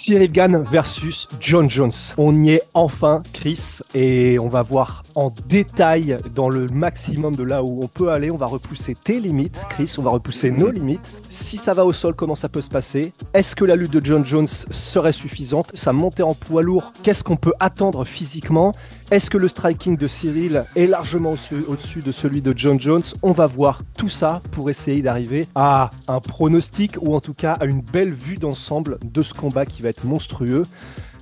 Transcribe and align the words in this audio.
Cyril 0.00 0.32
Gann 0.32 0.64
versus 0.72 1.28
John 1.40 1.68
Jones. 1.68 1.92
On 2.16 2.42
y 2.42 2.52
est 2.52 2.62
enfin, 2.72 3.22
Chris, 3.34 3.80
et 3.94 4.38
on 4.38 4.48
va 4.48 4.62
voir 4.62 5.02
en 5.14 5.30
détail 5.46 6.16
dans 6.34 6.48
le 6.48 6.68
maximum 6.68 7.36
de 7.36 7.42
là 7.42 7.62
où 7.62 7.82
on 7.82 7.86
peut 7.86 8.10
aller. 8.10 8.30
On 8.30 8.38
va 8.38 8.46
repousser 8.46 8.94
tes 8.94 9.20
limites, 9.20 9.66
Chris, 9.68 9.92
on 9.98 10.02
va 10.02 10.10
repousser 10.10 10.52
nos 10.52 10.70
limites. 10.70 11.06
Si 11.28 11.58
ça 11.58 11.74
va 11.74 11.84
au 11.84 11.92
sol, 11.92 12.14
comment 12.14 12.34
ça 12.34 12.48
peut 12.48 12.62
se 12.62 12.70
passer? 12.70 13.12
Est-ce 13.34 13.54
que 13.54 13.66
la 13.66 13.76
lutte 13.76 13.92
de 13.92 14.00
John 14.02 14.24
Jones 14.24 14.48
serait 14.48 15.12
suffisante? 15.12 15.70
Sa 15.74 15.92
montée 15.92 16.22
en 16.22 16.32
poids 16.32 16.62
lourd, 16.62 16.94
qu'est-ce 17.02 17.22
qu'on 17.22 17.36
peut 17.36 17.52
attendre 17.60 18.06
physiquement? 18.06 18.72
Est-ce 19.10 19.28
que 19.28 19.38
le 19.38 19.48
striking 19.48 19.96
de 19.96 20.06
Cyril 20.06 20.64
est 20.76 20.86
largement 20.86 21.34
au-dessus 21.66 22.00
de 22.00 22.12
celui 22.12 22.42
de 22.42 22.54
John 22.56 22.78
Jones? 22.78 23.02
On 23.22 23.32
va 23.32 23.46
voir 23.46 23.82
tout 23.98 24.08
ça 24.08 24.40
pour 24.52 24.70
essayer 24.70 25.02
d'arriver 25.02 25.48
à 25.56 25.90
un 26.06 26.20
pronostic 26.20 26.96
ou 27.00 27.16
en 27.16 27.20
tout 27.20 27.34
cas 27.34 27.54
à 27.54 27.64
une 27.64 27.80
belle 27.80 28.12
vue 28.12 28.36
d'ensemble 28.36 28.98
de 29.02 29.24
ce 29.24 29.34
combat 29.34 29.66
qui 29.66 29.82
va 29.82 29.88
être 29.88 30.04
monstrueux. 30.04 30.62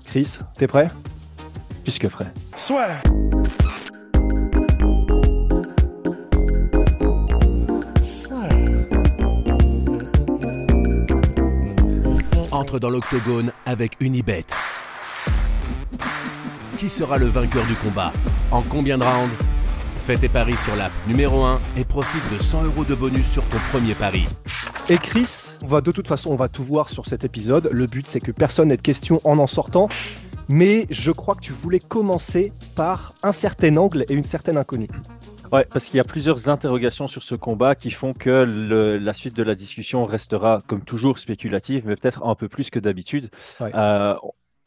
Chris, 0.04 0.38
t'es 0.58 0.66
prêt? 0.66 0.88
Plus 1.82 1.98
que 1.98 2.08
prêt. 2.08 2.30
Soit. 2.56 2.88
Entre 12.50 12.78
dans 12.78 12.90
l'octogone 12.90 13.50
avec 13.64 13.92
Unibet. 14.00 14.44
Qui 16.78 16.88
sera 16.88 17.18
le 17.18 17.26
vainqueur 17.26 17.64
du 17.66 17.74
combat 17.74 18.12
En 18.50 18.62
combien 18.62 18.98
de 18.98 19.02
rounds? 19.04 19.34
Fais 19.96 20.16
tes 20.16 20.28
paris 20.28 20.56
sur 20.56 20.74
l'app 20.76 20.92
numéro 21.06 21.42
1 21.44 21.60
et 21.76 21.84
profite 21.84 22.22
de 22.32 22.40
100 22.40 22.64
euros 22.64 22.84
de 22.84 22.94
bonus 22.94 23.28
sur 23.30 23.44
ton 23.48 23.58
premier 23.72 23.94
pari. 23.94 24.26
Et 24.88 24.96
Chris, 24.96 25.54
on 25.62 25.66
va 25.66 25.80
de 25.80 25.92
toute 25.92 26.06
façon, 26.08 26.30
on 26.30 26.36
va 26.36 26.48
tout 26.48 26.62
voir 26.64 26.88
sur 26.88 27.06
cet 27.06 27.24
épisode. 27.24 27.68
Le 27.72 27.86
but, 27.86 28.06
c'est 28.06 28.20
que 28.20 28.32
personne 28.32 28.68
n'ait 28.68 28.76
de 28.76 28.82
questions 28.82 29.20
en 29.24 29.38
en 29.38 29.46
sortant. 29.46 29.88
Mais 30.48 30.86
je 30.88 31.10
crois 31.10 31.34
que 31.34 31.40
tu 31.42 31.52
voulais 31.52 31.80
commencer 31.80 32.52
par 32.74 33.12
un 33.22 33.32
certain 33.32 33.76
angle 33.76 34.06
et 34.08 34.14
une 34.14 34.24
certaine 34.24 34.56
inconnue. 34.56 34.88
Ouais, 35.52 35.66
parce 35.70 35.86
qu'il 35.86 35.96
y 35.96 36.00
a 36.00 36.04
plusieurs 36.04 36.48
interrogations 36.48 37.06
sur 37.08 37.22
ce 37.22 37.34
combat 37.34 37.74
qui 37.74 37.90
font 37.90 38.12
que 38.14 38.44
le- 38.46 38.96
la 38.98 39.12
suite 39.12 39.34
de 39.36 39.42
la 39.42 39.54
discussion 39.54 40.04
restera, 40.06 40.60
comme 40.66 40.82
toujours, 40.82 41.18
spéculative, 41.18 41.82
mais 41.86 41.96
peut-être 41.96 42.22
un 42.24 42.34
peu 42.34 42.48
plus 42.48 42.70
que 42.70 42.78
d'habitude. 42.78 43.30
Ouais. 43.60 43.70
Euh, 43.74 44.14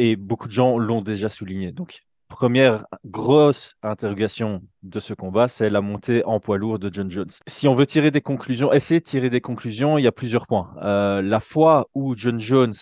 et 0.04 0.16
beaucoup 0.16 0.48
de 0.48 0.54
gens 0.54 0.78
l'ont 0.78 1.02
déjà 1.02 1.30
souligné. 1.30 1.72
Donc, 1.72 2.02
première 2.28 2.86
grosse 3.06 3.76
interrogation 3.84 4.62
de 4.84 5.00
ce 5.00 5.14
combat, 5.14 5.48
c'est 5.48 5.70
la 5.70 5.82
montée 5.82 6.24
en 6.26 6.40
poids 6.40 6.58
lourd 6.58 6.80
de 6.80 6.90
John 6.94 7.12
Jones. 7.12 7.30
Si 7.48 7.68
on 7.68 7.76
veut 7.76 7.86
tirer 7.86 8.10
des 8.12 8.22
conclusions, 8.22 8.72
essayer 8.74 9.00
de 9.00 9.06
tirer 9.06 9.30
des 9.30 9.42
conclusions, 9.42 9.98
il 9.98 10.04
y 10.04 10.08
a 10.08 10.12
plusieurs 10.12 10.48
points. 10.48 10.74
Euh, 10.82 11.22
la 11.22 11.40
fois 11.40 11.88
où 11.94 12.16
John 12.16 12.40
Jones 12.40 12.74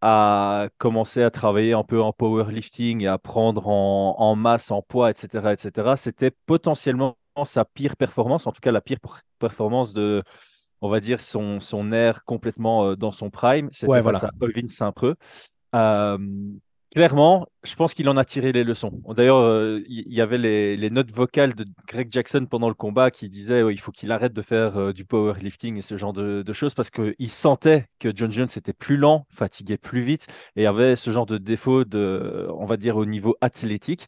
a 0.00 0.68
commencé 0.78 1.22
à 1.22 1.30
travailler 1.30 1.72
un 1.72 1.82
peu 1.82 2.00
en 2.00 2.12
powerlifting 2.12 3.02
et 3.02 3.06
à 3.06 3.18
prendre 3.18 3.68
en, 3.68 4.16
en 4.18 4.36
masse, 4.36 4.70
en 4.70 4.82
poids, 4.82 5.10
etc., 5.10 5.52
etc., 5.52 5.94
c'était 5.96 6.30
potentiellement 6.46 7.16
sa 7.44 7.64
pire 7.64 7.96
performance, 7.96 8.46
en 8.46 8.52
tout 8.52 8.60
cas 8.60 8.70
la 8.70 8.80
pire 8.82 9.00
per- 9.00 9.20
performance 9.38 9.92
de, 9.94 10.22
on 10.82 10.88
va 10.90 11.00
dire, 11.00 11.20
son, 11.20 11.58
son 11.58 11.90
air 11.92 12.24
complètement 12.24 12.84
euh, 12.90 12.96
dans 12.96 13.10
son 13.12 13.30
prime. 13.30 13.68
C'était 13.72 13.86
Ouais, 13.88 14.02
face 14.02 14.20
voilà. 14.20 14.30
à 14.40 14.44
Ovin 14.44 14.68
Saint-Preux. 14.68 15.16
Euh, 15.74 16.18
clairement, 16.94 17.46
je 17.64 17.74
pense 17.74 17.94
qu'il 17.94 18.08
en 18.08 18.16
a 18.16 18.24
tiré 18.24 18.52
les 18.52 18.64
leçons. 18.64 18.92
D'ailleurs, 19.16 19.38
euh, 19.38 19.80
il 19.88 20.12
y, 20.12 20.20
avait 20.20 20.38
les, 20.38 20.90
notes 20.90 21.10
vocales 21.10 21.54
de 21.54 21.66
Greg 21.88 22.08
Jackson 22.10 22.46
pendant 22.48 22.68
le 22.68 22.74
combat 22.74 23.10
qui 23.10 23.28
disaient 23.28 23.62
il 23.72 23.80
faut 23.80 23.90
qu'il 23.90 24.12
arrête 24.12 24.32
de 24.32 24.42
faire 24.42 24.76
euh, 24.76 24.92
du 24.92 25.04
powerlifting 25.04 25.76
et 25.76 25.82
ce 25.82 25.96
genre 25.98 26.12
de, 26.12 26.52
choses 26.52 26.74
parce 26.74 26.90
qu'il 26.90 27.30
sentait 27.30 27.86
que 27.98 28.12
John 28.14 28.30
Jones 28.30 28.48
était 28.56 28.72
plus 28.72 28.96
lent, 28.96 29.26
fatiguait 29.30 29.78
plus 29.78 30.02
vite 30.02 30.28
et 30.56 30.66
avait 30.66 30.96
ce 30.96 31.10
genre 31.10 31.26
de 31.26 31.38
défaut 31.38 31.84
de, 31.84 32.46
on 32.56 32.66
va 32.66 32.76
dire, 32.76 32.96
au 32.96 33.06
niveau 33.06 33.36
athlétique. 33.40 34.06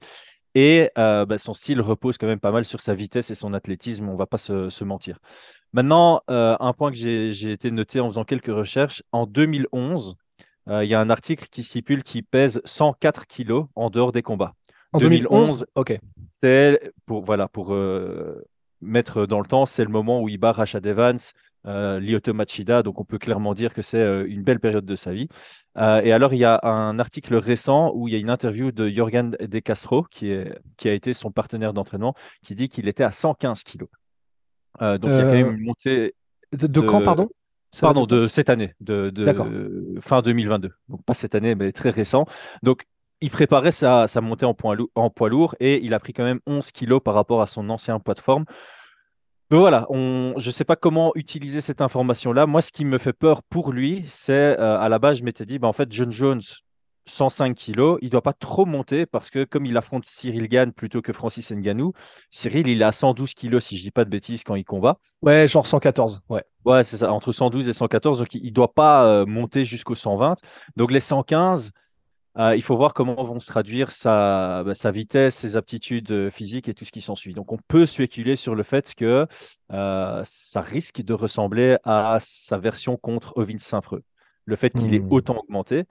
Et 0.55 0.91
bah, 0.97 1.37
son 1.37 1.53
style 1.53 1.83
repose 1.83 2.17
quand 2.17 2.27
même 2.27 2.41
pas 2.41 2.53
mal 2.53 2.65
sur 2.65 2.81
sa 2.81 2.95
vitesse 2.95 3.31
et 3.31 3.35
son 3.35 3.53
athlétisme, 3.53 4.09
on 4.09 4.17
va 4.17 4.27
pas 4.27 4.39
se, 4.39 4.85
mentir. 4.85 5.19
Maintenant, 5.75 6.23
un 6.29 6.73
point 6.73 6.91
que 6.91 6.97
j'ai 6.97 7.53
été 7.53 7.71
noté 7.71 8.01
en 8.01 8.09
faisant 8.09 8.25
quelques 8.25 8.47
recherches, 8.47 9.03
en 9.13 9.27
2011, 9.27 10.17
euh, 10.17 10.26
il 10.69 10.89
y 10.89 10.95
a 10.95 11.01
un 11.01 11.11
article 11.11 11.47
qui 11.51 11.63
stipule 11.63 12.03
qu'il 12.03 12.25
pèse 12.25 12.61
104 12.65 13.27
kilos 13.27 13.67
en 13.77 13.91
dehors 13.91 14.13
des 14.13 14.23
combats. 14.23 14.55
En 14.93 14.99
2011, 14.99 15.67
ok. 15.75 15.99
c'est 16.43 16.93
pour, 17.07 17.25
voilà, 17.25 17.49
pour 17.49 17.75
euh, 17.75 18.43
mettre 18.81 19.27
dans 19.27 19.41
le 19.41 19.47
temps, 19.47 19.67
c'est 19.67 19.85
le 19.85 19.91
moment 19.91 20.23
où 20.23 20.29
il 20.29 20.39
bat 20.39 20.53
Rashad 20.53 20.87
Evans, 20.87 21.19
euh, 21.67 21.99
Lyoto 22.01 22.33
Machida, 22.33 22.83
donc 22.83 23.01
on 23.01 23.05
peut 23.05 23.19
clairement 23.19 23.55
dire 23.55 23.75
que 23.75 23.83
c'est 23.83 23.99
euh, 23.99 24.25
une 24.29 24.43
belle 24.43 24.61
période 24.61 24.85
de 24.87 24.97
sa 24.97 25.13
vie. 25.13 25.29
Euh, 25.77 26.01
et 26.03 26.13
alors, 26.13 26.33
il 26.33 26.39
y 26.39 26.45
a 26.45 26.61
un 26.63 26.99
article 26.99 27.35
récent 27.37 27.93
où 27.95 28.09
il 28.09 28.15
y 28.15 28.17
a 28.17 28.21
une 28.21 28.31
interview 28.31 28.73
de 28.73 28.89
Jorgen 28.89 29.37
De 29.41 29.59
Castro, 29.59 30.05
qui, 30.05 30.31
est, 30.31 30.59
qui 30.77 30.89
a 30.89 30.93
été 30.93 31.13
son 31.13 31.31
partenaire 31.31 31.73
d'entraînement, 31.73 32.15
qui 32.43 32.55
dit 32.55 32.69
qu'il 32.69 32.89
était 32.89 33.05
à 33.05 33.13
115 33.13 33.63
kilos. 33.65 33.89
Euh, 34.81 34.99
donc, 34.99 35.11
il 35.11 35.17
y 35.17 35.21
a 35.21 35.23
quand 35.23 35.29
Euh, 35.31 35.33
même 35.33 35.57
une 35.57 35.65
montée 35.65 36.15
De, 36.53 36.67
de 36.67 36.81
quand, 36.81 37.03
pardon? 37.03 37.29
Ça 37.73 37.89
Pardon, 37.89 38.07
de 38.07 38.27
cette 38.27 38.49
année, 38.49 38.75
de, 38.81 39.13
fin 40.01 40.23
2022. 40.23 40.73
Donc 40.89 41.05
pas 41.05 41.15
cette 41.15 41.35
année, 41.35 41.55
mais 41.55 41.73
très 41.73 41.91
récent. 41.91 42.27
Donc 42.63 42.85
il 43.21 43.31
préparait 43.31 43.73
sa, 43.73 44.07
sa 44.07 44.21
montée 44.21 44.47
en, 44.47 44.55
point 44.55 44.75
lou- 44.75 44.91
en 44.95 45.11
poids 45.11 45.29
lourd 45.29 45.55
et 45.61 45.83
il 45.85 45.95
a 45.95 45.99
pris 45.99 46.13
quand 46.13 46.25
même 46.25 46.41
11 46.47 46.71
kilos 46.73 47.01
par 47.05 47.15
rapport 47.15 47.43
à 47.43 47.47
son 47.47 47.69
ancien 47.71 47.99
poids 47.99 48.15
de 48.15 48.21
forme. 48.21 48.45
Donc 49.51 49.61
voilà, 49.61 49.87
on, 49.91 50.35
je 50.39 50.49
ne 50.49 50.53
sais 50.53 50.65
pas 50.65 50.75
comment 50.75 51.13
utiliser 51.15 51.61
cette 51.61 51.81
information-là. 51.81 52.47
Moi, 52.47 52.63
ce 52.63 52.73
qui 52.73 52.85
me 52.85 52.99
fait 52.99 53.13
peur 53.13 53.43
pour 53.45 53.73
lui, 53.73 54.05
c'est 54.09 54.33
euh, 54.59 54.79
à 54.79 54.89
la 54.89 54.99
base, 54.99 55.19
je 55.19 55.25
m'étais 55.25 55.47
dit, 55.47 55.59
bah, 55.61 55.69
en 55.69 55.73
fait, 55.73 55.91
John 55.93 56.11
Jones, 56.11 56.41
105 57.07 57.55
kilos, 57.55 57.99
il 58.03 58.07
ne 58.07 58.11
doit 58.11 58.23
pas 58.23 58.33
trop 58.33 58.67
monter 58.67 59.07
parce 59.07 59.31
que 59.31 59.45
comme 59.45 59.67
il 59.67 59.77
affronte 59.77 60.07
Cyril 60.07 60.49
Gann 60.49 60.73
plutôt 60.73 61.03
que 61.03 61.13
Francis 61.13 61.51
Ngannou, 61.53 61.93
Cyril, 62.31 62.67
il 62.69 62.83
est 62.83 62.85
à 62.85 62.93
112 62.93 63.35
kilos, 63.35 63.65
si 63.65 63.77
je 63.77 63.83
ne 63.83 63.87
dis 63.87 63.91
pas 63.91 64.05
de 64.05 64.11
bêtises, 64.11 64.45
quand 64.45 64.55
il 64.57 64.65
combat. 64.65 64.99
Ouais, 65.23 65.49
genre 65.49 65.67
114. 65.67 66.23
Ouais. 66.29 66.45
Ouais, 66.65 66.85
c'est 66.85 66.99
ça, 66.99 67.13
entre 67.13 67.33
112 67.33 67.69
et 67.69 67.73
114. 67.73 68.19
Donc, 68.21 68.35
il 68.35 68.45
ne 68.45 68.51
doit 68.51 68.73
pas 68.75 69.07
euh, 69.07 69.27
monter 69.27 69.65
jusqu'au 69.65 69.95
120. 69.95 70.37
Donc, 70.77 70.91
les 70.91 71.01
115, 71.01 71.73
euh, 72.39 72.55
il 72.57 72.63
faut 72.63 72.77
voir 72.77 72.93
comment 72.93 73.15
vont 73.25 73.39
se 73.39 73.47
traduire 73.47 73.91
sa, 73.91 74.63
bah, 74.65 74.75
sa 74.75 74.91
vitesse, 74.91 75.37
ses 75.37 75.57
aptitudes 75.57 76.11
euh, 76.13 76.31
physiques 76.31 76.69
et 76.69 76.75
tout 76.75 76.85
ce 76.85 76.93
qui 76.93 77.01
s'ensuit. 77.01 77.33
Donc, 77.35 77.53
on 77.53 77.59
peut 77.69 77.87
spéculer 77.87 78.37
sur 78.37 78.55
le 78.55 78.63
fait 78.63 78.95
que 78.95 79.27
euh, 79.73 80.23
ça 80.25 80.61
risque 80.61 81.03
de 81.03 81.15
ressembler 81.15 81.79
à 81.85 82.19
sa 82.21 82.59
version 82.59 82.97
contre 82.97 83.33
Ovin 83.37 83.59
Saint-Preux. 83.59 84.03
Le 84.45 84.57
fait 84.57 84.71
qu'il 84.71 84.95
est 84.95 85.01
Hmm. 85.01 85.13
autant 85.13 85.39
augmenté. 85.39 85.85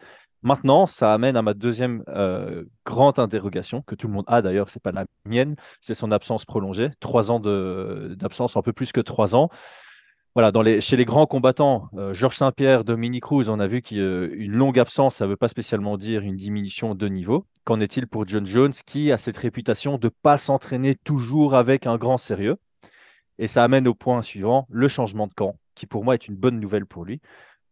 Maintenant, 0.43 0.85
ça 0.85 1.13
amène 1.13 1.37
à 1.37 1.41
ma 1.41 1.53
deuxième 1.53 2.03
euh, 2.07 2.63
grande 2.85 3.17
interrogation, 3.19 3.81
que 3.81 3.95
tout 3.95 4.07
le 4.07 4.13
monde 4.13 4.25
a 4.27 4.41
d'ailleurs, 4.41 4.69
c'est 4.69 4.81
pas 4.81 4.91
la 4.91 5.05
mienne, 5.25 5.55
c'est 5.81 5.95
son 5.95 6.11
absence 6.11 6.45
prolongée. 6.45 6.91
Trois 6.99 7.31
ans 7.31 7.39
d'absence, 7.39 8.55
un 8.55 8.61
peu 8.61 8.73
plus 8.73 8.91
que 8.91 9.01
trois 9.01 9.35
ans. 9.35 9.49
Voilà, 10.35 10.51
chez 10.81 10.97
les 10.97 11.05
grands 11.05 11.27
combattants, 11.27 11.87
euh, 11.97 12.13
Georges 12.13 12.35
Saint-Pierre, 12.35 12.83
Dominique 12.83 13.23
Cruz, 13.23 13.47
on 13.47 13.57
a 13.57 13.67
vu 13.67 13.81
qu'une 13.81 14.51
longue 14.51 14.77
absence, 14.77 15.15
ça 15.15 15.25
ne 15.25 15.29
veut 15.29 15.37
pas 15.37 15.47
spécialement 15.47 15.95
dire 15.95 16.23
une 16.23 16.35
diminution 16.35 16.93
de 16.93 17.07
niveau. 17.07 17.45
Qu'en 17.63 17.79
est-il 17.79 18.05
pour 18.05 18.27
John 18.27 18.45
Jones, 18.45 18.73
qui 18.85 19.13
a 19.13 19.17
cette 19.17 19.37
réputation 19.37 19.97
de 19.97 20.07
ne 20.07 20.11
pas 20.21 20.37
s'entraîner 20.37 20.97
toujours 21.05 21.55
avec 21.55 21.87
un 21.87 21.95
grand 21.95 22.17
sérieux? 22.17 22.57
Et 23.39 23.47
ça 23.47 23.63
amène 23.63 23.87
au 23.87 23.93
point 23.93 24.21
suivant, 24.21 24.67
le 24.69 24.89
changement 24.89 25.27
de 25.27 25.33
camp, 25.33 25.55
qui 25.73 25.85
pour 25.85 26.03
moi 26.03 26.15
est 26.15 26.27
une 26.27 26.35
bonne 26.35 26.59
nouvelle 26.59 26.85
pour 26.85 27.05
lui. 27.05 27.21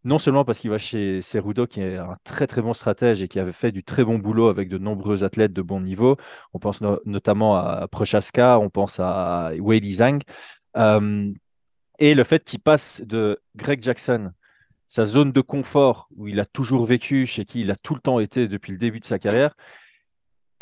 Non 0.06 0.18
seulement 0.18 0.44
parce 0.44 0.60
qu'il 0.60 0.70
va 0.70 0.78
chez 0.78 1.22
Cerudo, 1.22 1.66
qui 1.66 1.80
est 1.82 1.98
un 1.98 2.18
très 2.26 2.46
très 2.46 2.62
bon 2.62 2.74
stratège 2.74 3.22
et 3.22 3.28
qui 3.30 3.40
avait 3.40 3.54
fait 3.54 3.72
du 3.72 3.84
très 3.84 4.04
bon 4.04 4.18
boulot 4.20 4.50
avec 4.50 4.68
de 4.68 4.78
nombreux 4.78 5.24
athlètes 5.24 5.54
de 5.54 5.62
bon 5.62 5.80
niveau. 5.80 6.18
On 6.54 6.60
pense 6.60 6.82
no- 6.82 7.00
notamment 7.06 7.56
à 7.56 7.88
Prochaska, 7.88 8.60
on 8.60 8.70
pense 8.70 9.00
à 9.00 9.52
Weili 9.60 9.94
Zhang. 9.94 10.22
Euh, 10.76 11.32
et 12.00 12.16
le 12.16 12.24
fait 12.26 12.44
qu'il 12.44 12.60
passe 12.60 13.02
de 13.06 13.40
Greg 13.56 13.82
Jackson, 13.82 14.32
sa 14.90 15.06
zone 15.06 15.32
de 15.32 15.42
confort 15.42 16.10
où 16.18 16.28
il 16.28 16.40
a 16.40 16.46
toujours 16.46 16.86
vécu, 16.86 17.26
chez 17.26 17.46
qui 17.46 17.62
il 17.62 17.72
a 17.72 17.76
tout 17.76 17.96
le 17.96 18.02
temps 18.02 18.20
été 18.20 18.48
depuis 18.50 18.74
le 18.74 18.78
début 18.78 19.00
de 19.00 19.06
sa 19.06 19.20
carrière, 19.20 19.56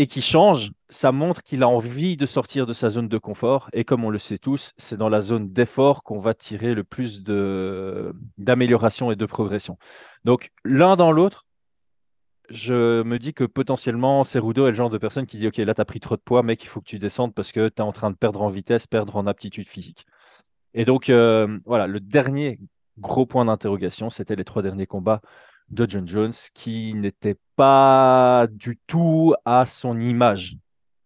et 0.01 0.07
qui 0.07 0.23
change, 0.23 0.71
ça 0.89 1.11
montre 1.11 1.43
qu'il 1.43 1.61
a 1.61 1.67
envie 1.67 2.17
de 2.17 2.25
sortir 2.25 2.65
de 2.65 2.73
sa 2.73 2.89
zone 2.89 3.07
de 3.07 3.19
confort. 3.19 3.69
Et 3.71 3.85
comme 3.85 4.03
on 4.03 4.09
le 4.09 4.17
sait 4.17 4.39
tous, 4.39 4.71
c'est 4.77 4.97
dans 4.97 5.09
la 5.09 5.21
zone 5.21 5.53
d'effort 5.53 6.01
qu'on 6.01 6.17
va 6.17 6.33
tirer 6.33 6.73
le 6.73 6.83
plus 6.83 7.23
d'amélioration 8.39 9.11
et 9.11 9.15
de 9.15 9.25
progression. 9.27 9.77
Donc, 10.25 10.49
l'un 10.65 10.95
dans 10.95 11.11
l'autre, 11.11 11.45
je 12.49 13.03
me 13.03 13.19
dis 13.19 13.35
que 13.35 13.43
potentiellement, 13.43 14.23
Cerudo 14.23 14.65
est 14.65 14.71
le 14.71 14.75
genre 14.75 14.89
de 14.89 14.97
personne 14.97 15.27
qui 15.27 15.37
dit 15.37 15.47
Ok, 15.47 15.57
là, 15.57 15.75
tu 15.75 15.81
as 15.81 15.85
pris 15.85 15.99
trop 15.99 16.15
de 16.15 16.21
poids, 16.21 16.41
mec, 16.41 16.63
il 16.63 16.67
faut 16.67 16.81
que 16.81 16.89
tu 16.89 16.97
descendes 16.97 17.35
parce 17.35 17.51
que 17.51 17.69
tu 17.69 17.75
es 17.77 17.81
en 17.81 17.91
train 17.91 18.09
de 18.09 18.15
perdre 18.15 18.41
en 18.41 18.49
vitesse, 18.49 18.87
perdre 18.87 19.15
en 19.17 19.27
aptitude 19.27 19.69
physique. 19.69 20.07
Et 20.73 20.83
donc, 20.83 21.11
euh, 21.11 21.59
voilà, 21.63 21.85
le 21.85 21.99
dernier 21.99 22.57
gros 22.97 23.27
point 23.27 23.45
d'interrogation, 23.45 24.09
c'était 24.09 24.35
les 24.35 24.45
trois 24.45 24.63
derniers 24.63 24.87
combats 24.87 25.21
de 25.71 25.89
John 25.89 26.07
Jones 26.07 26.33
qui 26.53 26.93
n'étaient 26.93 27.37
pas 27.55 28.45
du 28.51 28.77
tout 28.87 29.33
à 29.45 29.65
son 29.65 29.99
image. 29.99 30.57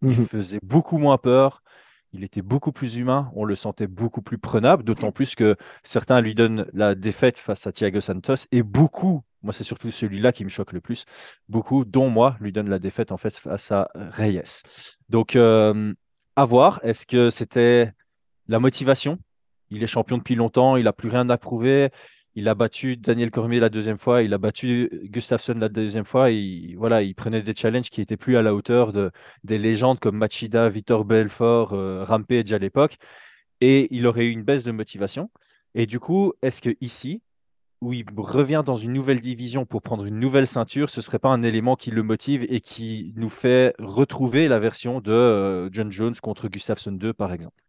Il 0.02 0.10
mhm. 0.10 0.28
faisait 0.28 0.60
beaucoup 0.62 0.98
moins 0.98 1.18
peur. 1.18 1.62
Il 2.14 2.24
était 2.24 2.42
beaucoup 2.42 2.72
plus 2.72 2.96
humain, 2.96 3.30
on 3.36 3.44
le 3.44 3.56
sentait 3.56 3.88
beaucoup 3.88 4.22
plus 4.22 4.38
prenable, 4.38 4.84
d'autant 4.84 5.12
plus 5.12 5.36
que 5.36 5.58
certains 5.84 6.22
lui 6.22 6.34
donnent 6.34 6.66
la 6.74 6.96
défaite 6.96 7.40
face 7.40 7.68
à 7.68 7.74
Thiago 7.74 8.00
Santos 8.00 8.48
et 8.54 8.64
beaucoup 8.64 9.22
moi, 9.46 9.54
c'est 9.54 9.64
surtout 9.64 9.92
celui-là 9.92 10.32
qui 10.32 10.44
me 10.44 10.50
choque 10.50 10.74
le 10.74 10.82
plus. 10.82 11.06
Beaucoup, 11.50 11.86
dont 11.86 12.10
moi, 12.10 12.36
lui 12.42 12.52
donnent 12.52 12.70
la 12.70 12.80
défaite 12.80 13.12
en 13.12 13.18
fait 13.18 13.38
face 13.38 13.72
à 13.72 13.90
Reyes. 13.94 14.64
Donc, 15.10 15.36
euh, 15.36 15.94
à 16.36 16.46
voir. 16.46 16.80
Est-ce 16.84 17.06
que 17.06 17.30
c'était 17.30 17.94
la 18.48 18.58
motivation? 18.60 19.20
Il 19.70 19.84
est 19.84 19.88
champion 19.88 20.18
depuis 20.18 20.34
longtemps, 20.34 20.78
il 20.78 20.86
n'a 20.86 20.94
plus 20.94 21.10
rien 21.10 21.30
à 21.30 21.38
prouver. 21.38 21.92
Il 22.36 22.50
a 22.50 22.56
battu 22.56 22.98
Daniel 22.98 23.32
Cormier 23.32 23.60
la 23.62 23.70
deuxième 23.70 23.98
fois, 23.98 24.22
il 24.22 24.34
a 24.34 24.38
battu 24.38 24.90
Gustafsson 25.06 25.54
la 25.58 25.70
deuxième 25.70 26.04
fois. 26.06 26.32
Et, 26.32 26.76
voilà, 26.78 27.02
il 27.02 27.16
prenait 27.16 27.42
des 27.42 27.56
challenges 27.56 27.90
qui 27.90 28.02
n'étaient 28.02 28.18
plus 28.18 28.36
à 28.38 28.42
la 28.42 28.54
hauteur 28.54 28.92
de, 28.92 29.12
des 29.46 29.58
légendes 29.58 30.00
comme 30.00 30.18
Machida, 30.18 30.68
Victor 30.70 31.06
Belfort, 31.06 31.74
euh, 31.74 32.04
Rampage 32.04 32.52
à 32.52 32.58
l'époque. 32.58 32.98
Et 33.62 33.88
il 33.92 34.06
aurait 34.08 34.26
eu 34.26 34.32
une 34.32 34.44
baisse 34.44 34.64
de 34.64 34.72
motivation. 34.72 35.32
Et 35.76 35.86
du 35.86 36.00
coup, 36.00 36.34
est-ce 36.42 36.62
que 36.62 36.76
ici, 36.82 37.22
où 37.82 37.94
il 37.94 38.06
revient 38.18 38.64
dans 38.66 38.76
une 38.76 38.94
nouvelle 38.94 39.22
division 39.22 39.66
pour 39.66 39.82
prendre 39.82 40.06
une 40.06 40.20
nouvelle 40.20 40.48
ceinture, 40.48 40.90
ce 40.90 41.00
ne 41.00 41.04
serait 41.04 41.20
pas 41.20 41.30
un 41.30 41.44
élément 41.44 41.76
qui 41.78 41.92
le 41.92 42.04
motive 42.04 42.46
et 42.50 42.62
qui 42.62 43.14
nous 43.16 43.30
fait 43.30 43.74
retrouver 43.80 44.48
la 44.50 44.60
version 44.60 45.02
de 45.02 45.12
euh, 45.12 45.70
John 45.72 45.92
Jones 45.92 46.16
contre 46.22 46.50
Gustafsson 46.50 46.94
2, 46.94 47.14
par 47.14 47.34
exemple? 47.34 47.65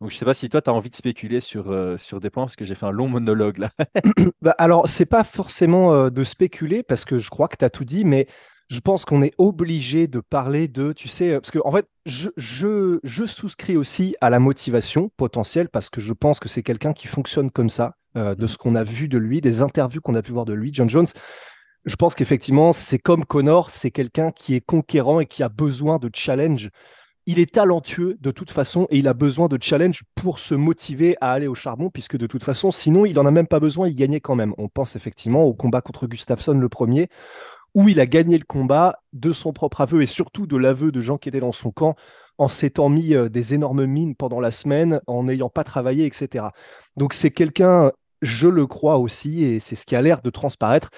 Donc, 0.00 0.10
je 0.10 0.16
ne 0.16 0.18
sais 0.18 0.24
pas 0.24 0.34
si 0.34 0.48
toi, 0.48 0.62
tu 0.62 0.70
as 0.70 0.72
envie 0.72 0.90
de 0.90 0.96
spéculer 0.96 1.40
sur, 1.40 1.70
euh, 1.70 1.96
sur 1.98 2.20
des 2.20 2.30
points, 2.30 2.44
parce 2.44 2.56
que 2.56 2.64
j'ai 2.64 2.74
fait 2.74 2.86
un 2.86 2.90
long 2.90 3.08
monologue 3.08 3.58
là. 3.58 3.70
bah, 4.42 4.54
alors, 4.58 4.88
c'est 4.88 5.06
pas 5.06 5.24
forcément 5.24 5.92
euh, 5.92 6.10
de 6.10 6.24
spéculer, 6.24 6.82
parce 6.82 7.04
que 7.04 7.18
je 7.18 7.30
crois 7.30 7.48
que 7.48 7.56
tu 7.56 7.64
as 7.64 7.70
tout 7.70 7.84
dit, 7.84 8.04
mais 8.04 8.26
je 8.70 8.80
pense 8.80 9.04
qu'on 9.04 9.22
est 9.22 9.34
obligé 9.38 10.06
de 10.06 10.20
parler 10.20 10.68
de, 10.68 10.92
tu 10.92 11.08
sais, 11.08 11.32
parce 11.32 11.50
que 11.50 11.58
en 11.64 11.72
fait, 11.72 11.86
je, 12.06 12.30
je, 12.36 12.98
je 13.04 13.24
souscris 13.24 13.76
aussi 13.76 14.16
à 14.20 14.30
la 14.30 14.38
motivation 14.38 15.10
potentielle, 15.16 15.68
parce 15.68 15.90
que 15.90 16.00
je 16.00 16.12
pense 16.12 16.40
que 16.40 16.48
c'est 16.48 16.62
quelqu'un 16.62 16.92
qui 16.92 17.06
fonctionne 17.06 17.50
comme 17.50 17.70
ça. 17.70 17.94
Euh, 18.16 18.36
de 18.36 18.46
ce 18.46 18.56
qu'on 18.58 18.76
a 18.76 18.84
vu 18.84 19.08
de 19.08 19.18
lui, 19.18 19.40
des 19.40 19.60
interviews 19.60 20.00
qu'on 20.00 20.14
a 20.14 20.22
pu 20.22 20.30
voir 20.30 20.44
de 20.44 20.52
lui. 20.52 20.70
John 20.72 20.88
Jones, 20.88 21.08
je 21.84 21.96
pense 21.96 22.14
qu'effectivement, 22.14 22.70
c'est 22.70 23.00
comme 23.00 23.24
Connor, 23.24 23.70
c'est 23.70 23.90
quelqu'un 23.90 24.30
qui 24.30 24.54
est 24.54 24.60
conquérant 24.60 25.18
et 25.18 25.26
qui 25.26 25.42
a 25.42 25.48
besoin 25.48 25.98
de 25.98 26.08
challenge. 26.14 26.70
Il 27.26 27.38
est 27.38 27.54
talentueux 27.54 28.16
de 28.20 28.30
toute 28.30 28.50
façon 28.50 28.86
et 28.90 28.98
il 28.98 29.08
a 29.08 29.14
besoin 29.14 29.48
de 29.48 29.58
challenge 29.60 30.02
pour 30.14 30.38
se 30.38 30.54
motiver 30.54 31.16
à 31.20 31.32
aller 31.32 31.46
au 31.46 31.54
charbon, 31.54 31.88
puisque 31.88 32.16
de 32.16 32.26
toute 32.26 32.44
façon, 32.44 32.70
sinon, 32.70 33.06
il 33.06 33.14
n'en 33.14 33.24
a 33.24 33.30
même 33.30 33.46
pas 33.46 33.60
besoin, 33.60 33.88
il 33.88 33.94
gagnait 33.94 34.20
quand 34.20 34.34
même. 34.34 34.54
On 34.58 34.68
pense 34.68 34.94
effectivement 34.96 35.44
au 35.44 35.54
combat 35.54 35.80
contre 35.80 36.06
Gustafsson 36.06 36.52
le 36.52 36.68
premier, 36.68 37.08
où 37.74 37.88
il 37.88 37.98
a 37.98 38.06
gagné 38.06 38.36
le 38.36 38.44
combat 38.44 38.98
de 39.12 39.32
son 39.32 39.52
propre 39.52 39.80
aveu 39.80 40.02
et 40.02 40.06
surtout 40.06 40.46
de 40.46 40.56
l'aveu 40.56 40.92
de 40.92 41.00
gens 41.00 41.16
qui 41.16 41.28
étaient 41.28 41.40
dans 41.40 41.52
son 41.52 41.70
camp 41.70 41.96
en 42.38 42.48
s'étant 42.48 42.88
mis 42.88 43.14
euh, 43.14 43.28
des 43.28 43.54
énormes 43.54 43.86
mines 43.86 44.16
pendant 44.16 44.40
la 44.40 44.50
semaine, 44.50 45.00
en 45.06 45.24
n'ayant 45.24 45.48
pas 45.48 45.64
travaillé, 45.64 46.06
etc. 46.06 46.46
Donc 46.96 47.14
c'est 47.14 47.30
quelqu'un 47.30 47.92
je 48.22 48.48
le 48.48 48.66
crois 48.66 48.96
aussi, 48.96 49.44
et 49.44 49.60
c'est 49.60 49.76
ce 49.76 49.84
qui 49.84 49.96
a 49.96 50.02
l'air 50.02 50.22
de 50.22 50.30
transparaître, 50.30 50.90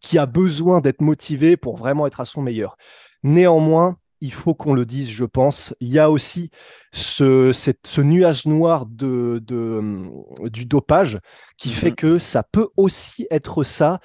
qui 0.00 0.18
a 0.18 0.26
besoin 0.26 0.80
d'être 0.80 1.00
motivé 1.00 1.56
pour 1.56 1.76
vraiment 1.76 2.06
être 2.06 2.20
à 2.20 2.24
son 2.24 2.42
meilleur. 2.42 2.76
Néanmoins, 3.22 3.96
il 4.24 4.32
faut 4.32 4.54
qu'on 4.54 4.72
le 4.72 4.86
dise, 4.86 5.10
je 5.10 5.26
pense. 5.26 5.74
Il 5.80 5.88
y 5.88 5.98
a 5.98 6.10
aussi 6.10 6.50
ce, 6.92 7.52
ce 7.52 8.00
nuage 8.00 8.46
noir 8.46 8.86
de, 8.86 9.42
de, 9.44 10.08
du 10.48 10.64
dopage 10.64 11.18
qui 11.58 11.70
fait 11.70 11.90
mhm. 11.90 11.96
que 11.96 12.18
ça 12.18 12.42
peut 12.42 12.68
aussi 12.78 13.26
être 13.30 13.64
ça. 13.64 14.00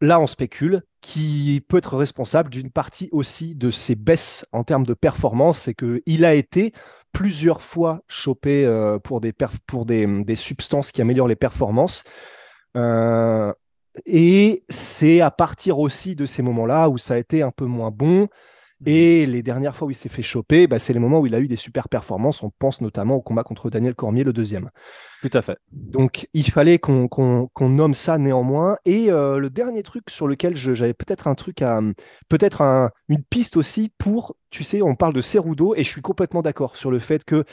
Là, 0.00 0.18
on 0.18 0.26
spécule, 0.26 0.82
qui 1.02 1.62
peut 1.68 1.76
être 1.76 1.98
responsable 1.98 2.48
d'une 2.48 2.70
partie 2.70 3.10
aussi 3.12 3.54
de 3.54 3.70
ces 3.70 3.96
baisses 3.96 4.46
en 4.50 4.64
termes 4.64 4.86
de 4.86 4.94
performance. 4.94 5.58
C'est 5.58 5.74
qu'il 5.74 6.24
a 6.24 6.34
été 6.34 6.72
plusieurs 7.12 7.60
fois 7.60 8.00
chopé 8.08 8.64
euh, 8.64 8.98
pour, 8.98 9.20
des, 9.20 9.34
pour 9.66 9.84
des, 9.84 10.34
substances 10.36 10.90
qui 10.90 11.02
améliorent 11.02 11.28
les 11.28 11.36
performances. 11.36 12.02
Euh, 12.78 13.52
et 14.06 14.64
c'est 14.70 15.20
à 15.20 15.30
partir 15.30 15.78
aussi 15.78 16.16
de 16.16 16.24
ces 16.24 16.40
moments-là 16.40 16.88
où 16.88 16.96
ça 16.96 17.14
a 17.14 17.18
été 17.18 17.42
un 17.42 17.50
peu 17.50 17.66
moins 17.66 17.90
bon. 17.90 18.28
Et 18.86 19.26
les 19.26 19.42
dernières 19.42 19.76
fois 19.76 19.88
où 19.88 19.90
il 19.90 19.94
s'est 19.94 20.08
fait 20.08 20.22
choper, 20.22 20.66
bah, 20.66 20.78
c'est 20.78 20.92
les 20.92 20.98
moments 20.98 21.20
où 21.20 21.26
il 21.26 21.34
a 21.34 21.40
eu 21.40 21.48
des 21.48 21.56
super 21.56 21.88
performances. 21.88 22.42
On 22.42 22.50
pense 22.50 22.80
notamment 22.80 23.16
au 23.16 23.22
combat 23.22 23.44
contre 23.44 23.70
Daniel 23.70 23.94
Cormier, 23.94 24.24
le 24.24 24.32
deuxième. 24.32 24.70
Tout 25.20 25.30
à 25.34 25.42
fait. 25.42 25.58
Donc, 25.70 26.28
il 26.34 26.50
fallait 26.50 26.78
qu'on 26.78 27.48
nomme 27.60 27.94
ça 27.94 28.18
néanmoins. 28.18 28.76
Et 28.84 29.10
euh, 29.10 29.38
le 29.38 29.50
dernier 29.50 29.82
truc 29.82 30.10
sur 30.10 30.26
lequel 30.26 30.56
j'avais 30.56 30.94
peut-être 30.94 31.28
un 31.28 31.34
truc 31.34 31.62
à. 31.62 31.80
Peut-être 32.28 32.90
une 33.08 33.22
piste 33.22 33.56
aussi 33.56 33.92
pour. 33.98 34.36
Tu 34.50 34.64
sais, 34.64 34.82
on 34.82 34.94
parle 34.94 35.14
de 35.14 35.20
Cerudo 35.20 35.74
et 35.74 35.82
je 35.82 35.88
suis 35.88 36.02
complètement 36.02 36.42
d'accord 36.42 36.76
sur 36.76 36.90
le 36.90 36.98
fait 36.98 37.24
que 37.24 37.44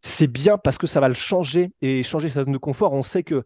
c'est 0.00 0.26
bien 0.26 0.58
parce 0.58 0.78
que 0.78 0.86
ça 0.86 1.00
va 1.00 1.08
le 1.08 1.14
changer 1.14 1.72
et 1.80 2.02
changer 2.02 2.28
sa 2.28 2.44
zone 2.44 2.52
de 2.52 2.58
confort. 2.58 2.92
On 2.92 3.02
sait 3.02 3.22
que 3.22 3.44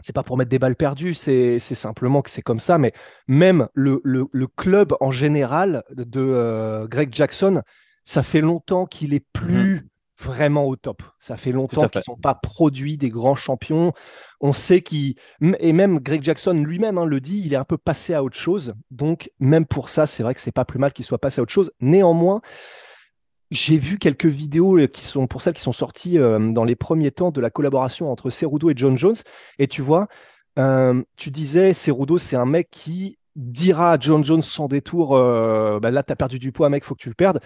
c'est 0.00 0.14
pas 0.14 0.22
pour 0.22 0.36
mettre 0.36 0.50
des 0.50 0.58
balles 0.58 0.76
perdues, 0.76 1.14
c'est 1.14 1.58
simplement 1.58 2.22
que 2.22 2.30
c'est 2.30 2.42
comme 2.42 2.60
ça. 2.60 2.78
Mais 2.78 2.92
même 3.28 3.68
le, 3.74 4.46
club 4.56 4.94
en 5.00 5.10
général 5.10 5.84
de 5.90 6.20
euh, 6.20 6.86
Greg 6.88 7.14
Jackson, 7.14 7.62
ça 8.04 8.22
fait 8.22 8.40
longtemps 8.40 8.86
qu'il 8.86 9.14
est 9.14 9.24
plus 9.32 9.74
mhm. 9.74 9.88
vraiment 10.18 10.64
au 10.64 10.76
top. 10.76 11.02
Ça 11.18 11.36
fait 11.36 11.52
longtemps 11.52 11.88
qu'ils 11.88 12.00
ne 12.00 12.04
sont 12.04 12.16
pas 12.16 12.34
produits 12.34 12.96
des 12.96 13.10
grands 13.10 13.34
champions. 13.34 13.92
On 14.40 14.52
sait 14.52 14.80
qu'il. 14.80 15.14
Et 15.60 15.72
même 15.72 15.98
Greg 16.00 16.22
Jackson 16.22 16.54
lui-même 16.54 16.98
hein, 16.98 17.04
le 17.04 17.20
dit, 17.20 17.42
il 17.44 17.52
est 17.52 17.56
un 17.56 17.64
peu 17.64 17.78
passé 17.78 18.14
à 18.14 18.24
autre 18.24 18.36
chose. 18.36 18.74
Donc, 18.90 19.30
même 19.38 19.66
pour 19.66 19.88
ça, 19.88 20.06
c'est 20.06 20.22
vrai 20.22 20.34
que 20.34 20.40
c'est 20.40 20.52
pas 20.52 20.64
plus 20.64 20.78
mal 20.78 20.92
qu'il 20.92 21.04
soit 21.04 21.18
passé 21.18 21.40
à 21.40 21.42
autre 21.42 21.52
chose. 21.52 21.70
Néanmoins, 21.80 22.40
j'ai 23.50 23.78
vu 23.78 23.98
quelques 23.98 24.26
vidéos 24.26 24.78
euh, 24.78 24.86
qui 24.86 25.04
sont 25.04 25.26
pour 25.26 25.42
celles 25.42 25.54
qui 25.54 25.62
sont 25.62 25.72
sorties 25.72 26.18
euh, 26.18 26.52
dans 26.52 26.64
les 26.64 26.76
premiers 26.76 27.10
temps 27.10 27.30
de 27.30 27.40
la 27.40 27.50
collaboration 27.50 28.10
entre 28.10 28.30
Cerudo 28.30 28.70
et 28.70 28.74
John 28.76 28.96
Jones. 28.96 29.16
Et 29.58 29.66
tu 29.66 29.82
vois, 29.82 30.08
euh, 30.58 31.02
tu 31.16 31.30
disais 31.30 31.74
Cerudo, 31.74 32.18
c'est 32.18 32.36
un 32.36 32.46
mec 32.46 32.68
qui 32.70 33.18
dira 33.36 33.92
à 33.92 33.98
John 33.98 34.24
Jones 34.24 34.42
sans 34.42 34.68
détour 34.68 35.10
bah 35.10 35.90
là, 35.90 36.02
tu 36.02 36.12
as 36.12 36.16
perdu 36.16 36.38
du 36.38 36.52
poids, 36.52 36.68
mec, 36.68 36.84
faut 36.84 36.94
que 36.94 37.02
tu 37.02 37.08
le 37.08 37.14
perdes. 37.14 37.40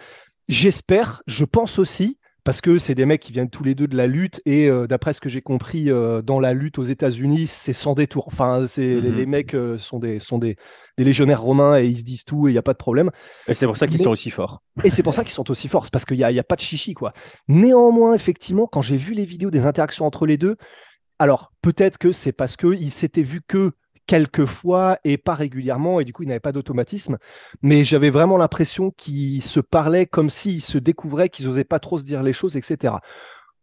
J'espère, 0.49 1.23
je 1.27 1.45
pense 1.45 1.79
aussi 1.79 2.19
parce 2.45 2.61
que 2.61 2.79
c'est 2.79 2.95
des 2.95 3.07
mecs 3.07 3.23
qui 3.23 3.33
viennent 3.33 3.49
tous 3.49 3.65
les 3.65 3.75
deux 3.75 3.89
de 3.89 3.97
la 3.97 4.07
lutte 4.07 4.43
et 4.45 4.69
euh, 4.69 4.87
d'après 4.87 5.15
ce 5.15 5.21
que 5.21 5.31
j'ai 5.31 5.41
compris 5.41 5.91
euh, 5.91 6.21
dans 6.21 6.41
la 6.41 6.53
lutte 6.53 6.79
aux 6.79 6.85
États-Unis, 6.85 7.47
c'est 7.47 7.73
sans 7.73 7.95
détour. 7.95 8.29
Enfin, 8.29 8.67
c'est 8.67 9.01
les, 9.01 9.11
mhm. 9.11 9.27
mecs 9.27 9.55
euh, 9.55 9.79
sont 9.79 9.99
des 9.99 10.19
sont 10.19 10.39
des, 10.39 10.57
légionnaires 10.99 11.41
romains 11.43 11.81
et 11.81 11.87
ils 11.87 11.99
se 11.99 12.03
disent 12.03 12.25
tout 12.25 12.47
et 12.47 12.51
il 12.51 12.55
n'y 12.55 12.59
a 12.59 12.63
pas 12.63 12.75
de 12.75 12.79
problème. 12.79 13.11
Et 13.49 13.55
c'est 13.55 13.67
pour 13.67 13.79
ça 13.79 13.87
qu'ils 13.87 14.01
sont 14.01 14.11
aussi 14.11 14.31
forts. 14.31 14.63
Et 14.85 14.91
c'est 14.91 15.03
pour 15.03 15.15
ça 15.15 15.25
qu'ils 15.25 15.33
sont 15.33 15.51
aussi 15.51 15.69
forts, 15.69 15.91
parce 15.91 16.05
qu'il 16.05 16.19
n'y 16.19 16.25
a, 16.25 16.31
y 16.31 16.39
a 16.39 16.45
pas 16.45 16.57
de 16.57 16.61
chichi 16.61 16.95
quoi. 16.95 17.13
Néanmoins, 17.49 18.15
effectivement, 18.15 18.67
quand 18.67 18.83
j'ai 18.83 18.99
vu 18.99 19.15
les 19.15 19.25
vidéos 19.25 19.51
des 19.51 19.67
interactions 19.67 20.05
entre 20.05 20.27
les 20.27 20.37
deux, 20.37 20.57
alors 21.19 21.53
peut-être 21.63 21.99
que 21.99 22.13
c'est 22.13 22.33
parce 22.33 22.57
qu'ils 22.57 22.91
s'étaient 22.91 23.23
vus 23.23 23.41
que 23.47 23.73
quelques 24.07 24.47
fois 24.47 24.99
et 25.05 25.17
pas 25.17 25.35
régulièrement, 25.35 26.01
et 26.01 26.05
du 26.05 26.13
coup, 26.13 26.23
il 26.23 26.29
n'avait 26.29 26.41
pas 26.41 26.53
d'automatisme. 26.53 27.19
Mais 27.63 27.85
j'avais 27.85 28.11
vraiment 28.11 28.37
l'impression 28.37 28.91
qu'ils 28.91 29.43
se 29.43 29.61
parlaient 29.61 30.07
comme 30.07 30.31
s'ils 30.31 30.63
se 30.63 30.79
découvraient, 30.79 31.29
qu'ils 31.29 31.47
n'osaient 31.47 31.65
pas 31.65 31.79
trop 31.79 31.99
se 31.99 32.05
dire 32.05 32.23
les 32.23 32.33
choses, 32.33 32.57
etc. 32.57 32.95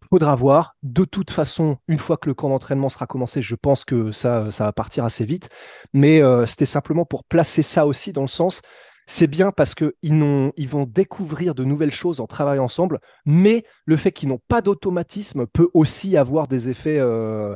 Faudra 0.09 0.35
voir. 0.35 0.75
De 0.83 1.05
toute 1.05 1.31
façon, 1.31 1.77
une 1.87 1.99
fois 1.99 2.17
que 2.17 2.27
le 2.27 2.33
camp 2.33 2.49
d'entraînement 2.49 2.89
sera 2.89 3.07
commencé, 3.07 3.41
je 3.41 3.55
pense 3.55 3.85
que 3.85 4.11
ça, 4.11 4.51
ça 4.51 4.65
va 4.65 4.73
partir 4.73 5.05
assez 5.05 5.25
vite. 5.25 5.49
Mais 5.93 6.21
euh, 6.21 6.45
c'était 6.45 6.65
simplement 6.65 7.05
pour 7.05 7.23
placer 7.23 7.61
ça 7.61 7.87
aussi 7.87 8.11
dans 8.11 8.21
le 8.21 8.27
sens 8.27 8.61
c'est 9.07 9.27
bien 9.27 9.51
parce 9.51 9.75
qu'ils 9.75 9.91
ils 10.01 10.69
vont 10.69 10.85
découvrir 10.85 11.53
de 11.53 11.63
nouvelles 11.63 11.91
choses 11.91 12.21
en 12.21 12.27
travaillant 12.27 12.63
ensemble, 12.63 12.99
mais 13.25 13.65
le 13.85 13.97
fait 13.97 14.11
qu'ils 14.11 14.29
n'ont 14.29 14.41
pas 14.47 14.61
d'automatisme 14.61 15.47
peut 15.47 15.69
aussi 15.73 16.15
avoir 16.15 16.47
des 16.47 16.69
effets. 16.69 16.99
Euh, 16.99 17.55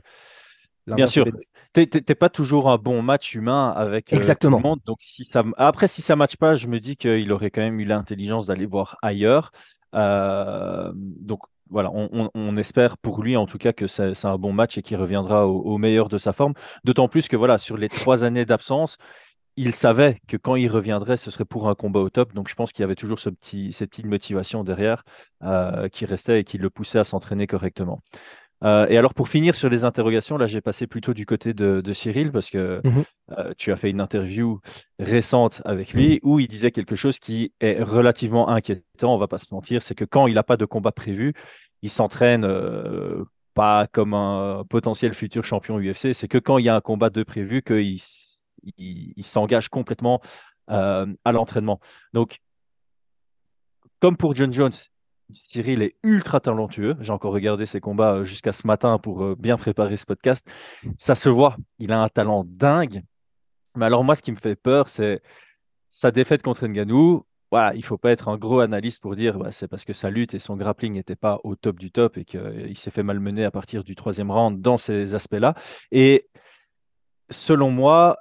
bien 0.86 1.08
sûr, 1.08 1.26
t'es 1.76 2.16
pas 2.16 2.30
toujours 2.30 2.70
un 2.70 2.78
bon 2.78 3.02
match 3.02 3.36
humain 3.36 3.74
avec 3.76 4.12
euh, 4.12 4.16
Exactement. 4.16 4.58
Tout 4.58 4.64
le 4.64 4.70
monde. 4.70 4.80
Donc 4.86 4.98
si 5.02 5.26
ça, 5.26 5.44
après 5.58 5.88
si 5.88 6.02
ça 6.02 6.16
matche 6.16 6.38
pas, 6.38 6.56
je 6.56 6.68
me 6.68 6.80
dis 6.80 6.96
qu'il 6.96 7.32
aurait 7.32 7.52
quand 7.52 7.62
même 7.62 7.80
eu 7.80 7.86
l'intelligence 7.86 8.46
d'aller 8.46 8.66
voir 8.66 8.98
ailleurs. 9.02 9.52
Euh, 9.94 10.92
donc 10.94 11.42
voilà, 11.70 11.90
on, 11.92 12.58
espère 12.58 12.98
pour 12.98 13.24
lui 13.24 13.36
en 13.36 13.48
tout 13.48 13.58
cas 13.58 13.74
que 13.74 13.88
c'est 13.88 14.26
un 14.26 14.38
bon 14.38 14.54
match 14.54 14.78
et 14.78 14.84
qu'il 14.84 14.98
reviendra 14.98 15.48
au, 15.48 15.78
meilleur 15.78 16.10
de 16.10 16.18
sa 16.18 16.32
forme. 16.32 16.54
D'autant 16.84 17.08
plus 17.08 17.28
que 17.28 17.36
voilà, 17.36 17.58
sur 17.58 17.76
les 17.76 17.90
trois 17.90 18.24
années 18.24 18.46
d'absence, 18.46 18.98
il 19.58 19.74
savait 19.74 20.22
que 20.28 20.38
quand 20.38 20.56
il 20.56 20.70
reviendrait, 20.70 21.18
ce 21.18 21.32
serait 21.32 21.46
pour 21.46 21.68
un 21.68 21.76
combat 21.76 22.02
au 22.02 22.10
top. 22.10 22.34
Donc 22.34 22.50
je 22.50 22.56
pense 22.56 22.72
qu'il 22.72 22.84
y 22.84 22.86
avait 22.86 22.96
toujours 22.96 23.20
ce 23.20 23.30
petit, 23.30 23.74
cette 23.74 23.90
petite 23.90 24.06
motivation 24.06 24.64
derrière 24.64 25.04
euh, 25.44 25.90
qui 25.90 26.06
restait 26.06 26.42
et 26.42 26.44
qui 26.44 26.60
le 26.60 26.70
poussait 26.70 27.00
à 27.00 27.04
s'entraîner 27.04 27.48
correctement. 27.48 28.02
Euh, 28.64 28.88
et 28.88 28.98
alors 28.98 29.14
pour 29.14 29.28
finir 29.28 29.54
sur 29.54 29.70
les 29.70 29.84
interrogations, 29.86 30.38
là 30.38 30.46
j'ai 30.46 30.62
passé 30.62 30.88
plutôt 30.88 31.14
du 31.14 31.26
côté 31.26 31.54
de, 31.54 31.94
Cyril 31.94 32.32
parce 32.32 32.50
que 32.50 32.82
mhm. 32.84 33.04
euh, 33.38 33.54
tu 33.58 33.72
as 33.72 33.76
fait 33.76 33.90
une 33.90 34.00
interview 34.00 34.60
récente 34.98 35.62
avec 35.66 35.94
lui 35.94 36.20
où 36.24 36.40
il 36.40 36.48
disait 36.48 36.72
quelque 36.72 36.96
chose 36.96 37.20
qui 37.20 37.54
est 37.60 37.82
relativement 37.82 38.50
inquiétant, 38.50 39.14
on 39.14 39.18
va 39.18 39.28
pas 39.28 39.38
se 39.38 39.54
mentir, 39.54 39.84
c'est 39.84 39.96
que 39.96 40.06
quand 40.06 40.28
il 40.28 40.36
n'a 40.36 40.44
pas 40.44 40.58
de 40.58 40.66
combat 40.66 40.92
prévu, 40.92 41.34
il 41.82 41.90
s'entraîne 41.90 42.48
pas 43.54 43.88
comme 43.88 44.14
un 44.14 44.64
potentiel 44.70 45.14
futur 45.14 45.44
champion 45.44 45.80
UFC, 45.80 46.14
c'est 46.14 46.28
que 46.28 46.38
quand 46.38 46.58
il 46.58 46.66
y 46.66 46.70
a 46.70 46.76
un 46.76 46.82
combat 46.82 47.10
de 47.10 47.24
prévu 47.24 47.62
qu'il 47.62 48.00
il, 48.78 49.26
s'engage 49.26 49.70
complètement 49.70 50.22
euh, 50.70 51.08
à 51.24 51.32
l'entraînement. 51.32 51.80
Donc, 52.14 52.42
comme 54.00 54.18
pour 54.18 54.36
John 54.36 54.52
Jones, 54.52 54.74
Cyril 55.32 55.82
est 55.82 55.96
ultra 56.04 56.40
talentueux. 56.40 56.96
J'ai 57.02 57.12
encore 57.12 57.34
regardé 57.34 57.66
ses 57.66 57.80
combats 57.80 58.16
euh, 58.16 58.24
jusqu'à 58.26 58.54
ce 58.54 58.66
matin 58.68 58.98
pour 59.00 59.24
euh, 59.24 59.36
bien 59.38 59.58
préparer 59.58 59.98
ce 59.98 60.06
podcast. 60.06 60.46
Ça 60.98 61.16
se 61.16 61.30
voit, 61.30 61.58
il 61.80 61.92
a 61.92 62.00
un 62.00 62.10
talent 62.10 62.44
dingue. 62.48 63.04
Mais 63.76 63.86
alors 63.86 64.04
moi, 64.04 64.16
ce 64.16 64.22
qui 64.22 64.32
me 64.32 64.38
fait 64.38 64.56
peur, 64.56 64.88
c'est 64.90 65.22
sa 65.90 66.12
défaite 66.12 66.44
contre 66.44 66.68
Nganou. 66.68 67.26
Voilà, 67.52 67.74
il 67.74 67.80
ne 67.80 67.86
faut 67.86 67.98
pas 67.98 68.12
être 68.12 68.28
un 68.28 68.38
gros 68.38 68.60
analyste 68.60 69.02
pour 69.02 69.16
dire 69.16 69.38
bah, 69.38 69.52
c'est 69.52 69.68
parce 69.68 69.86
que 69.86 69.94
sa 69.94 70.10
lutte 70.10 70.34
et 70.34 70.40
son 70.40 70.58
grappling 70.58 70.94
n'étaient 70.94 71.16
pas 71.16 71.40
au 71.44 71.56
top 71.56 71.80
du 71.80 71.92
top 71.92 72.18
et 72.18 72.26
qu'il 72.26 72.78
s'est 72.78 72.92
fait 72.92 73.04
malmener 73.04 73.46
à 73.46 73.52
partir 73.52 73.84
du 73.84 73.96
troisième 73.96 74.32
round 74.32 74.62
dans 74.62 74.78
ces 74.78 75.16
aspects-là. 75.16 75.56
Et 75.92 76.28
selon 77.30 77.72
moi, 77.72 78.18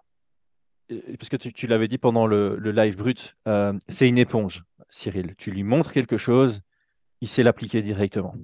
puisque 1.19 1.39
tu, 1.39 1.53
tu 1.53 1.67
l'avais 1.67 1.89
dit 1.89 1.99
pendant 1.99 2.27
le, 2.27 2.57
live 2.57 2.97
brut, 2.97 3.37
euh, 3.49 3.73
c'est 3.89 4.09
une 4.09 4.19
éponge, 4.19 4.65
Cyril. 4.91 5.35
Tu 5.37 5.51
lui 5.51 5.63
montres 5.63 5.93
quelque 5.93 6.17
chose, 6.17 6.61
il 7.25 7.29
sait 7.29 7.43
l'appliquer 7.43 7.81
directement. 7.81 8.35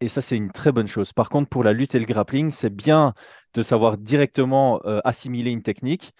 Et 0.00 0.08
ça, 0.08 0.20
c'est 0.20 0.36
une 0.36 0.50
très 0.50 0.72
bonne 0.72 0.88
chose. 0.88 1.12
Par 1.12 1.28
contre, 1.28 1.48
pour 1.48 1.62
la 1.62 1.72
lutte 1.72 1.94
et 1.94 2.00
le 2.00 2.06
grappling, 2.06 2.50
c'est 2.50 2.74
bien 2.74 3.14
de 3.54 3.62
savoir 3.62 3.98
directement 3.98 4.80
euh, 4.84 5.00
assimiler 5.04 5.52
une 5.52 5.62
technique, 5.62 6.12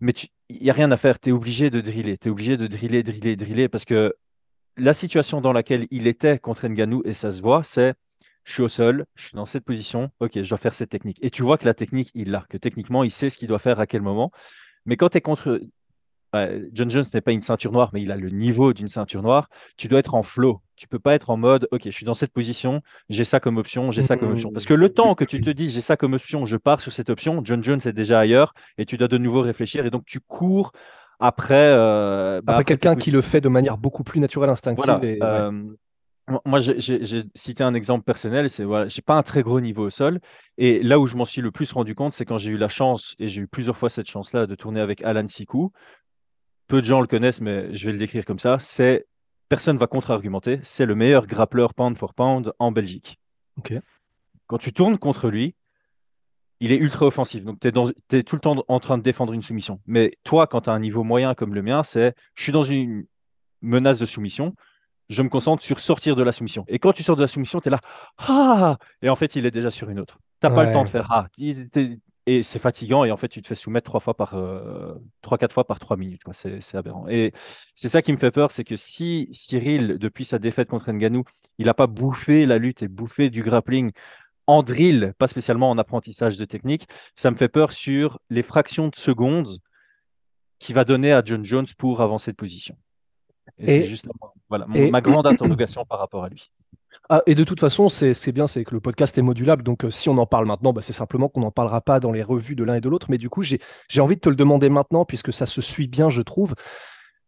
mais 0.00 0.12
il 0.48 0.62
n'y 0.62 0.70
a 0.70 0.72
rien 0.72 0.90
à 0.90 0.96
faire. 0.96 1.20
Tu 1.20 1.28
es 1.28 1.32
obligé 1.32 1.70
de 1.70 1.80
driller. 1.80 2.18
Tu 2.18 2.26
es 2.26 2.30
obligé 2.32 2.56
de 2.56 2.66
driller, 2.66 3.04
driller, 3.04 3.36
driller, 3.36 3.68
parce 3.68 3.84
que 3.84 4.14
la 4.76 4.92
situation 4.92 5.40
dans 5.40 5.52
laquelle 5.52 5.86
il 5.92 6.08
était 6.08 6.40
contre 6.40 6.66
Nganou, 6.66 7.02
et 7.04 7.12
ça 7.12 7.30
se 7.30 7.40
voit, 7.40 7.62
c'est 7.62 7.94
je 8.42 8.54
suis 8.54 8.62
au 8.62 8.68
sol, 8.68 9.06
je 9.14 9.26
suis 9.26 9.36
dans 9.36 9.46
cette 9.46 9.64
position, 9.64 10.10
ok, 10.18 10.42
je 10.42 10.48
dois 10.48 10.58
faire 10.58 10.74
cette 10.74 10.90
technique. 10.90 11.18
Et 11.22 11.30
tu 11.30 11.42
vois 11.42 11.56
que 11.56 11.66
la 11.66 11.74
technique, 11.74 12.10
il 12.14 12.32
l'a, 12.32 12.44
que 12.50 12.58
techniquement, 12.58 13.04
il 13.04 13.12
sait 13.12 13.30
ce 13.30 13.38
qu'il 13.38 13.48
doit 13.48 13.60
faire 13.60 13.78
à 13.78 13.86
quel 13.86 14.02
moment. 14.02 14.32
Mais 14.86 14.96
quand 14.96 15.10
tu 15.10 15.18
es 15.18 15.20
contre. 15.20 15.60
John 16.72 16.90
Jones 16.90 17.04
n'est 17.12 17.20
pas 17.20 17.32
une 17.32 17.42
ceinture 17.42 17.72
noire, 17.72 17.90
mais 17.92 18.02
il 18.02 18.10
a 18.10 18.16
le 18.16 18.30
niveau 18.30 18.72
d'une 18.72 18.88
ceinture 18.88 19.22
noire. 19.22 19.48
Tu 19.76 19.88
dois 19.88 19.98
être 19.98 20.14
en 20.14 20.22
flow. 20.22 20.60
Tu 20.76 20.88
peux 20.88 20.98
pas 20.98 21.14
être 21.14 21.30
en 21.30 21.36
mode, 21.36 21.68
ok, 21.70 21.82
je 21.84 21.90
suis 21.90 22.04
dans 22.04 22.14
cette 22.14 22.32
position, 22.32 22.82
j'ai 23.08 23.22
ça 23.24 23.38
comme 23.38 23.58
option, 23.58 23.92
j'ai 23.92 24.02
ça 24.02 24.16
comme 24.16 24.32
option. 24.32 24.50
Parce 24.50 24.64
que 24.64 24.74
le 24.74 24.88
temps 24.88 25.14
que 25.14 25.24
tu 25.24 25.40
te 25.40 25.50
dis, 25.50 25.68
j'ai 25.68 25.80
ça 25.80 25.96
comme 25.96 26.14
option, 26.14 26.46
je 26.46 26.56
pars 26.56 26.80
sur 26.80 26.92
cette 26.92 27.10
option, 27.10 27.40
John 27.44 27.62
Jones 27.62 27.80
est 27.84 27.92
déjà 27.92 28.18
ailleurs 28.18 28.54
et 28.76 28.84
tu 28.84 28.96
dois 28.96 29.08
de 29.08 29.18
nouveau 29.18 29.42
réfléchir. 29.42 29.86
Et 29.86 29.90
donc, 29.90 30.04
tu 30.04 30.18
cours 30.20 30.72
après. 31.20 31.54
Euh, 31.54 32.40
bah, 32.42 32.54
après, 32.54 32.64
quelqu'un 32.64 32.96
qui 32.96 33.10
le 33.10 33.20
fait 33.20 33.40
de 33.40 33.48
manière 33.48 33.78
beaucoup 33.78 34.02
plus 34.02 34.20
naturelle, 34.20 34.50
instinctive. 34.50 35.00
Euh, 35.22 35.52
moi, 36.46 36.58
j'ai 36.58 37.24
cité 37.34 37.62
un 37.64 37.74
exemple 37.74 38.04
personnel, 38.04 38.48
c'est 38.48 38.64
voilà, 38.64 38.88
j'ai 38.88 39.02
pas 39.02 39.14
un 39.14 39.22
très 39.22 39.42
gros 39.42 39.60
niveau 39.60 39.86
au 39.86 39.90
sol. 39.90 40.20
Et 40.56 40.82
là 40.82 40.98
où 40.98 41.06
je 41.06 41.16
m'en 41.16 41.26
suis 41.26 41.42
le 41.42 41.50
plus 41.50 41.70
rendu 41.72 41.94
compte, 41.94 42.14
c'est 42.14 42.24
quand 42.24 42.38
j'ai 42.38 42.50
eu 42.50 42.56
la 42.56 42.68
chance, 42.68 43.14
et 43.18 43.28
j'ai 43.28 43.42
eu 43.42 43.46
plusieurs 43.46 43.76
fois 43.76 43.90
cette 43.90 44.08
chance-là, 44.08 44.46
de 44.46 44.54
tourner 44.54 44.80
avec 44.80 45.02
Alan 45.02 45.28
Sikou. 45.28 45.70
Peu 46.66 46.80
de 46.80 46.86
gens 46.86 47.00
le 47.00 47.06
connaissent, 47.06 47.40
mais 47.40 47.74
je 47.74 47.86
vais 47.86 47.92
le 47.92 47.98
décrire 47.98 48.24
comme 48.24 48.38
ça. 48.38 48.58
C'est 48.58 49.06
personne 49.48 49.76
va 49.76 49.86
contre-argumenter. 49.86 50.60
C'est 50.62 50.86
le 50.86 50.94
meilleur 50.94 51.26
grappleur 51.26 51.74
pound 51.74 51.96
for 51.98 52.14
pound 52.14 52.52
en 52.58 52.72
Belgique. 52.72 53.18
Quand 54.46 54.58
tu 54.58 54.72
tournes 54.72 54.98
contre 54.98 55.28
lui, 55.28 55.54
il 56.60 56.72
est 56.72 56.76
ultra 56.76 57.06
offensif. 57.06 57.44
Donc, 57.44 57.60
tu 57.60 57.68
es, 57.68 58.18
es, 58.18 58.22
tout 58.22 58.36
le 58.36 58.40
temps 58.40 58.64
en 58.68 58.80
train 58.80 58.98
de 58.98 59.02
défendre 59.02 59.32
une 59.32 59.42
soumission. 59.42 59.80
Mais 59.86 60.16
toi, 60.24 60.46
quand 60.46 60.62
tu 60.62 60.70
as 60.70 60.72
un 60.72 60.80
niveau 60.80 61.04
moyen 61.04 61.34
comme 61.34 61.54
le 61.54 61.62
mien, 61.62 61.82
c'est 61.82 62.14
je 62.34 62.42
suis 62.42 62.52
dans 62.52 62.62
une 62.62 63.06
menace 63.60 63.98
de 63.98 64.06
soumission 64.06 64.54
je 65.08 65.22
me 65.22 65.28
concentre 65.28 65.62
sur 65.62 65.80
sortir 65.80 66.16
de 66.16 66.22
la 66.22 66.32
soumission. 66.32 66.64
Et 66.68 66.78
quand 66.78 66.92
tu 66.92 67.02
sors 67.02 67.16
de 67.16 67.20
la 67.20 67.26
soumission, 67.26 67.60
tu 67.60 67.68
es 67.68 67.70
là, 67.70 67.80
ah 68.18 68.78
Et 69.02 69.08
en 69.08 69.16
fait, 69.16 69.36
il 69.36 69.46
est 69.46 69.50
déjà 69.50 69.70
sur 69.70 69.90
une 69.90 70.00
autre. 70.00 70.18
Tu 70.40 70.46
n'as 70.46 70.54
pas 70.54 70.64
le 70.64 70.72
temps 70.72 70.84
de 70.84 70.88
faire 70.88 71.08
ah. 71.10 71.26
Et 72.26 72.42
c'est 72.42 72.58
fatigant. 72.58 73.04
Et 73.04 73.10
en 73.10 73.16
fait, 73.16 73.28
tu 73.28 73.42
te 73.42 73.48
fais 73.48 73.54
soumettre 73.54 73.84
trois 73.84 74.00
fois 74.00 74.14
par 74.14 74.34
euh, 74.34 74.94
trois, 75.20 75.36
quatre 75.36 75.52
fois 75.52 75.66
par 75.66 75.78
trois 75.78 75.96
minutes. 75.96 76.22
C'est 76.32 76.76
aberrant. 76.76 77.06
Et 77.08 77.32
c'est 77.74 77.88
ça 77.88 78.02
qui 78.02 78.12
me 78.12 78.16
fait 78.16 78.30
peur, 78.30 78.50
c'est 78.50 78.64
que 78.64 78.76
si 78.76 79.28
Cyril, 79.32 79.98
depuis 79.98 80.24
sa 80.24 80.38
défaite 80.38 80.68
contre 80.68 80.90
Nganou, 80.90 81.24
il 81.58 81.66
n'a 81.66 81.74
pas 81.74 81.86
bouffé 81.86 82.46
la 82.46 82.58
lutte 82.58 82.82
et 82.82 82.88
bouffé 82.88 83.30
du 83.30 83.42
grappling 83.42 83.92
en 84.46 84.62
drill, 84.62 85.14
pas 85.18 85.26
spécialement 85.26 85.70
en 85.70 85.78
apprentissage 85.78 86.36
de 86.36 86.44
technique, 86.44 86.86
ça 87.14 87.30
me 87.30 87.36
fait 87.36 87.48
peur 87.48 87.72
sur 87.72 88.18
les 88.30 88.42
fractions 88.42 88.88
de 88.88 88.94
secondes 88.94 89.58
qu'il 90.58 90.74
va 90.74 90.84
donner 90.84 91.12
à 91.12 91.22
John 91.24 91.44
Jones 91.44 91.66
pour 91.78 92.00
avancer 92.00 92.30
de 92.30 92.36
position. 92.36 92.76
Et, 93.58 93.66
c'est 93.66 93.84
juste 93.84 94.06
voilà, 94.48 94.66
ma 94.66 95.00
grande 95.00 95.26
interrogation 95.26 95.84
par 95.84 95.98
rapport 95.98 96.24
à 96.24 96.28
lui. 96.28 96.50
Ah, 97.08 97.22
et 97.26 97.34
de 97.34 97.44
toute 97.44 97.60
façon, 97.60 97.88
c'est 97.88 98.32
bien, 98.32 98.46
c'est 98.46 98.64
que 98.64 98.74
le 98.74 98.80
podcast 98.80 99.16
est 99.18 99.22
modulable. 99.22 99.62
Donc, 99.62 99.84
euh, 99.84 99.90
si 99.90 100.08
on 100.08 100.16
en 100.18 100.26
parle 100.26 100.46
maintenant, 100.46 100.72
bah, 100.72 100.80
c'est 100.82 100.92
simplement 100.92 101.28
qu'on 101.28 101.40
n'en 101.40 101.50
parlera 101.50 101.80
pas 101.80 102.00
dans 102.00 102.12
les 102.12 102.22
revues 102.22 102.56
de 102.56 102.64
l'un 102.64 102.76
et 102.76 102.80
de 102.80 102.88
l'autre. 102.88 103.08
Mais 103.10 103.18
du 103.18 103.28
coup, 103.28 103.42
j'ai 103.42 103.60
envie 104.00 104.16
de 104.16 104.20
te 104.20 104.28
le 104.28 104.36
demander 104.36 104.68
maintenant, 104.68 105.04
puisque 105.04 105.32
ça 105.32 105.46
se 105.46 105.60
suit 105.60 105.86
bien, 105.86 106.08
je 106.08 106.22
trouve. 106.22 106.54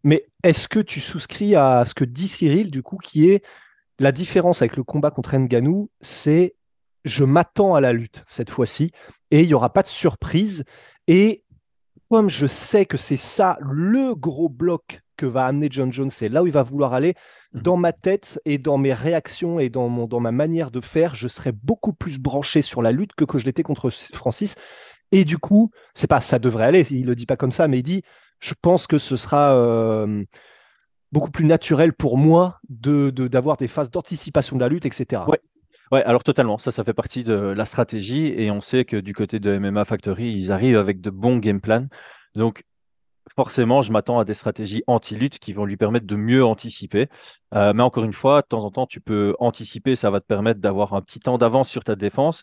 Mais 0.03 0.27
est-ce 0.45 0.69
que 0.69 0.81
tu 0.81 1.01
souscris 1.01 1.57
à 1.57 1.85
ce 1.85 1.95
que 1.95 2.05
dit 2.05 2.29
Cyril, 2.29 2.71
du 2.71 2.83
coup, 2.83 2.97
qui 2.97 3.29
est 3.29 3.45
la 3.99 4.13
différence 4.13 4.63
avec 4.63 4.77
le 4.77 4.83
combat 4.83 5.11
contre 5.11 5.37
Nganou, 5.37 5.91
c'est 6.01 6.55
je 7.05 7.25
m'attends 7.25 7.75
à 7.75 7.81
la 7.81 7.93
lutte 7.93 8.25
cette 8.27 8.51
fois-ci 8.51 8.91
et 9.31 9.43
il 9.43 9.47
n'y 9.47 9.55
aura 9.55 9.73
pas 9.73 9.83
de 9.83 9.89
surprise. 9.89 10.65
Et 11.07 11.45
comme 12.11 12.29
je 12.29 12.47
sais 12.47 12.85
que 12.87 12.97
c'est 12.97 13.17
ça 13.17 13.57
le 13.61 14.15
gros 14.15 14.49
bloc 14.49 15.01
que 15.17 15.27
va 15.27 15.47
amener 15.47 15.69
John 15.71 15.93
Jones 15.93 16.11
c'est 16.11 16.29
là 16.29 16.43
où 16.43 16.47
il 16.47 16.53
va 16.53 16.63
vouloir 16.63 16.93
aller. 16.93 17.15
Mhm. 17.53 17.63
Dans 17.63 17.77
ma 17.77 17.93
tête 17.93 18.41
et 18.45 18.59
dans 18.59 18.79
mes 18.79 18.93
réactions 18.93 19.59
et 19.59 19.69
dans, 19.69 19.89
mon, 19.89 20.07
dans 20.07 20.21
ma 20.21 20.33
manière 20.33 20.71
de 20.71 20.81
faire, 20.81 21.15
je 21.15 21.29
serais 21.29 21.53
beaucoup 21.53 21.93
plus 21.93 22.19
branché 22.19 22.63
sur 22.63 22.83
la 22.83 22.93
lutte 22.93 23.15
que 23.15 23.25
que 23.25 23.39
je 23.39 23.47
l'étais 23.47 23.63
contre 23.63 23.91
Francis. 23.91 24.57
Et 25.13 25.25
du 25.25 25.39
coup, 25.39 25.71
c'est 25.95 26.09
pas 26.09 26.21
ça 26.21 26.39
devrait 26.39 26.65
aller, 26.65 26.87
il 26.91 27.07
le 27.07 27.15
dit 27.15 27.27
pas 27.27 27.37
comme 27.37 27.53
ça, 27.53 27.69
mais 27.69 27.79
il 27.79 27.83
dit 27.83 28.03
je 28.41 28.55
pense 28.61 28.87
que 28.87 28.99
ce 28.99 29.17
sera 29.17 29.57
euh, 29.57 30.25
beaucoup 31.13 31.31
plus 31.31 31.45
naturel 31.45 31.93
pour 31.93 32.19
moi 32.19 32.59
de 32.69 33.11
d'avoir 33.11 33.57
des 33.57 33.69
phases 33.69 33.91
d'anticipation 33.91 34.57
de 34.57 34.61
la 34.61 34.69
lutte, 34.69 34.87
etc. 34.87 35.23
Ouais. 35.29 35.41
Ouais, 35.93 36.03
alors 36.03 36.25
totalement, 36.25 36.59
ça, 36.59 36.73
ça 36.73 36.83
fait 36.83 36.93
partie 36.93 37.23
de 37.23 37.33
la 37.33 37.65
stratégie 37.65 38.27
et 38.37 38.51
on 38.51 38.61
sait 38.61 38.85
que 38.85 38.97
du 38.97 39.15
côté 39.15 39.39
de 39.39 39.57
MMA 39.57 39.85
Factory, 39.85 40.33
ils 40.33 40.51
arrivent 40.51 40.79
avec 40.79 41.01
de 41.01 41.11
bons 41.11 41.37
game 41.39 41.61
plans. 41.61 41.87
Donc, 42.35 42.65
forcément, 43.35 43.83
je 43.83 43.93
m'attends 43.93 44.19
à 44.19 44.25
des 44.25 44.35
stratégies 44.35 44.83
anti-lutte 44.87 45.39
qui 45.39 45.53
vont 45.53 45.65
lui 45.65 45.77
permettre 45.77 46.07
de 46.07 46.17
mieux 46.17 46.45
anticiper. 46.45 47.09
Euh, 47.55 47.73
mais 47.75 47.83
encore 47.83 48.05
une 48.05 48.13
fois, 48.13 48.43
de 48.43 48.47
temps 48.47 48.65
en 48.65 48.71
temps, 48.71 48.87
tu 48.87 49.01
peux 49.01 49.35
anticiper, 49.39 49.95
ça 49.97 50.11
va 50.11 50.21
te 50.21 50.27
permettre 50.27 50.61
d'avoir 50.61 50.95
un 50.95 51.03
petit 51.03 51.21
temps 51.21 51.39
d'avance 51.39 51.69
sur 51.69 51.85
ta 51.85 51.97
défense. 51.97 52.43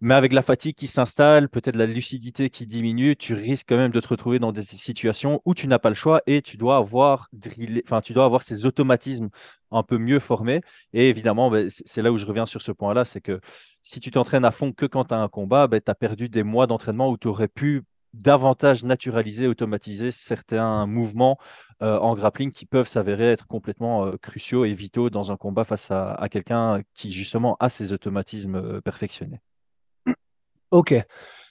Mais 0.00 0.14
avec 0.14 0.32
la 0.34 0.42
fatigue 0.42 0.74
qui 0.74 0.86
s'installe, 0.86 1.48
peut-être 1.48 1.76
la 1.76 1.86
lucidité 1.86 2.50
qui 2.50 2.66
diminue, 2.66 3.16
tu 3.16 3.32
risques 3.32 3.66
quand 3.68 3.76
même 3.76 3.92
de 3.92 4.00
te 4.00 4.08
retrouver 4.08 4.38
dans 4.38 4.52
des 4.52 4.62
situations 4.62 5.40
où 5.46 5.54
tu 5.54 5.66
n'as 5.66 5.78
pas 5.78 5.88
le 5.88 5.94
choix 5.94 6.20
et 6.26 6.42
tu 6.42 6.58
dois 6.58 6.76
avoir 6.76 7.28
drillé, 7.32 7.82
enfin, 7.86 8.02
tu 8.02 8.12
dois 8.12 8.26
avoir 8.26 8.42
ces 8.42 8.66
automatismes 8.66 9.30
un 9.70 9.82
peu 9.82 9.96
mieux 9.96 10.18
formés. 10.18 10.60
Et 10.92 11.08
évidemment, 11.08 11.50
ben, 11.50 11.68
c'est 11.70 12.02
là 12.02 12.12
où 12.12 12.18
je 12.18 12.26
reviens 12.26 12.44
sur 12.44 12.60
ce 12.60 12.72
point-là, 12.72 13.04
c'est 13.06 13.22
que 13.22 13.40
si 13.82 14.00
tu 14.00 14.10
t'entraînes 14.10 14.44
à 14.44 14.50
fond 14.50 14.72
que 14.72 14.84
quand 14.84 15.06
tu 15.06 15.14
as 15.14 15.18
un 15.18 15.28
combat, 15.28 15.68
ben, 15.68 15.80
tu 15.80 15.90
as 15.90 15.94
perdu 15.94 16.28
des 16.28 16.42
mois 16.42 16.66
d'entraînement 16.66 17.08
où 17.08 17.16
tu 17.16 17.28
aurais 17.28 17.48
pu 17.48 17.82
davantage 18.14 18.84
naturaliser, 18.84 19.46
automatiser 19.46 20.10
certains 20.10 20.86
mouvements 20.86 21.38
euh, 21.82 21.98
en 21.98 22.14
grappling 22.14 22.52
qui 22.52 22.66
peuvent 22.66 22.86
s'avérer 22.86 23.32
être 23.32 23.46
complètement 23.46 24.06
euh, 24.06 24.16
cruciaux 24.16 24.64
et 24.64 24.72
vitaux 24.74 25.10
dans 25.10 25.32
un 25.32 25.36
combat 25.36 25.64
face 25.64 25.90
à, 25.90 26.28
quelqu'un 26.30 26.82
qui 26.94 27.12
justement 27.12 27.56
a 27.58 27.68
ses 27.68 27.92
automatismes 27.92 28.54
euh, 28.54 28.80
perfectionnés. 28.80 29.40
Ok. 30.70 30.94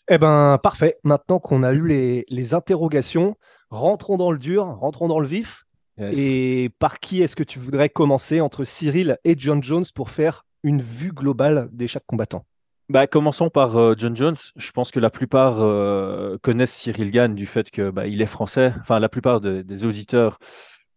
Eh 0.09 0.17
ben 0.17 0.57
parfait. 0.61 0.97
Maintenant 1.03 1.39
qu'on 1.39 1.63
a 1.63 1.73
eu 1.73 1.87
les, 1.87 2.53
interrogations, 2.53 3.35
rentrons 3.69 4.17
dans 4.17 4.31
le 4.31 4.37
dur, 4.37 4.65
rentrons 4.65 5.07
dans 5.07 5.19
le 5.19 5.27
vif. 5.27 5.65
Et 5.99 6.71
par 6.79 6.99
qui 6.99 7.21
est-ce 7.21 7.35
que 7.35 7.43
tu 7.43 7.59
voudrais 7.59 7.87
commencer 7.87 8.41
entre 8.41 8.63
Cyril 8.63 9.19
et 9.23 9.35
John 9.37 9.61
Jones 9.61 9.85
pour 9.93 10.09
faire 10.09 10.43
une 10.63 10.81
vue 10.81 11.11
globale 11.11 11.69
des 11.71 11.85
chaque 11.85 12.05
combattant? 12.07 12.45
Bah, 12.89 13.07
commençons 13.07 13.49
par 13.49 13.77
euh, 13.77 13.95
John 13.97 14.15
Jones. 14.15 14.35
Je 14.55 14.71
pense 14.71 14.91
que 14.91 14.99
la 14.99 15.09
plupart 15.09 15.57
euh, 15.59 16.37
connaissent 16.41 16.73
Cyril 16.73 17.11
Gann 17.11 17.33
du 17.33 17.45
fait 17.45 17.71
que 17.71 17.89
bah, 17.89 18.07
il 18.07 18.21
est 18.21 18.27
français. 18.27 18.73
Enfin, 18.81 18.99
la 18.99 19.09
plupart 19.09 19.41
des 19.41 19.85
auditeurs 19.85 20.39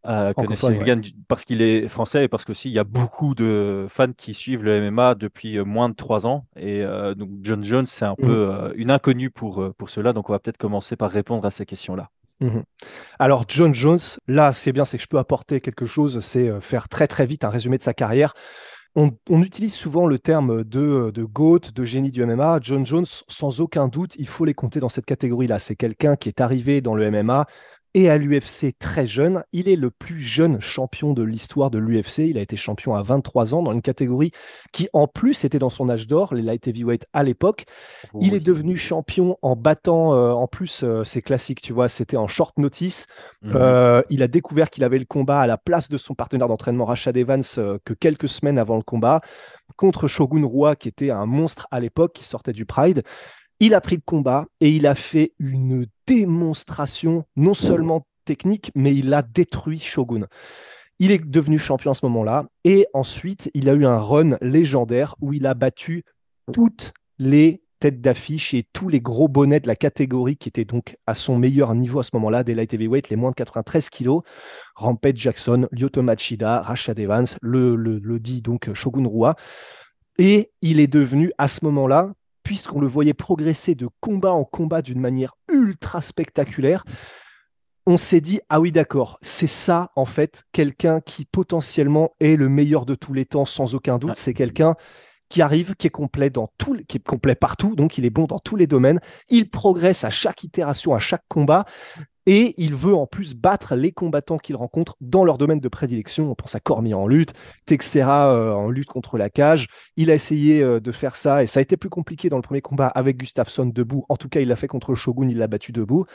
Euh, 0.09 0.33
parce 1.27 1.45
qu'il 1.45 1.63
est 1.63 1.89
français 1.89 2.25
et 2.25 2.29
parce 2.29 2.45
qu'il 2.45 2.71
y 2.71 2.79
a 2.79 2.85
beaucoup 2.85 3.35
de 3.35 3.87
fans 3.89 4.13
qui 4.17 4.35
suivent 4.35 4.63
le 4.63 4.89
MMA 4.89 5.17
depuis 5.17 5.59
moins 5.59 5.89
de 5.89 5.97
trois 5.97 6.29
ans. 6.29 6.47
Et 6.55 6.85
donc 7.17 7.31
John 7.43 7.65
Jones, 7.65 7.89
c'est 7.89 8.05
un 8.05 8.15
mmh. 8.17 8.27
peu 8.27 8.73
une 8.77 8.93
inconnue 8.93 9.31
pour, 9.31 9.75
pour 9.77 9.91
cela. 9.91 10.13
Donc 10.13 10.31
on 10.31 10.33
va 10.33 10.39
peut-être 10.39 10.59
commencer 10.59 10.95
par 10.95 11.11
répondre 11.11 11.45
à 11.45 11.51
ces 11.51 11.67
questions-là. 11.67 12.11
Mmh. 12.39 12.61
Alors 13.19 13.47
John 13.49 13.75
Jones, 13.75 13.99
là 14.29 14.53
c'est 14.53 14.71
bien, 14.71 14.85
c'est 14.85 14.97
que 14.97 15.03
je 15.03 15.09
peux 15.09 15.19
apporter 15.19 15.61
quelque 15.61 15.87
chose, 15.87 16.21
c'est 16.21 16.61
faire 16.61 16.89
très 16.89 17.09
très 17.09 17.27
vite 17.27 17.43
un 17.43 17.51
résumé 17.51 17.77
de 17.77 17.83
sa 17.83 17.93
carrière. 17.93 18.33
On, 18.99 19.43
utilise 19.43 19.75
souvent 19.75 20.07
le 20.07 20.19
terme 20.19 20.65
de, 20.65 21.11
de 21.11 21.25
GOAT, 21.25 21.61
de 21.75 21.85
génie 21.85 22.11
du 22.11 22.25
MMA. 22.25 22.61
John 22.63 22.87
Jones, 22.87 23.05
sans 23.29 23.61
aucun 23.61 23.89
doute, 23.89 24.15
il 24.19 24.27
faut 24.27 24.47
les 24.47 24.55
compter 24.55 24.81
dans 24.81 24.89
cette 24.89 25.05
catégorie-là. 25.05 25.59
C'est 25.59 25.77
quelqu'un 25.77 26.17
qui 26.17 26.31
est 26.31 26.41
arrivé 26.41 26.81
dans 26.81 26.95
le 26.95 27.11
MMA 27.11 27.45
et 27.97 28.11
à 28.11 28.19
l'UFC 28.19 28.75
très 28.79 29.07
jeune. 29.07 29.43
Il 29.55 29.71
est 29.71 29.77
le 29.77 29.91
plus 29.91 30.21
jeune 30.21 30.61
champion 30.61 31.15
de 31.15 31.23
l'histoire 31.23 31.71
de 31.71 31.79
l'UFC. 31.79 32.19
Il 32.19 32.37
a 32.37 32.43
été 32.43 32.55
champion 32.55 32.95
à 32.95 33.03
23 33.03 33.55
ans 33.55 33.63
dans 33.63 33.73
une 33.73 33.81
catégorie 33.81 34.33
qui, 34.71 34.91
en 34.93 35.07
plus, 35.07 35.47
était 35.47 35.59
dans 35.59 35.71
son 35.71 35.89
âge 35.89 36.07
d'or, 36.07 36.35
les 36.35 36.43
light 36.43 36.69
heavyweight 36.69 37.07
à 37.15 37.23
l'époque. 37.23 37.65
Il 38.21 38.35
est 38.35 38.41
devenu 38.41 38.77
champion 38.77 39.39
en 39.41 39.57
battant, 39.57 40.13
euh, 40.13 40.33
en 40.33 40.47
plus, 40.47 40.83
euh, 40.83 41.05
c'est 41.05 41.23
classique, 41.23 41.63
tu 41.63 41.73
vois, 41.73 41.89
c'était 41.89 42.19
en 42.19 42.29
short 42.29 42.59
notice. 42.59 43.07
Mhm. 43.41 43.53
Euh, 43.55 44.03
il 44.11 44.23
a 44.23 44.29
découvert 44.29 44.69
qu'il 44.69 44.85
avait 44.85 44.99
le 44.99 45.07
combat 45.07 45.41
à 45.41 45.47
la 45.47 45.57
place 45.57 45.89
de 45.89 45.97
son 45.97 46.15
partenaire 46.15 46.49
d'entraînement 46.49 46.85
Rashad 46.85 47.17
Evans 47.17 47.45
que 47.83 47.95
quelques 47.95 48.29
semaines 48.29 48.59
avant 48.59 48.77
le 48.77 48.83
combat 48.83 49.23
contre 49.77 50.07
Shogun 50.07 50.45
Rua, 50.45 50.77
qui 50.77 50.89
était 50.89 51.11
un 51.11 51.25
monstre 51.25 51.67
à 51.71 51.81
l'époque, 51.81 52.13
qui 52.13 52.25
sortait 52.25 52.53
du 52.53 52.67
Pride. 52.67 53.05
Il 53.59 53.73
a 53.73 53.81
pris 53.81 53.97
le 53.97 54.03
combat 54.05 54.45
et 54.61 54.69
il 54.69 54.87
a 54.87 54.95
fait 54.95 55.33
une 55.39 55.87
démonstration, 56.07 57.25
non 57.37 57.55
seulement 57.55 58.07
technique, 58.25 58.71
mais 58.75 58.95
il 58.95 59.13
a 59.15 59.23
détruit 59.23 59.79
Shogun. 59.79 60.27
Il 60.99 61.11
est 61.11 61.25
devenu 61.25 61.59
champion 61.59 61.91
à 61.91 61.95
ce 61.95 62.05
moment-là. 62.07 62.47
Et 62.65 62.87
ensuite, 62.95 63.51
il 63.55 63.69
a 63.69 63.75
eu 63.75 63.87
un 63.87 63.99
run 63.99 64.39
légendaire 64.41 65.15
où 65.21 65.33
il 65.33 65.47
a 65.47 65.55
battu 65.55 66.05
toutes 66.53 66.93
les 67.19 67.63
têtes 67.79 68.01
d'affiche 68.01 68.55
et 68.55 68.67
tous 68.73 68.89
les 68.89 69.01
gros 69.01 69.29
bonnets 69.29 69.61
de 69.61 69.67
la 69.67 69.77
catégorie 69.77 70.37
qui 70.37 70.49
étaient 70.49 70.65
donc 70.65 70.97
à 71.07 71.15
son 71.15 71.39
meilleur 71.39 71.75
niveau 71.75 71.99
à 71.99 72.03
ce 72.03 72.11
moment-là, 72.15 72.43
des 72.43 72.55
light 72.55 72.73
heavyweight, 72.73 73.11
les 73.11 73.17
moins 73.17 73.31
de 73.31 73.35
93 73.35 73.91
kilos. 73.91 74.23
Rampage 74.75 75.17
Jackson, 75.17 75.69
Lyoto 75.73 76.03
Machida, 76.03 76.61
Rashad 76.63 76.99
Evans, 76.99 77.27
le, 77.43 77.77
le, 77.77 77.99
le 77.99 78.19
dit 78.19 78.41
donc 78.41 78.73
Shogun 78.73 79.07
Rua. 79.07 79.37
Et 80.19 80.51
il 80.63 80.81
est 80.81 80.87
devenu 80.87 81.33
à 81.37 81.47
ce 81.49 81.65
moment-là 81.67 82.13
puisqu'on 82.47 82.81
le 82.81 82.87
voyait 82.87 83.13
progresser 83.13 83.75
de 83.75 83.89
combat 83.99 84.31
en 84.31 84.45
combat 84.45 84.81
d'une 84.81 85.01
manière 85.01 85.35
ultra 85.53 86.01
spectaculaire, 86.01 86.85
on 87.87 87.97
s'est 87.97 88.21
dit, 88.21 88.39
ah 88.49 88.61
oui, 88.61 88.71
d'accord, 88.71 89.19
c'est 89.21 89.49
ça, 89.49 89.91
en 89.97 90.05
fait, 90.05 90.45
quelqu'un 90.53 91.01
qui 91.01 91.25
potentiellement 91.25 92.13
est 92.21 92.37
le 92.37 92.49
meilleur 92.49 92.87
de 92.87 92.95
tous 92.95 93.13
les 93.13 93.25
temps, 93.25 93.47
sans 93.47 93.75
aucun 93.75 93.99
doute. 93.99 94.17
C'est 94.17 94.33
quelqu'un 94.33 94.77
qui 95.29 95.43
arrive, 95.43 95.75
qui 95.75 95.89
est 95.89 95.91
complet 95.91 96.31
dans 96.31 96.49
tout, 96.57 96.77
qui 96.87 96.99
est 96.99 97.05
complet 97.05 97.35
partout, 97.35 97.75
donc 97.75 97.99
il 97.99 98.05
est 98.05 98.11
bon 98.11 98.27
dans 98.27 98.39
tous 98.39 98.55
les 98.55 98.69
domaines. 98.69 99.01
Il 99.29 99.51
progresse 99.51 100.05
à 100.05 100.11
chaque 100.11 100.45
itération, 100.45 100.95
à 100.95 101.01
chaque 101.01 101.25
combat. 101.29 101.65
Et 102.29 102.55
il 102.59 102.75
veut 102.75 102.95
en 102.95 103.07
plus 103.07 103.35
battre 103.35 103.77
les 103.77 103.93
combattants 103.93 104.39
qu'il 104.39 104.57
rencontre 104.57 104.97
dans 105.01 105.25
leur 105.25 105.39
domaine 105.39 105.61
de 105.61 105.69
prédilection. 105.69 106.31
On 106.31 106.35
pense 106.35 106.57
à 106.57 106.61
Cormier 106.61 106.93
en 106.93 107.07
lutte, 107.07 107.35
Texera 107.67 108.33
euh, 108.35 108.53
en 108.53 108.69
lutte 108.69 108.89
contre 108.89 109.17
la 109.17 109.31
cage. 109.31 109.69
Il 109.97 110.11
a 110.11 110.15
essayé 110.15 110.61
euh, 110.61 110.81
de 110.81 110.91
faire 110.91 111.15
ça 111.15 111.45
et 111.45 111.47
ça 111.47 111.61
a 111.61 111.63
été 111.63 111.77
plus 111.77 111.89
compliqué 111.89 112.29
dans 112.29 112.37
le 112.37 112.43
premier 112.43 112.63
combat 112.63 112.89
avec 112.89 113.17
Gustafsson 113.17 113.67
debout. 113.67 114.05
En 114.09 114.17
tout 114.17 114.29
cas, 114.29 114.41
il 114.41 114.49
l'a 114.49 114.57
fait 114.57 114.67
contre 114.67 114.97
Shogun, 114.97 115.29
il 115.29 115.39
l'a 115.39 115.47
battu 115.47 115.71
debout. 115.71 116.07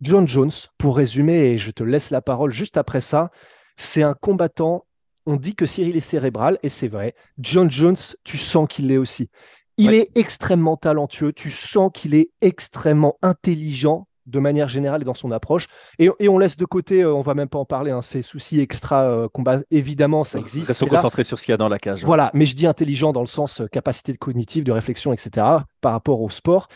John 0.00 0.26
Jones, 0.26 0.52
pour 0.78 0.96
résumer, 0.96 1.52
et 1.52 1.58
je 1.58 1.70
te 1.70 1.82
laisse 1.82 2.10
la 2.10 2.20
parole 2.20 2.52
juste 2.52 2.76
après 2.76 3.00
ça, 3.00 3.30
c'est 3.76 4.02
un 4.02 4.14
combattant. 4.14 4.86
On 5.26 5.36
dit 5.36 5.54
que 5.54 5.66
Cyril 5.66 5.96
est 5.96 6.00
cérébral, 6.00 6.58
et 6.62 6.68
c'est 6.68 6.88
vrai. 6.88 7.14
John 7.38 7.70
Jones, 7.70 7.96
tu 8.24 8.36
sens 8.36 8.66
qu'il 8.68 8.88
l'est 8.88 8.98
aussi. 8.98 9.30
Il 9.76 9.92
est 9.94 10.10
extrêmement 10.14 10.76
talentueux, 10.76 11.32
tu 11.32 11.50
sens 11.50 11.90
qu'il 11.92 12.14
est 12.14 12.30
extrêmement 12.40 13.16
intelligent, 13.22 14.06
de 14.26 14.38
manière 14.38 14.68
générale 14.68 15.02
et 15.02 15.04
dans 15.04 15.14
son 15.14 15.30
approche. 15.30 15.66
Et, 15.98 16.10
on 16.28 16.38
laisse 16.38 16.56
de 16.56 16.64
côté, 16.64 17.02
euh, 17.02 17.14
on 17.14 17.22
va 17.22 17.34
même 17.34 17.48
pas 17.48 17.58
en 17.58 17.64
parler, 17.64 17.90
hein, 17.90 18.02
ces 18.02 18.22
soucis 18.22 18.60
extra 18.60 19.04
euh, 19.04 19.28
évidemment, 19.70 20.24
ça 20.24 20.38
existe. 20.38 20.68
Restons 20.68 20.86
concentrés 20.86 21.24
sur 21.24 21.38
ce 21.38 21.44
qu'il 21.44 21.52
y 21.52 21.54
a 21.54 21.58
dans 21.58 21.68
la 21.68 21.78
cage. 21.78 22.04
Voilà, 22.04 22.30
mais 22.34 22.46
je 22.46 22.56
dis 22.56 22.66
intelligent 22.66 23.12
dans 23.12 23.20
le 23.20 23.26
sens 23.26 23.60
euh, 23.60 23.66
capacité 23.66 24.14
cognitive, 24.14 24.64
de 24.64 24.72
réflexion, 24.72 25.12
etc., 25.12 25.46
par 25.80 25.92
rapport 25.92 26.20
au 26.20 26.30
sport. 26.30 26.68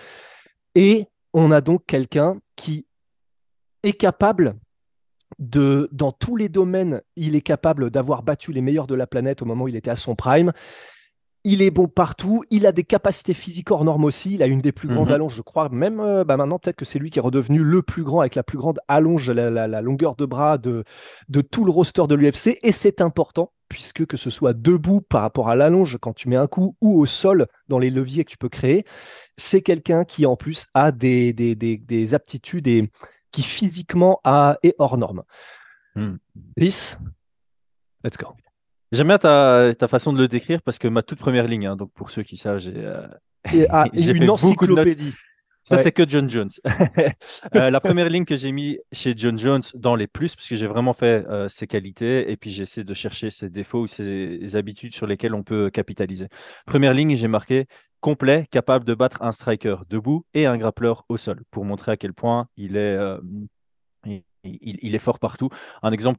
Et 0.74 1.06
on 1.32 1.50
a 1.50 1.60
donc 1.60 1.82
quelqu'un 1.86 2.38
qui 2.56 2.86
est 3.82 3.92
capable 3.92 4.56
de, 5.38 5.88
dans 5.92 6.12
tous 6.12 6.36
les 6.36 6.48
domaines, 6.48 7.02
il 7.16 7.36
est 7.36 7.42
capable 7.42 7.90
d'avoir 7.90 8.22
battu 8.22 8.52
les 8.52 8.60
meilleurs 8.60 8.86
de 8.86 8.94
la 8.94 9.06
planète 9.06 9.42
au 9.42 9.44
moment 9.44 9.64
où 9.64 9.68
il 9.68 9.76
était 9.76 9.90
à 9.90 9.96
son 9.96 10.14
prime. 10.14 10.52
Il 11.50 11.62
est 11.62 11.70
bon 11.70 11.88
partout. 11.88 12.44
Il 12.50 12.66
a 12.66 12.72
des 12.72 12.84
capacités 12.84 13.32
physiques 13.32 13.70
hors 13.70 13.82
normes 13.82 14.04
aussi. 14.04 14.34
Il 14.34 14.42
a 14.42 14.46
une 14.46 14.60
des 14.60 14.70
plus 14.70 14.86
grandes 14.86 15.08
mhm. 15.08 15.14
allonges, 15.14 15.34
je 15.34 15.40
crois. 15.40 15.70
Même 15.70 15.98
euh, 15.98 16.22
bah, 16.22 16.36
maintenant, 16.36 16.58
peut-être 16.58 16.76
que 16.76 16.84
c'est 16.84 16.98
lui 16.98 17.08
qui 17.08 17.18
est 17.18 17.22
redevenu 17.22 17.60
le 17.60 17.80
plus 17.80 18.02
grand 18.02 18.20
avec 18.20 18.34
la 18.34 18.42
plus 18.42 18.58
grande 18.58 18.80
allonge, 18.86 19.30
la, 19.30 19.80
longueur 19.80 20.14
de 20.14 20.26
bras 20.26 20.58
de, 20.58 20.84
de 21.30 21.40
tout 21.40 21.64
le 21.64 21.70
roster 21.70 22.06
de 22.06 22.14
l'UFC. 22.14 22.58
Et 22.62 22.70
c'est 22.70 23.00
important, 23.00 23.54
puisque 23.70 24.04
que 24.04 24.18
ce 24.18 24.28
soit 24.28 24.52
debout 24.52 25.00
par 25.00 25.22
rapport 25.22 25.48
à 25.48 25.56
l'allonge 25.56 25.96
quand 25.98 26.12
tu 26.12 26.28
mets 26.28 26.36
un 26.36 26.48
coup 26.48 26.76
ou 26.82 27.00
au 27.00 27.06
sol 27.06 27.46
dans 27.68 27.78
les 27.78 27.88
leviers 27.88 28.26
que 28.26 28.30
tu 28.30 28.36
peux 28.38 28.50
créer, 28.50 28.84
c'est 29.38 29.62
quelqu'un 29.62 30.04
qui 30.04 30.26
en 30.26 30.36
plus 30.36 30.66
a 30.74 30.92
des, 30.92 31.32
des, 31.32 32.14
aptitudes 32.14 32.68
et 32.68 32.90
qui 33.32 33.42
physiquement 33.42 34.20
a, 34.22 34.58
est 34.62 34.74
hors 34.78 34.98
norme. 34.98 35.22
Hmm. 35.94 36.16
let's 36.58 36.98
go. 38.18 38.34
J'aime 38.92 39.08
bien 39.08 39.18
ta, 39.18 39.74
ta, 39.78 39.88
façon 39.88 40.12
de 40.12 40.18
le 40.18 40.28
décrire 40.28 40.62
parce 40.62 40.78
que 40.78 40.88
ma 40.88 41.02
toute 41.02 41.18
première 41.18 41.46
ligne, 41.46 41.66
hein, 41.66 41.76
donc 41.76 41.92
pour 41.92 42.10
ceux 42.10 42.22
qui 42.22 42.36
savent, 42.36 42.58
j'ai 42.58 42.72
euh, 42.74 43.06
ah, 43.68 43.86
une 43.92 44.30
encyclopédie. 44.30 45.14
Ça, 45.64 45.76
c'est 45.82 45.92
que 45.92 46.08
John 46.08 46.28
Jones. 46.28 46.50
Euh, 47.54 47.70
la 47.70 47.80
première 47.80 48.08
ligne 48.08 48.24
que 48.24 48.36
j'ai 48.36 48.52
mis 48.52 48.78
chez 48.92 49.14
John 49.16 49.38
Jones 49.38 49.62
dans 49.74 49.94
les 49.94 50.06
plus, 50.06 50.34
parce 50.34 50.48
que 50.48 50.56
j'ai 50.56 50.66
vraiment 50.66 50.92
fait 50.92 51.26
euh, 51.28 51.48
ses 51.48 51.66
qualités 51.66 52.30
et 52.30 52.36
puis 52.36 52.50
j'ai 52.50 52.64
essayé 52.64 52.84
de 52.84 52.94
chercher 52.94 53.30
ses 53.30 53.48
défauts 53.48 53.82
ou 53.82 53.86
ses 53.86 54.56
habitudes 54.56 54.94
sur 54.94 55.06
lesquelles 55.06 55.34
on 55.34 55.42
peut 55.42 55.70
capitaliser. 55.70 56.28
Première 56.66 56.94
ligne, 56.94 57.16
j'ai 57.16 57.28
marqué 57.28 57.66
complet, 58.00 58.46
capable 58.50 58.84
de 58.84 58.94
battre 58.94 59.22
un 59.22 59.32
striker 59.32 59.76
debout 59.88 60.24
et 60.34 60.46
un 60.46 60.56
grappleur 60.56 61.04
au 61.08 61.16
sol 61.16 61.42
pour 61.50 61.64
montrer 61.64 61.92
à 61.92 61.96
quel 61.96 62.12
point 62.12 62.48
il 62.56 62.76
est 62.76 62.98
il, 64.44 64.94
est 64.94 64.98
fort 64.98 65.18
partout. 65.18 65.48
Un 65.82 65.92
exemple 65.92 66.18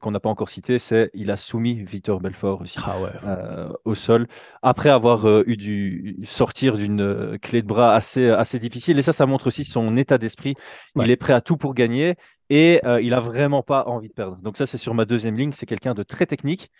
qu'on 0.00 0.10
n'a 0.10 0.20
pas 0.20 0.28
encore 0.28 0.48
cité, 0.48 0.78
c'est 0.78 1.10
il 1.14 1.30
a 1.30 1.36
soumis 1.36 1.82
Victor 1.82 2.20
Belfort 2.20 2.62
aussi 2.62 2.78
ah 2.84 2.96
euh, 3.24 3.68
au 3.84 3.94
sol 3.94 4.26
après 4.62 4.90
avoir 4.90 5.26
euh, 5.26 5.44
eu 5.46 5.56
dû 5.56 6.16
sortir 6.24 6.76
d'une 6.76 7.00
euh, 7.00 7.38
clé 7.38 7.62
de 7.62 7.66
bras 7.66 7.94
assez, 7.94 8.28
assez 8.28 8.58
difficile. 8.58 8.98
Et 8.98 9.02
ça, 9.02 9.12
ça 9.12 9.26
montre 9.26 9.48
aussi 9.48 9.64
son 9.64 9.96
état 9.96 10.18
d'esprit. 10.18 10.54
Il 10.96 11.10
est 11.10 11.16
prêt 11.16 11.32
à 11.32 11.40
tout 11.40 11.56
pour 11.56 11.74
gagner 11.74 12.16
et 12.48 12.80
il 13.02 13.14
a 13.14 13.20
vraiment 13.20 13.62
pas 13.62 13.84
envie 13.86 14.08
de 14.08 14.14
perdre. 14.14 14.36
Donc 14.38 14.56
ça, 14.56 14.66
c'est 14.66 14.78
sur 14.78 14.94
ma 14.94 15.04
deuxième 15.04 15.36
ligne. 15.36 15.52
C'est 15.52 15.66
quelqu'un 15.66 15.94
de 15.94 16.02
très 16.02 16.26
technique. 16.26 16.70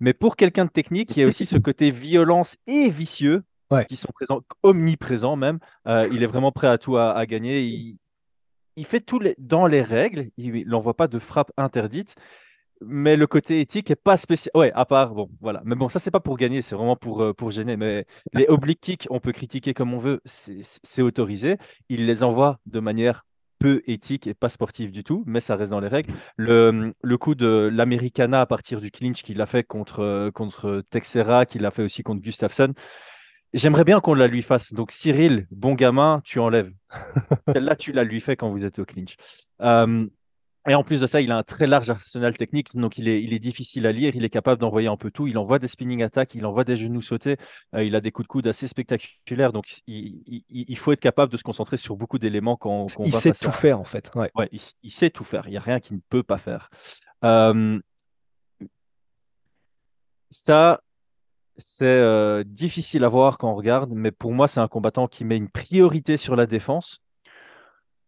Mais 0.00 0.12
pour 0.12 0.36
quelqu'un 0.36 0.64
de 0.64 0.70
technique, 0.70 1.16
il 1.16 1.20
y 1.20 1.22
a 1.22 1.28
aussi 1.28 1.46
ce 1.46 1.56
côté 1.56 1.90
violence 1.90 2.56
et 2.66 2.90
vicieux 2.90 3.44
qui 3.88 3.96
sont 3.96 4.12
présents, 4.12 4.40
omniprésents 4.62 5.36
même. 5.36 5.58
il 5.86 6.22
est 6.22 6.26
vraiment 6.26 6.52
prêt 6.52 6.68
à 6.68 6.78
tout 6.78 6.96
à, 6.96 7.12
à 7.12 7.26
gagner. 7.26 7.62
Il, 7.62 7.98
il 8.76 8.86
fait 8.86 9.00
tout 9.00 9.18
les, 9.18 9.34
dans 9.38 9.66
les 9.66 9.82
règles, 9.82 10.30
il 10.36 10.66
n'envoie 10.68 10.94
pas 10.94 11.08
de 11.08 11.18
frappe 11.18 11.52
interdite, 11.56 12.14
mais 12.80 13.16
le 13.16 13.26
côté 13.26 13.60
éthique 13.60 13.90
est 13.90 13.96
pas 13.96 14.16
spécial. 14.16 14.50
Ouais, 14.54 14.72
à 14.74 14.84
part, 14.84 15.14
bon, 15.14 15.30
voilà. 15.40 15.62
Mais 15.64 15.74
bon, 15.74 15.88
ça, 15.88 15.98
c'est 15.98 16.10
pas 16.10 16.20
pour 16.20 16.36
gagner, 16.36 16.62
c'est 16.62 16.74
vraiment 16.74 16.96
pour, 16.96 17.22
euh, 17.22 17.32
pour 17.32 17.50
gêner. 17.50 17.76
Mais 17.76 18.04
les 18.32 18.46
oblique 18.48 18.80
kicks, 18.80 19.06
on 19.10 19.20
peut 19.20 19.32
critiquer 19.32 19.74
comme 19.74 19.94
on 19.94 19.98
veut, 19.98 20.20
c'est 20.24 21.02
autorisé. 21.02 21.56
Il 21.88 22.06
les 22.06 22.24
envoie 22.24 22.58
de 22.66 22.80
manière 22.80 23.24
peu 23.58 23.82
éthique 23.86 24.26
et 24.26 24.34
pas 24.34 24.48
sportive 24.48 24.90
du 24.90 25.04
tout, 25.04 25.22
mais 25.26 25.40
ça 25.40 25.56
reste 25.56 25.70
dans 25.70 25.80
les 25.80 25.88
règles. 25.88 26.12
Le, 26.36 26.92
le 27.00 27.18
coup 27.18 27.34
de 27.34 27.70
l'Americana 27.72 28.40
à 28.40 28.46
partir 28.46 28.80
du 28.80 28.90
clinch 28.90 29.22
qu'il 29.22 29.40
a 29.40 29.46
fait 29.46 29.64
contre, 29.64 30.00
euh, 30.00 30.30
contre 30.30 30.82
Texera, 30.90 31.46
qu'il 31.46 31.64
a 31.64 31.70
fait 31.70 31.82
aussi 31.82 32.02
contre 32.02 32.20
Gustafsson, 32.20 32.74
J'aimerais 33.54 33.84
bien 33.84 34.00
qu'on 34.00 34.14
la 34.14 34.26
lui 34.26 34.42
fasse. 34.42 34.72
Donc, 34.72 34.90
Cyril, 34.90 35.46
bon 35.52 35.74
gamin, 35.74 36.20
tu 36.24 36.40
enlèves. 36.40 36.72
Celle-là, 37.52 37.76
tu 37.76 37.92
la 37.92 38.02
lui 38.02 38.20
fais 38.20 38.36
quand 38.36 38.50
vous 38.50 38.64
êtes 38.64 38.80
au 38.80 38.84
clinch. 38.84 39.16
Euh, 39.60 40.06
et 40.66 40.74
en 40.74 40.82
plus 40.82 41.00
de 41.00 41.06
ça, 41.06 41.20
il 41.20 41.30
a 41.30 41.36
un 41.36 41.44
très 41.44 41.68
large 41.68 41.88
arsenal 41.88 42.36
technique, 42.36 42.74
donc 42.74 42.98
il 42.98 43.06
est, 43.06 43.22
il 43.22 43.32
est 43.32 43.38
difficile 43.38 43.86
à 43.86 43.92
lire. 43.92 44.16
Il 44.16 44.24
est 44.24 44.30
capable 44.30 44.60
d'envoyer 44.60 44.88
un 44.88 44.96
peu 44.96 45.12
tout. 45.12 45.28
Il 45.28 45.38
envoie 45.38 45.60
des 45.60 45.68
spinning 45.68 46.02
attacks, 46.02 46.34
il 46.34 46.44
envoie 46.46 46.64
des 46.64 46.74
genoux 46.74 47.02
sautés. 47.02 47.36
Euh, 47.76 47.84
il 47.84 47.94
a 47.94 48.00
des 48.00 48.10
coups 48.10 48.26
de 48.26 48.32
coude 48.32 48.46
assez 48.48 48.66
spectaculaires. 48.66 49.52
Donc, 49.52 49.66
il, 49.86 50.78
faut 50.78 50.90
être 50.90 51.00
capable 51.00 51.30
de 51.30 51.36
se 51.36 51.44
concentrer 51.44 51.76
sur 51.76 51.96
beaucoup 51.96 52.18
d'éléments 52.18 52.56
quand, 52.56 52.88
Il 53.04 53.12
sait 53.12 53.32
tout 53.32 53.52
faire, 53.52 53.78
en 53.78 53.84
fait. 53.84 54.10
Ouais. 54.16 54.30
il, 54.82 54.90
sait 54.90 55.10
tout 55.10 55.24
faire. 55.24 55.46
Il 55.46 55.50
n'y 55.50 55.58
a 55.58 55.60
rien 55.60 55.78
qu'il 55.78 55.96
ne 55.96 56.02
peut 56.08 56.24
pas 56.24 56.38
faire. 56.38 56.70
Euh, 57.22 57.78
ça, 60.30 60.80
c'est 61.56 61.86
euh, 61.86 62.44
difficile 62.44 63.04
à 63.04 63.08
voir 63.08 63.38
quand 63.38 63.50
on 63.50 63.54
regarde, 63.54 63.90
mais 63.94 64.10
pour 64.10 64.32
moi, 64.32 64.48
c'est 64.48 64.60
un 64.60 64.68
combattant 64.68 65.06
qui 65.08 65.24
met 65.24 65.36
une 65.36 65.48
priorité 65.48 66.16
sur 66.16 66.36
la 66.36 66.46
défense. 66.46 67.00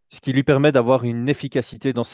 ce 0.09 0.21
qui 0.21 0.33
lui 0.33 0.45
permet 0.45 0.71
d'avoir 0.71 1.05
une 1.05 1.29
efficacité 1.29 1.93
dans, 1.93 2.05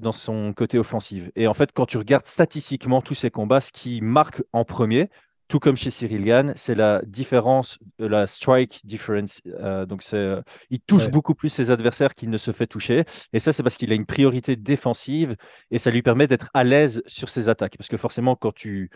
dans, 0.00 0.12
son 0.12 0.54
côté 0.54 0.78
offensif. 0.78 1.30
Et 1.36 1.46
en 1.46 1.54
fait, 1.54 1.72
quand 1.72 1.86
tu 1.86 1.98
regardes 1.98 2.26
statistiquement 2.26 3.02
tous 3.02 3.14
ces 3.14 3.30
combats, 3.30 3.60
ce 3.60 3.70
qui 3.70 4.00
marque 4.00 4.42
en 4.52 4.64
premier, 4.64 5.10
tout 5.48 5.60
comme 5.60 5.76
chez 5.76 5.90
Cyril 5.90 6.24
Gann, 6.24 6.52
c'est 6.56 6.74
la 6.74 7.02
différence, 7.04 7.78
la 7.98 8.26
strike 8.26 8.80
difference. 8.84 9.42
Euh, 9.46 9.84
donc, 9.84 10.02
euh, 10.14 10.42
il 10.70 10.80
touche 10.80 11.10
beaucoup 11.10 11.34
plus 11.34 11.50
ses 11.50 11.70
adversaires 11.70 12.14
qu'il 12.14 12.30
ne 12.30 12.38
se 12.38 12.50
fait 12.50 12.66
toucher. 12.66 13.04
Et 13.32 13.38
ça, 13.38 13.52
c'est 13.52 13.62
parce 13.62 13.76
qu'il 13.76 13.92
a 13.92 13.94
une 13.94 14.06
priorité 14.06 14.56
défensive 14.56 15.36
et 15.70 15.78
ça 15.78 15.90
lui 15.90 16.02
permet 16.02 16.26
d'être 16.26 16.50
à 16.54 16.64
l'aise 16.64 17.02
sur 17.06 17.28
ses 17.28 17.48
attaques. 17.48 17.76
Parce 17.76 17.88
que 17.88 17.98
forcément, 17.98 18.36
quand 18.36 18.54
tu, 18.54 18.90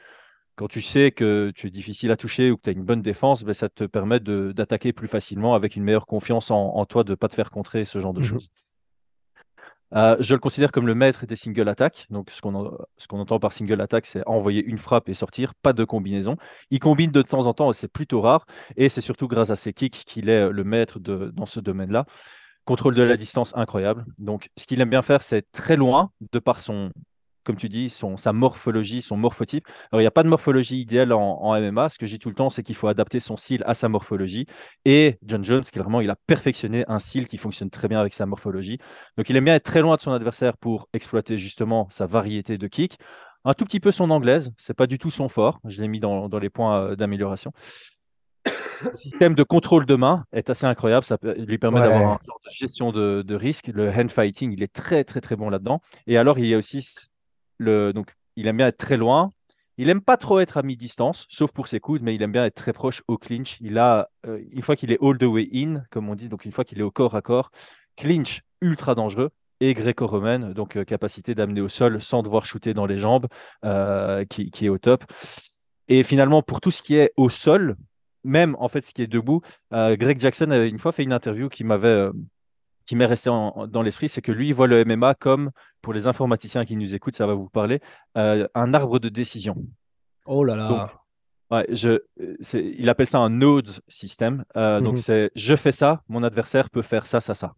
quand 0.58 0.66
tu 0.66 0.82
sais 0.82 1.12
que 1.12 1.52
tu 1.54 1.68
es 1.68 1.70
difficile 1.70 2.10
à 2.10 2.16
toucher 2.16 2.50
ou 2.50 2.56
que 2.56 2.62
tu 2.62 2.70
as 2.70 2.72
une 2.72 2.82
bonne 2.82 3.00
défense, 3.00 3.44
ben, 3.44 3.52
ça 3.52 3.68
te 3.68 3.84
permet 3.84 4.18
d'attaquer 4.18 4.92
plus 4.92 5.06
facilement 5.06 5.54
avec 5.54 5.76
une 5.76 5.84
meilleure 5.84 6.06
confiance 6.06 6.50
en, 6.50 6.84
toi 6.84 7.04
de 7.04 7.10
ne 7.10 7.14
pas 7.14 7.28
te 7.28 7.36
faire 7.36 7.52
contrer 7.52 7.84
ce 7.84 8.00
genre 8.00 8.12
de 8.12 8.18
mhm. 8.18 8.26
choses. 8.26 8.50
Euh, 9.94 10.16
je 10.18 10.34
le 10.34 10.40
considère 10.40 10.72
comme 10.72 10.88
le 10.88 10.96
maître 10.96 11.26
des 11.26 11.36
single 11.36 11.68
attack. 11.68 12.06
Donc, 12.10 12.30
ce 12.30 12.40
qu'on 12.40 13.20
entend 13.20 13.38
par 13.38 13.52
single 13.52 13.80
attack, 13.80 14.04
c'est 14.04 14.26
envoyer 14.26 14.62
une 14.64 14.78
frappe 14.78 15.08
et 15.08 15.14
sortir, 15.14 15.54
pas 15.54 15.72
de 15.72 15.84
combinaison. 15.84 16.36
Il 16.70 16.80
combine 16.80 17.12
de 17.12 17.22
temps 17.22 17.46
en 17.46 17.54
temps, 17.54 17.72
c'est 17.72 17.90
plutôt 17.90 18.20
rare. 18.20 18.44
Et 18.76 18.88
c'est 18.88 19.00
surtout 19.00 19.28
grâce 19.28 19.50
à 19.50 19.56
ses 19.56 19.72
kicks 19.72 20.02
qu'il 20.06 20.28
est 20.28 20.50
le 20.50 20.64
maître 20.64 20.98
de, 20.98 21.30
dans 21.34 21.46
ce 21.46 21.60
domaine-là. 21.60 22.04
Contrôle 22.64 22.96
de 22.96 23.02
la 23.02 23.16
distance 23.16 23.56
incroyable. 23.56 24.04
Donc, 24.18 24.50
ce 24.56 24.66
qu'il 24.66 24.80
aime 24.80 24.90
bien 24.90 25.02
faire, 25.02 25.22
c'est 25.22 25.48
très 25.52 25.76
loin, 25.76 26.10
de 26.32 26.40
par 26.40 26.58
son, 26.58 26.90
comme 27.48 27.56
tu 27.56 27.70
dis, 27.70 27.88
son, 27.88 28.18
sa 28.18 28.34
morphologie, 28.34 29.00
son 29.00 29.16
morphotype. 29.16 29.66
Alors, 29.90 30.02
il 30.02 30.04
n'y 30.04 30.08
a 30.08 30.10
pas 30.10 30.22
de 30.22 30.28
morphologie 30.28 30.82
idéale 30.82 31.14
en, 31.14 31.58
MMA. 31.58 31.88
Ce 31.88 31.96
que 31.96 32.04
je 32.04 32.12
dis 32.12 32.18
tout 32.18 32.28
le 32.28 32.34
temps, 32.34 32.50
c'est 32.50 32.62
qu'il 32.62 32.74
faut 32.74 32.88
adapter 32.88 33.20
son 33.20 33.38
style 33.38 33.62
à 33.64 33.72
sa 33.72 33.88
morphologie. 33.88 34.44
Et 34.84 35.16
John 35.24 35.42
Jones, 35.42 35.64
clairement, 35.64 36.02
il 36.02 36.10
a 36.10 36.16
perfectionné 36.26 36.84
un 36.88 36.98
style 36.98 37.26
qui 37.26 37.38
fonctionne 37.38 37.70
très 37.70 37.88
bien 37.88 38.00
avec 38.00 38.12
sa 38.12 38.26
morphologie. 38.26 38.76
Donc, 39.16 39.30
il 39.30 39.36
aime 39.36 39.46
bien 39.46 39.54
être 39.54 39.64
très 39.64 39.80
loin 39.80 39.96
de 39.96 40.02
son 40.02 40.12
adversaire 40.12 40.58
pour 40.58 40.90
exploiter 40.92 41.38
justement 41.38 41.88
sa 41.90 42.04
variété 42.04 42.58
de 42.58 42.66
kicks. 42.66 42.98
Un 43.46 43.54
tout 43.54 43.64
petit 43.64 43.80
peu 43.80 43.92
son 43.92 44.10
anglaise, 44.10 44.52
c'est 44.58 44.76
pas 44.76 44.86
du 44.86 44.98
tout 44.98 45.10
son 45.10 45.30
fort. 45.30 45.58
Je 45.64 45.80
l'ai 45.80 45.88
mis 45.88 46.00
dans, 46.00 46.28
les 46.28 46.50
points 46.50 46.82
euh, 46.82 46.96
d'amélioration. 46.96 47.52
Le 48.44 48.94
système 48.94 49.34
de 49.34 49.42
contrôle 49.42 49.86
de 49.86 49.94
main 49.94 50.24
est 50.32 50.50
assez 50.50 50.66
incroyable. 50.66 51.06
Ça 51.06 51.16
lui 51.22 51.56
permet 51.56 51.80
d'avoir 51.80 52.02
un 52.02 52.18
genre 52.26 52.40
de 52.44 52.50
gestion 52.50 52.92
de, 52.92 53.22
de, 53.26 53.34
risque. 53.34 53.68
Le 53.68 53.88
hand 53.88 54.10
fighting, 54.10 54.52
il 54.52 54.62
est 54.62 54.70
très, 54.70 55.02
très, 55.04 55.22
très 55.22 55.34
bon 55.34 55.48
là-dedans. 55.48 55.80
Et 56.06 56.18
alors, 56.18 56.38
il 56.38 56.44
y 56.44 56.52
a 56.52 56.58
aussi 56.58 56.82
donc, 57.60 58.14
il 58.36 58.46
aime 58.46 58.56
bien 58.56 58.68
être 58.68 58.78
très 58.78 58.96
loin. 58.96 59.32
Il 59.80 59.88
aime 59.90 60.00
pas 60.00 60.16
trop 60.16 60.40
être 60.40 60.56
à 60.56 60.62
mi-distance, 60.64 61.24
sauf 61.28 61.52
pour 61.52 61.68
ses 61.68 61.78
coudes, 61.78 62.02
mais 62.02 62.12
il 62.16 62.22
aime 62.22 62.32
bien 62.32 62.44
être 62.44 62.56
très 62.56 62.72
proche 62.72 63.04
au 63.06 63.16
clinch. 63.16 63.58
Il 63.60 63.78
a, 63.78 64.10
euh, 64.26 64.42
une 64.50 64.62
fois 64.62 64.74
qu'il 64.74 64.90
est 64.90 64.98
all 65.00 65.16
the 65.16 65.22
way 65.22 65.48
in, 65.54 65.84
comme 65.90 66.08
on 66.08 66.16
dit, 66.16 66.28
donc 66.28 66.44
une 66.44 66.50
fois 66.50 66.64
qu'il 66.64 66.80
est 66.80 66.82
au 66.82 66.90
corps 66.90 67.14
à 67.14 67.22
corps, 67.22 67.52
clinch 67.96 68.42
ultra 68.60 68.96
dangereux 68.96 69.30
et 69.60 69.74
gréco-romaine, 69.74 70.52
donc 70.52 70.76
euh, 70.76 70.84
capacité 70.84 71.36
d'amener 71.36 71.60
au 71.60 71.68
sol 71.68 72.02
sans 72.02 72.24
devoir 72.24 72.44
shooter 72.44 72.74
dans 72.74 72.86
les 72.86 72.98
jambes, 72.98 73.28
euh, 73.64 74.24
qui, 74.24 74.50
est 74.62 74.68
au 74.68 74.78
top. 74.78 75.04
Et 75.86 76.02
finalement, 76.02 76.42
pour 76.42 76.60
tout 76.60 76.72
ce 76.72 76.82
qui 76.82 76.96
est 76.96 77.12
au 77.16 77.28
sol, 77.28 77.76
même 78.24 78.56
en 78.58 78.68
fait 78.68 78.84
ce 78.84 78.92
qui 78.92 79.02
est 79.02 79.06
debout, 79.06 79.42
Greg 79.70 80.18
Jackson 80.20 80.50
avait 80.50 80.68
une 80.68 80.80
fois 80.80 80.90
fait 80.90 81.04
une 81.04 81.12
interview 81.12 81.48
qui 81.48 81.62
m'avait 81.62 82.08
qui 82.88 82.96
m'est 82.96 83.04
resté 83.04 83.28
dans 83.28 83.82
l'esprit, 83.82 84.08
c'est 84.08 84.22
que 84.22 84.32
lui, 84.32 84.48
il 84.48 84.54
voit 84.54 84.66
le 84.66 84.82
MMA 84.82 85.14
comme, 85.14 85.50
pour 85.82 85.92
les 85.92 86.06
informaticiens 86.06 86.64
qui 86.64 86.74
nous 86.74 86.94
écoutent, 86.94 87.16
ça 87.16 87.26
va 87.26 87.34
vous 87.34 87.50
parler, 87.50 87.82
euh, 88.16 88.48
un 88.54 88.72
arbre 88.72 88.98
de 88.98 89.10
décision. 89.10 89.56
Oh 90.24 90.42
là 90.42 90.56
là. 90.56 90.94
ouais, 91.50 91.66
je, 91.68 92.00
il 92.54 92.88
appelle 92.88 93.06
ça 93.06 93.18
un 93.18 93.28
nodes 93.28 93.68
système. 93.88 94.46
Euh, 94.56 94.80
donc, 94.80 94.94
mhm. 94.94 94.98
c'est 94.98 95.30
je 95.34 95.54
fais 95.54 95.70
ça, 95.70 96.02
mon 96.08 96.22
adversaire 96.22 96.70
peut 96.70 96.80
faire 96.80 97.06
ça, 97.06 97.20
ça, 97.20 97.34
ça. 97.34 97.54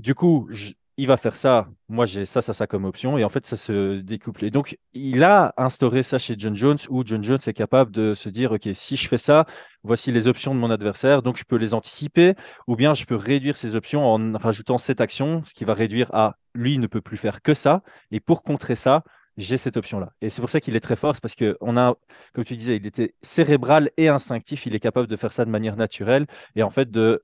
Du 0.00 0.16
coup, 0.16 0.48
je, 0.50 0.72
il 0.98 1.06
va 1.06 1.16
faire 1.16 1.36
ça, 1.36 1.68
moi 1.88 2.06
j'ai 2.06 2.26
ça, 2.26 2.42
ça, 2.42 2.52
ça 2.52 2.66
comme 2.66 2.84
option, 2.84 3.16
et 3.16 3.24
en 3.24 3.28
fait 3.28 3.46
ça 3.46 3.56
se 3.56 4.00
découple. 4.00 4.44
Et 4.44 4.50
donc 4.50 4.76
il 4.92 5.22
a 5.22 5.54
instauré 5.56 6.02
ça 6.02 6.18
chez 6.18 6.34
John 6.36 6.56
Jones, 6.56 6.76
où 6.90 7.04
John 7.06 7.22
Jones 7.22 7.38
est 7.46 7.52
capable 7.52 7.92
de 7.92 8.14
se 8.14 8.28
dire, 8.28 8.50
ok, 8.50 8.68
si 8.74 8.96
je 8.96 9.08
fais 9.08 9.16
ça, 9.16 9.46
voici 9.84 10.10
les 10.10 10.26
options 10.26 10.56
de 10.56 10.60
mon 10.60 10.70
adversaire, 10.72 11.22
donc 11.22 11.36
je 11.36 11.44
peux 11.44 11.56
les 11.56 11.72
anticiper, 11.72 12.34
ou 12.66 12.74
bien 12.74 12.94
je 12.94 13.06
peux 13.06 13.14
réduire 13.14 13.56
ces 13.56 13.76
options 13.76 14.04
en 14.04 14.36
rajoutant 14.36 14.76
cette 14.76 15.00
action, 15.00 15.42
ce 15.44 15.54
qui 15.54 15.64
va 15.64 15.72
réduire 15.72 16.12
à 16.12 16.36
lui 16.52 16.78
ne 16.78 16.88
peut 16.88 17.00
plus 17.00 17.16
faire 17.16 17.42
que 17.42 17.54
ça, 17.54 17.82
et 18.10 18.18
pour 18.18 18.42
contrer 18.42 18.74
ça, 18.74 19.04
j'ai 19.36 19.56
cette 19.56 19.76
option-là. 19.76 20.10
Et 20.20 20.30
c'est 20.30 20.40
pour 20.40 20.50
ça 20.50 20.60
qu'il 20.60 20.74
est 20.74 20.80
très 20.80 20.96
fort, 20.96 21.14
c'est 21.14 21.22
parce 21.22 21.36
qu'on 21.36 21.76
a, 21.76 21.94
comme 22.34 22.44
tu 22.44 22.56
disais, 22.56 22.74
il 22.74 22.86
était 22.88 23.14
cérébral 23.22 23.92
et 23.96 24.08
instinctif, 24.08 24.66
il 24.66 24.74
est 24.74 24.80
capable 24.80 25.06
de 25.06 25.14
faire 25.14 25.30
ça 25.30 25.44
de 25.44 25.50
manière 25.50 25.76
naturelle, 25.76 26.26
et 26.56 26.64
en 26.64 26.70
fait 26.70 26.90
de 26.90 27.22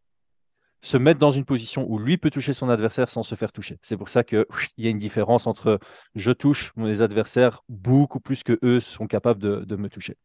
se 0.84 0.98
mettre 0.98 1.18
dans 1.18 1.30
une 1.30 1.46
position 1.46 1.86
où 1.88 1.98
lui 1.98 2.18
peut 2.18 2.30
toucher 2.30 2.52
son 2.52 2.68
adversaire 2.68 3.08
sans 3.08 3.22
se 3.22 3.34
faire 3.34 3.52
toucher. 3.52 3.78
C'est 3.80 3.96
pour 3.96 4.10
ça 4.10 4.22
qu'il 4.22 4.44
y 4.76 4.86
a 4.86 4.90
une 4.90 4.98
différence 4.98 5.46
entre 5.46 5.80
je 6.14 6.30
touche 6.30 6.72
mes 6.76 7.00
adversaires 7.00 7.62
beaucoup 7.70 8.20
plus 8.20 8.42
que 8.42 8.58
eux 8.62 8.80
sont 8.80 9.06
capables 9.06 9.40
de, 9.40 9.76
me 9.76 9.88
toucher. 9.88 10.16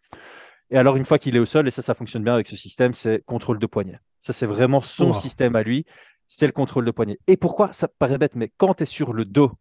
Et 0.69 0.77
alors, 0.77 0.97
une 0.97 1.05
fois 1.05 1.17
qu'il 1.17 1.35
est 1.35 1.39
au 1.39 1.45
sol, 1.45 1.67
et 1.67 1.71
ça, 1.71 1.81
ça 1.81 1.93
fonctionne 1.93 2.23
bien 2.23 2.33
avec 2.33 2.47
ce 2.47 2.57
système, 2.57 2.93
c'est 2.93 3.23
contrôle 3.25 3.57
de 3.57 3.65
poignet. 3.65 3.99
Ça, 4.21 4.33
c'est 4.33 4.45
vraiment 4.45 4.81
son 4.81 5.13
système 5.13 5.55
à 5.55 5.63
lui, 5.63 5.85
c'est 6.27 6.45
le 6.45 6.51
contrôle 6.51 6.85
de 6.85 6.91
poignet. 6.91 7.17
Et 7.27 7.37
pourquoi? 7.37 7.71
Ça 7.71 7.87
paraît 7.87 8.17
bête, 8.17 8.35
mais 8.35 8.51
quand 8.57 8.75
tu 8.75 8.83
es 8.83 8.85
sur 8.85 9.13
le 9.13 9.23
dos 9.23 9.53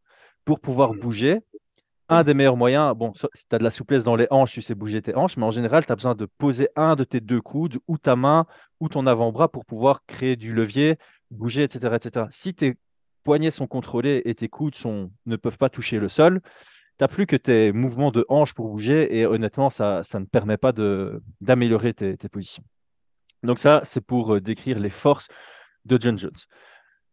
pour 0.44 0.58
pouvoir 0.58 0.94
bouger, 0.94 1.38
un 2.08 2.24
des 2.24 2.34
meilleurs 2.34 2.56
moyens, 2.56 2.94
bon, 2.96 3.12
si 3.14 3.44
tu 3.48 3.54
as 3.54 3.58
de 3.58 3.64
la 3.64 3.70
souplesse 3.70 4.02
dans 4.02 4.16
les 4.16 4.26
hanches, 4.30 4.52
tu 4.52 4.62
sais 4.62 4.74
bouger 4.74 5.00
tes 5.02 5.14
hanches, 5.14 5.36
mais 5.36 5.44
en 5.44 5.50
général, 5.50 5.86
tu 5.86 5.92
as 5.92 5.94
besoin 5.94 6.14
de 6.14 6.26
poser 6.26 6.68
un 6.74 6.96
de 6.96 7.04
tes 7.04 7.20
deux 7.20 7.40
coudes, 7.40 7.78
ou 7.86 7.98
ta 7.98 8.16
main, 8.16 8.46
ou 8.80 8.88
ton 8.88 9.06
avant-bras 9.06 9.48
pour 9.48 9.64
pouvoir 9.64 10.04
créer 10.06 10.36
du 10.36 10.52
levier, 10.52 10.98
bouger, 11.30 11.64
etc. 11.64 11.96
etc. 11.96 12.26
Si 12.30 12.54
tes 12.54 12.76
poignets 13.24 13.50
sont 13.50 13.66
contrôlés 13.66 14.22
et 14.24 14.34
tes 14.34 14.48
coudes 14.48 14.76
ne 15.26 15.36
peuvent 15.36 15.58
pas 15.58 15.68
toucher 15.68 15.98
le 15.98 16.08
sol, 16.08 16.40
tu 16.98 17.04
n'as 17.04 17.08
plus 17.08 17.26
que 17.26 17.36
tes 17.36 17.72
mouvements 17.72 18.10
de 18.10 18.24
hanches 18.28 18.54
pour 18.54 18.68
bouger, 18.68 19.18
et 19.18 19.26
honnêtement, 19.26 19.70
ça, 19.70 20.02
ça 20.02 20.18
ne 20.18 20.24
permet 20.24 20.56
pas 20.56 20.72
d'améliorer 21.40 21.94
tes, 21.94 22.16
positions. 22.28 22.64
Donc 23.42 23.58
ça, 23.58 23.82
c'est 23.84 24.00
pour 24.00 24.34
euh, 24.34 24.40
décrire 24.40 24.80
les 24.80 24.90
forces 24.90 25.28
de 25.84 25.98
John 26.00 26.18
Jones. 26.18 26.32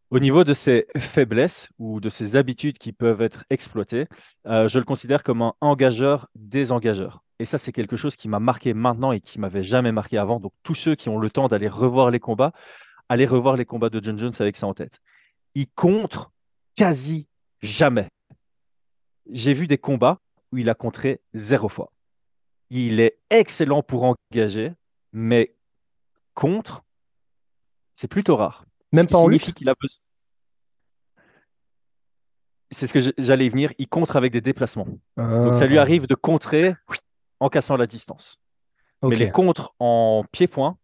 Au 0.10 0.20
niveau 0.20 0.44
de 0.44 0.54
ses 0.54 0.88
faiblesses 0.98 1.70
ou 1.78 2.00
de 2.00 2.10
ses 2.10 2.36
habitudes 2.36 2.78
qui 2.78 2.94
peuvent 2.94 3.22
être 3.22 3.44
exploitées, 3.50 4.08
euh, 4.48 4.68
je 4.68 4.80
le 4.80 4.86
considère 4.86 5.24
comme 5.24 5.42
un 5.42 5.54
engageur 5.62 6.30
désengageur. 6.36 7.25
Et 7.40 7.46
ça, 7.46 7.58
c'est 7.58 7.72
quelque 7.72 7.98
chose 7.98 8.16
qui 8.16 8.30
m'a 8.30 8.40
marqué 8.40 8.74
maintenant 8.74 9.12
et 9.12 9.20
qui 9.20 9.40
m'avait 9.40 9.64
jamais 9.64 9.92
marqué 9.92 10.18
avant. 10.18 10.40
Donc, 10.40 10.54
tous 10.64 10.76
ceux 10.76 10.96
qui 10.96 11.10
ont 11.10 11.20
le 11.20 11.30
temps 11.30 11.48
d'aller 11.48 11.68
revoir 11.68 12.10
les 12.10 12.20
combats, 12.20 12.54
allez 13.10 13.26
revoir 13.26 13.58
les 13.58 13.66
combats 13.66 13.90
de 13.90 14.02
John 14.02 14.18
Jones 14.18 14.34
avec 14.40 14.56
ça 14.56 14.68
en 14.68 14.74
tête. 14.74 15.02
Il 15.54 15.68
contre 15.68 16.32
quasi 16.76 17.28
jamais. 17.62 18.08
J'ai 19.30 19.54
vu 19.54 19.68
des 19.68 19.78
combats 19.78 20.20
où 20.52 20.58
il 20.58 20.70
a 20.70 20.76
contré 20.76 21.20
zéro 21.34 21.68
fois. 21.68 21.92
Il 22.70 23.00
est 23.00 23.18
excellent 23.30 23.84
pour 23.84 24.16
engager, 24.32 24.72
mais 25.12 25.56
contre, 26.34 26.84
c'est 27.94 28.08
plutôt 28.08 28.36
rare. 28.36 28.66
Même 28.92 29.08
pas 29.08 29.18
en 29.18 29.28
lutte? 29.28 29.54
qu'il 29.54 29.70
a 29.70 29.76
C'est 32.72 32.88
ce 32.88 32.94
que 32.94 33.14
j'allais 33.18 33.46
y 33.46 33.50
venir. 33.50 33.74
Il 33.78 33.88
contre 33.88 34.16
avec 34.16 34.32
des 34.32 34.42
déplacements. 34.42 34.88
Donc 35.18 35.56
ça 35.56 35.66
lui 35.66 35.78
ah. 35.78 35.82
arrive 35.82 36.08
de 36.08 36.16
contrer 36.16 36.76
en 37.46 37.50
cassant 37.50 37.78
la 37.78 37.86
distance. 37.88 38.40
Mais 39.04 39.16
les 39.16 39.30
contres 39.30 39.76
en 39.80 40.24
pied-point, 40.32 40.78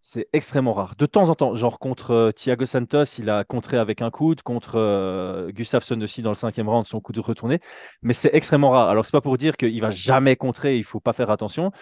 c'est 0.00 0.28
extrêmement 0.32 0.72
rare. 0.72 0.94
De 0.96 1.04
temps 1.04 1.28
en 1.28 1.34
temps, 1.34 1.56
genre 1.56 1.78
contre 1.78 2.12
euh, 2.12 2.32
Thiago 2.32 2.64
Santos, 2.64 3.18
il 3.18 3.28
a 3.28 3.42
contré 3.44 3.76
avec 3.76 4.00
un 4.00 4.10
coude, 4.10 4.40
contre 4.42 4.76
euh, 4.76 5.50
Gustafsson 5.50 6.00
aussi 6.00 6.22
dans 6.22 6.30
le 6.30 6.36
cinquième 6.36 6.68
round, 6.68 6.86
son 6.86 7.00
coup 7.00 7.12
de 7.12 7.20
retourné, 7.20 7.60
mais 8.02 8.14
c'est 8.14 8.30
extrêmement 8.32 8.70
rare. 8.70 8.88
Alors, 8.88 9.04
c'est 9.04 9.12
pas 9.12 9.20
pour 9.20 9.36
dire 9.36 9.56
qu'il 9.56 9.80
va 9.80 9.90
jamais 9.90 10.36
contrer, 10.36 10.78
il 10.78 10.84
faut 10.84 11.00
pas 11.00 11.12
faire 11.12 11.30
attention, 11.30 11.72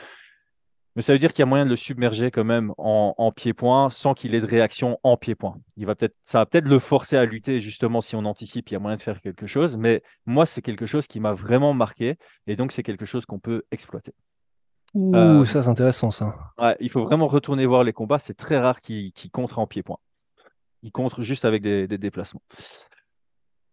mais 0.96 1.02
ça 1.02 1.12
veut 1.12 1.18
dire 1.18 1.32
qu'il 1.32 1.42
y 1.42 1.44
a 1.44 1.46
moyen 1.46 1.64
de 1.64 1.70
le 1.70 1.76
submerger 1.76 2.30
quand 2.30 2.44
même 2.44 2.72
en, 2.76 3.32
pied-point 3.32 3.90
sans 3.90 4.14
qu'il 4.14 4.34
ait 4.34 4.40
de 4.40 4.46
réaction 4.46 4.98
en 5.02 5.16
pied-point. 5.16 5.56
Il 5.76 5.86
va 5.86 5.94
peut-être, 5.94 6.16
ça 6.22 6.38
va 6.38 6.46
peut-être 6.46 6.66
le 6.66 6.78
forcer 6.78 7.16
à 7.16 7.24
lutter 7.24 7.60
justement 7.60 8.00
si 8.00 8.16
on 8.16 8.24
anticipe, 8.24 8.70
il 8.70 8.72
y 8.72 8.76
a 8.76 8.80
moyen 8.80 8.96
de 8.96 9.02
faire 9.02 9.20
quelque 9.20 9.46
chose. 9.46 9.76
Mais 9.76 10.02
moi, 10.26 10.44
c'est 10.44 10.62
quelque 10.62 10.86
chose 10.86 11.06
qui 11.06 11.20
m'a 11.20 11.34
vraiment 11.34 11.72
marqué 11.72 12.18
et 12.46 12.56
donc 12.56 12.72
c'est 12.72 12.82
quelque 12.82 13.04
chose 13.04 13.26
qu'on 13.26 13.38
peut 13.38 13.62
exploiter. 13.70 14.12
Ouh, 14.94 15.14
euh, 15.14 15.44
ça 15.44 15.62
c'est 15.62 15.68
intéressant 15.68 16.10
ça. 16.10 16.34
il 16.80 16.90
faut 16.90 17.04
vraiment 17.04 17.28
retourner 17.28 17.66
voir 17.66 17.84
les 17.84 17.92
combats. 17.92 18.18
C'est 18.18 18.36
très 18.36 18.58
rare 18.58 18.80
qu'il 18.80 19.12
contre 19.32 19.58
en 19.58 19.66
pied-point. 19.66 19.98
Il 20.82 20.90
contre 20.90 21.22
juste 21.22 21.44
avec 21.44 21.62
des, 21.62 21.86
des 21.86 21.98
déplacements. 21.98 22.42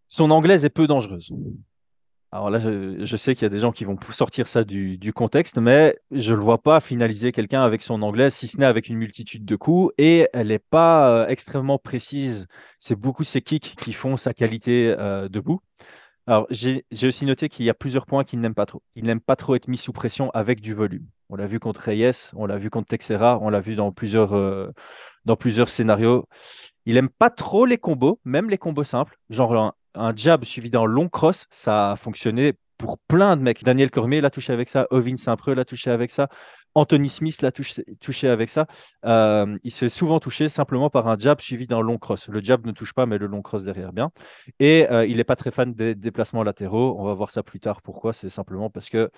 Son 0.07 0.29
anglaise 0.29 0.65
est 0.65 0.69
peu 0.69 0.87
dangereuse. 0.87 1.31
Alors 2.35 2.49
là, 2.49 2.59
je, 2.59 3.15
sais 3.15 3.33
qu'il 3.33 3.43
y 3.43 3.45
a 3.45 3.49
des 3.49 3.59
gens 3.59 3.71
qui 3.71 3.85
vont 3.85 3.97
sortir 4.11 4.49
ça 4.49 4.65
du, 4.65 5.13
contexte, 5.13 5.57
mais 5.57 5.95
je 6.11 6.33
ne 6.33 6.37
le 6.37 6.43
vois 6.43 6.57
pas 6.57 6.81
finaliser 6.81 7.31
quelqu'un 7.31 7.61
avec 7.61 7.81
son 7.81 8.01
anglais, 8.01 8.29
si 8.29 8.49
ce 8.49 8.57
n'est 8.57 8.65
avec 8.65 8.89
une 8.89 8.97
multitude 8.97 9.45
de 9.45 9.55
coups, 9.55 9.93
et 9.97 10.27
elle 10.33 10.47
n'est 10.47 10.59
pas 10.59 11.09
euh, 11.09 11.27
extrêmement 11.27 11.77
précise. 11.77 12.47
C'est 12.77 12.97
beaucoup 12.97 13.23
ses 13.23 13.41
kicks 13.41 13.75
qui 13.77 13.93
font 13.93 14.17
sa 14.17 14.33
qualité 14.33 14.93
euh, 14.99 15.29
debout. 15.29 15.61
Alors, 16.27 16.45
j'ai 16.51 16.83
aussi 17.03 17.25
noté 17.25 17.47
qu'il 17.47 17.65
y 17.65 17.69
a 17.69 17.73
plusieurs 17.73 18.05
points 18.05 18.25
qu'il 18.25 18.41
n'aime 18.41 18.55
pas 18.55 18.65
trop. 18.65 18.83
Il 18.95 19.05
n'aime 19.05 19.21
pas 19.21 19.37
trop 19.37 19.55
être 19.55 19.69
mis 19.69 19.77
sous 19.77 19.93
pression 19.93 20.29
avec 20.31 20.59
du 20.59 20.73
volume. 20.73 21.07
On 21.29 21.37
l'a 21.37 21.47
vu 21.47 21.61
contre 21.61 21.79
Reyes, 21.79 22.31
on 22.33 22.47
l'a 22.47 22.57
vu 22.57 22.69
contre 22.69 22.89
Texera, 22.89 23.39
on 23.41 23.49
l'a 23.49 23.61
vu 23.61 23.75
dans 23.75 23.93
plusieurs, 23.93 24.35
euh, 24.35 24.73
dans 25.23 25.37
plusieurs 25.37 25.69
scénarios. 25.69 26.27
Il 26.85 26.97
aime 26.97 27.09
pas 27.09 27.29
trop 27.29 27.65
les 27.65 27.77
combos, 27.77 28.19
même 28.25 28.49
les 28.49 28.57
combos 28.57 28.83
simples, 28.83 29.17
genre 29.29 29.55
un, 29.55 29.73
jab 30.15 30.43
suivi 30.43 30.69
d'un 30.69 30.85
long 30.85 31.09
cross, 31.09 31.47
ça 31.51 31.91
a 31.91 31.95
fonctionné 31.95 32.53
pour 32.77 32.97
plein 33.07 33.37
de 33.37 33.41
mecs. 33.41 33.63
Daniel 33.63 33.89
Cormier 33.89 34.21
l'a 34.21 34.29
touché 34.29 34.53
avec 34.53 34.69
ça, 34.69 34.87
Ovin 34.91 35.17
Saint-Preux 35.17 35.53
l'a 35.53 35.65
touché 35.65 35.91
avec 35.91 36.11
ça, 36.11 36.29
Anthony 36.75 37.07
Smith 37.07 37.41
l'a 37.41 37.51
touché, 37.51 38.27
avec 38.27 38.49
ça. 38.49 38.67
Euh, 39.05 39.57
il 39.63 39.71
se 39.71 39.79
fait 39.79 39.89
souvent 39.89 40.19
toucher 40.19 40.49
simplement 40.49 40.89
par 40.89 41.07
un 41.07 41.17
jab 41.17 41.39
suivi 41.39 41.67
d'un 41.67 41.79
long 41.79 41.97
cross. 41.97 42.27
Le 42.27 42.41
jab 42.41 42.65
ne 42.65 42.73
touche 42.73 42.93
pas, 42.93 43.05
mais 43.05 43.17
le 43.17 43.27
long 43.27 43.41
cross 43.41 43.63
derrière 43.63 43.93
bien. 43.93 44.11
Et 44.59 44.85
euh, 44.91 45.05
il 45.05 45.17
n'est 45.17 45.23
pas 45.23 45.37
très 45.37 45.51
fan 45.51 45.73
des 45.73 45.95
déplacements 45.95 46.43
latéraux. 46.43 46.97
On 46.99 47.05
va 47.05 47.13
voir 47.13 47.31
ça 47.31 47.43
plus 47.43 47.61
tard. 47.61 47.81
Pourquoi 47.81 48.11
C'est 48.11 48.29
simplement 48.29 48.69
parce 48.69 48.89
que 48.89 49.09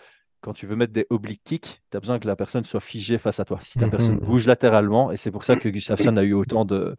quand 0.41 0.53
tu 0.53 0.67
veux 0.67 0.75
mettre 0.75 0.93
des 0.93 1.07
oblique 1.09 1.41
kicks, 1.43 1.81
tu 1.89 1.97
as 1.97 1.99
besoin 1.99 2.19
que 2.19 2.27
la 2.27 2.35
personne 2.35 2.63
soit 2.63 2.79
figée 2.79 3.17
face 3.17 3.39
à 3.39 3.45
toi. 3.45 3.57
Si 3.61 3.79
la 3.79 3.87
personne 3.87 4.15
mhm. 4.15 4.25
bouge 4.25 4.45
latéralement, 4.45 5.11
et 5.11 5.17
c'est 5.17 5.31
pour 5.31 5.43
ça 5.43 5.55
que 5.55 5.67
Gustafsson 5.67 6.15
a 6.15 6.23
eu 6.23 6.33
autant 6.33 6.63
de, 6.63 6.95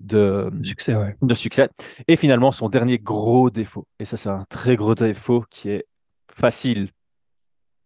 de 0.00 0.50
succès, 0.62 1.16
de 1.20 1.34
succès. 1.34 1.68
Et 2.06 2.16
finalement, 2.16 2.52
son 2.52 2.68
dernier 2.68 2.98
gros 2.98 3.50
défaut, 3.50 3.86
et 3.98 4.04
ça 4.04 4.16
c'est 4.16 4.28
un 4.28 4.44
très 4.48 4.76
gros 4.76 4.94
défaut 4.94 5.44
qui 5.50 5.70
est 5.70 5.86
facile 6.32 6.90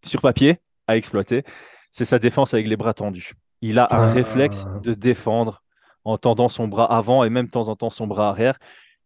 sur 0.04 0.20
papier 0.20 0.58
à 0.86 0.96
exploiter, 0.96 1.44
c'est 1.90 2.04
sa 2.04 2.18
défense 2.18 2.54
avec 2.54 2.66
les 2.66 2.76
bras 2.76 2.94
tendus. 2.94 3.32
Il 3.60 3.78
a 3.78 3.86
un 3.90 4.08
ah. 4.08 4.12
réflexe 4.12 4.66
de 4.82 4.94
défendre 4.94 5.62
en 6.04 6.18
tendant 6.18 6.48
son 6.48 6.68
bras 6.68 6.94
avant 6.96 7.24
et 7.24 7.30
même 7.30 7.46
de 7.46 7.50
temps 7.50 7.68
en 7.68 7.76
temps 7.76 7.90
son 7.90 8.06
bras 8.06 8.28
arrière. 8.28 8.58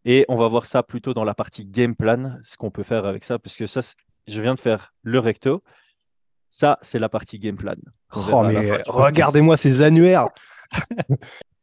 Et 0.05 0.25
on 0.29 0.37
va 0.37 0.47
voir 0.47 0.65
ça 0.65 0.83
plutôt 0.83 1.13
dans 1.13 1.23
la 1.23 1.33
partie 1.33 1.65
game 1.65 1.95
plan, 1.95 2.37
ce 2.43 2.57
qu'on 2.57 2.71
peut 2.71 2.83
faire 2.83 3.05
avec 3.05 3.23
ça, 3.23 3.39
parce 3.39 3.57
que 3.57 3.67
ça, 3.67 3.81
je 4.27 4.41
viens 4.41 4.55
de 4.55 4.59
faire 4.59 4.93
le 5.03 5.19
recto. 5.19 5.63
Ça, 6.49 6.79
c'est 6.81 6.97
la 6.97 7.09
partie 7.09 7.39
game 7.39 7.57
plan. 7.57 7.75
Oh, 8.15 8.43
mais 8.43 8.81
regardez-moi 8.87 9.57
ces 9.57 9.81
annuaires. 9.81 10.29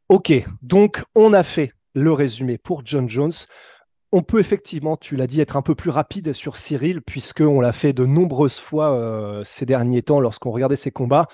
ok, 0.08 0.32
donc 0.62 1.04
on 1.14 1.32
a 1.32 1.42
fait 1.42 1.72
le 1.94 2.12
résumé 2.12 2.58
pour 2.58 2.82
John 2.84 3.08
Jones. 3.08 3.32
On 4.12 4.22
peut 4.22 4.38
effectivement, 4.38 4.96
tu 4.96 5.16
l'as 5.16 5.26
dit, 5.26 5.40
être 5.40 5.56
un 5.56 5.62
peu 5.62 5.74
plus 5.74 5.90
rapide 5.90 6.32
sur 6.32 6.56
Cyril, 6.56 7.02
puisqu'on 7.02 7.60
l'a 7.60 7.72
fait 7.72 7.92
de 7.92 8.04
nombreuses 8.04 8.58
fois 8.58 8.92
euh, 8.92 9.42
ces 9.44 9.66
derniers 9.66 10.02
temps 10.02 10.20
lorsqu'on 10.20 10.52
regardait 10.52 10.76
ses 10.76 10.92
combats. 10.92 11.26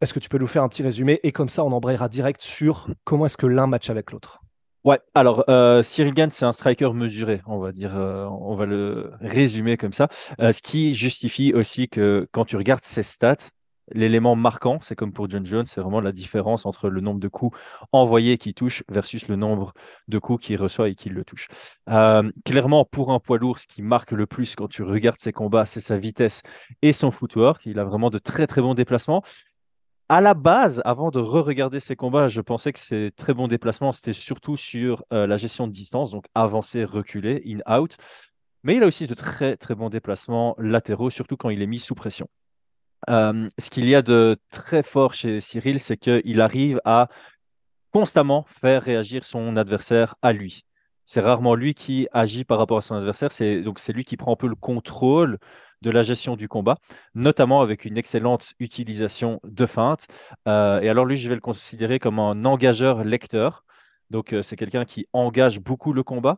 Est-ce 0.00 0.14
que 0.14 0.20
tu 0.20 0.30
peux 0.30 0.38
nous 0.38 0.46
faire 0.46 0.62
un 0.62 0.68
petit 0.68 0.82
résumé? 0.82 1.20
Et 1.22 1.32
comme 1.32 1.50
ça, 1.50 1.62
on 1.64 1.72
embrayera 1.72 2.08
direct 2.08 2.40
sur 2.40 2.88
comment 3.04 3.26
est-ce 3.26 3.36
que 3.36 3.46
l'un 3.46 3.66
match 3.66 3.90
avec 3.90 4.12
l'autre. 4.12 4.40
Ouais, 4.84 4.98
alors 5.14 5.44
euh, 5.50 5.82
Cyril 5.82 6.14
Gann, 6.14 6.30
c'est 6.30 6.46
un 6.46 6.52
striker 6.52 6.94
mesuré, 6.94 7.42
on 7.44 7.58
va 7.58 7.72
dire, 7.72 7.94
euh, 7.94 8.24
on 8.24 8.54
va 8.54 8.64
le 8.64 9.12
résumer 9.20 9.76
comme 9.76 9.92
ça, 9.92 10.08
ce 10.38 10.62
qui 10.62 10.94
justifie 10.94 11.52
aussi 11.52 11.90
que 11.90 12.26
quand 12.32 12.46
tu 12.46 12.56
regardes 12.56 12.84
ses 12.84 13.02
stats, 13.02 13.50
L'élément 13.92 14.36
marquant, 14.36 14.78
c'est 14.82 14.94
comme 14.94 15.12
pour 15.12 15.28
John 15.28 15.44
Jones, 15.44 15.66
c'est 15.66 15.80
vraiment 15.80 16.00
la 16.00 16.12
différence 16.12 16.66
entre 16.66 16.88
le 16.88 17.00
nombre 17.00 17.20
de 17.20 17.28
coups 17.28 17.58
envoyés 17.92 18.38
qui 18.38 18.54
touche 18.54 18.84
versus 18.88 19.28
le 19.28 19.36
nombre 19.36 19.72
de 20.08 20.18
coups 20.18 20.44
qu'il 20.44 20.56
reçoit 20.56 20.88
et 20.88 20.94
qui 20.94 21.08
le 21.08 21.24
touche. 21.24 21.48
Euh, 21.88 22.30
clairement, 22.44 22.84
pour 22.84 23.12
un 23.12 23.18
poids 23.18 23.38
lourd, 23.38 23.58
ce 23.58 23.66
qui 23.66 23.82
marque 23.82 24.12
le 24.12 24.26
plus 24.26 24.54
quand 24.54 24.68
tu 24.68 24.82
regardes 24.82 25.20
ses 25.20 25.32
combats, 25.32 25.66
c'est 25.66 25.80
sa 25.80 25.96
vitesse 25.96 26.42
et 26.82 26.92
son 26.92 27.10
footwork. 27.10 27.66
Il 27.66 27.78
a 27.78 27.84
vraiment 27.84 28.10
de 28.10 28.18
très 28.18 28.46
très 28.46 28.60
bons 28.60 28.74
déplacements. 28.74 29.22
À 30.08 30.20
la 30.20 30.34
base, 30.34 30.82
avant 30.84 31.10
de 31.10 31.20
re-regarder 31.20 31.78
ses 31.78 31.94
combats, 31.94 32.26
je 32.26 32.40
pensais 32.40 32.72
que 32.72 32.80
ses 32.80 33.12
très 33.16 33.32
bons 33.32 33.46
déplacements, 33.46 33.92
c'était 33.92 34.12
surtout 34.12 34.56
sur 34.56 35.04
euh, 35.12 35.26
la 35.28 35.36
gestion 35.36 35.68
de 35.68 35.72
distance, 35.72 36.10
donc 36.10 36.24
avancer, 36.34 36.84
reculer, 36.84 37.42
in-out. 37.46 37.96
Mais 38.64 38.76
il 38.76 38.82
a 38.82 38.86
aussi 38.86 39.06
de 39.06 39.14
très 39.14 39.56
très 39.56 39.74
bons 39.74 39.88
déplacements 39.88 40.56
latéraux, 40.58 41.10
surtout 41.10 41.36
quand 41.36 41.50
il 41.50 41.62
est 41.62 41.66
mis 41.66 41.78
sous 41.78 41.94
pression. 41.94 42.28
Euh, 43.08 43.48
ce 43.58 43.70
qu'il 43.70 43.88
y 43.88 43.94
a 43.94 44.02
de 44.02 44.36
très 44.50 44.82
fort 44.82 45.14
chez 45.14 45.40
Cyril, 45.40 45.80
c'est 45.80 45.96
qu'il 45.96 46.40
arrive 46.40 46.80
à 46.84 47.08
constamment 47.92 48.44
faire 48.60 48.82
réagir 48.82 49.24
son 49.24 49.56
adversaire 49.56 50.16
à 50.22 50.32
lui. 50.32 50.64
C'est 51.06 51.20
rarement 51.20 51.54
lui 51.54 51.74
qui 51.74 52.06
agit 52.12 52.44
par 52.44 52.58
rapport 52.58 52.78
à 52.78 52.82
son 52.82 52.94
adversaire, 52.94 53.32
c'est 53.32 53.62
donc 53.62 53.80
c'est 53.80 53.92
lui 53.92 54.04
qui 54.04 54.16
prend 54.16 54.32
un 54.32 54.36
peu 54.36 54.46
le 54.46 54.54
contrôle 54.54 55.38
de 55.82 55.90
la 55.90 56.02
gestion 56.02 56.36
du 56.36 56.46
combat, 56.48 56.76
notamment 57.14 57.62
avec 57.62 57.84
une 57.84 57.96
excellente 57.96 58.52
utilisation 58.60 59.40
de 59.44 59.66
feintes. 59.66 60.06
Euh, 60.46 60.80
et 60.80 60.88
alors 60.88 61.06
lui, 61.06 61.16
je 61.16 61.28
vais 61.28 61.34
le 61.34 61.40
considérer 61.40 61.98
comme 61.98 62.18
un 62.18 62.44
engageur 62.44 63.02
lecteur. 63.02 63.64
Donc 64.10 64.32
euh, 64.32 64.42
c'est 64.42 64.56
quelqu'un 64.56 64.84
qui 64.84 65.06
engage 65.12 65.60
beaucoup 65.60 65.92
le 65.92 66.02
combat. 66.02 66.36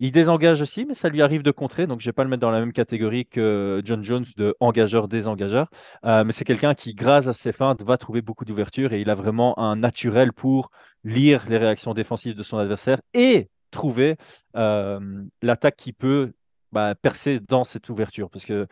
Il 0.00 0.10
désengage 0.10 0.60
aussi, 0.60 0.84
mais 0.84 0.94
ça 0.94 1.08
lui 1.08 1.22
arrive 1.22 1.42
de 1.42 1.50
contrer. 1.50 1.86
Donc, 1.86 2.00
je 2.00 2.06
ne 2.06 2.10
vais 2.10 2.14
pas 2.14 2.24
le 2.24 2.30
mettre 2.30 2.40
dans 2.40 2.50
la 2.50 2.60
même 2.60 2.72
catégorie 2.72 3.26
que 3.26 3.80
John 3.84 4.02
Jones 4.02 4.24
de 4.36 4.56
engageur-désengageur. 4.60 5.70
Euh, 6.04 6.24
mais 6.24 6.32
c'est 6.32 6.44
quelqu'un 6.44 6.74
qui, 6.74 6.94
grâce 6.94 7.28
à 7.28 7.32
ses 7.32 7.52
feintes, 7.52 7.82
va 7.82 7.96
trouver 7.96 8.20
beaucoup 8.20 8.44
d'ouverture 8.44 8.92
et 8.92 9.00
il 9.00 9.10
a 9.10 9.14
vraiment 9.14 9.58
un 9.58 9.76
naturel 9.76 10.32
pour 10.32 10.70
lire 11.04 11.44
les 11.48 11.58
réactions 11.58 11.94
défensives 11.94 12.34
de 12.34 12.42
son 12.42 12.58
adversaire 12.58 13.00
et 13.14 13.48
trouver 13.70 14.16
euh, 14.56 15.24
l'attaque 15.42 15.76
qui 15.76 15.92
peut 15.92 16.32
bah, 16.72 16.94
percer 16.94 17.40
dans 17.40 17.64
cette 17.64 17.88
ouverture. 17.88 18.30
Parce 18.30 18.44
que 18.44 18.66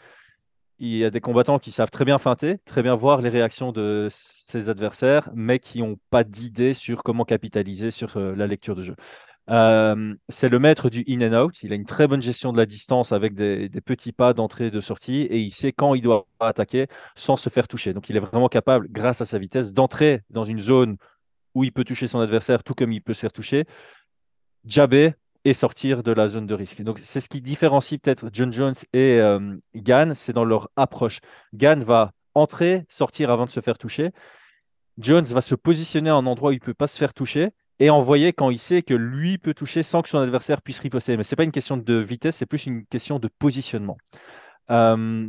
il 0.79 0.97
y 0.97 1.05
a 1.05 1.11
des 1.11 1.21
combattants 1.21 1.61
qui 1.61 1.71
savent 1.71 1.91
très 1.91 2.05
bien 2.05 2.19
feinter, 2.19 2.59
très 2.65 2.83
bien 2.83 2.97
voir 2.97 3.21
les 3.23 3.29
réactions 3.29 3.71
de 3.71 4.09
ses 4.11 4.69
adversaires, 4.69 5.31
mais 5.33 5.61
qui 5.61 5.79
n'ont 5.81 5.97
pas 6.11 6.25
d'idée 6.25 6.75
sur 6.75 7.05
comment 7.05 7.25
capitaliser 7.25 7.93
sur 7.93 8.17
euh, 8.17 8.35
la 8.35 8.49
lecture 8.49 8.75
de 8.75 8.83
jeu. 8.83 8.97
Euh, 9.51 10.15
c'est 10.29 10.49
le 10.49 10.59
maître 10.59 10.89
du 10.89 11.05
in 11.09 11.21
and 11.21 11.45
out. 11.45 11.63
Il 11.63 11.73
a 11.73 11.75
une 11.75 11.85
très 11.85 12.07
bonne 12.07 12.23
gestion 12.23 12.53
de 12.53 12.59
la 12.59 12.67
distance 12.67 13.13
avec 13.13 13.35
des, 13.35 13.69
petits 13.85 14.13
pas 14.13 14.35
d'entrée 14.35 14.67
et 14.67 14.71
de 14.71 14.81
sortie 14.81 15.23
et 15.23 15.39
il 15.39 15.51
sait 15.51 15.73
quand 15.73 15.95
il 15.95 16.03
doit 16.03 16.27
attaquer 16.41 16.87
sans 17.17 17.37
se 17.37 17.49
faire 17.49 17.69
toucher. 17.69 17.93
Donc 17.93 18.09
il 18.09 18.17
est 18.17 18.21
vraiment 18.21 18.49
capable, 18.49 18.89
grâce 18.91 19.21
à 19.21 19.25
sa 19.25 19.39
vitesse, 19.39 19.73
d'entrer 19.73 20.23
dans 20.31 20.45
une 20.45 20.61
zone 20.61 20.97
où 21.55 21.65
il 21.65 21.73
peut 21.73 21.85
toucher 21.85 22.07
son 22.07 22.21
adversaire 22.21 22.63
tout 22.63 22.75
comme 22.75 22.93
il 22.93 23.03
peut 23.03 23.15
se 23.15 23.21
faire 23.21 23.33
toucher, 23.33 23.67
jabber 24.65 25.15
et 25.45 25.55
sortir 25.55 26.03
de 26.05 26.13
la 26.13 26.29
zone 26.29 26.47
de 26.47 26.55
risque. 26.55 26.83
Donc 26.83 27.01
c'est 27.01 27.21
ce 27.21 27.29
qui 27.29 27.41
différencie 27.41 28.01
peut-être 28.01 28.31
John 28.33 28.53
Jones 28.53 28.75
et 28.93 29.19
euh, 29.21 29.57
Gann, 29.75 30.15
c'est 30.15 30.33
dans 30.33 30.45
leur 30.45 30.71
approche. 30.77 31.21
Gann 31.53 31.83
va 31.83 32.13
entrer, 32.35 32.85
sortir 32.89 33.31
avant 33.31 33.47
de 33.47 33.51
se 33.51 33.61
faire 33.61 33.77
toucher. 33.77 34.11
Jones 34.99 35.25
va 35.25 35.41
se 35.41 35.57
positionner 35.57 36.11
à 36.11 36.15
un 36.15 36.27
endroit 36.27 36.51
où 36.51 36.53
il 36.53 36.61
ne 36.61 36.65
peut 36.65 36.75
pas 36.75 36.87
se 36.87 36.97
faire 36.97 37.13
toucher 37.13 37.51
et 37.79 37.91
envoyer 37.91 38.33
quand 38.33 38.51
il 38.51 38.59
sait 38.59 38.83
que 38.83 38.95
lui 38.95 39.39
peut 39.39 39.55
toucher 39.55 39.83
sans 39.83 40.03
que 40.03 40.09
son 40.09 40.19
adversaire 40.19 40.63
puisse 40.63 40.79
riposter. 40.81 41.17
Mais 41.17 41.25
ce 41.25 41.35
n'est 41.35 41.37
pas 41.37 41.45
une 41.45 41.53
question 41.53 41.77
de 41.77 41.95
vitesse, 41.95 42.37
c'est 42.37 42.47
plus 42.47 42.67
une 42.67 42.87
question 42.87 43.19
de 43.19 43.29
positionnement. 43.39 43.99
Euh, 44.71 45.29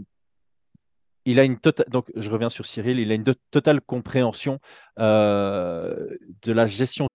il 1.26 1.40
a 1.40 1.44
une 1.44 1.58
totale, 1.58 1.86
donc 1.90 2.12
je 2.16 2.30
reviens 2.30 2.50
sur 2.50 2.66
Cyril, 2.66 3.00
il 3.00 3.12
a 3.12 3.16
une 3.16 3.26
totale 3.52 3.82
compréhension 3.82 4.60
euh, 5.00 6.08
de 6.44 6.52
la 6.52 6.66
gestion. 6.66 7.08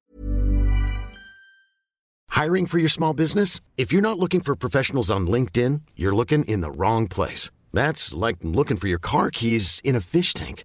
Hiring 2.31 2.67
for 2.67 2.79
your 2.79 2.91
small 2.91 3.15
business? 3.15 3.61
If 3.77 3.93
you're 3.93 4.03
not 4.03 4.19
looking 4.19 4.41
for 4.41 4.55
professionals 4.55 5.11
on 5.11 5.27
LinkedIn, 5.27 5.83
you're 5.97 6.15
looking 6.15 6.45
in 6.45 6.61
the 6.61 6.71
wrong 6.71 7.09
place. 7.09 7.51
That's 7.73 8.15
like 8.15 8.37
looking 8.43 8.77
for 8.77 8.89
your 8.89 9.01
car 9.01 9.31
keys 9.31 9.81
in 9.85 9.97
a 9.97 10.01
fish 10.01 10.33
tank. 10.35 10.65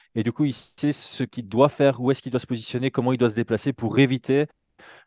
Et 0.15 0.23
du 0.23 0.31
coup, 0.31 0.45
il 0.45 0.53
sait 0.53 0.91
ce 0.91 1.23
qu'il 1.23 1.47
doit 1.47 1.69
faire, 1.69 2.01
où 2.01 2.11
est-ce 2.11 2.21
qu'il 2.21 2.31
doit 2.31 2.39
se 2.39 2.47
positionner, 2.47 2.91
comment 2.91 3.13
il 3.13 3.17
doit 3.17 3.29
se 3.29 3.35
déplacer 3.35 3.73
pour 3.73 3.99
éviter 3.99 4.47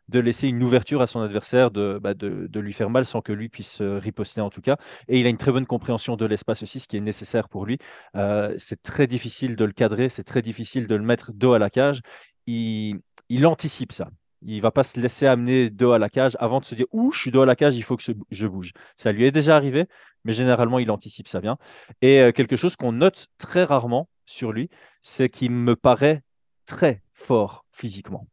de 0.07 0.19
laisser 0.19 0.47
une 0.47 0.63
ouverture 0.63 1.01
à 1.01 1.07
son 1.07 1.21
adversaire, 1.21 1.71
de, 1.71 1.99
bah, 2.01 2.13
lui 2.59 2.73
faire 2.73 2.89
mal 2.89 3.05
sans 3.05 3.21
que 3.21 3.31
lui 3.31 3.49
puisse 3.49 3.81
euh, 3.81 3.97
riposter 3.97 4.41
en 4.41 4.49
tout 4.49 4.61
cas. 4.61 4.77
Et 5.07 5.19
il 5.19 5.25
a 5.25 5.29
une 5.29 5.37
très 5.37 5.51
bonne 5.51 5.65
compréhension 5.65 6.15
de 6.15 6.25
l'espace 6.25 6.63
aussi, 6.63 6.79
ce 6.79 6.87
qui 6.87 6.97
est 6.97 7.01
nécessaire 7.01 7.49
pour 7.49 7.65
lui. 7.65 7.77
Euh, 8.15 8.53
c'est 8.57 8.81
très 8.81 9.07
difficile 9.07 9.55
de 9.55 9.65
le 9.65 9.73
cadrer, 9.73 10.09
c'est 10.09 10.23
très 10.23 10.41
difficile 10.41 10.87
de 10.87 10.95
le 10.95 11.03
mettre 11.03 11.31
dos 11.33 11.53
à 11.53 11.59
la 11.59 11.69
cage. 11.69 12.01
Il, 12.47 13.01
anticipe 13.45 13.91
ça. 13.91 14.09
Il 14.43 14.61
va 14.61 14.71
pas 14.71 14.83
se 14.83 14.99
laisser 14.99 15.25
amener 15.25 15.69
dos 15.71 15.91
à 15.91 15.99
la 15.99 16.09
cage 16.09 16.37
avant 16.39 16.59
de 16.59 16.65
se 16.65 16.75
dire 16.75 16.85
Ouh, 16.91 17.11
je 17.11 17.19
suis 17.19 17.31
dos 17.31 17.41
à 17.41 17.45
la 17.47 17.55
cage, 17.55 17.75
il 17.75 17.81
faut 17.83 17.97
que 17.97 18.03
je 18.29 18.47
bouge. 18.47 18.73
Ça 18.97 19.11
lui 19.11 19.25
est 19.25 19.31
déjà 19.31 19.55
arrivé, 19.55 19.87
mais 20.23 20.33
généralement, 20.33 20.77
il 20.77 20.91
anticipe 20.91 21.27
ça 21.27 21.41
bien. 21.41 21.57
Et 22.01 22.19
euh, 22.19 22.31
quelque 22.31 22.55
chose 22.55 22.75
qu'on 22.75 22.91
note 22.91 23.27
très 23.39 23.63
rarement 23.63 24.07
sur 24.25 24.51
lui, 24.51 24.69
c'est 25.01 25.29
qu'il 25.29 25.51
me 25.51 25.75
paraît 25.75 26.23
très 26.65 27.01
fort 27.13 27.65
physiquement. 27.71 28.27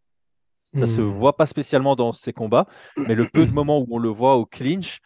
Ça 0.61 0.81
ne 0.81 0.87
se 0.87 1.01
hmm. 1.01 1.13
voit 1.13 1.37
pas 1.37 1.47
spécialement 1.47 1.97
dans 1.97 2.13
ses 2.13 2.33
combats, 2.33 2.67
mais 2.97 3.15
le 3.15 3.27
peu 3.27 3.45
de 3.45 3.53
moments 3.53 3.81
où 3.81 3.87
on 3.91 3.99
le 3.99 4.09
voit 4.09 4.37
au 4.37 4.47
clinch, 4.47 5.01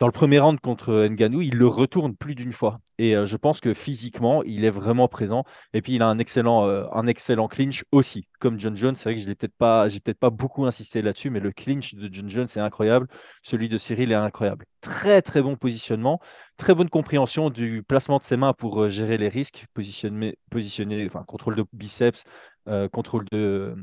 dans 0.00 0.06
le 0.06 0.12
premier 0.12 0.38
round 0.38 0.58
contre 0.60 1.06
Nganou, 1.08 1.42
il 1.42 1.56
le 1.56 1.66
retourne 1.66 2.16
plus 2.16 2.34
d'une 2.34 2.54
fois. 2.54 2.80
Et 2.96 3.14
euh, 3.14 3.26
je 3.26 3.36
pense 3.36 3.60
que 3.60 3.74
physiquement, 3.74 4.42
il 4.42 4.64
est 4.64 4.70
vraiment 4.70 5.08
présent. 5.08 5.44
Et 5.74 5.82
puis, 5.82 5.94
il 5.94 6.02
a 6.02 6.06
un 6.06 6.18
excellent, 6.18 6.66
euh, 6.66 7.46
clinch 7.50 7.84
aussi, 7.92 8.26
comme 8.40 8.58
John 8.58 8.74
Jones. 8.74 8.96
C'est 8.96 9.10
vrai 9.10 9.14
que 9.16 9.20
je 9.20 9.28
n'ai 9.28 9.34
peut-être 9.34 9.56
pas, 9.58 10.30
beaucoup 10.30 10.64
insisté 10.64 11.02
là-dessus, 11.02 11.28
mais 11.28 11.40
le 11.40 11.52
clinch 11.52 11.94
de 11.94 12.08
John 12.10 12.30
Jones 12.30 12.46
est 12.46 12.60
incroyable. 12.60 13.08
Celui 13.42 13.68
de 13.68 13.76
Cyril 13.76 14.10
est 14.10 14.14
incroyable. 14.14 14.64
Très, 14.80 15.20
très 15.20 15.42
bon 15.42 15.56
positionnement. 15.56 16.18
Très 16.56 16.74
bonne 16.74 16.88
compréhension 16.88 17.50
du 17.50 17.82
placement 17.82 18.16
de 18.16 18.22
ses 18.22 18.38
mains 18.38 18.54
pour 18.54 18.82
euh, 18.82 18.88
gérer 18.88 19.18
les 19.18 19.28
risques. 19.28 19.66
Positionner, 19.74 20.38
positionner 20.50 21.06
enfin, 21.06 21.24
contrôle 21.24 21.56
de 21.56 21.64
biceps, 21.74 22.24
euh, 22.68 22.88
contrôle, 22.88 23.24
de, 23.32 23.74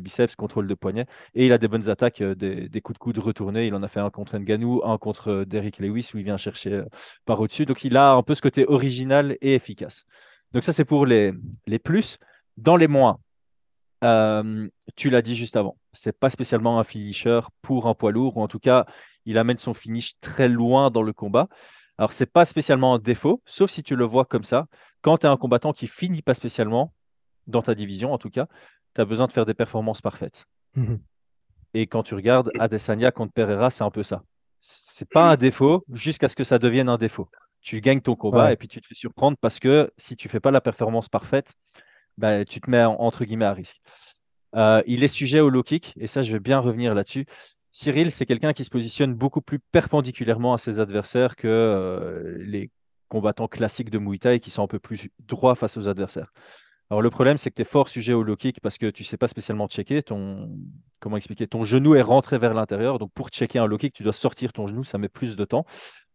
biceps, 0.00 0.34
contrôle 0.34 0.66
de 0.66 0.74
poignet. 0.74 1.06
Et 1.34 1.46
il 1.46 1.52
a 1.52 1.58
des 1.58 1.68
bonnes 1.68 1.88
attaques, 1.88 2.20
euh, 2.20 2.34
des, 2.34 2.80
coups 2.80 2.98
de 2.98 2.98
coude 2.98 3.18
retournés. 3.18 3.66
Il 3.66 3.74
en 3.74 3.82
a 3.84 3.88
fait 3.88 4.00
un 4.00 4.10
contre 4.10 4.36
Nganou, 4.36 4.82
un 4.84 4.98
contre 4.98 5.28
euh, 5.30 5.44
Derrick 5.44 5.78
Lewis 5.78 6.10
où 6.12 6.18
il 6.18 6.24
vient 6.24 6.36
chercher 6.36 6.82
par 7.24 7.40
au-dessus. 7.40 7.64
Donc 7.64 7.84
il 7.84 7.96
a 7.96 8.12
un 8.12 8.22
peu 8.22 8.34
ce 8.34 8.42
côté 8.42 8.66
original 8.66 9.36
et 9.40 9.54
efficace. 9.54 10.04
Donc 10.52 10.64
ça, 10.64 10.72
c'est 10.72 10.84
pour 10.84 11.06
les, 11.06 11.32
plus. 11.82 12.18
Dans 12.56 12.76
les 12.76 12.88
moins, 12.88 13.20
tu 14.96 15.10
l'as 15.10 15.22
dit 15.22 15.36
juste 15.36 15.56
avant, 15.56 15.76
c'est 15.92 16.18
pas 16.18 16.30
spécialement 16.30 16.80
un 16.80 16.84
finisher 16.84 17.40
pour 17.62 17.86
un 17.86 17.94
poids 17.94 18.10
lourd, 18.10 18.36
ou 18.36 18.42
en 18.42 18.48
tout 18.48 18.58
cas, 18.58 18.86
il 19.24 19.38
amène 19.38 19.58
son 19.58 19.72
finish 19.72 20.14
très 20.20 20.48
loin 20.48 20.90
dans 20.90 21.02
le 21.02 21.12
combat. 21.12 21.48
Alors, 21.96 22.12
c'est 22.12 22.26
pas 22.26 22.44
spécialement 22.44 22.94
un 22.94 22.98
défaut, 22.98 23.40
sauf 23.46 23.70
si 23.70 23.82
tu 23.82 23.96
le 23.96 24.04
vois 24.04 24.24
comme 24.24 24.44
ça. 24.44 24.66
Quand 25.02 25.18
tu 25.18 25.26
es 25.26 25.28
un 25.28 25.36
combattant 25.36 25.72
qui 25.72 25.86
finit 25.86 26.22
pas 26.22 26.34
spécialement, 26.34 26.92
dans 27.46 27.62
ta 27.62 27.74
division 27.74 28.12
en 28.12 28.18
tout 28.18 28.30
cas, 28.30 28.46
tu 28.94 29.00
as 29.00 29.04
besoin 29.04 29.26
de 29.26 29.32
faire 29.32 29.46
des 29.46 29.54
performances 29.54 30.00
parfaites. 30.00 30.44
Mhm. 30.74 31.00
Et 31.74 31.86
quand 31.86 32.02
tu 32.02 32.14
regardes 32.14 32.50
Adesanya 32.58 33.10
contre 33.10 33.32
Pereira, 33.32 33.70
c'est 33.70 33.84
un 33.84 33.90
peu 33.90 34.02
ça. 34.02 34.22
C'est 34.60 35.08
pas 35.08 35.30
un 35.30 35.36
défaut 35.36 35.84
jusqu'à 35.92 36.28
ce 36.28 36.36
que 36.36 36.44
ça 36.44 36.58
devienne 36.58 36.88
un 36.88 36.98
défaut. 36.98 37.28
Tu 37.60 37.80
gagnes 37.80 38.00
ton 38.00 38.16
combat 38.16 38.52
et 38.52 38.56
puis 38.56 38.68
tu 38.68 38.80
te 38.80 38.86
fais 38.86 38.94
surprendre 38.94 39.36
parce 39.40 39.58
que 39.58 39.90
si 39.96 40.16
tu 40.16 40.28
fais 40.28 40.40
pas 40.40 40.50
la 40.50 40.60
performance 40.60 41.08
parfaite, 41.08 41.54
bah, 42.18 42.44
tu 42.44 42.60
te 42.60 42.70
mets 42.70 42.84
entre 42.84 43.24
guillemets 43.24 43.46
à 43.46 43.54
risque. 43.54 43.80
Euh, 44.54 44.82
il 44.86 45.02
est 45.02 45.08
sujet 45.08 45.40
au 45.40 45.48
low 45.48 45.62
kick 45.62 45.94
et 45.96 46.06
ça, 46.06 46.22
je 46.22 46.32
vais 46.32 46.40
bien 46.40 46.58
revenir 46.58 46.94
là-dessus. 46.94 47.26
Cyril, 47.70 48.10
c'est 48.10 48.26
quelqu'un 48.26 48.52
qui 48.52 48.64
se 48.64 48.70
positionne 48.70 49.14
beaucoup 49.14 49.40
plus 49.40 49.58
perpendiculairement 49.58 50.52
à 50.52 50.58
ses 50.58 50.78
adversaires 50.78 51.36
que 51.36 51.48
euh, 51.48 52.36
les 52.38 52.70
combattants 53.08 53.48
classiques 53.48 53.90
de 53.90 53.98
Muay 53.98 54.18
Thai 54.18 54.40
qui 54.40 54.50
sont 54.50 54.62
un 54.62 54.66
peu 54.66 54.78
plus 54.78 55.08
droits 55.20 55.54
face 55.54 55.76
aux 55.76 55.88
adversaires. 55.88 56.32
Alors 56.92 57.00
le 57.00 57.08
problème, 57.08 57.38
c'est 57.38 57.48
que 57.48 57.54
tu 57.54 57.62
es 57.62 57.64
fort 57.64 57.88
sujet 57.88 58.12
au 58.12 58.22
low 58.22 58.36
kick 58.36 58.60
parce 58.60 58.76
que 58.76 58.90
tu 58.90 59.02
ne 59.02 59.06
sais 59.06 59.16
pas 59.16 59.26
spécialement 59.26 59.66
checker. 59.66 60.02
Ton, 60.02 60.50
comment 61.00 61.16
expliquer? 61.16 61.46
Ton 61.46 61.64
genou 61.64 61.94
est 61.94 62.02
rentré 62.02 62.36
vers 62.36 62.52
l'intérieur. 62.52 62.98
Donc 62.98 63.10
pour 63.14 63.30
checker 63.30 63.58
un 63.58 63.64
low 63.64 63.78
kick, 63.78 63.94
tu 63.94 64.02
dois 64.02 64.12
sortir 64.12 64.52
ton 64.52 64.66
genou. 64.66 64.84
Ça 64.84 64.98
met 64.98 65.08
plus 65.08 65.34
de 65.34 65.46
temps. 65.46 65.64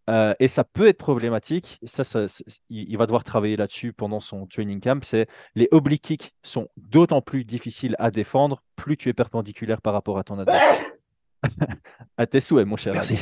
Euh, 0.08 0.36
et 0.40 0.48
ça 0.48 0.64
peut 0.64 0.88
être 0.88 1.00
problématique. 1.00 1.80
Ça, 1.84 2.28
il, 2.70 2.96
va 2.96 3.08
devoir 3.08 3.24
travailler 3.24 3.56
là-dessus 3.56 3.92
pendant 3.92 4.20
son 4.20 4.46
training 4.46 4.80
camp. 4.80 5.04
C'est 5.04 5.26
les 5.56 5.68
oblique 5.72 6.04
kicks 6.04 6.36
sont 6.44 6.68
d'autant 6.78 7.24
plus 7.24 7.44
difficiles 7.44 7.96
à 7.98 8.12
défendre 8.12 8.62
plus 8.76 8.98
tu 8.98 9.10
es 9.10 9.14
perpendiculaire 9.14 9.82
par 9.82 9.94
rapport 9.94 10.20
à 10.20 10.24
ton 10.24 10.38
adversaire. 10.38 10.92
à 12.18 12.28
tes 12.28 12.40
souhaits, 12.40 12.68
mon 12.68 12.78
cher. 12.78 12.94
Merci. 12.94 13.18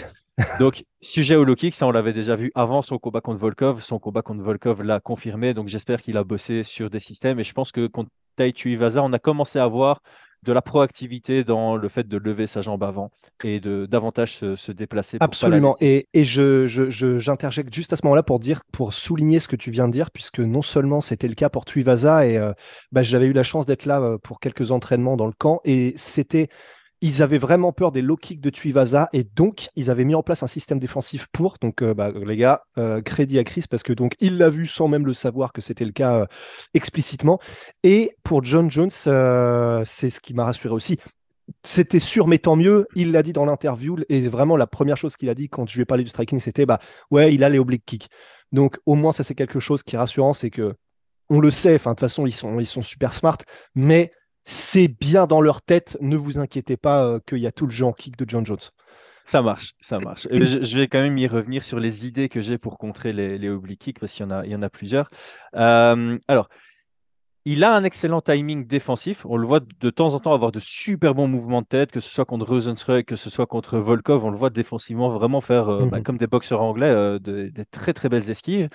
Donc, 0.60 0.84
sujet 1.02 1.36
au 1.36 1.44
low 1.44 1.56
kick, 1.56 1.74
ça 1.74 1.88
on 1.88 1.92
l'avait 1.92 2.14
déjà 2.14 2.36
vu 2.36 2.52
avant 2.56 2.82
son 2.82 2.98
combat 2.98 3.22
contre 3.22 3.40
Volkov. 3.40 3.82
Son 3.82 4.00
combat 4.00 4.22
contre 4.22 4.44
Volkov 4.44 4.82
l'a 4.84 5.00
confirmé. 5.00 5.54
Donc, 5.54 5.68
j'espère 5.68 6.02
qu'il 6.02 6.18
a 6.18 6.24
bossé 6.24 6.64
sur 6.64 6.90
des 6.90 7.00
systèmes. 7.00 7.40
Et 7.40 7.44
je 7.44 7.54
pense 7.54 7.72
que 7.72 7.88
contre 7.88 8.10
Taichu 8.36 8.74
Iwaza, 8.74 9.02
on 9.02 9.14
a 9.14 9.20
commencé 9.20 9.60
à 9.60 9.68
voir 9.68 10.02
de 10.46 10.54
la 10.54 10.62
proactivité 10.62 11.44
dans 11.44 11.76
le 11.76 11.90
fait 11.90 12.08
de 12.08 12.18
lever 12.18 12.48
sa 12.48 12.62
jambe 12.62 12.84
avant 12.84 13.12
et 13.44 13.60
de 13.60 13.88
davantage 13.88 14.38
se, 14.56 14.72
déplacer. 14.72 15.18
Absolument. 15.20 15.76
et, 15.82 16.08
et 16.14 16.24
je, 16.24 16.68
j'interjecte 17.18 17.74
juste 17.74 17.94
à 17.94 17.96
ce 17.96 18.06
moment-là 18.06 18.24
pour 18.24 18.40
dire, 18.40 18.62
pour 18.72 18.94
souligner 18.94 19.40
ce 19.40 19.48
que 19.48 19.56
tu 19.56 19.72
viens 19.72 19.88
de 19.88 19.94
dire, 19.94 20.12
puisque 20.12 20.40
non 20.40 20.62
seulement 20.62 21.02
c'était 21.02 21.28
le 21.28 21.34
cas 21.34 21.50
pour 21.50 21.66
Tuivasa 21.66 22.28
et 22.28 22.38
euh, 22.38 22.54
bah, 22.92 23.02
j'avais 23.02 23.26
eu 23.26 23.34
la 23.34 23.44
chance 23.44 23.66
d'être 23.66 23.86
là 23.86 24.00
euh, 24.00 24.18
pour 24.20 24.40
quelques 24.40 24.72
entraînements 24.72 25.18
dans 25.18 25.26
le 25.26 25.34
camp 25.34 25.62
et 25.66 25.94
c'était 25.98 26.50
ils 27.02 27.22
avaient 27.22 27.38
vraiment 27.38 27.72
peur 27.72 27.92
des 27.92 28.02
low 28.02 28.16
kicks 28.16 28.42
de 28.42 28.50
Tuivasa 28.50 29.10
et 29.14 29.24
donc 29.24 29.70
ils 29.76 29.90
avaient 29.90 30.06
mis 30.06 30.16
en 30.16 30.24
place 30.24 30.44
un 30.44 30.48
système 30.48 30.80
défensif 30.80 31.28
pour. 31.32 31.58
Donc 31.62 31.82
euh, 31.82 31.94
bah, 31.94 32.12
les 32.12 32.38
gars, 32.38 32.64
euh, 32.78 33.02
crédit 33.02 33.38
à 33.38 33.44
Chris 33.44 33.66
parce 33.70 33.84
que 33.84 33.94
donc 33.94 34.16
il 34.20 34.38
l'a 34.38 34.50
vu 34.50 34.68
sans 34.68 34.88
même 34.88 35.06
le 35.06 35.14
savoir 35.14 35.54
que 35.54 35.62
c'était 35.62 35.86
le 35.86 35.92
cas 35.92 36.22
euh, 36.22 36.26
explicitement. 36.74 37.40
Et 37.84 38.16
pour 38.24 38.44
John 38.44 38.72
Jones, 38.72 38.92
c'est 38.92 40.10
ce 40.10 40.20
qui 40.20 40.34
m'a 40.34 40.46
rassuré 40.46 40.74
aussi. 40.74 40.98
C'était 41.64 42.00
sûr, 42.00 42.28
mais 42.28 42.40
tant 42.40 42.56
mieux. 42.56 42.88
Il 42.96 43.12
l'a 43.12 43.22
dit 43.22 43.34
dans 43.34 43.46
l'interview 43.46 43.98
et 44.10 44.28
vraiment 44.28 44.58
la 44.58 44.66
première 44.66 44.98
chose 44.98 45.16
qu'il 45.16 45.30
a 45.30 45.36
dit 45.36 45.48
quand 45.48 45.70
je 45.70 45.76
lui 45.76 45.84
ai 45.84 45.86
parlé 45.86 46.04
du 46.04 46.10
striking, 46.10 46.40
c'était 46.40 46.66
bah 46.66 46.80
ouais, 47.12 47.34
il 47.34 47.44
a 47.44 47.50
les 47.50 47.60
oblique 47.60 47.86
kicks. 47.86 48.10
Donc 48.52 48.80
au 48.86 48.96
moins 48.96 49.12
ça 49.12 49.24
c'est 49.24 49.36
quelque 49.36 49.60
chose 49.60 49.84
qui 49.84 49.96
est 49.96 50.00
rassurant, 50.00 50.34
c'est 50.34 50.50
que 50.50 50.74
on 51.30 51.40
le 51.40 51.52
sait. 51.52 51.76
Enfin 51.76 51.92
de 51.92 51.96
toute 51.96 52.02
façon 52.02 52.26
ils 52.26 52.32
sont 52.32 52.60
ils 52.60 52.66
sont 52.66 52.82
super 52.82 53.14
smart, 53.14 53.38
mais 53.76 54.12
c'est 54.46 54.88
bien 54.88 55.26
dans 55.26 55.42
leur 55.42 55.62
tête. 55.62 55.98
Ne 56.02 56.16
vous 56.16 56.38
inquiétez 56.38 56.78
pas 56.78 57.06
euh, 57.06 57.20
qu'il 57.28 57.40
y 57.40 57.48
a 57.48 57.52
tout 57.52 57.66
le 57.66 57.72
jeu 57.72 57.86
en 57.86 57.94
kick 57.94 58.16
de 58.18 58.26
John 58.28 58.46
Jones. 58.46 58.58
Ça 59.26 59.42
marche, 59.42 59.74
ça 59.82 59.98
marche. 59.98 60.28
je, 60.32 60.78
vais 60.78 60.88
quand 60.88 61.02
même 61.02 61.18
y 61.18 61.26
revenir 61.26 61.64
sur 61.64 61.80
les 61.80 62.06
idées 62.06 62.30
que 62.30 62.42
j'ai 62.42 62.60
pour 62.60 62.78
contrer 62.78 63.12
les, 63.12 63.40
les 63.40 63.50
oblique 63.50 63.82
kicks, 63.82 64.00
parce 64.00 64.14
qu'il 64.14 64.24
y 64.24 64.28
en 64.28 64.32
a, 64.32 64.46
il 64.46 64.52
y 64.52 64.56
en 64.56 64.62
a 64.62 64.70
plusieurs. 64.70 65.10
Euh, 65.56 66.20
alors, 66.28 66.48
il 67.44 67.64
a 67.64 67.76
un 67.76 67.84
excellent 67.84 68.22
timing 68.22 68.68
défensif. 68.68 69.26
On 69.26 69.38
le 69.38 69.48
voit 69.48 69.62
de 69.62 69.90
temps 69.90 70.14
en 70.14 70.20
temps 70.20 70.34
avoir 70.34 70.52
de 70.52 70.60
super 70.60 71.16
bons 71.16 71.28
mouvements 71.28 71.64
de 71.64 71.68
tête, 71.68 71.92
que 71.92 72.00
ce 72.00 72.12
soit 72.12 72.26
contre 72.26 72.46
Rosenstruck, 72.46 73.06
que 73.06 73.16
ce 73.16 73.32
soit 73.32 73.48
contre 73.48 73.80
Volkov. 73.80 74.24
On 74.24 74.30
le 74.30 74.38
voit 74.38 74.52
défensivement 74.52 75.10
vraiment 75.10 75.42
faire, 75.42 75.70
euh, 75.70 75.88
bah, 75.88 75.98
mhm. 75.98 76.04
comme 76.04 76.18
des 76.20 76.28
boxeurs 76.28 76.62
anglais, 76.62 77.20
des 77.20 77.52
très 77.72 77.94
très 77.94 78.10
belles 78.10 78.30
esquives. 78.30 78.70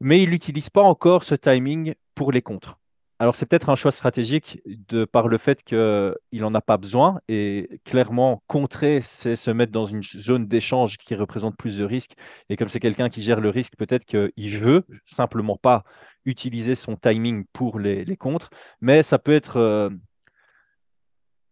Mais 0.00 0.22
il 0.22 0.30
n'utilise 0.30 0.70
pas 0.70 0.82
encore 0.82 1.22
ce 1.22 1.34
timing 1.34 1.94
pour 2.14 2.32
les 2.32 2.40
contres. 2.40 2.78
Alors, 3.18 3.34
c'est 3.34 3.46
peut-être 3.46 3.70
un 3.70 3.76
choix 3.76 3.92
stratégique 3.92 4.60
de 4.66 5.06
par 5.06 5.28
le 5.28 5.38
fait 5.38 5.62
qu'il 5.62 6.14
n'en 6.34 6.52
a 6.52 6.60
pas 6.60 6.76
besoin. 6.76 7.20
Et 7.28 7.80
clairement, 7.84 8.42
contrer, 8.46 9.00
c'est 9.00 9.36
se 9.36 9.50
mettre 9.50 9.72
dans 9.72 9.86
une 9.86 10.02
zone 10.02 10.46
d'échange 10.46 10.98
qui 10.98 11.14
représente 11.14 11.56
plus 11.56 11.78
de 11.78 11.84
risques. 11.84 12.14
Et 12.50 12.56
comme 12.56 12.68
c'est 12.68 12.80
quelqu'un 12.80 13.08
qui 13.08 13.22
gère 13.22 13.40
le 13.40 13.48
risque, 13.48 13.76
peut-être 13.76 14.04
qu'il 14.04 14.58
veut 14.58 14.84
simplement 15.06 15.56
pas 15.56 15.84
utiliser 16.26 16.74
son 16.74 16.96
timing 16.96 17.44
pour 17.54 17.78
les, 17.78 18.04
les 18.04 18.16
contres. 18.16 18.50
Mais 18.80 19.02
ça 19.02 19.18
peut 19.18 19.34
être. 19.34 19.56
Euh, 19.56 19.90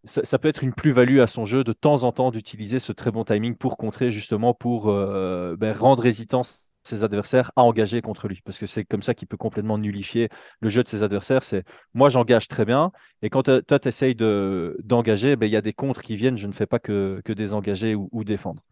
ça, 0.06 0.38
peut 0.38 0.48
être 0.48 0.62
une 0.62 0.74
plus-value 0.74 1.20
à 1.20 1.26
son 1.26 1.46
jeu 1.46 1.64
de 1.64 1.72
temps 1.72 2.04
en 2.04 2.12
temps 2.12 2.30
d'utiliser 2.30 2.78
ce 2.78 2.92
très 2.92 3.10
bon 3.10 3.24
timing 3.24 3.56
pour 3.56 3.78
contrer, 3.78 4.10
justement 4.10 4.52
pour 4.52 4.90
euh, 4.90 5.56
ben, 5.56 5.74
rendre 5.74 6.04
hésitant 6.04 6.42
ses 6.86 7.04
adversaires 7.04 7.50
à 7.56 7.62
engager 7.62 8.02
contre 8.02 8.28
lui. 8.28 8.40
Parce 8.44 8.58
que 8.58 8.66
c'est 8.66 8.84
comme 8.84 9.02
ça 9.02 9.14
qu'il 9.14 9.28
peut 9.28 9.36
complètement 9.36 9.78
nullifier 9.78 10.28
le 10.60 10.68
jeu 10.68 10.82
de 10.82 10.88
ses 10.88 11.02
adversaires. 11.02 11.42
C'est 11.42 11.64
moi, 11.94 12.08
j'engage 12.08 12.48
très 12.48 12.64
bien. 12.64 12.92
Et 13.22 13.30
quand 13.30 13.42
toi, 13.42 13.78
tu 13.78 13.88
essayes 13.88 14.14
d'engager, 14.14 15.36
ben, 15.36 15.46
il 15.46 15.52
y 15.52 15.56
a 15.56 15.62
des 15.62 15.72
contres 15.72 16.02
qui 16.02 16.16
viennent. 16.16 16.36
Je 16.36 16.46
ne 16.46 16.52
fais 16.52 16.66
pas 16.66 16.78
que, 16.78 17.20
que 17.24 17.32
désengager 17.32 17.94
ou, 17.94 18.08
ou 18.12 18.24
défendre. 18.24 18.62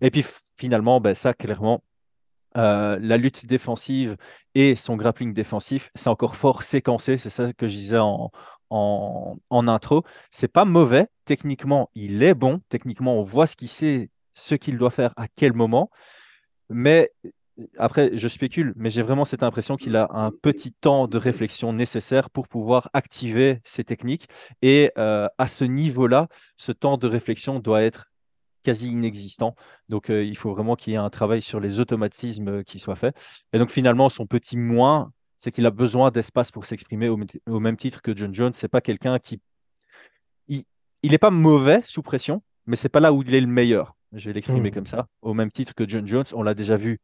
Et 0.00 0.10
puis 0.10 0.24
finalement, 0.58 1.00
ben, 1.00 1.14
ça, 1.14 1.34
clairement, 1.34 1.82
euh, 2.56 2.98
la 3.00 3.16
lutte 3.16 3.46
défensive 3.46 4.16
et 4.54 4.76
son 4.76 4.96
grappling 4.96 5.34
défensif, 5.34 5.90
c'est 5.94 6.08
encore 6.08 6.36
fort 6.36 6.62
séquencé. 6.62 7.18
C'est 7.18 7.30
ça 7.30 7.52
que 7.52 7.66
je 7.66 7.74
disais 7.74 7.98
en, 7.98 8.30
en, 8.70 9.36
en 9.50 9.68
intro. 9.68 10.04
C'est 10.30 10.48
pas 10.48 10.64
mauvais. 10.64 11.08
Techniquement, 11.24 11.90
il 11.94 12.22
est 12.22 12.34
bon. 12.34 12.60
Techniquement, 12.68 13.18
on 13.18 13.24
voit 13.24 13.46
ce 13.46 13.56
qu'il 13.56 13.68
sait, 13.68 14.10
ce 14.34 14.54
qu'il 14.54 14.78
doit 14.78 14.90
faire 14.90 15.12
à 15.16 15.26
quel 15.28 15.52
moment. 15.52 15.90
Mais 16.68 17.12
après, 17.78 18.16
je 18.16 18.28
spécule, 18.28 18.72
mais 18.76 18.90
j'ai 18.90 19.02
vraiment 19.02 19.24
cette 19.24 19.42
impression 19.42 19.76
qu'il 19.76 19.96
a 19.96 20.08
un 20.10 20.30
petit 20.32 20.72
temps 20.72 21.06
de 21.06 21.18
réflexion 21.18 21.72
nécessaire 21.72 22.30
pour 22.30 22.48
pouvoir 22.48 22.90
activer 22.92 23.60
ses 23.64 23.84
techniques. 23.84 24.28
Et 24.62 24.90
euh, 24.98 25.28
à 25.38 25.46
ce 25.46 25.64
niveau-là, 25.64 26.28
ce 26.56 26.72
temps 26.72 26.98
de 26.98 27.06
réflexion 27.06 27.60
doit 27.60 27.82
être 27.82 28.06
quasi 28.64 28.88
inexistant. 28.88 29.54
Donc, 29.88 30.10
euh, 30.10 30.24
il 30.24 30.36
faut 30.36 30.52
vraiment 30.52 30.74
qu'il 30.74 30.92
y 30.92 30.96
ait 30.96 30.98
un 30.98 31.10
travail 31.10 31.42
sur 31.42 31.60
les 31.60 31.78
automatismes 31.78 32.48
euh, 32.48 32.62
qui 32.62 32.78
soit 32.78 32.96
fait. 32.96 33.14
Et 33.52 33.58
donc, 33.58 33.70
finalement, 33.70 34.08
son 34.08 34.26
petit 34.26 34.56
moins, 34.56 35.12
c'est 35.38 35.52
qu'il 35.52 35.66
a 35.66 35.70
besoin 35.70 36.10
d'espace 36.10 36.50
pour 36.50 36.64
s'exprimer 36.64 37.08
au, 37.08 37.60
même 37.60 37.76
titre 37.76 38.02
que 38.02 38.16
John 38.16 38.34
Jones. 38.34 38.52
C'est 38.54 38.68
pas 38.68 38.80
quelqu'un 38.80 39.18
qui. 39.18 39.40
Il 40.48 41.10
n'est 41.10 41.18
pas 41.18 41.30
mauvais 41.30 41.82
sous 41.84 42.02
pression, 42.02 42.42
mais 42.66 42.76
c'est 42.76 42.88
pas 42.88 43.00
là 43.00 43.12
où 43.12 43.22
il 43.22 43.34
est 43.34 43.40
le 43.40 43.46
meilleur. 43.46 43.94
Je 44.12 44.26
vais 44.30 44.32
l'exprimer 44.32 44.70
mmh. 44.70 44.74
comme 44.74 44.86
ça. 44.86 45.06
Au 45.20 45.34
même 45.34 45.50
titre 45.50 45.74
que 45.74 45.86
John 45.86 46.06
Jones, 46.06 46.24
on 46.32 46.42
l'a 46.42 46.54
déjà 46.54 46.78
vu 46.78 46.98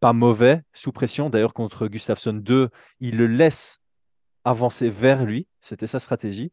pas 0.00 0.12
mauvais 0.12 0.62
sous 0.72 0.92
pression. 0.92 1.30
D'ailleurs, 1.30 1.54
contre 1.54 1.86
Gustafsson 1.86 2.32
2, 2.32 2.70
il 3.00 3.16
le 3.16 3.26
laisse 3.26 3.80
avancer 4.44 4.88
vers 4.88 5.24
lui. 5.24 5.46
C'était 5.60 5.86
sa 5.86 5.98
stratégie. 5.98 6.50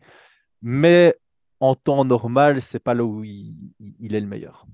Mais 0.61 1.15
en 1.59 1.75
temps 1.75 2.05
normal, 2.05 2.61
c'est 2.61 2.79
pas 2.79 2.93
là 2.93 3.03
où 3.03 3.23
il, 3.23 3.55
est 4.01 4.19
le 4.19 4.27
meilleur. 4.27 4.65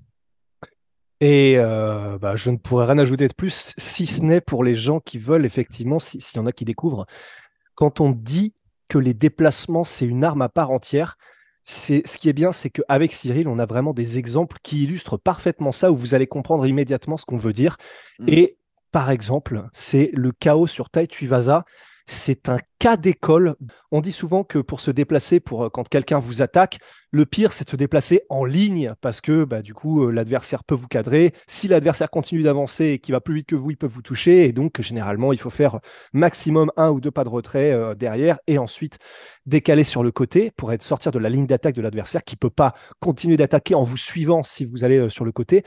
Et 1.20 1.54
euh, 1.56 2.18
bah, 2.18 2.36
je 2.36 2.50
ne 2.50 2.56
pourrais 2.56 2.86
rien 2.86 2.98
ajouter 2.98 3.28
de 3.28 3.34
plus, 3.34 3.72
si 3.78 4.06
ce 4.06 4.22
n'est 4.22 4.40
pour 4.40 4.64
les 4.64 4.74
gens 4.74 5.00
qui 5.00 5.18
veulent, 5.18 5.46
effectivement, 5.46 5.98
s'il 5.98 6.20
y 6.34 6.38
en 6.38 6.46
a 6.46 6.52
qui 6.52 6.64
découvrent, 6.64 7.06
quand 7.74 8.00
on 8.00 8.10
dit 8.10 8.52
que 8.88 8.98
les 8.98 9.14
déplacements, 9.14 9.84
c'est 9.84 10.06
une 10.06 10.24
arme 10.24 10.42
à 10.42 10.48
part 10.48 10.70
entière, 10.70 11.16
c'est 11.62 12.06
ce 12.06 12.18
qui 12.18 12.28
est 12.28 12.34
bien, 12.34 12.52
c'est 12.52 12.68
qu'avec 12.68 13.12
Cyril, 13.12 13.48
on 13.48 13.58
a 13.58 13.64
vraiment 13.64 13.94
des 13.94 14.18
exemples 14.18 14.58
qui 14.62 14.84
illustrent 14.84 15.16
parfaitement 15.16 15.72
ça, 15.72 15.90
où 15.90 15.96
vous 15.96 16.14
allez 16.14 16.26
comprendre 16.26 16.66
immédiatement 16.66 17.16
ce 17.16 17.24
qu'on 17.24 17.38
veut 17.38 17.54
dire. 17.54 17.78
Mm. 18.18 18.28
Et 18.28 18.58
par 18.94 19.10
exemple, 19.10 19.64
c'est 19.72 20.10
le 20.12 20.30
chaos 20.30 20.68
sur 20.68 20.88
Tai 20.88 21.08
Tuivasa 21.08 21.64
c'est 22.06 22.48
un 22.48 22.58
cas 22.78 22.96
d'école. 22.96 23.56
On 23.90 24.00
dit 24.00 24.12
souvent 24.12 24.44
que 24.44 24.58
pour 24.58 24.80
se 24.80 24.90
déplacer, 24.90 25.42
euh, 25.52 25.70
quand 25.70 25.88
quelqu'un 25.88 26.18
vous 26.18 26.42
attaque, 26.42 26.78
le 27.10 27.24
pire 27.24 27.52
c'est 27.52 27.64
de 27.64 27.70
se 27.70 27.76
déplacer 27.76 28.22
en 28.28 28.44
ligne 28.44 28.92
parce 29.00 29.20
que 29.20 29.44
bah, 29.44 29.62
du 29.62 29.72
coup 29.72 30.04
euh, 30.04 30.10
l'adversaire 30.10 30.64
peut 30.64 30.74
vous 30.74 30.86
cadrer. 30.86 31.32
Si 31.46 31.66
l'adversaire 31.66 32.10
continue 32.10 32.42
d'avancer 32.42 32.84
et 32.86 32.98
qu'il 32.98 33.14
va 33.14 33.20
plus 33.20 33.36
vite 33.36 33.46
que 33.46 33.54
vous, 33.54 33.70
il 33.70 33.76
peut 33.76 33.86
vous 33.86 34.02
toucher. 34.02 34.44
Et 34.44 34.52
donc 34.52 34.80
généralement 34.80 35.32
il 35.32 35.38
faut 35.38 35.50
faire 35.50 35.80
maximum 36.12 36.70
un 36.76 36.90
ou 36.90 37.00
deux 37.00 37.10
pas 37.10 37.24
de 37.24 37.30
retrait 37.30 37.72
euh, 37.72 37.94
derrière 37.94 38.38
et 38.46 38.58
ensuite 38.58 38.98
décaler 39.46 39.84
sur 39.84 40.02
le 40.02 40.12
côté 40.12 40.50
pour 40.50 40.72
être 40.72 40.82
sortir 40.82 41.10
de 41.10 41.18
la 41.18 41.30
ligne 41.30 41.46
d'attaque 41.46 41.74
de 41.74 41.82
l'adversaire 41.82 42.22
qui 42.22 42.36
peut 42.36 42.50
pas 42.50 42.74
continuer 43.00 43.36
d'attaquer 43.36 43.74
en 43.74 43.82
vous 43.82 43.96
suivant 43.96 44.42
si 44.42 44.66
vous 44.66 44.84
allez 44.84 45.08
sur 45.08 45.24
le 45.24 45.32
côté. 45.32 45.64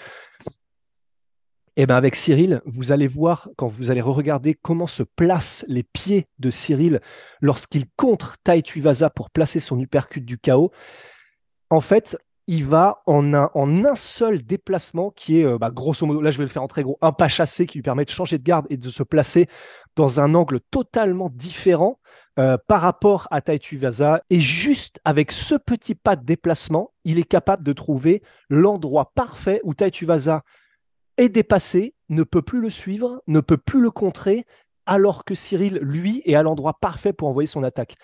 Et 1.78 1.82
eh 1.82 1.86
ben 1.86 1.96
avec 1.96 2.16
Cyril, 2.16 2.60
vous 2.66 2.92
allez 2.92 3.06
voir, 3.06 3.50
quand 3.56 3.68
vous 3.68 3.92
allez 3.92 4.02
regarder 4.02 4.56
comment 4.56 4.88
se 4.88 5.04
placent 5.04 5.64
les 5.68 5.84
pieds 5.84 6.26
de 6.40 6.50
Cyril 6.50 7.02
lorsqu'il 7.40 7.86
contre 7.96 8.38
Tai 8.44 8.64
Tuivasa 8.64 9.12
pour 9.12 9.30
placer 9.30 9.60
son 9.60 9.80
uppercut 9.80 10.22
du 10.22 10.40
chaos, 10.40 10.72
en 11.70 11.80
fait, 11.80 12.18
il 12.48 12.66
va 12.66 13.04
en 13.06 13.32
un, 13.36 13.52
en 13.54 13.86
un 13.86 13.94
seul 13.94 14.42
déplacement 14.42 15.12
qui 15.12 15.40
est, 15.40 15.46
euh, 15.46 15.60
bah, 15.60 15.70
grosso 15.70 16.04
modo, 16.08 16.20
là 16.20 16.32
je 16.32 16.40
vais 16.40 16.46
le 16.46 16.50
faire 16.50 16.64
en 16.64 16.68
très 16.68 16.82
gros, 16.82 16.98
un 17.02 17.12
pas 17.12 17.28
chassé 17.28 17.68
qui 17.68 17.78
lui 17.78 17.84
permet 17.84 18.06
de 18.06 18.10
changer 18.10 18.40
de 18.40 18.44
garde 18.44 18.66
et 18.72 18.78
de 18.78 18.90
se 18.90 19.04
placer 19.04 19.46
dans 19.96 20.20
un 20.20 20.34
angle 20.34 20.62
totalement 20.72 21.30
différent 21.32 22.00
euh, 22.40 22.58
par 22.68 22.82
rapport 22.82 23.28
à 23.30 23.42
Tai 23.42 23.60
Tuivasa. 23.60 24.24
Et 24.32 24.40
juste 24.40 25.00
avec 25.06 25.32
ce 25.32 25.54
petit 25.54 25.94
pas 25.94 26.16
de 26.16 26.26
déplacement, 26.26 26.92
il 27.04 27.20
est 27.20 27.24
capable 27.24 27.62
de 27.62 27.74
trouver 27.74 28.24
l'endroit 28.50 29.12
parfait 29.14 29.62
où 29.64 29.76
Tai 29.76 29.92
Tuivasa 29.92 30.42
est 31.18 31.30
dépassé, 31.30 31.96
ne 32.10 32.24
peut 32.24 32.42
plus 32.42 32.62
le 32.62 32.70
suivre, 32.70 33.22
ne 33.28 33.40
peut 33.40 33.58
plus 33.58 33.82
le 33.82 33.92
contrer, 33.92 34.46
alors 34.86 35.26
que 35.26 35.36
Cyril, 35.36 35.80
lui, 35.82 36.22
est 36.26 36.36
à 36.36 36.44
l'endroit 36.44 36.80
parfait 36.80 37.14
pour 37.14 37.28
envoyer 37.28 37.48
son 37.48 37.64
attaque. 37.64 37.96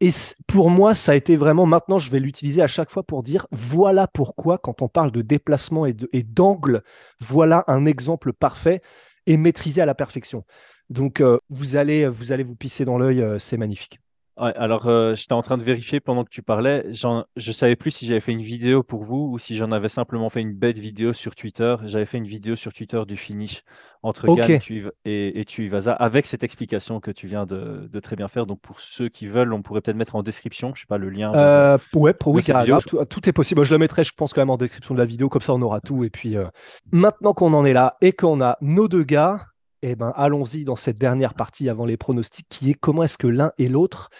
Et 0.00 0.10
pour 0.46 0.68
moi, 0.68 0.94
ça 0.94 1.12
a 1.12 1.14
été 1.14 1.36
vraiment, 1.36 1.64
maintenant, 1.64 1.98
je 1.98 2.10
vais 2.10 2.20
l'utiliser 2.20 2.60
à 2.60 2.66
chaque 2.66 2.90
fois 2.90 3.02
pour 3.02 3.22
dire, 3.22 3.46
voilà 3.50 4.06
pourquoi, 4.06 4.58
quand 4.58 4.82
on 4.82 4.88
parle 4.88 5.10
de 5.10 5.22
déplacement 5.22 5.86
et 5.86 6.22
d'angle, 6.22 6.82
voilà 7.20 7.64
un 7.66 7.86
exemple 7.86 8.34
parfait 8.34 8.82
et 9.26 9.38
maîtrisé 9.38 9.80
à 9.80 9.86
la 9.86 9.94
perfection. 9.94 10.44
Donc, 10.90 11.20
euh, 11.20 11.38
vous, 11.48 11.76
allez, 11.76 12.06
vous 12.08 12.32
allez 12.32 12.44
vous 12.44 12.56
pisser 12.56 12.84
dans 12.84 12.98
l'œil, 12.98 13.22
euh, 13.22 13.38
c'est 13.38 13.56
magnifique 13.56 14.00
alors, 14.38 14.86
euh, 14.86 15.14
j'étais 15.14 15.32
en 15.32 15.40
train 15.40 15.56
de 15.56 15.62
vérifier 15.62 16.00
pendant 16.00 16.22
que 16.22 16.28
tu 16.28 16.42
parlais. 16.42 16.84
Je 16.92 17.52
savais 17.52 17.76
plus 17.76 17.90
si 17.90 18.06
j'avais 18.06 18.20
fait 18.20 18.32
une 18.32 18.42
vidéo 18.42 18.82
pour 18.82 19.02
vous 19.02 19.30
ou 19.32 19.38
si 19.38 19.56
j'en 19.56 19.72
avais 19.72 19.88
simplement 19.88 20.28
fait 20.28 20.42
une 20.42 20.52
bête 20.52 20.78
vidéo 20.78 21.14
sur 21.14 21.34
Twitter. 21.34 21.76
J'avais 21.84 22.04
fait 22.04 22.18
une 22.18 22.26
vidéo 22.26 22.54
sur 22.54 22.72
Twitter 22.74 23.00
du 23.06 23.16
finish 23.16 23.62
entre 24.02 24.26
Gann 24.26 24.60
et, 25.04 25.40
et 25.40 25.44
Tuivasa 25.46 25.92
avec 25.92 26.26
cette 26.26 26.44
explication 26.44 27.00
que 27.00 27.10
tu 27.10 27.26
viens 27.26 27.46
de, 27.46 27.88
très 28.00 28.14
bien 28.14 28.28
faire. 28.28 28.44
Donc, 28.44 28.60
pour 28.60 28.80
ceux 28.80 29.08
qui 29.08 29.26
veulent, 29.26 29.54
on 29.54 29.62
pourrait 29.62 29.80
peut-être 29.80 29.96
mettre 29.96 30.16
en 30.16 30.22
description, 30.22 30.74
je 30.74 30.82
sais 30.82 30.86
pas, 30.86 30.98
le 30.98 31.08
lien. 31.08 31.32
Euh, 31.34 31.78
ouais, 31.94 32.12
pour 32.12 32.34
oui, 32.34 32.42
tout, 32.44 33.28
est 33.28 33.32
possible. 33.32 33.64
Je 33.64 33.72
le 33.72 33.78
mettrai, 33.78 34.04
je 34.04 34.12
pense, 34.12 34.34
quand 34.34 34.42
même 34.42 34.50
en 34.50 34.58
description 34.58 34.94
de 34.94 34.98
la 34.98 35.06
vidéo. 35.06 35.30
Comme 35.30 35.42
ça, 35.42 35.54
on 35.54 35.62
aura 35.62 35.80
tout. 35.80 36.04
Et 36.04 36.10
puis, 36.10 36.36
euh, 36.36 36.44
maintenant 36.92 37.32
qu'on 37.32 37.54
en 37.54 37.64
est 37.64 37.72
là 37.72 37.96
et 38.02 38.12
qu'on 38.12 38.42
a 38.42 38.58
nos 38.60 38.86
deux 38.86 39.04
gars, 39.04 39.46
eh 39.86 39.94
ben, 39.94 40.12
allons-y 40.16 40.64
dans 40.64 40.74
cette 40.74 40.98
dernière 40.98 41.34
partie 41.34 41.68
avant 41.68 41.86
les 41.86 41.96
pronostics, 41.96 42.48
qui 42.48 42.70
est 42.70 42.74
comment 42.74 43.04
est-ce 43.04 43.18
que 43.18 43.28
l'un 43.28 43.52
et 43.56 43.68
l'autre, 43.68 44.10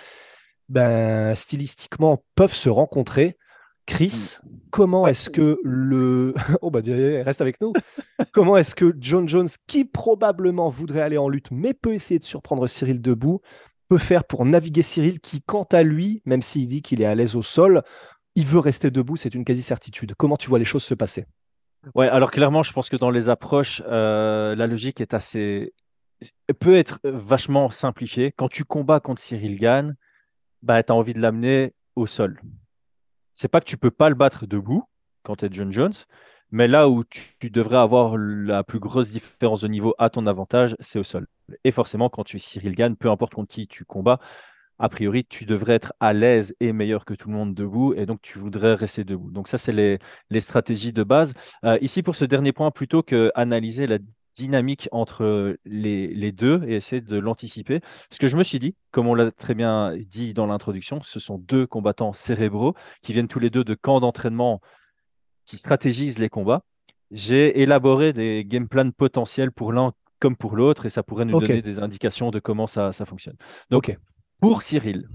ben, 0.69 1.35
stylistiquement, 1.35 2.23
peuvent 2.37 2.55
se 2.55 2.69
rencontrer. 2.69 3.37
Chris, 3.85 4.39
mm. 4.43 4.49
comment 4.71 5.07
est-ce 5.09 5.29
que 5.29 5.59
le. 5.65 6.35
Oh, 6.63 6.71
bah, 6.71 6.81
reste 6.85 7.41
avec 7.41 7.61
nous. 7.61 7.73
comment 8.33 8.57
est-ce 8.57 8.77
que 8.77 8.95
John 9.01 9.29
Jones, 9.29 9.49
qui 9.67 9.85
probablement 9.85 10.71
voudrait 10.71 11.01
aller 11.01 11.19
en 11.19 11.29
lutte, 11.29 11.51
mais 11.51 11.75
peut 11.75 11.95
essayer 11.95 12.21
de 12.21 12.25
surprendre 12.25 12.69
Cyril 12.69 13.01
debout, 13.01 13.41
peut 13.89 13.99
faire 13.99 14.25
pour 14.25 14.45
naviguer 14.45 14.83
Cyril, 14.83 15.21
qui, 15.21 15.43
quant 15.43 15.67
à 15.73 15.83
lui, 15.83 16.23
même 16.27 16.43
s'il 16.43 16.69
dit 16.69 16.83
qu'il 16.83 17.03
est 17.03 17.07
à 17.07 17.15
l'aise 17.17 17.35
au 17.35 17.43
sol, 17.43 17.83
il 18.37 18.47
veut 18.47 18.61
rester 18.61 18.93
debout, 18.93 19.17
c'est 19.17 19.35
une 19.35 19.45
quasi-certitude. 19.45 20.15
Comment 20.17 20.37
tu 20.37 20.49
vois 20.49 20.61
les 20.61 20.65
choses 20.65 20.85
se 20.85 20.95
passer? 20.95 21.27
Ouais, 21.95 22.09
alors 22.09 22.31
clairement, 22.31 22.63
je 22.63 22.73
pense 22.73 22.89
que 22.89 22.97
dans 22.97 23.11
les 23.11 23.29
approches, 23.29 23.83
euh, 23.87 24.55
la 24.57 24.67
logique 24.67 25.01
est 25.01 25.15
assez 25.15 25.73
peut 26.59 26.77
être 26.77 26.99
vachement 27.05 27.71
simplifiée. 27.71 28.33
Quand 28.33 28.49
tu 28.49 28.65
combats 28.65 29.01
contre 29.01 29.21
Cyril 29.21 29.59
Gann, 29.59 29.97
bah, 30.63 30.83
tu 30.83 30.93
as 30.93 30.95
envie 30.95 31.15
de 31.15 31.21
l'amener 31.21 31.75
au 31.95 32.07
sol. 32.07 32.41
C'est 33.35 33.49
pas 33.49 33.61
que 33.61 33.67
tu 33.67 33.77
peux 33.77 33.91
pas 33.91 34.09
le 34.09 34.15
battre 34.15 34.47
debout 34.47 34.85
quand 35.23 35.37
tu 35.37 35.45
es 35.45 35.49
John 35.53 35.73
Jones, 35.73 35.93
mais 36.51 36.69
là 36.69 36.89
où 36.89 37.05
tu, 37.05 37.51
devrais 37.51 37.77
avoir 37.77 38.17
la 38.17 38.65
plus 38.65 38.79
grosse 38.79 39.11
différence 39.11 39.61
de 39.61 39.69
niveau 39.69 39.95
à 39.99 40.09
ton 40.11 40.27
avantage, 40.27 40.77
c'est 40.81 40.99
au 40.99 41.03
sol. 41.03 41.27
Et 41.65 41.71
forcément, 41.71 42.09
quand 42.09 42.25
tu 42.25 42.37
es 42.37 42.41
Cyril 42.41 42.75
Gann, 42.75 42.97
peu 42.97 43.11
importe 43.11 43.35
contre 43.35 43.53
qui 43.53 43.67
tu 43.67 43.85
combats, 43.85 44.21
a 44.79 44.89
priori, 44.89 45.25
tu 45.25 45.45
devrais 45.47 45.75
être 45.75 45.93
à 46.01 46.13
l'aise 46.13 46.55
et 46.61 46.73
meilleur 46.73 47.05
que 47.05 47.15
tout 47.15 47.29
le 47.29 47.35
monde 47.35 47.55
debout, 47.55 47.95
et 47.95 48.07
donc 48.07 48.21
tu 48.23 48.39
voudrais 48.39 48.75
rester 48.75 49.05
debout. 49.05 49.31
Donc 49.31 49.49
ça, 49.49 49.59
c'est 49.59 49.73
les, 49.73 50.41
stratégies 50.41 50.93
de 50.93 51.03
base. 51.03 51.33
Euh, 51.65 51.79
ici, 51.81 52.03
pour 52.03 52.17
ce 52.17 52.25
dernier 52.25 52.53
point, 52.53 52.71
plutôt 52.71 53.03
que 53.03 53.31
analyser 53.35 53.87
la 53.87 53.99
dynamique 54.37 54.89
entre 54.93 55.57
les, 55.65 56.33
deux 56.33 56.63
et 56.67 56.77
essayer 56.77 57.01
de 57.01 57.19
l'anticiper, 57.19 57.81
ce 58.11 58.19
que 58.19 58.29
je 58.29 58.37
me 58.37 58.43
suis 58.43 58.59
dit, 58.59 58.75
comme 58.91 59.07
on 59.07 59.15
l'a 59.15 59.31
très 59.31 59.55
bien 59.55 59.97
dit 59.97 60.35
dans 60.35 60.47
l'introduction, 60.47 61.01
ce 61.03 61.19
sont 61.19 61.39
deux 61.39 61.67
combattants 61.67 62.13
cérébraux 62.13 62.75
qui 63.03 63.13
viennent 63.15 63.29
tous 63.29 63.39
les 63.39 63.51
deux 63.51 63.65
de 63.65 63.75
camps 63.75 64.01
d'entraînement 64.01 64.61
qui 65.47 65.57
stratégisent 65.57 66.19
les 66.19 66.29
combats. 66.29 66.63
J'ai 67.11 67.63
élaboré 67.63 68.13
des 68.13 68.45
game 68.45 68.69
plans 68.69 68.91
potentiels 68.91 69.53
pour 69.53 69.73
l'un 69.73 69.93
comme 70.19 70.37
pour 70.37 70.57
l'autre, 70.57 70.87
et 70.87 70.89
ça 70.89 71.03
pourrait 71.03 71.25
nous 71.25 71.39
donner 71.39 71.63
des 71.63 71.79
indications 71.79 72.31
de 72.31 72.39
comment 72.39 72.67
ça, 72.67 72.93
ça 72.93 73.05
fonctionne. 73.05 73.37
Donc, 73.71 73.97
pour 74.41 74.63
Cyril, 74.63 75.09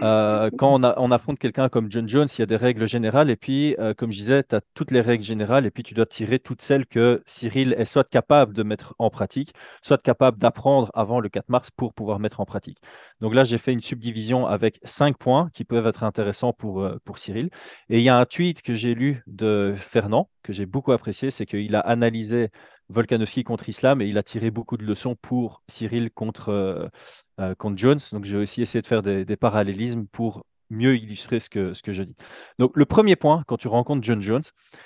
euh, 0.00 0.50
quand 0.58 0.80
on, 0.82 1.10
affronte 1.10 1.38
quelqu'un 1.38 1.68
comme 1.68 1.90
John 1.90 2.08
Jones, 2.08 2.28
il 2.36 2.38
y 2.40 2.42
a 2.42 2.46
des 2.46 2.56
règles 2.56 2.86
générales. 2.86 3.30
Et 3.30 3.36
puis, 3.36 3.76
euh, 3.78 3.94
comme 3.94 4.12
je 4.12 4.18
disais, 4.18 4.42
tu 4.42 4.54
as 4.54 4.60
toutes 4.74 4.90
les 4.90 5.00
règles 5.00 5.24
générales. 5.24 5.66
Et 5.66 5.70
puis, 5.70 5.82
tu 5.82 5.94
dois 5.94 6.06
tirer 6.06 6.38
toutes 6.38 6.62
celles 6.62 6.86
que 6.86 7.22
Cyril 7.26 7.74
est 7.78 7.84
soit 7.84 8.08
capable 8.08 8.54
de 8.54 8.62
mettre 8.62 8.94
en 8.98 9.10
pratique, 9.10 9.52
soit 9.82 9.98
capable 9.98 10.38
d'apprendre 10.38 10.90
avant 10.94 11.20
le 11.20 11.28
4 11.28 11.48
mars 11.48 11.70
pour 11.70 11.92
pouvoir 11.94 12.18
mettre 12.18 12.40
en 12.40 12.46
pratique. 12.46 12.78
Donc 13.20 13.34
là, 13.34 13.44
j'ai 13.44 13.58
fait 13.58 13.72
une 13.72 13.80
subdivision 13.80 14.46
avec 14.46 14.80
cinq 14.84 15.16
points 15.18 15.50
qui 15.54 15.64
peuvent 15.64 15.86
être 15.86 16.04
intéressants 16.04 16.52
pour, 16.52 16.82
euh, 16.82 16.98
pour 17.04 17.18
Cyril. 17.18 17.50
Et 17.88 17.98
il 17.98 18.04
y 18.04 18.08
a 18.08 18.18
un 18.18 18.26
tweet 18.26 18.62
que 18.62 18.74
j'ai 18.74 18.94
lu 18.94 19.22
de 19.26 19.74
Fernand, 19.76 20.28
que 20.42 20.52
j'ai 20.52 20.66
beaucoup 20.66 20.92
apprécié, 20.92 21.30
c'est 21.30 21.46
qu'il 21.46 21.74
a 21.76 21.80
analysé 21.80 22.48
Volkanovski 22.92 23.44
contre 23.44 23.68
Islam 23.68 24.00
et 24.00 24.06
il 24.06 24.18
a 24.18 24.22
tiré 24.22 24.50
beaucoup 24.50 24.76
de 24.76 24.84
leçons 24.84 25.16
pour 25.16 25.62
Cyril 25.68 26.10
contre, 26.10 26.50
euh, 26.50 26.88
euh, 27.40 27.54
contre 27.54 27.78
Jones. 27.78 28.00
Donc 28.12 28.24
j'ai 28.24 28.36
aussi 28.36 28.62
essayé 28.62 28.82
de 28.82 28.86
faire 28.86 29.02
des, 29.02 29.36
parallélismes 29.36 30.06
pour 30.06 30.44
mieux 30.70 30.96
illustrer 30.96 31.38
ce 31.38 31.50
que, 31.50 31.72
ce 31.72 31.82
que 31.82 31.92
je 31.92 32.02
dis. 32.02 32.16
Donc 32.58 32.76
le 32.76 32.84
premier 32.84 33.16
point 33.16 33.42
quand 33.46 33.56
tu 33.56 33.68
rencontres 33.68 34.02
John 34.04 34.20
Jones, 34.20 34.44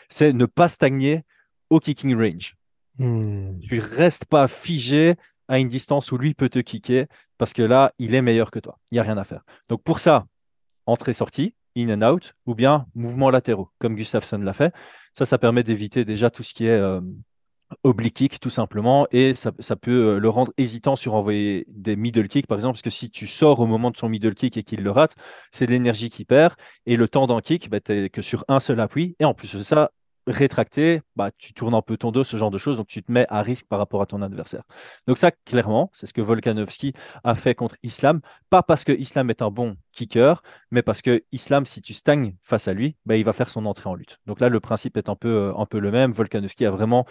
c'est 0.08 0.32
ne 0.32 0.46
pas 0.46 0.68
stagner 0.68 1.24
au 1.70 1.80
kicking 1.80 2.16
range. 2.16 2.56
Hmm. 2.98 3.58
Tu 3.60 3.78
restes 3.78 4.24
pas 4.24 4.48
figé 4.48 5.16
à 5.48 5.58
une 5.58 5.68
distance 5.68 6.10
où 6.12 6.18
lui 6.18 6.34
peut 6.34 6.48
te 6.48 6.58
kicker 6.58 7.06
parce 7.38 7.52
que 7.52 7.62
là, 7.62 7.92
il 7.98 8.14
est 8.14 8.22
meilleur 8.22 8.50
que 8.50 8.58
toi. 8.58 8.78
Il 8.90 8.94
n'y 8.94 9.00
a 9.00 9.02
rien 9.02 9.18
à 9.18 9.24
faire. 9.24 9.42
Donc 9.68 9.82
pour 9.82 9.98
ça, 9.98 10.26
entrée-sortie, 10.86 11.54
in 11.76 11.90
and 11.90 12.02
out, 12.02 12.34
ou 12.46 12.54
bien 12.54 12.86
mouvements 12.94 13.30
latéraux, 13.30 13.70
comme 13.78 13.94
Gustafsson 13.94 14.38
l'a 14.38 14.52
fait. 14.52 14.74
Ça, 15.14 15.24
ça 15.24 15.38
permet 15.38 15.62
d'éviter 15.62 16.04
déjà 16.04 16.30
tout 16.30 16.42
ce 16.42 16.54
qui 16.54 16.66
est 16.66 16.70
euh, 16.70 17.00
oblique 17.82 18.38
tout 18.40 18.50
simplement 18.50 19.06
et 19.10 19.34
ça, 19.34 19.52
peut 19.76 20.14
euh, 20.14 20.18
le 20.18 20.28
rendre 20.28 20.52
hésitant 20.56 20.94
sur 20.96 21.14
envoyer 21.14 21.66
des 21.68 21.96
middle 21.96 22.28
kicks 22.28 22.46
par 22.46 22.58
exemple 22.58 22.74
parce 22.74 22.82
que 22.82 22.90
si 22.90 23.10
tu 23.10 23.26
sors 23.26 23.58
au 23.58 23.66
moment 23.66 23.90
de 23.90 23.96
son 23.96 24.08
middle 24.08 24.34
kick 24.34 24.56
et 24.56 24.62
qu'il 24.62 24.82
le 24.82 24.90
rate 24.90 25.16
c'est 25.50 25.66
l'énergie 25.66 26.08
qu'il 26.08 26.26
perd 26.26 26.54
et 26.86 26.96
le 26.96 27.08
temps 27.08 27.26
d'un 27.26 27.40
kick 27.40 27.68
bah, 27.68 27.80
tu 27.80 28.08
que 28.10 28.22
sur 28.22 28.44
un 28.48 28.60
seul 28.60 28.78
appui 28.80 29.16
et 29.18 29.24
en 29.24 29.34
plus 29.34 29.54
de 29.56 29.62
ça 29.62 29.90
rétracté, 30.26 31.02
bah, 31.14 31.30
tu 31.38 31.52
tournes 31.54 31.74
un 31.74 31.82
peu 31.82 31.96
ton 31.96 32.10
dos, 32.10 32.24
ce 32.24 32.36
genre 32.36 32.50
de 32.50 32.58
choses, 32.58 32.78
donc 32.78 32.88
tu 32.88 33.02
te 33.02 33.12
mets 33.12 33.26
à 33.28 33.42
risque 33.42 33.66
par 33.66 33.78
rapport 33.78 34.02
à 34.02 34.06
ton 34.06 34.22
adversaire. 34.22 34.64
Donc 35.06 35.18
ça, 35.18 35.30
clairement, 35.30 35.90
c'est 35.94 36.06
ce 36.06 36.12
que 36.12 36.20
Volkanovski 36.20 36.94
a 37.22 37.34
fait 37.34 37.54
contre 37.54 37.76
Islam, 37.82 38.20
pas 38.50 38.62
parce 38.62 38.84
que 38.84 38.92
Islam 38.92 39.30
est 39.30 39.42
un 39.42 39.50
bon 39.50 39.76
kicker, 39.92 40.42
mais 40.70 40.82
parce 40.82 41.02
que 41.02 41.22
Islam, 41.32 41.64
si 41.66 41.80
tu 41.80 41.94
stagnes 41.94 42.34
face 42.42 42.66
à 42.68 42.72
lui, 42.72 42.96
bah, 43.06 43.16
il 43.16 43.24
va 43.24 43.32
faire 43.32 43.48
son 43.48 43.66
entrée 43.66 43.88
en 43.88 43.94
lutte. 43.94 44.18
Donc 44.26 44.40
là, 44.40 44.48
le 44.48 44.60
principe 44.60 44.96
est 44.96 45.08
peu, 45.16 45.28
euh, 45.28 45.52
un 45.56 45.66
peu 45.66 45.78
le 45.78 45.90
même. 45.90 46.10
Volkanovski 46.10 46.66
a 46.66 46.70
vraiment 46.70 47.06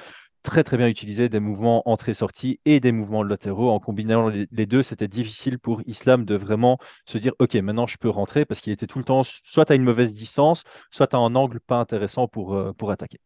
très 0.46 0.64
très 0.64 0.78
bien 0.78 0.88
utilisé 0.88 1.28
des 1.28 1.40
mouvements 1.40 1.90
entrée-sortie 1.90 2.60
et 2.66 2.80
des 2.80 2.92
mouvements 2.92 3.24
latéraux. 3.24 3.72
En 3.72 3.80
combinant 3.80 4.30
les 4.30 4.66
deux, 4.66 4.84
c'était 4.84 5.08
difficile 5.08 5.60
pour 5.60 5.82
Islam 5.88 6.24
de 6.24 6.36
vraiment 6.36 6.78
se 7.06 7.18
dire 7.18 7.34
ok, 7.40 7.56
maintenant 7.56 7.88
je 7.88 7.98
peux 7.98 8.10
rentrer 8.10 8.46
parce 8.46 8.62
qu'il 8.62 8.72
était 8.72 8.88
tout 8.88 9.00
le 9.00 9.04
temps 9.04 9.24
soit 9.24 9.70
à 9.72 9.76
une 9.76 9.84
mauvaise 9.84 10.14
distance, 10.14 10.64
soit 10.92 11.14
à 11.14 11.18
un 11.18 11.36
angle 11.36 11.60
pas 11.60 11.78
intéressant 11.80 12.28
pour, 12.28 12.54
euh, 12.54 12.72
pour 12.74 12.92
attaquer. 12.92 13.20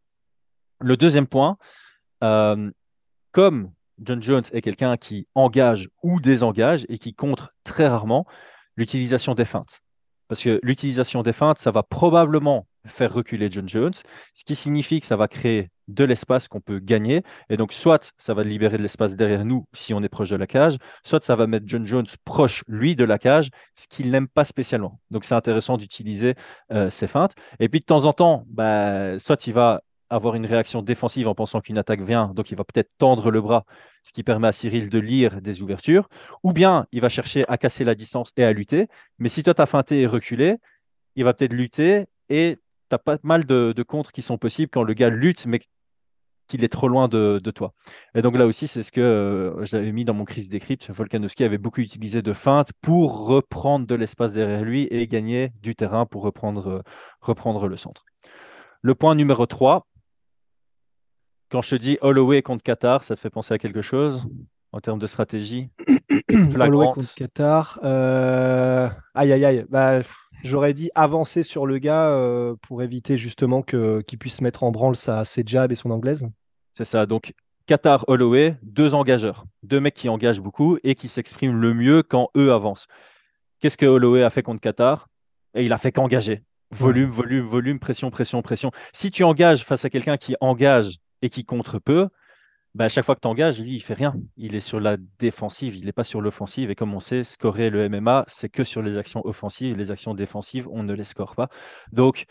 Le 0.80 0.96
deuxième 0.96 1.26
point, 1.26 1.58
euh, 2.24 2.70
comme 3.32 3.70
John 4.02 4.22
Jones 4.22 4.44
est 4.52 4.62
quelqu'un 4.62 4.96
qui 4.96 5.28
engage 5.34 5.90
ou 6.02 6.20
désengage 6.20 6.86
et 6.88 6.98
qui 6.98 7.12
contre 7.14 7.52
très 7.64 7.86
rarement 7.86 8.26
l'utilisation 8.76 9.34
des 9.34 9.44
feintes. 9.44 9.82
Parce 10.26 10.42
que 10.42 10.58
l'utilisation 10.62 11.22
des 11.22 11.34
feintes, 11.34 11.58
ça 11.58 11.70
va 11.70 11.82
probablement 11.82 12.66
faire 12.86 13.12
reculer 13.12 13.50
John 13.50 13.68
Jones, 13.68 13.92
ce 14.34 14.44
qui 14.44 14.54
signifie 14.54 15.00
que 15.00 15.06
ça 15.06 15.16
va 15.16 15.28
créer 15.28 15.70
de 15.88 16.04
l'espace 16.04 16.48
qu'on 16.48 16.60
peut 16.60 16.78
gagner. 16.78 17.22
Et 17.48 17.56
donc, 17.56 17.72
soit 17.72 18.12
ça 18.16 18.34
va 18.34 18.42
libérer 18.42 18.78
de 18.78 18.82
l'espace 18.82 19.16
derrière 19.16 19.44
nous 19.44 19.66
si 19.72 19.92
on 19.92 20.02
est 20.02 20.08
proche 20.08 20.30
de 20.30 20.36
la 20.36 20.46
cage, 20.46 20.76
soit 21.04 21.22
ça 21.24 21.36
va 21.36 21.46
mettre 21.46 21.66
John 21.68 21.84
Jones 21.84 22.06
proche, 22.24 22.64
lui, 22.68 22.96
de 22.96 23.04
la 23.04 23.18
cage, 23.18 23.50
ce 23.74 23.86
qu'il 23.88 24.10
n'aime 24.10 24.28
pas 24.28 24.44
spécialement. 24.44 25.00
Donc, 25.10 25.24
c'est 25.24 25.34
intéressant 25.34 25.76
d'utiliser 25.76 26.34
euh, 26.72 26.90
ces 26.90 27.06
feintes. 27.06 27.34
Et 27.58 27.68
puis, 27.68 27.80
de 27.80 27.84
temps 27.84 28.06
en 28.06 28.12
temps, 28.12 28.44
bah, 28.48 29.18
soit 29.18 29.46
il 29.46 29.52
va 29.52 29.82
avoir 30.10 30.34
une 30.34 30.44
réaction 30.44 30.82
défensive 30.82 31.28
en 31.28 31.34
pensant 31.34 31.60
qu'une 31.60 31.78
attaque 31.78 32.02
vient, 32.02 32.32
donc 32.34 32.50
il 32.50 32.56
va 32.56 32.64
peut-être 32.64 32.90
tendre 32.98 33.30
le 33.30 33.40
bras, 33.40 33.64
ce 34.02 34.12
qui 34.12 34.24
permet 34.24 34.48
à 34.48 34.52
Cyril 34.52 34.88
de 34.88 34.98
lire 34.98 35.40
des 35.40 35.62
ouvertures, 35.62 36.08
ou 36.42 36.52
bien 36.52 36.86
il 36.90 37.00
va 37.00 37.08
chercher 37.08 37.44
à 37.48 37.56
casser 37.56 37.84
la 37.84 37.94
distance 37.94 38.32
et 38.36 38.44
à 38.44 38.52
lutter. 38.52 38.88
Mais 39.18 39.28
si 39.28 39.44
toi, 39.44 39.54
tu 39.54 39.62
as 39.62 39.66
feinté 39.66 40.00
et 40.00 40.06
reculé, 40.06 40.56
il 41.14 41.24
va 41.24 41.32
peut-être 41.32 41.52
lutter 41.52 42.06
et 42.28 42.58
tu 42.90 42.94
as 42.94 42.98
pas 42.98 43.18
mal 43.22 43.44
de, 43.46 43.72
de 43.74 43.82
contres 43.82 44.12
qui 44.12 44.22
sont 44.22 44.38
possibles 44.38 44.70
quand 44.70 44.82
le 44.82 44.94
gars 44.94 45.08
lutte, 45.08 45.46
mais 45.46 45.60
qu'il 46.50 46.64
est 46.64 46.68
trop 46.68 46.88
loin 46.88 47.08
de, 47.08 47.40
toi. 47.54 47.72
Et 48.14 48.22
donc 48.22 48.36
là 48.36 48.44
aussi, 48.44 48.66
c'est 48.66 48.82
ce 48.82 48.92
que 48.92 49.00
euh, 49.00 49.64
j'avais 49.64 49.92
mis 49.92 50.04
dans 50.04 50.14
mon 50.14 50.24
crise 50.24 50.48
décrypte. 50.48 50.90
Volkanovski 50.90 51.44
avait 51.44 51.58
beaucoup 51.58 51.80
utilisé 51.80 52.20
de 52.22 52.32
feintes 52.32 52.72
pour 52.82 53.26
reprendre 53.26 53.86
de 53.86 53.94
l'espace 53.94 54.32
derrière 54.32 54.62
lui 54.62 54.88
et 54.90 55.06
gagner 55.06 55.52
du 55.62 55.74
terrain 55.74 56.04
pour 56.04 56.22
reprendre, 56.22 56.66
euh, 56.68 56.82
reprendre 57.20 57.68
le 57.68 57.76
centre. 57.76 58.04
Le 58.82 58.94
point 58.94 59.14
numéro 59.14 59.46
3, 59.46 59.86
quand 61.50 61.62
je 61.62 61.70
te 61.70 61.74
dis 61.76 61.98
Holloway 62.00 62.42
contre 62.42 62.64
Qatar, 62.64 63.04
ça 63.04 63.14
te 63.14 63.20
fait 63.20 63.30
penser 63.30 63.54
à 63.54 63.58
quelque 63.58 63.82
chose 63.82 64.26
en 64.72 64.80
termes 64.80 64.98
de 64.98 65.06
stratégie? 65.06 65.70
Holloway 66.30 66.88
contre 66.92 67.14
Qatar. 67.14 67.78
Euh, 67.84 68.88
aïe, 69.14 69.32
aïe, 69.32 69.44
aïe. 69.44 69.64
Bah, 69.68 70.00
J'aurais 70.42 70.74
dit 70.74 70.90
avancer 70.94 71.42
sur 71.42 71.66
le 71.66 71.78
gars 71.78 72.54
pour 72.62 72.82
éviter 72.82 73.18
justement 73.18 73.62
qu'il 73.62 74.18
puisse 74.18 74.40
mettre 74.40 74.64
en 74.64 74.70
branle 74.70 74.96
sa, 74.96 75.24
ses 75.24 75.42
jabs 75.44 75.72
et 75.72 75.74
son 75.74 75.90
anglaise. 75.90 76.28
C'est 76.72 76.84
ça. 76.84 77.06
Donc, 77.06 77.34
Qatar, 77.66 78.04
Holloway, 78.08 78.56
deux 78.62 78.94
engageurs. 78.94 79.44
Deux 79.62 79.80
mecs 79.80 79.94
qui 79.94 80.08
engagent 80.08 80.40
beaucoup 80.40 80.78
et 80.82 80.94
qui 80.94 81.08
s'expriment 81.08 81.60
le 81.60 81.74
mieux 81.74 82.02
quand 82.02 82.30
eux 82.36 82.52
avancent. 82.52 82.86
Qu'est-ce 83.60 83.76
que 83.76 83.86
Holloway 83.86 84.22
a 84.22 84.30
fait 84.30 84.42
contre 84.42 84.60
Qatar? 84.60 85.08
Et 85.54 85.64
il 85.64 85.72
a 85.72 85.78
fait 85.78 85.92
qu'engager. 85.92 86.42
Volume, 86.70 87.10
volume, 87.10 87.46
volume, 87.46 87.78
pression, 87.78 88.10
pression, 88.10 88.42
pression. 88.42 88.70
Si 88.92 89.10
tu 89.10 89.24
engages 89.24 89.64
face 89.64 89.84
à 89.84 89.90
quelqu'un 89.90 90.16
qui 90.16 90.36
engage 90.40 90.98
et 91.22 91.28
qui 91.28 91.44
contre 91.44 91.78
peu, 91.78 92.08
bah, 92.74 92.84
à 92.84 92.88
chaque 92.88 93.04
fois 93.04 93.14
que 93.16 93.20
tu 93.20 93.28
engages, 93.28 93.60
lui, 93.60 93.74
il 93.74 93.80
fait 93.80 93.94
rien. 93.94 94.14
Il 94.36 94.54
est 94.54 94.60
sur 94.60 94.80
la 94.80 94.96
défensive, 95.18 95.76
il 95.76 95.84
n'est 95.86 95.92
pas 95.92 96.04
sur 96.04 96.20
l'offensive. 96.20 96.70
Et 96.70 96.74
comme 96.74 96.94
on 96.94 97.00
sait, 97.00 97.24
scorer 97.24 97.70
le 97.70 97.88
MMA, 97.88 98.24
c'est 98.28 98.48
que 98.48 98.64
sur 98.64 98.82
les 98.82 98.96
actions 98.98 99.22
offensives. 99.26 99.76
Les 99.76 99.90
actions 99.90 100.14
défensives, 100.14 100.68
on 100.70 100.82
ne 100.82 100.94
les 100.94 101.04
score 101.04 101.34
pas. 101.34 101.48
Donc, 101.92 102.26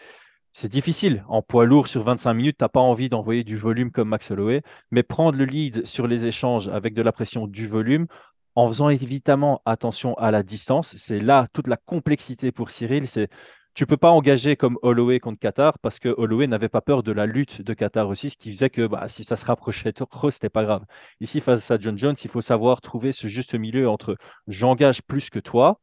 c'est 0.53 0.71
difficile. 0.71 1.23
En 1.27 1.41
poids 1.41 1.65
lourd 1.65 1.87
sur 1.87 2.03
25 2.03 2.33
minutes, 2.33 2.57
tu 2.57 2.63
n'as 2.63 2.69
pas 2.69 2.79
envie 2.79 3.09
d'envoyer 3.09 3.43
du 3.43 3.57
volume 3.57 3.91
comme 3.91 4.09
Max 4.09 4.31
Holloway, 4.31 4.61
mais 4.91 5.03
prendre 5.03 5.37
le 5.37 5.45
lead 5.45 5.85
sur 5.85 6.07
les 6.07 6.25
échanges 6.25 6.69
avec 6.69 6.93
de 6.93 7.01
la 7.01 7.11
pression 7.11 7.47
du 7.47 7.67
volume, 7.67 8.07
en 8.55 8.67
faisant 8.67 8.89
évidemment 8.89 9.61
attention 9.65 10.15
à 10.15 10.31
la 10.31 10.43
distance, 10.43 10.95
c'est 10.97 11.19
là 11.19 11.47
toute 11.53 11.67
la 11.67 11.77
complexité 11.77 12.51
pour 12.51 12.71
Cyril. 12.71 13.07
C'est 13.07 13.29
tu 13.73 13.85
peux 13.85 13.97
pas 13.97 14.09
engager 14.11 14.55
comme 14.55 14.77
Holloway 14.81 15.19
contre 15.19 15.39
Qatar 15.39 15.79
parce 15.79 15.99
que 15.99 16.09
Holloway 16.17 16.47
n'avait 16.47 16.69
pas 16.69 16.81
peur 16.81 17.03
de 17.03 17.11
la 17.11 17.25
lutte 17.25 17.61
de 17.61 17.73
Qatar 17.73 18.07
aussi, 18.09 18.29
ce 18.29 18.37
qui 18.37 18.51
faisait 18.51 18.69
que 18.69 18.87
bah, 18.87 19.07
si 19.07 19.23
ça 19.23 19.35
se 19.35 19.45
rapprochait 19.45 19.93
trop, 19.93 20.31
c'était 20.31 20.49
pas 20.49 20.63
grave. 20.63 20.85
Ici, 21.21 21.39
face 21.39 21.69
à 21.71 21.77
John 21.77 21.97
Jones, 21.97 22.15
il 22.23 22.29
faut 22.29 22.41
savoir 22.41 22.81
trouver 22.81 23.11
ce 23.11 23.27
juste 23.27 23.55
milieu 23.55 23.89
entre 23.89 24.17
j'engage 24.47 25.01
plus 25.03 25.29
que 25.29 25.39
toi, 25.39 25.79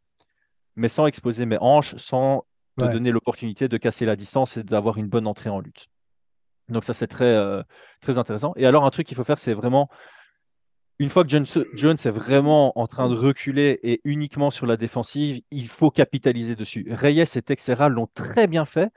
mais 0.75 0.89
sans 0.89 1.07
exposer 1.07 1.47
mes 1.47 1.59
hanches, 1.61 1.97
sans 1.97 2.45
te 2.79 2.85
donner 2.85 3.11
l'opportunité 3.11 3.69
de 3.69 3.77
casser 3.79 4.05
la 4.05 4.17
distance 4.17 4.59
et 4.59 4.63
d'avoir 4.63 4.99
une 4.99 5.09
bonne 5.09 5.27
entrée 5.27 5.49
en 5.49 5.61
lutte. 5.61 5.89
Donc 6.69 6.85
ça, 6.85 6.93
c'est 6.93 7.07
très, 7.07 7.25
euh, 7.25 7.63
très 8.01 8.19
intéressant. 8.19 8.53
Et 8.57 8.67
alors, 8.67 8.85
un 8.85 8.91
truc 8.91 9.07
qu'il 9.07 9.17
faut 9.17 9.25
faire, 9.25 9.39
c'est 9.39 9.55
vraiment, 9.55 9.89
une 10.99 11.11
fois 11.11 11.25
que 11.25 11.31
John, 11.31 11.45
Jones 11.75 11.97
est 12.05 12.11
vraiment 12.11 12.79
en 12.79 12.87
train 12.87 13.09
de 13.09 13.15
reculer 13.15 13.79
et 13.83 14.01
uniquement 14.05 14.51
sur 14.51 14.67
la 14.67 14.77
défensive, 14.77 15.43
il 15.51 15.69
faut 15.69 15.91
capitaliser 15.91 16.57
dessus. 16.57 16.87
Reyes 16.91 17.21
et 17.21 17.43
Texera 17.43 17.89
l'ont 17.89 18.09
très 18.15 18.47
bien 18.47 18.65
fait, 18.65 18.91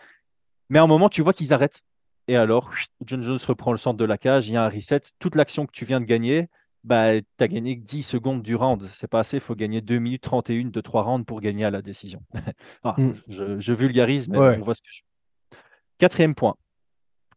mais 0.70 0.80
à 0.80 0.84
un 0.84 0.88
moment, 0.88 1.10
tu 1.10 1.22
vois 1.22 1.34
qu'ils 1.34 1.54
arrêtent. 1.54 1.84
Et 2.28 2.36
alors, 2.36 2.72
John 3.06 3.24
Jones 3.24 3.40
reprend 3.46 3.72
le 3.72 3.78
centre 3.78 3.98
de 3.98 4.06
la 4.06 4.18
cage, 4.18 4.48
il 4.48 4.54
y 4.54 4.58
a 4.58 4.64
un 4.64 4.70
reset. 4.70 5.02
Toute 5.20 5.36
l'action 5.36 5.66
que 5.66 5.72
tu 5.72 5.84
viens 5.84 6.00
de 6.00 6.06
gagner, 6.06 6.48
bah, 6.84 7.20
tu 7.20 7.44
as 7.44 7.48
gagné 7.48 7.76
10 7.76 8.04
secondes 8.04 8.44
du 8.44 8.56
round. 8.56 8.88
C'est 8.94 9.08
pas 9.08 9.20
assez, 9.20 9.38
il 9.38 9.42
faut 9.42 9.56
gagner 9.56 9.82
2 9.82 10.00
minutes 10.00 10.24
31 10.24 10.70
de 10.70 10.82
3 10.82 11.04
rounds 11.04 11.26
pour 11.26 11.42
gagner 11.42 11.66
à 11.66 11.72
la 11.72 11.82
décision. 11.82 12.22
Ah, 12.84 12.96
mm. 12.98 13.16
je, 13.60 13.74
vulgarise, 13.74 14.30
mais 14.30 14.38
on 14.38 14.62
voit 14.62 14.76
ce 14.76 14.82
que 14.82 14.88
je 14.90 15.02
Quatrième 15.98 16.34
point. 16.34 16.56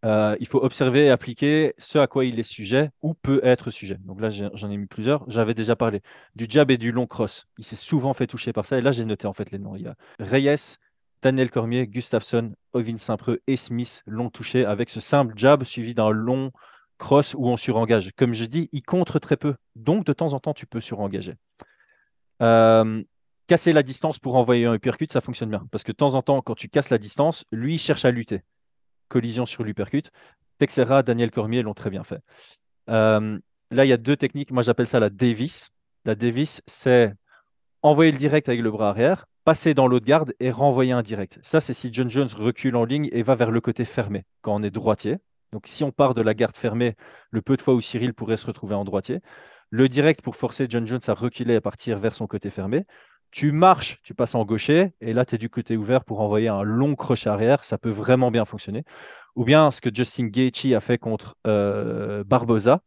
Euh, 0.04 0.36
il 0.40 0.48
faut 0.48 0.62
observer 0.62 1.06
et 1.06 1.10
appliquer 1.10 1.74
ce 1.78 1.98
à 1.98 2.08
quoi 2.08 2.24
il 2.24 2.40
est 2.40 2.42
sujet 2.42 2.90
ou 3.02 3.14
peut 3.14 3.40
être 3.44 3.70
sujet. 3.70 3.98
Donc 4.04 4.20
là, 4.20 4.30
j'en 4.30 4.70
ai 4.70 4.76
mis 4.76 4.86
plusieurs. 4.86 5.28
J'avais 5.30 5.54
déjà 5.54 5.76
parlé 5.76 6.02
du 6.34 6.46
jab 6.48 6.70
et 6.70 6.78
du 6.78 6.90
long 6.90 7.06
cross. 7.06 7.46
Il 7.58 7.64
s'est 7.64 7.76
souvent 7.76 8.12
fait 8.12 8.26
toucher 8.26 8.52
par 8.52 8.66
ça. 8.66 8.78
Et 8.78 8.80
là, 8.80 8.90
j'ai 8.90 9.04
noté 9.04 9.26
en 9.26 9.32
fait 9.32 9.50
les 9.52 9.58
noms. 9.58 9.76
Il 9.76 9.82
y 9.82 9.86
a 9.86 9.94
Reyes, 10.18 10.76
Daniel 11.22 11.50
Cormier, 11.50 11.86
Gustafsson, 11.86 12.54
Ovin 12.72 12.98
Saint-Preux 12.98 13.40
et 13.46 13.56
Smith 13.56 14.02
l'ont 14.06 14.30
touché 14.30 14.64
avec 14.64 14.90
ce 14.90 14.98
simple 15.00 15.34
jab 15.36 15.62
suivi 15.62 15.94
d'un 15.94 16.10
long 16.10 16.50
cross 16.98 17.34
où 17.34 17.46
on 17.46 17.56
surengage. 17.56 18.10
Comme 18.16 18.32
je 18.32 18.44
dis, 18.44 18.68
il 18.72 18.82
contre 18.82 19.20
très 19.20 19.36
peu. 19.36 19.54
Donc, 19.76 20.04
de 20.04 20.12
temps 20.12 20.32
en 20.32 20.40
temps, 20.40 20.54
tu 20.54 20.66
peux 20.66 20.80
surengager. 20.80 21.34
Euh, 22.42 23.02
casser 23.46 23.72
la 23.72 23.84
distance 23.84 24.18
pour 24.18 24.34
envoyer 24.34 24.66
un 24.66 24.74
uppercut, 24.74 25.12
ça 25.12 25.20
fonctionne 25.20 25.50
bien. 25.50 25.66
Parce 25.70 25.84
que 25.84 25.92
de 25.92 25.96
temps 25.96 26.16
en 26.16 26.22
temps, 26.22 26.42
quand 26.42 26.56
tu 26.56 26.68
casses 26.68 26.90
la 26.90 26.98
distance, 26.98 27.44
lui, 27.52 27.74
il 27.74 27.78
cherche 27.78 28.04
à 28.04 28.10
lutter. 28.10 28.42
Collision 29.12 29.44
sur 29.44 29.62
l'uppercut. 29.62 30.04
Texera, 30.58 31.02
Daniel 31.02 31.30
Cormier 31.30 31.62
l'ont 31.62 31.74
très 31.74 31.90
bien 31.90 32.02
fait. 32.02 32.20
Euh, 32.88 33.38
là, 33.70 33.84
il 33.84 33.88
y 33.88 33.92
a 33.92 33.98
deux 33.98 34.16
techniques. 34.16 34.50
Moi, 34.50 34.62
j'appelle 34.62 34.86
ça 34.88 35.00
la 35.00 35.10
Davis. 35.10 35.70
La 36.06 36.14
Davis, 36.14 36.62
c'est 36.66 37.12
envoyer 37.82 38.10
le 38.10 38.16
direct 38.16 38.48
avec 38.48 38.62
le 38.62 38.70
bras 38.70 38.88
arrière, 38.88 39.26
passer 39.44 39.74
dans 39.74 39.86
l'autre 39.86 40.06
garde 40.06 40.32
et 40.40 40.50
renvoyer 40.50 40.92
un 40.92 41.02
direct. 41.02 41.38
Ça, 41.42 41.60
c'est 41.60 41.74
si 41.74 41.92
John 41.92 42.08
Jones 42.08 42.30
recule 42.34 42.74
en 42.76 42.84
ligne 42.84 43.10
et 43.12 43.22
va 43.22 43.34
vers 43.34 43.50
le 43.50 43.60
côté 43.60 43.84
fermé 43.84 44.24
quand 44.40 44.54
on 44.54 44.62
est 44.62 44.70
droitier. 44.70 45.18
Donc 45.52 45.66
si 45.66 45.84
on 45.84 45.92
part 45.92 46.14
de 46.14 46.22
la 46.22 46.32
garde 46.32 46.56
fermée, 46.56 46.96
le 47.30 47.42
peu 47.42 47.56
de 47.56 47.62
fois 47.62 47.74
où 47.74 47.80
Cyril 47.80 48.14
pourrait 48.14 48.38
se 48.38 48.46
retrouver 48.46 48.74
en 48.74 48.84
droitier, 48.84 49.20
le 49.68 49.88
direct 49.88 50.22
pour 50.22 50.36
forcer 50.36 50.66
John 50.68 50.86
Jones 50.86 51.00
à 51.06 51.14
reculer 51.14 51.54
et 51.54 51.56
à 51.56 51.60
partir 51.60 51.98
vers 51.98 52.14
son 52.14 52.26
côté 52.26 52.48
fermé. 52.48 52.86
Tu 53.32 53.50
marches, 53.50 53.98
tu 54.02 54.12
passes 54.12 54.34
en 54.34 54.44
gaucher, 54.44 54.92
et 55.00 55.14
là, 55.14 55.24
tu 55.24 55.34
es 55.34 55.38
du 55.38 55.48
côté 55.48 55.78
ouvert 55.78 56.04
pour 56.04 56.20
envoyer 56.20 56.48
un 56.48 56.62
long 56.62 56.94
crochet 56.94 57.30
arrière. 57.30 57.64
Ça 57.64 57.78
peut 57.78 57.90
vraiment 57.90 58.30
bien 58.30 58.44
fonctionner. 58.44 58.84
Ou 59.36 59.44
bien 59.44 59.70
ce 59.70 59.80
que 59.80 59.88
Justin 59.92 60.26
Gaethje 60.26 60.74
a 60.74 60.80
fait 60.80 60.98
contre 60.98 61.36
euh, 61.46 62.24
Barbosa. 62.24 62.82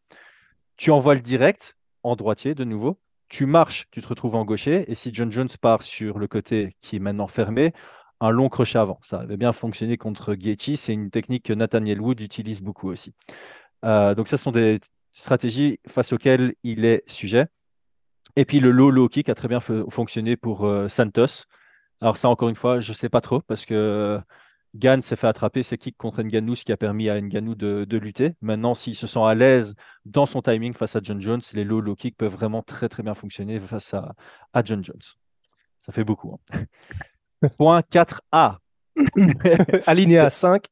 Tu 0.77 0.91
envoies 0.91 1.15
le 1.15 1.21
direct 1.21 1.77
en 2.03 2.15
droitier 2.15 2.53
de 2.53 2.63
nouveau. 2.63 2.99
Tu 3.27 3.47
marches, 3.47 3.87
tu 3.89 4.01
te 4.01 4.07
retrouves 4.07 4.35
en 4.35 4.45
gaucher. 4.45 4.85
Et 4.87 4.93
si 4.93 5.11
John 5.11 5.31
Jones 5.31 5.49
part 5.59 5.81
sur 5.81 6.19
le 6.19 6.27
côté 6.27 6.75
qui 6.81 6.97
est 6.97 6.99
maintenant 6.99 7.27
fermé, 7.27 7.73
un 8.21 8.29
long 8.29 8.47
crochet 8.47 8.77
avant. 8.77 8.99
Ça 9.01 9.21
avait 9.21 9.37
bien 9.37 9.51
fonctionné 9.51 9.97
contre 9.97 10.35
Gaethje. 10.35 10.75
C'est 10.75 10.93
une 10.93 11.09
technique 11.09 11.45
que 11.45 11.53
Nathaniel 11.53 11.99
Wood 11.99 12.21
utilise 12.21 12.61
beaucoup 12.61 12.89
aussi. 12.89 13.13
Euh, 13.83 14.13
donc, 14.13 14.27
ce 14.27 14.37
sont 14.37 14.51
des 14.51 14.79
stratégies 15.11 15.79
face 15.87 16.13
auxquelles 16.13 16.53
il 16.63 16.85
est 16.85 17.03
sujet. 17.07 17.47
Et 18.35 18.45
puis, 18.45 18.59
le 18.59 18.71
low 18.71 18.91
low 18.91 19.07
kick 19.07 19.29
a 19.29 19.35
très 19.35 19.47
bien 19.47 19.59
fonctionné 19.59 20.35
pour 20.35 20.65
euh, 20.65 20.87
Santos. 20.87 21.45
Alors, 22.01 22.17
ça, 22.17 22.29
encore 22.29 22.49
une 22.49 22.55
fois, 22.55 22.79
je 22.79 22.91
ne 22.91 22.95
sais 22.95 23.09
pas 23.09 23.21
trop 23.21 23.41
parce 23.41 23.65
que 23.65 24.19
Gann 24.75 25.01
s'est 25.01 25.15
fait 25.15 25.27
attraper 25.27 25.63
ses 25.63 25.77
kicks 25.77 25.97
contre 25.97 26.21
Nganou, 26.21 26.55
ce 26.55 26.65
qui 26.65 26.73
a 26.73 26.77
permis 26.77 27.09
à 27.09 27.19
Nganou 27.19 27.55
de, 27.55 27.85
de 27.85 27.97
lutter. 27.97 28.33
Maintenant, 28.41 28.75
s'il 28.75 28.95
se 28.95 29.07
sent 29.07 29.23
à 29.23 29.33
l'aise 29.33 29.75
dans 30.05 30.25
son 30.25 30.41
timing 30.41 30.73
face 30.73 30.95
à 30.97 30.99
John 31.01 31.21
Jones, 31.21 31.41
les 31.53 31.63
low 31.63 31.79
low 31.79 31.95
kicks 31.95 32.17
peuvent 32.17 32.33
vraiment 32.33 32.61
très 32.61 32.89
très 32.89 33.01
bien 33.01 33.15
fonctionner 33.15 33.59
face 33.61 33.93
à, 33.93 34.13
à 34.51 34.63
John 34.63 34.83
Jones. 34.83 35.01
Ça 35.79 35.93
fait 35.93 36.03
beaucoup. 36.03 36.37
Hein. 36.51 36.65
Point 37.57 37.81
4A. 37.81 38.57
Alinéa 39.85 40.29
5. 40.29 40.65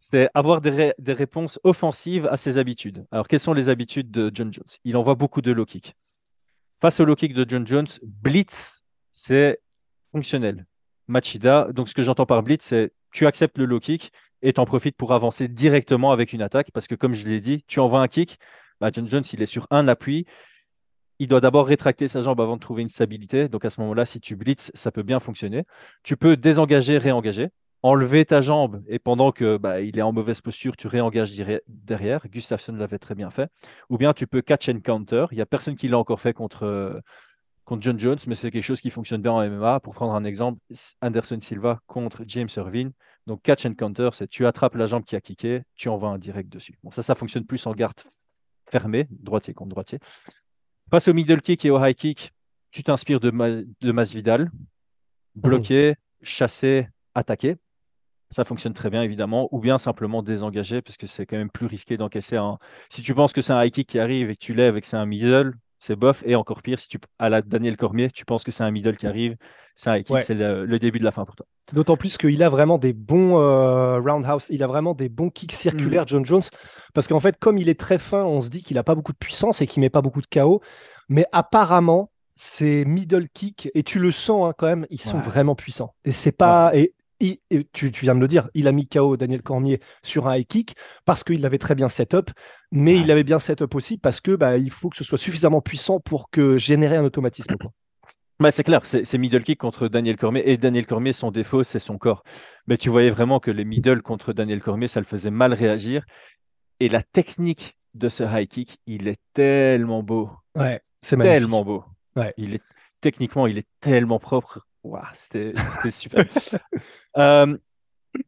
C'est 0.00 0.28
avoir 0.34 0.60
des, 0.60 0.92
réponses 1.08 1.58
offensives 1.64 2.26
à 2.26 2.36
ses 2.36 2.58
habitudes. 2.58 3.06
Alors, 3.10 3.26
quelles 3.26 3.40
sont 3.40 3.54
les 3.54 3.68
habitudes 3.68 4.10
de 4.10 4.30
John 4.32 4.52
Jones? 4.52 4.64
Il 4.84 4.96
envoie 4.96 5.14
beaucoup 5.14 5.40
de 5.40 5.50
low 5.50 5.64
kick. 5.64 5.96
Face 6.84 7.00
au 7.00 7.06
low 7.06 7.14
kick 7.16 7.32
de 7.32 7.46
John 7.48 7.66
Jones, 7.66 7.86
blitz, 8.02 8.84
c'est 9.10 9.58
fonctionnel. 10.12 10.66
Machida, 11.08 11.68
donc 11.72 11.88
ce 11.88 11.94
que 11.94 12.02
j'entends 12.02 12.26
par 12.26 12.42
blitz, 12.42 12.62
c'est 12.62 12.92
tu 13.10 13.26
acceptes 13.26 13.56
le 13.56 13.64
low 13.64 13.80
kick 13.80 14.12
et 14.42 14.52
tu 14.52 14.60
en 14.60 14.66
profites 14.66 14.94
pour 14.94 15.14
avancer 15.14 15.48
directement 15.48 16.12
avec 16.12 16.34
une 16.34 16.42
attaque 16.42 16.70
parce 16.74 16.86
que, 16.86 16.94
comme 16.94 17.14
je 17.14 17.26
l'ai 17.26 17.40
dit, 17.40 17.64
tu 17.68 17.80
envoies 17.80 18.02
un 18.02 18.06
kick, 18.06 18.38
bah, 18.82 18.90
John 18.92 19.08
Jones, 19.08 19.22
il 19.32 19.40
est 19.40 19.46
sur 19.46 19.66
un 19.70 19.88
appui, 19.88 20.26
il 21.18 21.26
doit 21.26 21.40
d'abord 21.40 21.66
rétracter 21.66 22.06
sa 22.06 22.20
jambe 22.20 22.38
avant 22.42 22.56
de 22.56 22.60
trouver 22.60 22.82
une 22.82 22.90
stabilité. 22.90 23.48
Donc 23.48 23.64
à 23.64 23.70
ce 23.70 23.80
moment-là, 23.80 24.04
si 24.04 24.20
tu 24.20 24.36
blitz, 24.36 24.70
ça 24.74 24.92
peut 24.92 25.02
bien 25.02 25.20
fonctionner. 25.20 25.64
Tu 26.02 26.18
peux 26.18 26.36
désengager, 26.36 26.98
réengager, 26.98 27.48
enlever 27.84 28.24
ta 28.24 28.40
jambe 28.40 28.82
et 28.88 28.98
pendant 28.98 29.30
que 29.30 29.58
bah, 29.58 29.82
il 29.82 29.98
est 29.98 30.02
en 30.02 30.10
mauvaise 30.10 30.40
posture, 30.40 30.74
tu 30.74 30.86
réengages 30.86 31.36
derrière. 31.68 32.26
Gustafsson 32.28 32.72
l'avait 32.72 32.98
très 32.98 33.14
bien 33.14 33.30
fait. 33.30 33.50
Ou 33.90 33.98
bien 33.98 34.14
tu 34.14 34.26
peux 34.26 34.40
catch 34.40 34.70
and 34.70 34.80
counter. 34.80 35.26
Il 35.32 35.34
n'y 35.34 35.42
a 35.42 35.46
personne 35.46 35.76
qui 35.76 35.86
l'a 35.88 35.98
encore 35.98 36.18
fait 36.18 36.32
contre, 36.32 37.02
contre 37.66 37.82
John 37.82 38.00
Jones, 38.00 38.18
mais 38.26 38.34
c'est 38.36 38.50
quelque 38.50 38.64
chose 38.64 38.80
qui 38.80 38.88
fonctionne 38.88 39.20
bien 39.20 39.32
en 39.32 39.46
MMA. 39.46 39.80
Pour 39.80 39.92
prendre 39.94 40.14
un 40.14 40.24
exemple, 40.24 40.60
Anderson 41.02 41.38
Silva 41.42 41.78
contre 41.86 42.24
James 42.26 42.48
Irvine. 42.56 42.92
Donc, 43.26 43.42
catch 43.42 43.66
and 43.66 43.74
counter, 43.74 44.08
c'est 44.14 44.28
tu 44.28 44.46
attrapes 44.46 44.76
la 44.76 44.86
jambe 44.86 45.04
qui 45.04 45.14
a 45.14 45.20
kické, 45.20 45.62
tu 45.74 45.90
envoies 45.90 46.08
un 46.08 46.18
direct 46.18 46.50
dessus. 46.50 46.78
Bon, 46.82 46.90
ça, 46.90 47.02
ça 47.02 47.14
fonctionne 47.14 47.44
plus 47.44 47.66
en 47.66 47.72
garde 47.72 48.00
fermée, 48.70 49.08
droitier 49.10 49.52
contre 49.52 49.70
droitier. 49.70 49.98
Face 50.90 51.06
au 51.08 51.12
middle 51.12 51.42
kick 51.42 51.66
et 51.66 51.70
au 51.70 51.84
high 51.84 51.94
kick, 51.94 52.32
tu 52.70 52.82
t'inspires 52.82 53.20
de, 53.20 53.30
de 53.80 53.92
Masvidal, 53.92 54.50
bloquer, 55.34 55.96
chasser, 56.22 56.88
attaquer. 57.14 57.56
Ça 58.34 58.44
fonctionne 58.44 58.72
très 58.72 58.90
bien, 58.90 59.02
évidemment, 59.02 59.48
ou 59.52 59.60
bien 59.60 59.78
simplement 59.78 60.20
désengager, 60.20 60.82
parce 60.82 60.96
que 60.96 61.06
c'est 61.06 61.24
quand 61.24 61.36
même 61.36 61.50
plus 61.50 61.66
risqué 61.66 61.96
d'encaisser 61.96 62.36
un. 62.36 62.58
Si 62.88 63.00
tu 63.00 63.14
penses 63.14 63.32
que 63.32 63.42
c'est 63.42 63.52
un 63.52 63.64
high 63.64 63.72
kick 63.72 63.88
qui 63.88 64.00
arrive 64.00 64.28
et 64.28 64.34
que 64.34 64.44
tu 64.44 64.54
lèves 64.54 64.76
et 64.76 64.80
que 64.80 64.88
c'est 64.88 64.96
un 64.96 65.06
middle, 65.06 65.54
c'est 65.78 65.94
bof. 65.94 66.20
Et 66.26 66.34
encore 66.34 66.60
pire, 66.60 66.80
si 66.80 66.88
tu 66.88 66.98
à 67.20 67.28
la 67.28 67.42
Daniel 67.42 67.76
Cormier, 67.76 68.10
tu 68.10 68.24
penses 68.24 68.42
que 68.42 68.50
c'est 68.50 68.64
un 68.64 68.72
middle 68.72 68.96
qui 68.96 69.06
arrive, 69.06 69.36
c'est 69.76 69.90
un 69.90 70.02
kick, 70.02 70.16
c'est 70.22 70.34
le, 70.34 70.78
début 70.80 70.98
de 70.98 71.04
la 71.04 71.12
fin 71.12 71.24
pour 71.24 71.36
toi. 71.36 71.46
D'autant 71.72 71.96
plus 71.96 72.16
qu'il 72.16 72.42
a 72.42 72.48
vraiment 72.48 72.76
des 72.76 72.92
bons 72.92 73.38
euh, 73.38 74.00
roundhouse, 74.00 74.48
il 74.50 74.64
a 74.64 74.66
vraiment 74.66 74.94
des 74.94 75.08
bons 75.08 75.30
kicks 75.30 75.52
circulaires, 75.52 76.02
mm. 76.02 76.08
John 76.08 76.26
Jones, 76.26 76.42
parce 76.92 77.06
qu'en 77.06 77.20
fait, 77.20 77.38
comme 77.38 77.56
il 77.56 77.68
est 77.68 77.78
très 77.78 77.98
fin, 77.98 78.24
on 78.24 78.40
se 78.40 78.48
dit 78.48 78.64
qu'il 78.64 78.74
n'a 78.74 78.82
pas 78.82 78.96
beaucoup 78.96 79.12
de 79.12 79.18
puissance 79.18 79.62
et 79.62 79.68
qu'il 79.68 79.80
met 79.80 79.90
pas 79.90 80.02
beaucoup 80.02 80.22
de 80.22 80.26
chaos. 80.26 80.60
Mais 81.08 81.26
apparemment, 81.30 82.10
ces 82.34 82.84
middle 82.84 83.28
kicks, 83.28 83.70
et 83.74 83.84
tu 83.84 84.00
le 84.00 84.10
sens 84.10 84.48
hein, 84.48 84.54
quand 84.58 84.66
même, 84.66 84.86
ils 84.90 85.00
sont 85.00 85.20
vraiment 85.20 85.54
puissants. 85.54 85.94
Et 86.04 86.12
c'est 86.12 86.32
pas. 86.32 86.72
Et 86.74 86.94
tu, 87.72 87.90
viens 88.00 88.14
de 88.14 88.20
le 88.20 88.28
dire, 88.28 88.48
il 88.54 88.68
a 88.68 88.72
mis 88.72 88.86
KO 88.86 89.16
Daniel 89.16 89.42
Cormier 89.42 89.80
sur 90.02 90.28
un 90.28 90.36
high 90.36 90.46
kick 90.46 90.74
parce 91.04 91.24
qu'il 91.24 91.40
l'avait 91.40 91.58
très 91.58 91.74
bien 91.74 91.88
set 91.88 92.14
up, 92.14 92.30
mais 92.72 92.96
il 92.96 93.06
l'avait 93.06 93.24
bien 93.24 93.38
set 93.38 93.62
up 93.62 93.74
aussi 93.74 93.98
parce 93.98 94.20
que 94.20 94.36
bah, 94.36 94.56
il 94.56 94.70
faut 94.70 94.88
que 94.88 94.96
ce 94.96 95.04
soit 95.04 95.18
suffisamment 95.18 95.60
puissant 95.60 96.00
pour 96.00 96.30
que 96.30 96.56
générer 96.56 96.96
un 96.96 97.04
automatisme. 97.04 97.56
Bah, 98.40 98.50
c'est 98.50 98.64
clair, 98.64 98.84
c'est 98.84 99.18
middle 99.18 99.44
kick 99.44 99.58
contre 99.58 99.88
Daniel 99.88 100.16
Cormier. 100.16 100.42
Et 100.44 100.56
Daniel 100.56 100.86
Cormier, 100.86 101.12
son 101.12 101.30
défaut, 101.30 101.62
c'est 101.62 101.78
son 101.78 101.98
corps. 101.98 102.24
Mais 102.66 102.76
tu 102.76 102.90
voyais 102.90 103.10
vraiment 103.10 103.38
que 103.38 103.50
les 103.50 103.64
middle 103.64 104.02
contre 104.02 104.32
Daniel 104.32 104.60
Cormier, 104.60 104.88
ça 104.88 105.00
le 105.00 105.06
faisait 105.06 105.30
mal 105.30 105.54
réagir. 105.54 106.04
Et 106.80 106.88
la 106.88 107.02
technique 107.02 107.76
de 107.94 108.08
ce 108.08 108.24
high 108.24 108.48
kick, 108.48 108.78
il 108.86 109.06
est 109.06 109.20
tellement 109.34 110.02
beau. 110.02 110.30
Ouais, 110.56 110.80
c'est 111.00 111.16
Tellement 111.16 111.64
beau. 111.64 111.84
Ouais. 112.16 112.34
Il 112.36 112.54
est, 112.54 112.62
techniquement, 113.00 113.46
il 113.46 113.58
est 113.58 113.68
tellement 113.80 114.18
propre. 114.18 114.66
C'était 115.16 115.54
super. 115.90 116.24
Euh, 117.16 117.56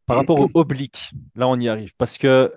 par 0.07 0.17
rapport 0.17 0.41
au 0.41 0.49
oblique, 0.55 1.11
là 1.35 1.49
on 1.49 1.59
y 1.59 1.69
arrive, 1.69 1.93
parce 1.99 2.19
que 2.19 2.55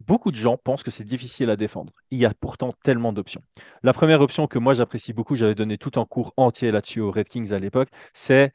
beaucoup 0.00 0.32
de 0.32 0.36
gens 0.36 0.56
pensent 0.56 0.82
que 0.82 0.90
c'est 0.90 1.04
difficile 1.04 1.48
à 1.48 1.54
défendre. 1.54 1.92
Il 2.10 2.18
y 2.18 2.26
a 2.26 2.34
pourtant 2.34 2.72
tellement 2.82 3.12
d'options. 3.12 3.40
La 3.84 3.92
première 3.92 4.20
option 4.20 4.48
que 4.48 4.58
moi 4.58 4.74
j'apprécie 4.74 5.12
beaucoup, 5.12 5.36
j'avais 5.36 5.54
donné 5.54 5.78
tout 5.78 5.92
un 5.94 6.06
cours 6.06 6.32
entier 6.36 6.72
là-dessus 6.72 7.00
aux 7.00 7.12
Red 7.12 7.28
Kings 7.28 7.52
à 7.52 7.60
l'époque, 7.60 7.88
c'est 8.14 8.52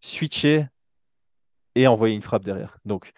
switcher 0.00 0.66
et 1.74 1.88
envoyer 1.88 2.14
une 2.14 2.22
frappe 2.22 2.44
derrière. 2.44 2.78
Donc, 2.84 3.12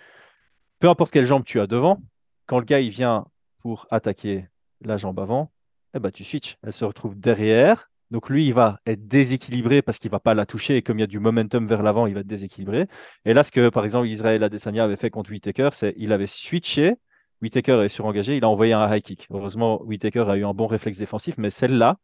peu 0.78 0.88
importe 0.88 1.12
quelle 1.12 1.26
jambe 1.26 1.44
tu 1.44 1.60
as 1.60 1.66
devant, 1.66 2.00
quand 2.46 2.58
le 2.58 2.64
gars 2.64 2.80
il 2.80 2.90
vient 2.90 3.26
pour 3.58 3.86
attaquer 3.90 4.48
la 4.80 4.96
jambe 4.96 5.20
avant, 5.20 5.52
eh 5.94 5.98
ben, 5.98 6.10
tu 6.10 6.24
switches. 6.24 6.56
Elle 6.62 6.72
se 6.72 6.84
retrouve 6.84 7.18
derrière, 7.18 7.90
donc 8.10 8.30
lui, 8.30 8.46
il 8.46 8.54
va 8.54 8.80
être 8.86 9.06
déséquilibré 9.06 9.82
parce 9.82 9.98
qu'il 9.98 10.08
ne 10.08 10.12
va 10.12 10.20
pas 10.20 10.34
la 10.34 10.46
toucher 10.46 10.76
et 10.76 10.82
comme 10.82 10.98
il 10.98 11.02
y 11.02 11.04
a 11.04 11.08
du 11.08 11.18
momentum 11.18 11.66
vers 11.66 11.82
l'avant, 11.82 12.06
il 12.06 12.14
va 12.14 12.20
être 12.20 12.26
déséquilibré. 12.26 12.86
Et 13.24 13.34
là, 13.34 13.44
ce 13.44 13.50
que 13.50 13.68
par 13.68 13.84
exemple 13.84 14.08
Israël 14.08 14.42
Adesanya 14.42 14.84
avait 14.84 14.96
fait 14.96 15.10
contre 15.10 15.30
Whitaker, 15.30 15.70
c'est 15.72 15.94
qu'il 15.94 16.12
avait 16.12 16.26
switché. 16.26 16.94
Whitaker 17.42 17.82
est 17.84 17.88
surengagé, 17.88 18.36
il 18.36 18.44
a 18.44 18.48
envoyé 18.48 18.72
un 18.72 18.92
high 18.92 19.02
kick. 19.02 19.26
Heureusement, 19.30 19.82
Whitaker 19.82 20.24
a 20.28 20.36
eu 20.36 20.44
un 20.44 20.54
bon 20.54 20.66
réflexe 20.66 20.98
défensif, 20.98 21.36
mais 21.38 21.50
celle-là, 21.50 21.98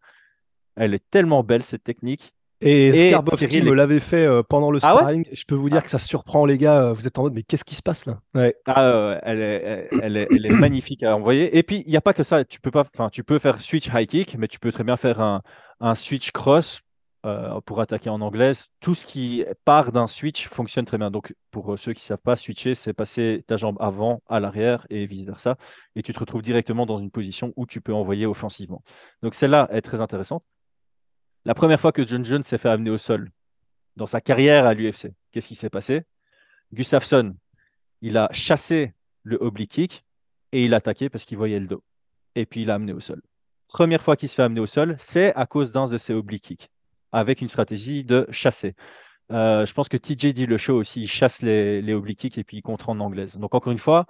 elle 0.76 0.94
est 0.94 1.04
tellement 1.10 1.42
belle 1.42 1.62
cette 1.62 1.82
technique 1.82 2.34
et, 2.60 3.08
Skarbowski 3.08 3.62
me 3.62 3.74
l'avait 3.74 4.00
fait 4.00 4.26
euh, 4.26 4.42
pendant 4.42 4.70
le 4.70 4.78
ah 4.82 4.94
sparring. 4.94 5.26
je 5.32 5.44
peux 5.44 5.54
vous 5.54 5.68
dire 5.68 5.80
ah. 5.80 5.82
que 5.82 5.90
ça 5.90 5.98
surprend 5.98 6.44
les 6.46 6.58
gars. 6.58 6.84
Euh, 6.84 6.92
vous 6.92 7.06
êtes 7.06 7.18
en 7.18 7.22
mode, 7.24 7.34
mais 7.34 7.42
qu'est-ce 7.42 7.64
qui 7.64 7.74
se 7.74 7.82
passe 7.82 8.06
là? 8.06 8.20
Ah, 8.66 9.18
elle, 9.22 9.40
est, 9.40 9.88
elle, 10.02 10.16
est, 10.16 10.28
elle, 10.30 10.46
est, 10.46 10.54
magnifique 10.54 11.02
à 11.02 11.16
envoyer. 11.16 11.56
Et 11.56 11.62
puis, 11.62 11.82
il 11.86 11.90
n'y 11.90 11.96
a 11.96 12.00
pas 12.00 12.14
que 12.14 12.22
ça. 12.22 12.44
Tu 12.44 12.60
peux, 12.60 12.70
pas, 12.70 12.86
tu 13.10 13.24
peux 13.24 13.38
faire 13.38 13.60
switch 13.60 13.88
high 13.92 14.06
kick, 14.06 14.36
mais 14.38 14.48
tu 14.48 14.58
peux 14.58 14.72
très 14.72 14.84
bien 14.84 14.96
faire 14.96 15.20
un, 15.20 15.42
un 15.80 15.94
switch 15.94 16.30
cross 16.30 16.82
euh, 17.26 17.60
pour 17.62 17.80
attaquer 17.80 18.10
en 18.10 18.20
anglaise. 18.20 18.66
Tout 18.80 18.94
ce 18.94 19.06
qui 19.06 19.44
part 19.64 19.92
d'un 19.92 20.06
switch 20.06 20.48
fonctionne 20.48 20.84
très 20.84 20.98
bien. 20.98 21.10
Donc, 21.10 21.34
pour 21.50 21.78
ceux 21.78 21.92
qui 21.92 22.02
ne 22.02 22.06
savent 22.06 22.18
pas, 22.18 22.36
switcher, 22.36 22.74
c'est 22.74 22.92
passer 22.92 23.44
ta 23.46 23.56
jambe 23.56 23.76
avant 23.80 24.22
à 24.28 24.40
l'arrière 24.40 24.86
et 24.90 25.06
vice-versa. 25.06 25.56
Et 25.96 26.02
tu 26.02 26.12
te 26.12 26.18
retrouves 26.18 26.42
directement 26.42 26.86
dans 26.86 26.98
une 26.98 27.10
position 27.10 27.52
où 27.56 27.66
tu 27.66 27.80
peux 27.80 27.94
envoyer 27.94 28.26
offensivement. 28.26 28.82
Donc, 29.22 29.34
celle-là 29.34 29.68
est 29.72 29.80
très 29.80 30.00
intéressante. 30.00 30.44
La 31.44 31.54
première 31.54 31.80
fois 31.80 31.92
que 31.92 32.06
John 32.06 32.24
Jones 32.24 32.42
s'est 32.42 32.58
fait 32.58 32.70
amener 32.70 32.90
au 32.90 32.98
sol 32.98 33.30
dans 33.96 34.06
sa 34.06 34.20
carrière 34.20 34.66
à 34.66 34.74
l'UFC, 34.74 35.12
qu'est-ce 35.30 35.48
qui 35.48 35.54
s'est 35.54 35.70
passé? 35.70 36.02
Gustafsson, 36.72 37.36
il 38.00 38.16
a 38.16 38.28
chassé 38.32 38.94
le 39.22 39.36
oblique 39.40 39.72
kick 39.72 40.04
et 40.52 40.64
il 40.64 40.72
a 40.74 40.78
attaqué 40.78 41.08
parce 41.08 41.24
qu'il 41.24 41.36
voyait 41.36 41.60
le 41.60 41.66
dos. 41.66 41.82
Et 42.34 42.46
puis 42.46 42.62
il 42.62 42.68
l'a 42.68 42.74
amené 42.74 42.92
au 42.92 43.00
sol. 43.00 43.20
Première 43.68 44.02
fois 44.02 44.16
qu'il 44.16 44.28
se 44.28 44.34
fait 44.34 44.42
amener 44.42 44.60
au 44.60 44.66
sol, 44.66 44.96
c'est 44.98 45.34
à 45.34 45.46
cause 45.46 45.70
d'un 45.70 45.86
de 45.86 45.98
ses 45.98 46.14
oblique 46.14 46.44
kicks, 46.44 46.70
avec 47.12 47.40
une 47.40 47.48
stratégie 47.48 48.04
de 48.04 48.26
chasser. 48.30 48.74
Euh, 49.30 49.66
je 49.66 49.72
pense 49.74 49.88
que 49.88 49.96
TJ 49.96 50.32
dit 50.34 50.46
le 50.46 50.58
show 50.58 50.76
aussi, 50.76 51.02
il 51.02 51.08
chasse 51.08 51.42
les, 51.42 51.82
les 51.82 51.92
oblique 51.92 52.20
kicks 52.20 52.38
et 52.38 52.44
puis 52.44 52.58
il 52.58 52.62
contre 52.62 52.88
en 52.88 53.00
anglaise. 53.00 53.36
Donc 53.36 53.54
encore 53.54 53.72
une 53.72 53.78
fois, 53.78 54.06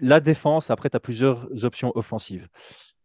la 0.00 0.20
défense, 0.20 0.70
après 0.70 0.90
tu 0.90 0.96
as 0.96 1.00
plusieurs 1.00 1.64
options 1.64 1.92
offensives. 1.96 2.48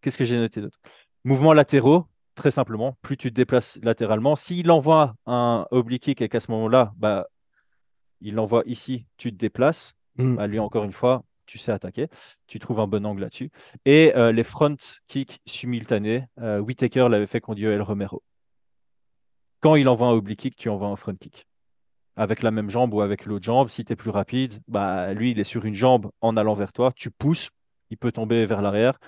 Qu'est-ce 0.02 0.18
que 0.18 0.26
j'ai 0.26 0.38
noté 0.38 0.62
d'autre? 0.62 0.80
Mouvements 1.24 1.54
latéraux, 1.54 2.08
très 2.36 2.52
simplement, 2.52 2.98
plus 3.02 3.18
tu 3.18 3.30
te 3.30 3.36
déplaces 3.36 3.80
latéralement, 3.84 4.36
s'il 4.36 4.72
envoie 4.72 5.16
un 5.26 5.66
oblique 5.72 6.04
kick 6.04 6.22
et 6.22 6.30
qu'à 6.30 6.40
ce 6.40 6.52
moment-là, 6.52 6.94
bah, 6.98 7.28
il 8.22 8.36
l'envoie 8.36 8.64
ici, 8.66 9.06
tu 9.18 9.32
te 9.32 9.38
déplaces, 9.38 9.96
mm. 10.18 10.36
bah, 10.36 10.48
lui 10.48 10.60
encore 10.60 10.84
une 10.84 10.94
fois, 10.94 11.24
tu 11.46 11.58
sais 11.58 11.72
attaquer, 11.72 12.08
tu 12.48 12.60
trouves 12.60 12.80
un 12.80 12.88
bon 12.88 13.06
angle 13.06 13.22
là-dessus. 13.22 13.52
Et 13.86 14.16
euh, 14.16 14.32
les 14.32 14.44
front 14.44 14.76
kicks 15.08 15.42
simultanés, 15.46 16.26
euh, 16.40 16.60
Whitaker 16.60 17.08
l'avait 17.10 17.28
fait 17.28 17.42
contre 17.42 17.60
Yoel 17.60 17.82
Romero. 17.82 18.24
Quand 19.60 19.76
il 19.76 19.88
envoie 19.88 20.08
un 20.08 20.12
oblique 20.12 20.40
kick, 20.40 20.56
tu 20.56 20.70
envoies 20.70 20.88
un 20.88 20.96
front 20.96 21.16
kick. 21.16 21.46
Avec 22.16 22.44
la 22.44 22.52
même 22.52 22.70
jambe 22.70 22.94
ou 22.94 23.02
avec 23.02 23.26
l'autre 23.26 23.46
jambe, 23.46 23.70
si 23.70 23.84
tu 23.84 23.94
es 23.94 23.96
plus 23.96 24.12
rapide, 24.12 24.62
bah, 24.68 25.14
lui, 25.14 25.32
il 25.32 25.40
est 25.40 25.46
sur 25.46 25.66
une 25.66 25.74
jambe 25.74 26.12
en 26.22 26.38
allant 26.38 26.54
vers 26.54 26.72
toi, 26.72 26.92
tu 26.96 27.12
pousses, 27.12 27.50
il 27.90 27.98
peut 27.98 28.12
tomber 28.12 28.46
vers 28.46 28.62
l'arrière. 28.62 29.00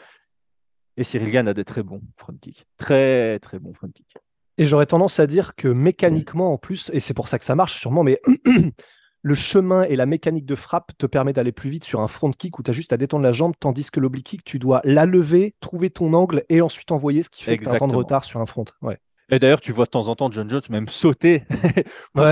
Et 0.97 1.03
Cyril 1.03 1.31
Gann 1.31 1.47
a 1.47 1.53
des 1.53 1.65
très 1.65 1.83
bons 1.83 2.01
front 2.17 2.35
kicks. 2.39 2.65
Très, 2.77 3.39
très 3.39 3.59
bons 3.59 3.73
front 3.73 3.89
kicks. 3.89 4.17
Et 4.57 4.65
j'aurais 4.65 4.85
tendance 4.85 5.19
à 5.19 5.27
dire 5.27 5.55
que 5.55 5.67
mécaniquement, 5.67 6.53
en 6.53 6.57
plus, 6.57 6.89
et 6.93 7.01
c'est 7.01 7.13
pour 7.13 7.27
ça 7.27 7.37
que 7.37 7.45
ça 7.45 7.55
marche 7.55 7.77
sûrement, 7.77 8.03
mais 8.03 8.21
le 9.21 9.35
chemin 9.35 9.83
et 9.83 9.97
la 9.97 10.05
mécanique 10.05 10.45
de 10.45 10.55
frappe 10.55 10.91
te 10.97 11.05
permet 11.05 11.33
d'aller 11.33 11.51
plus 11.51 11.69
vite 11.69 11.83
sur 11.83 11.99
un 11.99 12.07
front 12.07 12.31
kick 12.31 12.57
où 12.57 12.63
tu 12.63 12.71
as 12.71 12.73
juste 12.73 12.93
à 12.93 12.97
détendre 12.97 13.23
la 13.23 13.33
jambe, 13.33 13.53
tandis 13.59 13.91
que 13.91 13.99
l'oblique 13.99 14.27
kick, 14.27 14.43
tu 14.45 14.59
dois 14.59 14.79
la 14.85 15.05
lever, 15.05 15.55
trouver 15.59 15.89
ton 15.89 16.13
angle 16.13 16.43
et 16.47 16.61
ensuite 16.61 16.91
envoyer, 16.91 17.23
ce 17.23 17.29
qui 17.29 17.43
fait 17.43 17.57
que 17.57 17.63
tu 17.63 17.69
as 17.69 17.73
un 17.73 17.77
temps 17.77 17.87
de 17.87 17.95
retard 17.95 18.23
sur 18.23 18.39
un 18.39 18.45
front. 18.45 18.65
Ouais. 18.81 18.97
Et 19.31 19.39
d'ailleurs, 19.39 19.61
tu 19.61 19.71
vois 19.71 19.85
de 19.85 19.89
temps 19.89 20.07
en 20.07 20.15
temps 20.15 20.29
John 20.31 20.49
Jones 20.49 20.61
même 20.69 20.87
sauter 20.87 21.43
pour 22.13 22.25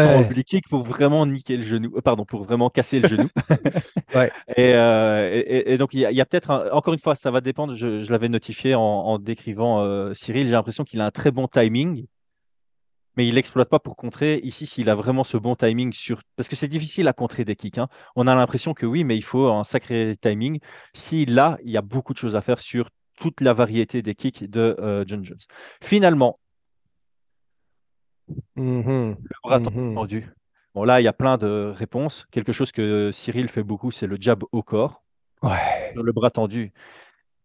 kick 0.46 0.68
pour 0.70 0.84
vraiment 0.84 1.26
niquer 1.26 1.58
le 1.58 1.64
genou, 1.64 1.92
euh, 1.96 2.02
pardon, 2.02 2.24
pour 2.24 2.44
vraiment 2.44 2.70
casser 2.70 3.00
le 3.00 3.08
genou. 3.08 3.30
Euh, 4.60 5.32
et, 5.34 5.74
et, 5.74 5.78
donc, 5.78 5.96
il 5.96 6.00
y 6.00 6.22
a, 6.22 6.26
peut-être, 6.26 6.70
encore 6.72 6.94
une 6.94 7.00
fois, 7.00 7.16
ça 7.16 7.32
va 7.32 7.42
dépendre. 7.42 7.74
Je, 7.74 8.10
l'avais 8.12 8.30
notifié 8.30 8.76
en, 8.76 9.18
décrivant 9.18 9.82
euh, 9.82 10.14
Cyril. 10.14 10.46
J'ai 10.46 10.54
l'impression 10.54 10.84
qu'il 10.84 11.02
a 11.02 11.06
un 11.06 11.12
très 11.12 11.32
bon 11.32 11.48
timing, 11.48 12.06
mais 13.18 13.28
il 13.28 13.34
n'exploite 13.34 13.70
pas 13.70 13.80
pour 13.80 13.96
contrer. 13.96 14.40
Ici, 14.44 14.68
s'il 14.68 14.88
a 14.92 14.96
vraiment 14.96 15.24
ce 15.24 15.36
bon 15.38 15.56
timing 15.56 15.94
sur, 15.94 16.22
parce 16.36 16.48
que 16.48 16.56
c'est 16.56 16.68
difficile 16.68 17.08
à 17.08 17.14
contrer 17.14 17.44
des 17.44 17.56
kicks. 17.56 17.80
Hein. 17.80 17.88
On 18.16 18.28
a 18.28 18.36
l'impression 18.36 18.76
que 18.76 18.86
oui, 18.86 19.04
mais 19.04 19.18
il 19.18 19.24
faut 19.24 19.48
un 19.48 19.64
sacré 19.64 20.16
timing. 20.22 20.60
S'il 20.94 21.34
l'a, 21.34 21.58
il 21.64 21.72
y 21.72 21.78
a 21.78 21.82
beaucoup 21.82 22.14
de 22.14 22.20
choses 22.20 22.36
à 22.36 22.42
faire 22.42 22.60
sur 22.60 22.90
toute 23.18 23.42
la 23.42 23.54
variété 23.54 24.04
des 24.04 24.14
kicks 24.14 24.48
de 24.48 25.04
John 25.08 25.26
Jones. 25.26 25.40
Finalement, 25.82 26.40
Mhm. 28.56 29.18
Le 29.22 29.36
bras 29.44 29.60
mhm. 29.60 29.96
tendu. 29.96 30.30
Bon, 30.76 30.84
là, 30.84 31.02
il 31.02 31.04
y 31.04 31.08
a 31.08 31.14
plein 31.14 31.38
de 31.38 31.72
réponses. 31.76 32.26
Quelque 32.32 32.52
chose 32.52 32.72
que 32.72 33.12
Cyril 33.12 33.50
fait 33.50 33.64
beaucoup, 33.64 33.92
c'est 33.92 34.08
le 34.08 34.18
jab 34.20 34.44
au 34.52 34.64
corps. 34.64 35.04
Ouais. 35.44 35.94
Le 35.96 36.12
bras 36.12 36.32
tendu. 36.32 36.74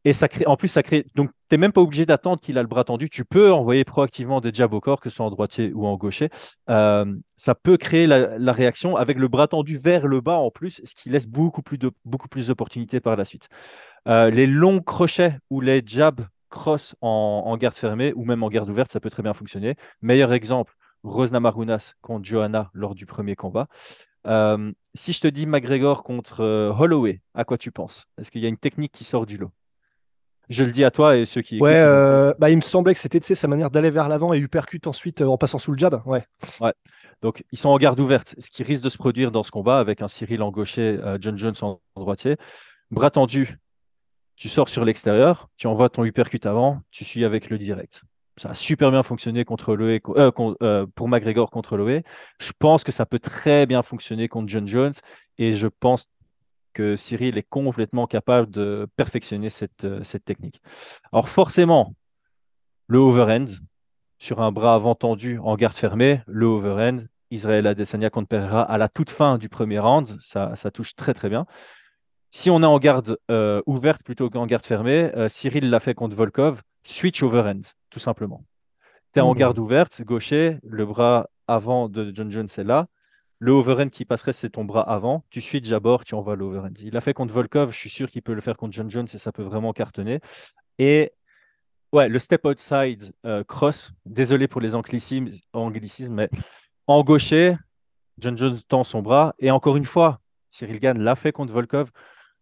Et 0.05 0.13
ça 0.13 0.29
crée, 0.29 0.47
en 0.47 0.57
plus, 0.57 0.69
ça 0.69 0.83
crée. 0.83 1.05
Donc, 1.17 1.31
tu 1.49 1.55
n'es 1.55 1.59
même 1.59 1.73
pas 1.73 1.81
obligé 1.81 2.07
d'attendre 2.07 2.41
qu'il 2.41 2.57
a 2.57 2.63
le 2.63 2.69
bras 2.69 2.85
tendu. 2.85 3.11
Tu 3.11 3.25
peux 3.25 3.53
envoyer 3.53 3.85
proactivement 3.85 4.41
des 4.41 4.55
jabs 4.55 4.73
au 4.73 4.81
corps, 4.81 5.01
que 5.01 5.11
ce 5.11 5.17
soit 5.17 5.27
en 5.27 5.31
droitier 5.31 5.73
ou 5.75 5.87
en 5.87 5.97
gaucher. 5.97 6.31
Euh, 6.71 7.05
ça 7.37 7.55
peut 7.55 7.77
créer 7.77 8.07
la, 8.07 8.53
réaction 8.53 8.97
avec 8.97 9.19
le 9.19 9.29
bras 9.29 9.49
tendu 9.49 9.77
vers 9.77 10.07
le 10.07 10.21
bas 10.21 10.39
en 10.39 10.51
plus, 10.51 10.81
ce 10.85 10.95
qui 10.95 11.11
laisse 11.11 11.27
beaucoup 11.27 11.63
plus 11.63 11.79
de 11.79 11.91
beaucoup 12.05 12.29
plus 12.29 12.47
d'opportunités 12.47 13.01
par 13.01 13.17
la 13.17 13.25
suite. 13.25 13.49
Euh, 14.07 14.31
les 14.31 14.47
longs 14.47 14.81
crochets 14.81 15.37
ou 15.51 15.61
les 15.61 15.83
jabs 15.85 16.23
cross 16.49 16.97
en, 17.01 17.57
garde 17.57 17.75
fermée 17.75 18.13
ou 18.15 18.25
même 18.25 18.43
en 18.43 18.49
garde 18.49 18.69
ouverte, 18.69 18.93
ça 18.93 19.01
peut 19.01 19.11
très 19.11 19.23
bien 19.23 19.35
fonctionner. 19.35 19.77
Meilleur 20.03 20.33
exemple, 20.33 20.75
Rosna 21.03 21.41
Marunas 21.41 21.95
contre 22.01 22.25
Johanna 22.25 22.71
lors 22.73 22.95
du 22.95 23.07
premier 23.07 23.37
combat. 23.37 23.69
Euh, 24.27 24.73
si 24.95 25.13
je 25.13 25.21
te 25.21 25.29
dis 25.29 25.47
McGregor 25.47 26.03
contre 26.03 26.41
euh, 26.43 26.73
Holloway, 26.73 27.21
à 27.35 27.45
quoi 27.45 27.57
tu 27.57 27.71
penses? 27.71 28.07
Est-ce 28.19 28.31
qu'il 28.31 28.43
y 28.43 28.47
a 28.47 28.49
une 28.49 28.59
technique 28.59 28.93
qui 28.93 29.05
sort 29.05 29.27
du 29.27 29.37
lot? 29.37 29.51
Je 30.49 30.65
le 30.65 30.73
dis 30.73 30.83
à 30.83 30.91
toi 30.91 31.17
et 31.17 31.25
ceux 31.25 31.43
qui. 31.43 31.61
Ouais, 31.61 31.73
écoutent, 31.73 31.89
euh, 31.89 32.35
bah, 32.39 32.51
il 32.51 32.57
me 32.57 32.63
semblait 32.63 32.95
que 32.95 33.01
c'était 33.01 33.21
sa 33.21 33.49
manière 33.49 33.71
d'aller 33.71 33.91
vers 33.91 34.09
l'avant 34.09 34.33
et 34.33 34.39
uppercut 34.39 34.87
ensuite 34.87 35.21
en 35.21 35.37
passant 35.37 35.59
sous 35.59 35.73
le 35.73 35.79
jab. 35.79 36.03
Ouais. 36.07 36.25
Donc, 37.21 37.45
ils 37.53 37.59
sont 37.59 37.69
en 37.69 37.77
garde 37.77 38.01
ouverte, 38.01 38.35
ce 38.39 38.51
qui 38.51 38.63
risque 38.63 38.83
de 38.83 38.89
se 38.89 38.97
produire 38.97 39.31
dans 39.31 39.43
ce 39.43 39.51
combat 39.51 39.79
avec 39.79 40.01
un 40.03 40.09
Cyril 40.09 40.43
en 40.43 40.51
gaucher, 40.51 40.99
John 41.21 41.37
Jones 41.37 41.55
en 41.61 41.81
droitier. 41.97 42.37
Bras 42.91 43.11
tendu, 43.11 43.59
tu 44.39 44.49
sors 44.49 44.69
sur 44.69 44.85
l'extérieur, 44.85 45.51
tu 45.57 45.67
envoies 45.67 45.91
ton 45.91 46.05
uppercut 46.05 46.47
avant, 46.47 46.81
tu 46.93 47.05
suis 47.05 47.25
avec 47.25 47.51
le 47.51 47.59
direct. 47.59 48.05
Ça 48.37 48.51
a 48.51 48.55
super 48.55 48.93
bien 48.93 49.03
fonctionné 49.03 49.45
contre 49.45 49.75
Loé, 49.75 50.01
euh, 50.11 50.31
euh, 50.63 50.87
pour 50.95 51.09
McGregor 51.09 51.51
contre 51.51 51.77
Loé. 51.77 52.05
Je 52.39 52.53
pense 52.57 52.85
que 52.85 52.93
ça 52.93 53.05
peut 53.05 53.19
très 53.19 53.67
bien 53.67 53.83
fonctionner 53.83 54.29
contre 54.29 54.49
John 54.49 54.69
Jones 54.69 54.93
et 55.39 55.55
je 55.55 55.67
pense 55.67 56.09
que 56.73 56.95
Cyril 56.95 57.37
est 57.37 57.49
complètement 57.49 58.07
capable 58.07 58.49
de 58.49 58.87
perfectionner 58.95 59.51
cette, 59.51 59.85
euh, 59.85 60.03
technique. 60.25 60.63
Alors, 61.13 61.29
forcément, 61.29 61.97
le 62.87 62.99
overhand, 62.99 63.49
sur 64.19 64.41
un 64.41 64.53
bras 64.53 64.77
avant 64.77 64.95
tendu 64.95 65.41
en 65.41 65.57
garde 65.57 65.75
fermée, 65.75 66.21
le 66.29 66.47
overhand, 66.47 67.07
Israël 67.33 67.67
Adesanya 67.67 68.09
contre 68.09 68.29
Pereira 68.29 68.63
à 68.63 68.79
la 68.79 68.89
toute 68.89 69.11
fin 69.11 69.37
du 69.37 69.49
premier 69.49 69.81
round, 69.81 70.17
ça 70.21 70.71
touche 70.73 70.95
très 70.95 71.13
très 71.13 71.29
bien. 71.29 71.45
Si 72.31 72.51
on 72.51 72.63
est 72.63 72.67
en 72.67 72.79
garde 72.79 73.19
euh, 73.31 73.63
ouverte 73.67 74.03
plutôt 74.03 74.29
qu'en 74.31 74.47
garde 74.47 74.67
fermée, 74.67 75.11
euh, 75.17 75.29
Cyril 75.29 75.71
l'a 75.71 75.81
fait 75.81 75.95
contre 75.95 76.15
Volkov, 76.15 76.63
switch 76.85 77.23
overhand, 77.23 77.63
tout 77.91 78.01
simplement. 78.01 78.45
Tu 79.15 79.21
es 79.21 79.23
en 79.23 79.33
Mhm. 79.33 79.39
garde 79.39 79.59
ouverte, 79.59 80.03
gaucher, 80.03 80.59
le 80.63 80.85
bras 80.85 81.29
avant 81.47 81.89
de 81.89 82.13
John 82.15 82.31
Jones 82.31 82.49
est 82.57 82.65
là. 82.65 82.87
Le 83.39 83.53
overhand 83.53 83.89
qui 83.89 84.05
passerait, 84.05 84.33
c'est 84.33 84.51
ton 84.51 84.65
bras 84.65 84.83
avant. 84.83 85.25
Tu 85.31 85.41
switches 85.41 85.73
à 85.73 85.81
bord, 85.81 86.05
tu 86.05 86.15
envoies 86.15 86.37
l'overhand. 86.37 86.73
Il 86.81 86.93
l'a 86.93 87.01
fait 87.01 87.15
contre 87.15 87.33
Volkov, 87.33 87.73
je 87.73 87.79
suis 87.79 87.89
sûr 87.91 88.11
qu'il 88.11 88.21
peut 88.21 88.35
le 88.35 88.41
faire 88.41 88.57
contre 88.57 88.73
John 88.75 88.91
Jones 88.91 89.07
et 89.15 89.19
ça 89.19 89.33
peut 89.33 89.43
vraiment 89.45 89.73
cartonner. 89.73 90.21
Et 90.79 91.13
Ouais, 91.93 92.09
le 92.11 92.19
step 92.19 92.45
outside 92.45 93.15
euh, 93.25 93.43
cross, 93.45 93.93
désolé 94.05 94.47
pour 94.47 94.61
les 94.61 94.75
anglicismes, 94.75 95.31
anglicismes, 95.55 96.13
mais 96.13 96.29
en 96.87 97.03
gaucher, 97.03 97.57
John 98.19 98.37
Jones 98.37 98.59
tend 98.69 98.85
son 98.85 99.01
bras. 99.01 99.35
Et 99.39 99.51
encore 99.51 99.77
une 99.79 99.87
fois, 99.87 100.21
Cyril 100.51 100.81
Gann 100.81 100.99
l'a 100.99 101.17
fait 101.17 101.33
contre 101.33 101.53
Volkov, 101.55 101.91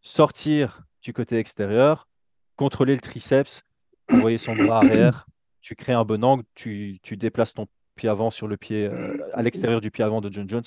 sortir 0.06 0.82
du 1.02 1.12
côté 1.12 1.38
extérieur, 1.38 2.08
contrôler 2.56 2.94
le 2.94 3.00
triceps, 3.00 3.62
envoyer 4.10 4.38
son 4.38 4.54
bras 4.54 4.78
arrière, 4.78 5.26
tu 5.60 5.74
crées 5.74 5.92
un 5.92 6.04
bon 6.04 6.22
angle, 6.22 6.44
tu, 6.54 6.98
tu 7.02 7.16
déplaces 7.16 7.54
ton 7.54 7.66
pied 7.96 8.08
avant 8.08 8.30
sur 8.30 8.46
le 8.46 8.56
pied, 8.56 8.86
euh, 8.86 9.16
à 9.34 9.42
l'extérieur 9.42 9.80
du 9.80 9.90
pied 9.90 10.04
avant 10.04 10.20
de 10.20 10.32
John 10.32 10.48
Jones. 10.48 10.64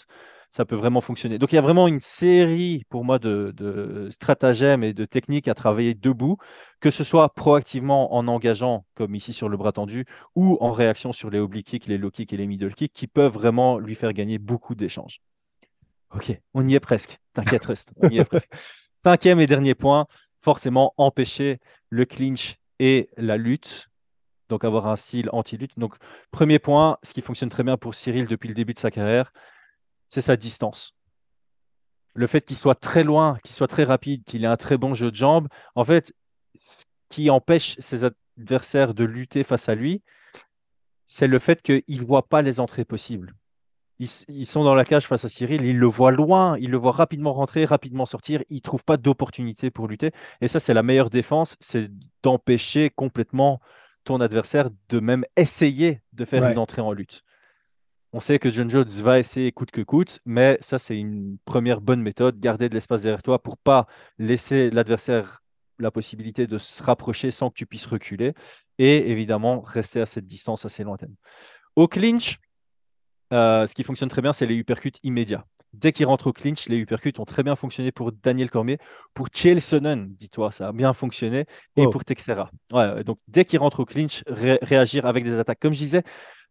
Ça 0.51 0.65
peut 0.65 0.75
vraiment 0.75 0.99
fonctionner. 0.99 1.37
Donc 1.37 1.51
il 1.51 1.55
y 1.55 1.59
a 1.59 1.61
vraiment 1.61 1.87
une 1.87 1.99
série 1.99 2.83
pour 2.89 3.05
moi 3.05 3.19
de, 3.19 3.53
de 3.55 4.09
stratagèmes 4.09 4.83
et 4.83 4.93
de 4.93 5.05
techniques 5.05 5.47
à 5.47 5.53
travailler 5.53 5.93
debout 5.93 6.37
que 6.79 6.89
ce 6.89 7.03
soit 7.03 7.33
proactivement 7.33 8.15
en 8.15 8.27
engageant, 8.27 8.85
comme 8.95 9.15
ici 9.15 9.31
sur 9.31 9.47
le 9.47 9.57
bras 9.57 9.71
tendu, 9.71 10.05
ou 10.35 10.57
en 10.59 10.71
réaction 10.71 11.13
sur 11.13 11.29
les 11.29 11.39
oblique 11.39 11.67
kicks, 11.67 11.87
les 11.87 11.97
low 11.97 12.09
kicks 12.09 12.33
et 12.33 12.37
les 12.37 12.47
middle 12.47 12.73
kicks, 12.73 12.93
qui 12.93 13.07
peuvent 13.07 13.33
vraiment 13.33 13.79
lui 13.79 13.95
faire 13.95 14.11
gagner 14.13 14.37
beaucoup 14.37 14.75
d'échanges. 14.75 15.21
Ok, 16.15 16.37
on 16.53 16.67
y 16.67 16.75
est 16.75 16.79
presque. 16.79 17.19
T'inquiète, 17.33 17.63
reste. 17.65 17.93
On 18.01 18.09
y 18.09 18.19
est 18.19 18.25
presque. 18.25 18.49
Cinquième 19.03 19.39
et 19.39 19.47
dernier 19.47 19.75
point, 19.75 20.07
forcément 20.41 20.93
empêcher 20.97 21.59
le 21.89 22.05
clinch 22.05 22.57
et 22.79 23.09
la 23.17 23.37
lutte. 23.37 23.89
Donc 24.49 24.63
avoir 24.63 24.87
un 24.87 24.95
style 24.95 25.29
anti-lutte. 25.31 25.77
Donc 25.77 25.95
premier 26.31 26.59
point, 26.59 26.97
ce 27.03 27.13
qui 27.13 27.21
fonctionne 27.21 27.49
très 27.49 27.63
bien 27.63 27.77
pour 27.77 27.95
Cyril 27.95 28.27
depuis 28.27 28.47
le 28.49 28.55
début 28.55 28.73
de 28.73 28.79
sa 28.79 28.91
carrière, 28.91 29.31
c'est 30.09 30.21
sa 30.21 30.35
distance. 30.35 30.95
Le 32.13 32.27
fait 32.27 32.41
qu'il 32.41 32.57
soit 32.57 32.75
très 32.75 33.03
loin, 33.03 33.37
qu'il 33.43 33.53
soit 33.53 33.67
très 33.67 33.83
rapide, 33.83 34.23
qu'il 34.23 34.43
ait 34.43 34.47
un 34.47 34.57
très 34.57 34.77
bon 34.77 34.93
jeu 34.95 35.11
de 35.11 35.15
jambes, 35.15 35.47
en 35.75 35.85
fait, 35.85 36.13
ce 36.57 36.85
qui 37.09 37.29
empêche 37.29 37.75
ses 37.79 38.03
adversaires 38.03 38.93
de 38.93 39.03
lutter 39.03 39.43
face 39.43 39.69
à 39.69 39.75
lui, 39.75 40.01
c'est 41.05 41.27
le 41.27 41.39
fait 41.39 41.61
qu'ils 41.61 41.83
ne 41.87 42.05
voient 42.05 42.27
pas 42.27 42.41
les 42.41 42.59
entrées 42.59 42.85
possibles. 42.85 43.35
Ils, 43.99 44.45
sont 44.45 44.63
dans 44.63 44.75
la 44.75 44.85
cage 44.85 45.07
face 45.07 45.25
à 45.25 45.29
Cyril, 45.29 45.63
ils 45.63 45.77
le 45.77 45.87
voient 45.87 46.11
loin, 46.11 46.57
ils 46.57 46.71
le 46.71 46.77
voient 46.77 46.93
rapidement 46.93 47.33
rentrer, 47.33 47.65
rapidement 47.65 48.05
sortir, 48.05 48.41
ils 48.49 48.55
ne 48.55 48.61
trouvent 48.61 48.85
pas 48.85 48.95
d'opportunité 48.95 49.71
pour 49.71 49.89
lutter. 49.89 50.11
Et 50.39 50.47
ça, 50.47 50.61
c'est 50.61 50.73
la 50.73 50.83
meilleure 50.83 51.09
défense, 51.09 51.57
c'est 51.59 51.91
d'empêcher 52.23 52.91
complètement 52.91 53.59
ton 54.05 54.21
adversaire 54.21 54.69
de 54.87 54.99
même 55.01 55.25
essayer 55.35 56.01
de 56.13 56.23
faire 56.23 56.43
Ouais. 56.43 56.53
une 56.53 56.59
entrée 56.59 56.81
en 56.81 56.93
lutte. 56.93 57.23
On 58.13 58.21
sait 58.21 58.39
que 58.39 58.49
John 58.49 58.69
Jones 58.69 58.89
va 58.89 59.19
essayer 59.19 59.51
coûte 59.51 59.69
que 59.69 59.81
coûte, 59.81 60.19
mais 60.25 60.57
ça, 60.61 60.79
c'est 60.79 60.97
une 60.97 61.37
première 61.45 61.81
bonne 61.81 62.01
méthode. 62.01 62.39
Garder 62.39 62.69
de 62.69 62.75
l'espace 62.75 63.01
derrière 63.01 63.21
toi 63.21 63.43
pour 63.43 63.57
pas 63.57 63.85
laisser 64.17 64.71
l'adversaire 64.71 65.43
la 65.77 65.91
possibilité 65.91 66.47
de 66.47 66.57
se 66.57 66.81
rapprocher 66.81 67.31
sans 67.31 67.49
que 67.49 67.55
tu 67.55 67.65
puisses 67.65 67.85
reculer. 67.85 68.33
Et 68.77 69.11
évidemment, 69.11 69.59
rester 69.61 70.01
à 70.01 70.05
cette 70.05 70.25
distance 70.25 70.65
assez 70.65 70.83
lointaine. 70.83 71.15
Au 71.75 71.87
clinch, 71.87 72.39
euh, 73.33 73.67
ce 73.67 73.73
qui 73.75 73.83
fonctionne 73.83 74.09
très 74.09 74.21
bien, 74.21 74.33
c'est 74.33 74.45
les 74.45 74.55
uppercuts 74.55 74.91
immédiats. 75.03 75.45
Dès 75.73 75.91
qu'il 75.91 76.07
rentre 76.07 76.27
au 76.27 76.33
clinch, 76.33 76.67
les 76.67 76.77
uppercuts 76.77 77.13
ont 77.19 77.25
très 77.25 77.43
bien 77.43 77.55
fonctionné 77.55 77.91
pour 77.91 78.11
Daniel 78.11 78.49
Cormier. 78.49 78.79
Pour 79.13 79.27
Chael 79.31 79.61
Sonnen, 79.61 80.07
dis-toi, 80.15 80.51
ça 80.51 80.69
a 80.69 80.71
bien 80.71 80.93
fonctionné. 80.93 81.45
Et 81.75 81.85
Wow. 81.85 81.91
pour 81.91 82.05
Texera. 82.05 82.49
Ouais, 82.71 83.03
donc, 83.03 83.19
dès 83.27 83.45
qu'il 83.45 83.59
rentre 83.59 83.81
au 83.81 83.85
clinch, 83.85 84.23
ré- 84.25 84.57
réagir 84.63 85.05
avec 85.05 85.23
des 85.23 85.37
attaques. 85.37 85.59
Comme 85.59 85.73
je 85.73 85.79
disais, 85.79 86.03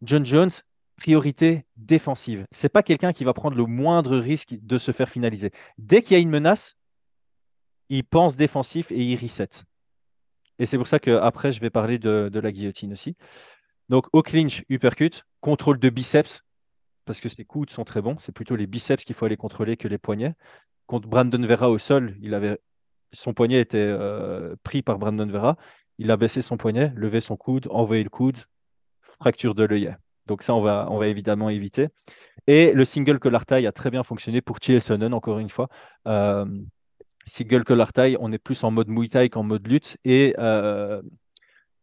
John 0.02 0.24
Jones, 0.24 0.50
priorité 0.96 1.64
défensive. 1.76 2.44
C'est 2.52 2.68
pas 2.68 2.84
quelqu'un 2.84 3.12
qui 3.12 3.24
va 3.24 3.32
prendre 3.34 3.56
le 3.56 3.66
moindre 3.66 4.16
risque 4.18 4.54
de 4.62 4.78
se 4.78 4.92
faire 4.92 5.08
finaliser. 5.08 5.50
Dès 5.78 6.02
qu'il 6.02 6.12
y 6.12 6.16
a 6.16 6.22
une 6.22 6.30
menace, 6.30 6.76
il 7.88 8.04
pense 8.04 8.36
défensif 8.36 8.92
et 8.92 9.02
il 9.02 9.16
reset. 9.20 9.48
Et 10.60 10.66
c'est 10.66 10.76
pour 10.76 10.86
ça 10.86 10.98
qu'après, 11.00 11.50
je 11.52 11.60
vais 11.60 11.70
parler 11.70 11.98
de, 11.98 12.28
de 12.32 12.40
la 12.40 12.52
guillotine 12.52 12.92
aussi. 12.92 13.16
Donc, 13.88 14.06
au 14.12 14.22
clinch, 14.22 14.64
uppercut, 14.68 15.24
contrôle 15.40 15.78
de 15.78 15.88
biceps, 15.88 16.42
parce 17.08 17.22
que 17.22 17.30
ses 17.30 17.46
coudes 17.46 17.70
sont 17.70 17.84
très 17.84 18.02
bons. 18.02 18.16
C'est 18.20 18.32
plutôt 18.32 18.54
les 18.54 18.66
biceps 18.66 19.02
qu'il 19.02 19.16
faut 19.16 19.24
aller 19.24 19.38
contrôler 19.38 19.78
que 19.78 19.88
les 19.88 19.96
poignets. 19.96 20.34
Contre 20.86 21.08
Brandon 21.08 21.44
Vera 21.44 21.70
au 21.70 21.78
sol, 21.78 22.14
il 22.20 22.34
avait... 22.34 22.58
son 23.12 23.32
poignet 23.32 23.60
était 23.60 23.78
euh, 23.78 24.54
pris 24.62 24.82
par 24.82 24.98
Brandon 24.98 25.26
Vera. 25.26 25.56
Il 25.96 26.10
a 26.10 26.18
baissé 26.18 26.42
son 26.42 26.58
poignet, 26.58 26.92
levé 26.94 27.20
son 27.20 27.36
coude, 27.36 27.66
envoyé 27.70 28.04
le 28.04 28.10
coude, 28.10 28.36
fracture 29.18 29.54
de 29.54 29.64
l'œillet. 29.64 29.96
Donc 30.26 30.42
ça, 30.42 30.54
on 30.54 30.60
va, 30.60 30.86
on 30.90 30.98
va 30.98 31.06
évidemment 31.06 31.48
éviter. 31.48 31.88
Et 32.46 32.72
le 32.72 32.84
single 32.84 33.18
collar 33.18 33.46
tie 33.46 33.66
a 33.66 33.72
très 33.72 33.90
bien 33.90 34.02
fonctionné 34.02 34.42
pour 34.42 34.58
Sonnen, 34.62 35.14
encore 35.14 35.38
une 35.38 35.48
fois. 35.48 35.70
Euh, 36.06 36.44
single 37.24 37.64
collar 37.64 37.94
tie, 37.94 38.18
on 38.20 38.32
est 38.32 38.38
plus 38.38 38.62
en 38.64 38.70
mode 38.70 38.88
Muay 38.88 39.08
Thai 39.08 39.30
qu'en 39.30 39.44
mode 39.44 39.66
lutte. 39.66 39.96
Et 40.04 40.34
euh, 40.38 41.00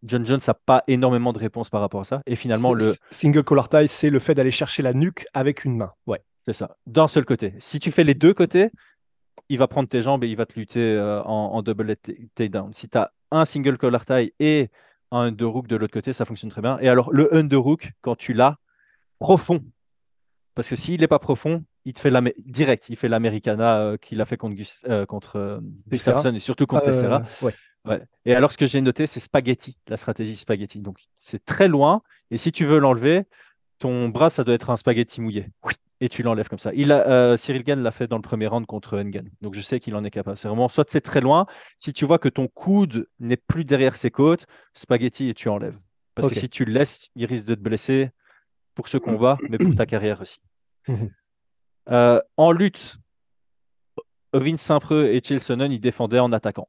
John 0.06 0.26
Jones 0.26 0.40
n'a 0.48 0.54
pas 0.54 0.84
énormément 0.88 1.34
de 1.34 1.40
réponses 1.40 1.70
par 1.70 1.82
rapport 1.82 2.02
à 2.02 2.06
ça. 2.06 2.22
Et 2.26 2.36
finalement, 2.36 2.74
le, 2.74 2.94
Single 3.12 3.44
collar 3.44 3.70
tie, 3.70 3.88
c'est 3.88 4.10
le 4.10 4.20
fait 4.20 4.36
d'aller 4.36 4.52
chercher 4.52 4.84
la 4.84 4.94
nuque 4.94 5.26
avec 5.34 5.66
une 5.66 5.76
main. 5.76 5.92
Ouais. 6.08 6.22
c'est 6.46 6.54
ça, 6.54 6.78
d'un 6.86 7.08
seul 7.08 7.26
côté. 7.26 7.54
Si 7.60 7.80
tu 7.80 7.92
fais 7.92 8.04
les 8.04 8.14
deux 8.14 8.34
côtés, 8.34 8.70
il 9.50 9.58
va 9.58 9.68
prendre 9.68 9.90
tes 9.90 10.02
jambes 10.02 10.24
et 10.24 10.28
il 10.28 10.36
va 10.36 10.46
te 10.46 10.58
lutter 10.58 10.80
euh, 10.80 11.22
en, 11.24 11.54
en 11.54 11.62
double 11.62 11.96
takedown. 12.36 12.74
Si 12.74 12.88
tu 12.90 12.98
as 12.98 13.12
un 13.32 13.46
single 13.46 13.78
collar 13.78 14.06
tie 14.06 14.34
et 14.40 14.70
un 15.12 15.22
underhook 15.28 15.68
de 15.68 15.76
l'autre 15.76 15.94
côté, 15.94 16.14
ça 16.14 16.26
fonctionne 16.26 16.50
très 16.50 16.62
bien. 16.62 16.78
Et 16.80 16.90
alors, 16.90 17.12
le 17.12 17.34
underhook, 17.34 17.92
quand 18.02 18.16
tu 18.16 18.34
l'as 18.34 18.58
profond, 19.20 19.64
parce 20.56 20.70
que 20.70 20.76
s'il 20.76 21.02
n'est 21.02 21.08
pas 21.08 21.20
profond, 21.20 21.64
il 21.86 21.94
te 21.94 22.00
fait 22.00 22.10
l'amé- 22.10 22.34
direct, 22.46 22.90
il 22.90 22.96
fait 22.96 23.08
l'Americana 23.08 23.80
euh, 23.80 23.98
qu'il 23.98 24.20
a 24.22 24.26
fait 24.26 24.38
contre, 24.38 24.56
Gus- 24.56 24.84
euh, 24.88 25.06
contre 25.06 25.36
euh. 25.38 25.60
Gustafsson 25.88 26.34
et 26.34 26.40
surtout 26.40 26.66
contre 26.66 26.88
ouais. 27.42 27.54
Ouais. 27.86 28.02
Et 28.26 28.34
alors, 28.34 28.52
ce 28.52 28.58
que 28.58 28.66
j'ai 28.66 28.82
noté, 28.82 29.06
c'est 29.06 29.20
spaghetti, 29.20 29.78
la 29.88 29.98
stratégie 29.98 30.36
spaghetti. 30.36 30.80
Donc, 30.80 31.00
c'est 31.18 31.44
très 31.46 31.68
loin. 31.68 32.02
Et 32.32 32.38
si 32.38 32.52
tu 32.52 32.66
veux 32.66 32.80
l'enlever, 32.80 33.26
ton 33.80 34.10
bras, 34.10 34.30
ça 34.30 34.44
doit 34.44 34.56
être 34.56 34.70
un 34.70 34.76
spaghetti 34.76 35.22
mouillé. 35.22 35.48
Et 36.02 36.10
tu 36.10 36.24
l'enlèves 36.24 36.50
comme 36.50 36.60
ça. 36.60 36.72
Il 36.74 36.92
a, 36.92 37.08
euh, 37.08 37.38
Cyril 37.38 37.64
Gann 37.64 37.82
l'a 37.82 37.92
fait 37.92 38.08
dans 38.08 38.18
le 38.18 38.22
premier 38.22 38.48
round 38.48 38.66
contre 38.66 38.98
Engan. 39.00 39.26
Donc, 39.42 39.54
je 39.54 39.62
sais 39.62 39.80
qu'il 39.80 39.96
en 39.96 40.04
est 40.04 40.12
capable. 40.12 40.38
C'est 40.38 40.48
vraiment, 40.48 40.68
soit 40.68 40.90
c'est 40.90 41.02
très 41.02 41.22
loin. 41.22 41.46
Si 41.78 41.94
tu 41.94 42.06
vois 42.06 42.20
que 42.20 42.30
ton 42.30 42.48
coude 42.48 43.08
n'est 43.20 43.38
plus 43.38 43.66
derrière 43.66 43.96
ses 43.96 44.12
côtes, 44.12 44.46
spaghetti 44.74 45.30
et 45.30 45.34
tu 45.34 45.50
enlèves. 45.50 45.78
Parce 46.16 46.30
que 46.30 46.36
si 46.36 46.50
tu 46.50 46.66
le 46.66 46.74
laisses, 46.74 47.10
il 47.16 47.26
risque 47.26 47.46
de 47.46 47.56
te 47.56 47.60
blesser 47.60 48.10
pour 48.74 48.88
ce 48.88 48.98
combat, 48.98 49.38
mais 49.50 49.58
pour 49.58 49.76
ta 49.76 49.86
carrière 49.86 50.22
aussi. 50.22 50.40
Euh, 51.92 52.20
en 52.36 52.52
lutte, 52.52 52.98
Vince 54.34 54.60
Saint-Preux 54.60 55.06
et 55.06 55.22
Chael 55.24 55.40
Sonnen, 55.40 55.72
ils 55.72 55.80
défendaient 55.80 56.18
en 56.18 56.32
attaquant. 56.32 56.68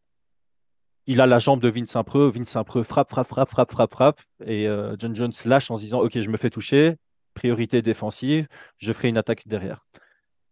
Il 1.06 1.20
a 1.20 1.26
la 1.26 1.38
jambe 1.38 1.60
de 1.60 1.68
Vince 1.68 1.90
Saint-Preux. 1.90 2.30
Vince 2.30 2.52
frappe, 2.52 2.84
frappe, 2.84 3.28
frappe, 3.28 3.50
frappe, 3.50 3.70
frappe, 3.70 3.92
frappe. 3.92 4.20
Et 4.44 4.66
euh, 4.68 4.96
John 4.98 5.14
Jones 5.14 5.32
lâche 5.44 5.70
en 5.70 5.76
se 5.76 5.82
disant 5.82 6.00
Ok, 6.00 6.18
je 6.18 6.28
me 6.28 6.36
fais 6.36 6.50
toucher. 6.50 6.96
Priorité 7.34 7.82
défensive. 7.82 8.48
Je 8.78 8.92
ferai 8.92 9.08
une 9.08 9.18
attaque 9.18 9.46
derrière. 9.46 9.84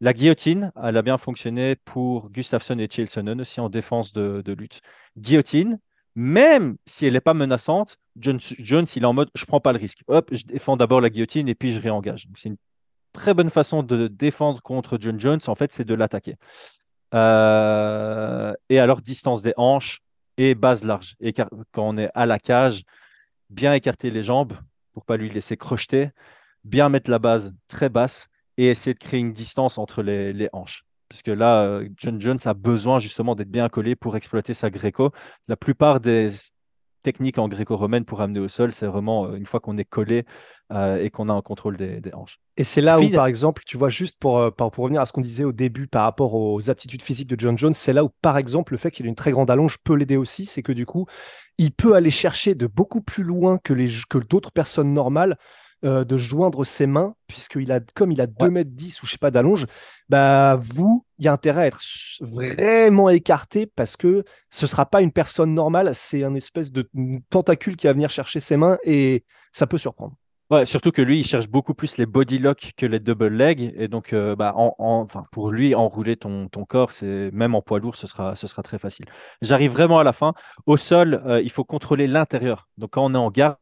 La 0.00 0.12
guillotine, 0.12 0.72
elle 0.82 0.96
a 0.96 1.02
bien 1.02 1.18
fonctionné 1.18 1.76
pour 1.76 2.30
Gustafsson 2.30 2.78
et 2.78 2.88
Chael 2.90 3.08
Sonnen 3.08 3.40
aussi 3.40 3.60
en 3.60 3.68
défense 3.68 4.12
de, 4.12 4.42
lutte. 4.52 4.80
Guillotine, 5.16 5.78
même 6.14 6.76
si 6.86 7.06
elle 7.06 7.14
n'est 7.14 7.20
pas 7.20 7.34
menaçante, 7.34 7.96
John- 8.16 8.40
Jones, 8.40 8.86
il 8.94 9.02
est 9.02 9.06
en 9.06 9.12
mode 9.12 9.30
je 9.34 9.46
prends 9.46 9.60
pas 9.60 9.72
le 9.72 9.78
risque. 9.78 10.02
Hop, 10.08 10.28
je 10.32 10.44
défends 10.44 10.76
d'abord 10.76 11.00
la 11.00 11.10
guillotine 11.10 11.48
et 11.48 11.54
puis 11.54 11.72
je 11.72 11.80
réengage. 11.80 12.28
C'est 12.36 12.50
une 12.50 12.56
très 13.12 13.34
bonne 13.34 13.50
façon 13.50 13.82
de 13.82 14.08
défendre 14.08 14.60
contre 14.62 14.98
John 15.00 15.18
Jones, 15.18 15.40
en 15.46 15.54
fait, 15.54 15.72
c'est 15.72 15.84
de 15.84 15.94
l'attaquer. 15.94 16.36
Euh, 17.14 18.52
et 18.68 18.78
alors, 18.78 19.00
distance 19.00 19.40
des 19.40 19.54
hanches, 19.56 20.02
et 20.36 20.54
base 20.54 20.84
large. 20.84 21.16
Et 21.20 21.32
quand 21.32 21.48
on 21.76 21.96
est 21.98 22.10
à 22.14 22.26
la 22.26 22.38
cage, 22.38 22.84
bien 23.50 23.72
écarter 23.74 24.10
les 24.10 24.22
jambes 24.22 24.54
pour 24.92 25.04
pas 25.04 25.16
lui 25.16 25.30
laisser 25.30 25.56
crocheter, 25.56 26.10
bien 26.64 26.88
mettre 26.88 27.10
la 27.10 27.18
base 27.18 27.54
très 27.68 27.88
basse 27.88 28.28
et 28.56 28.68
essayer 28.68 28.94
de 28.94 28.98
créer 28.98 29.20
une 29.20 29.32
distance 29.32 29.78
entre 29.78 30.02
les, 30.02 30.48
hanches. 30.52 30.84
Parce 31.08 31.22
que 31.22 31.30
là, 31.30 31.64
euh, 31.64 31.88
John 31.96 32.20
Jones 32.20 32.38
a 32.44 32.54
besoin 32.54 32.98
justement 32.98 33.34
d'être 33.34 33.50
bien 33.50 33.68
collé 33.68 33.94
pour 33.94 34.16
exploiter 34.16 34.54
sa 34.54 34.70
gréco. 34.70 35.12
La 35.48 35.56
plupart 35.56 36.00
des 36.00 36.30
techniques 37.02 37.38
en 37.38 37.48
gréco-romaine 37.48 38.04
pour 38.04 38.20
amener 38.20 38.40
au 38.40 38.48
sol, 38.48 38.72
c'est 38.72 38.86
vraiment 38.86 39.26
euh, 39.26 39.36
une 39.36 39.46
fois 39.46 39.60
qu'on 39.60 39.76
est 39.76 39.84
collé 39.84 40.24
euh, 40.72 41.02
et 41.02 41.10
qu'on 41.10 41.28
a 41.28 41.32
un 41.32 41.42
contrôle 41.42 41.76
des, 41.76 42.00
hanches. 42.14 42.38
Et 42.56 42.64
c'est 42.64 42.80
là 42.80 43.00
où, 43.00 43.10
par 43.10 43.26
exemple, 43.26 43.62
tu 43.66 43.76
vois, 43.76 43.90
juste 43.90 44.16
pour, 44.18 44.52
pour, 44.54 44.72
revenir 44.76 45.00
à 45.00 45.06
ce 45.06 45.12
qu'on 45.12 45.20
disait 45.20 45.44
au 45.44 45.52
début 45.52 45.86
par 45.86 46.04
rapport 46.04 46.34
aux 46.34 46.70
aptitudes 46.70 47.02
physiques 47.02 47.28
de 47.28 47.38
John 47.38 47.58
Jones, 47.58 47.74
c'est 47.74 47.92
là 47.92 48.04
où, 48.04 48.10
par 48.22 48.38
exemple, 48.38 48.72
le 48.72 48.78
fait 48.78 48.90
qu'il 48.90 49.06
ait 49.06 49.08
une 49.08 49.14
très 49.14 49.32
grande 49.32 49.50
allonge 49.50 49.78
peut 49.78 49.94
l'aider 49.94 50.16
aussi. 50.16 50.46
C'est 50.46 50.62
que 50.62 50.72
du 50.72 50.86
coup, 50.86 51.06
il 51.58 51.72
peut 51.72 51.94
aller 51.94 52.10
chercher 52.10 52.54
de 52.54 52.66
beaucoup 52.66 53.00
plus 53.00 53.24
loin 53.24 53.58
que, 53.58 53.72
les, 53.72 53.90
que 54.08 54.18
d'autres 54.18 54.52
personnes 54.52 54.92
normales 54.92 55.36
euh, 55.84 56.02
de 56.02 56.16
joindre 56.16 56.64
ses 56.64 56.86
mains, 56.86 57.14
puisqu'il 57.26 57.70
a, 57.70 57.78
comme 57.94 58.10
il 58.10 58.20
a 58.22 58.26
2 58.26 58.48
mètres 58.48 58.70
10 58.72 59.02
ou 59.02 59.06
je 59.06 59.12
sais 59.12 59.18
pas 59.18 59.30
d'allonge, 59.30 59.66
bah, 60.08 60.58
vous, 60.62 61.04
il 61.18 61.26
y 61.26 61.28
a 61.28 61.32
intérêt 61.32 61.64
à 61.64 61.66
être 61.66 61.82
vraiment 62.22 63.10
écarté 63.10 63.66
parce 63.66 63.98
que 63.98 64.24
ce 64.48 64.66
sera 64.66 64.86
pas 64.86 65.02
une 65.02 65.12
personne 65.12 65.52
normale, 65.52 65.94
c'est 65.94 66.24
un 66.24 66.34
espèce 66.34 66.72
de 66.72 66.88
tentacule 67.28 67.76
qui 67.76 67.86
va 67.86 67.92
venir 67.92 68.08
chercher 68.08 68.40
ses 68.40 68.56
mains 68.56 68.78
et 68.82 69.24
ça 69.52 69.66
peut 69.66 69.76
surprendre. 69.76 70.16
Surtout 70.66 70.92
que 70.92 71.02
lui, 71.02 71.20
il 71.20 71.24
cherche 71.24 71.48
beaucoup 71.48 71.74
plus 71.74 71.96
les 71.96 72.06
body 72.06 72.38
locks 72.38 72.72
que 72.76 72.86
les 72.86 73.00
double 73.00 73.28
legs. 73.28 73.72
Et 73.76 73.88
donc, 73.88 74.12
euh, 74.12 74.36
bah, 74.36 74.52
en, 74.56 74.74
enfin, 74.78 75.24
pour 75.32 75.50
lui, 75.50 75.74
enrouler 75.74 76.16
ton, 76.16 76.48
ton 76.48 76.64
corps, 76.64 76.90
c'est 76.92 77.30
même 77.32 77.54
en 77.54 77.62
poids 77.62 77.80
lourd, 77.80 77.96
ce 77.96 78.06
sera, 78.06 78.36
ce 78.36 78.46
sera 78.46 78.62
très 78.62 78.78
facile. 78.78 79.06
J'arrive 79.42 79.72
vraiment 79.72 79.98
à 79.98 80.04
la 80.04 80.12
fin. 80.12 80.34
Au 80.66 80.76
sol, 80.76 81.20
euh, 81.26 81.40
il 81.42 81.50
faut 81.50 81.64
contrôler 81.64 82.06
l'intérieur. 82.06 82.68
Donc, 82.78 82.90
quand 82.90 83.04
on 83.04 83.14
est 83.14 83.18
en 83.18 83.30
garde, 83.30 83.56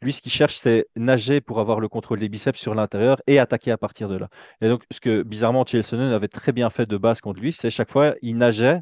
lui, 0.00 0.12
ce 0.12 0.22
qu'il 0.22 0.32
cherche, 0.32 0.56
c'est 0.56 0.86
nager 0.96 1.40
pour 1.40 1.60
avoir 1.60 1.80
le 1.80 1.88
contrôle 1.88 2.20
des 2.20 2.28
biceps 2.28 2.58
sur 2.58 2.74
l'intérieur 2.74 3.20
et 3.26 3.38
attaquer 3.38 3.72
à 3.72 3.76
partir 3.76 4.08
de 4.08 4.16
là. 4.16 4.28
Et 4.62 4.68
donc, 4.68 4.84
ce 4.90 5.00
que 5.00 5.22
bizarrement, 5.22 5.66
Chelsonen 5.66 6.12
avait 6.12 6.28
très 6.28 6.52
bien 6.52 6.70
fait 6.70 6.86
de 6.86 6.96
base 6.96 7.20
contre 7.20 7.40
lui, 7.40 7.52
c'est 7.52 7.70
chaque 7.70 7.90
fois, 7.90 8.14
il 8.22 8.36
nageait 8.38 8.80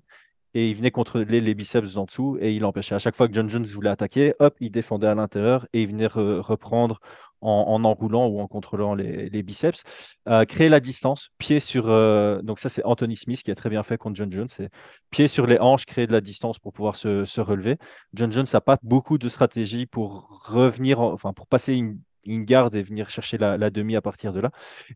et 0.57 0.71
il 0.71 0.75
venait 0.75 0.91
contrôler 0.91 1.41
les 1.43 1.55
biceps 1.55 1.99
en 1.99 2.05
dessous 2.05 2.39
et 2.41 2.55
il 2.55 2.65
empêchait. 2.65 2.95
À 2.95 2.99
chaque 2.99 3.15
fois 3.15 3.29
que 3.29 3.35
John 3.35 3.49
Jones 3.51 3.67
voulait 3.67 3.91
attaquer, 3.91 4.35
hop, 4.39 4.55
il 4.61 4.71
défendait 4.71 5.07
à 5.07 5.15
l'intérieur 5.15 5.67
et 5.75 5.83
il 5.83 5.89
venait 5.89 6.07
reprendre 6.07 6.99
en, 7.47 7.85
enroulant 7.85 8.27
ou 8.27 8.41
en 8.41 8.49
contrôlant 8.49 8.95
les, 8.95 9.43
biceps. 9.43 9.85
Euh, 10.29 10.45
créer 10.45 10.69
la 10.69 10.81
distance, 10.81 11.31
pied 11.39 11.61
sur. 11.61 11.89
Euh, 11.89 12.43
donc, 12.43 12.59
ça, 12.59 12.69
c'est 12.69 12.85
Anthony 12.85 13.17
Smith 13.17 13.43
qui 13.43 13.51
a 13.51 13.55
très 13.55 13.71
bien 13.71 13.83
fait 13.83 13.97
contre 13.97 14.17
John 14.17 14.33
Jones. 14.33 14.49
C'est 14.49 14.71
pied 15.11 15.27
sur 15.27 15.47
les 15.47 15.59
hanches, 15.59 15.87
créer 15.87 16.07
de 16.07 16.13
la 16.13 16.21
distance 16.21 16.59
pour 16.59 16.73
pouvoir 16.73 16.97
se, 16.97 17.41
relever. 17.41 17.79
John 18.15 18.33
Jones 18.33 18.47
n'a 18.53 18.61
pas 18.61 18.79
beaucoup 18.83 19.19
de 19.19 19.29
stratégie 19.29 19.87
pour 19.87 20.43
revenir, 20.47 21.01
enfin, 21.01 21.33
pour 21.33 21.47
passer 21.47 21.75
une, 21.75 21.99
garde 22.29 22.75
et 22.75 22.83
venir 22.83 23.09
chercher 23.09 23.39
la, 23.39 23.71
demi 23.71 23.95
à 23.95 24.01
partir 24.01 24.33
de 24.33 24.41
là. 24.41 24.51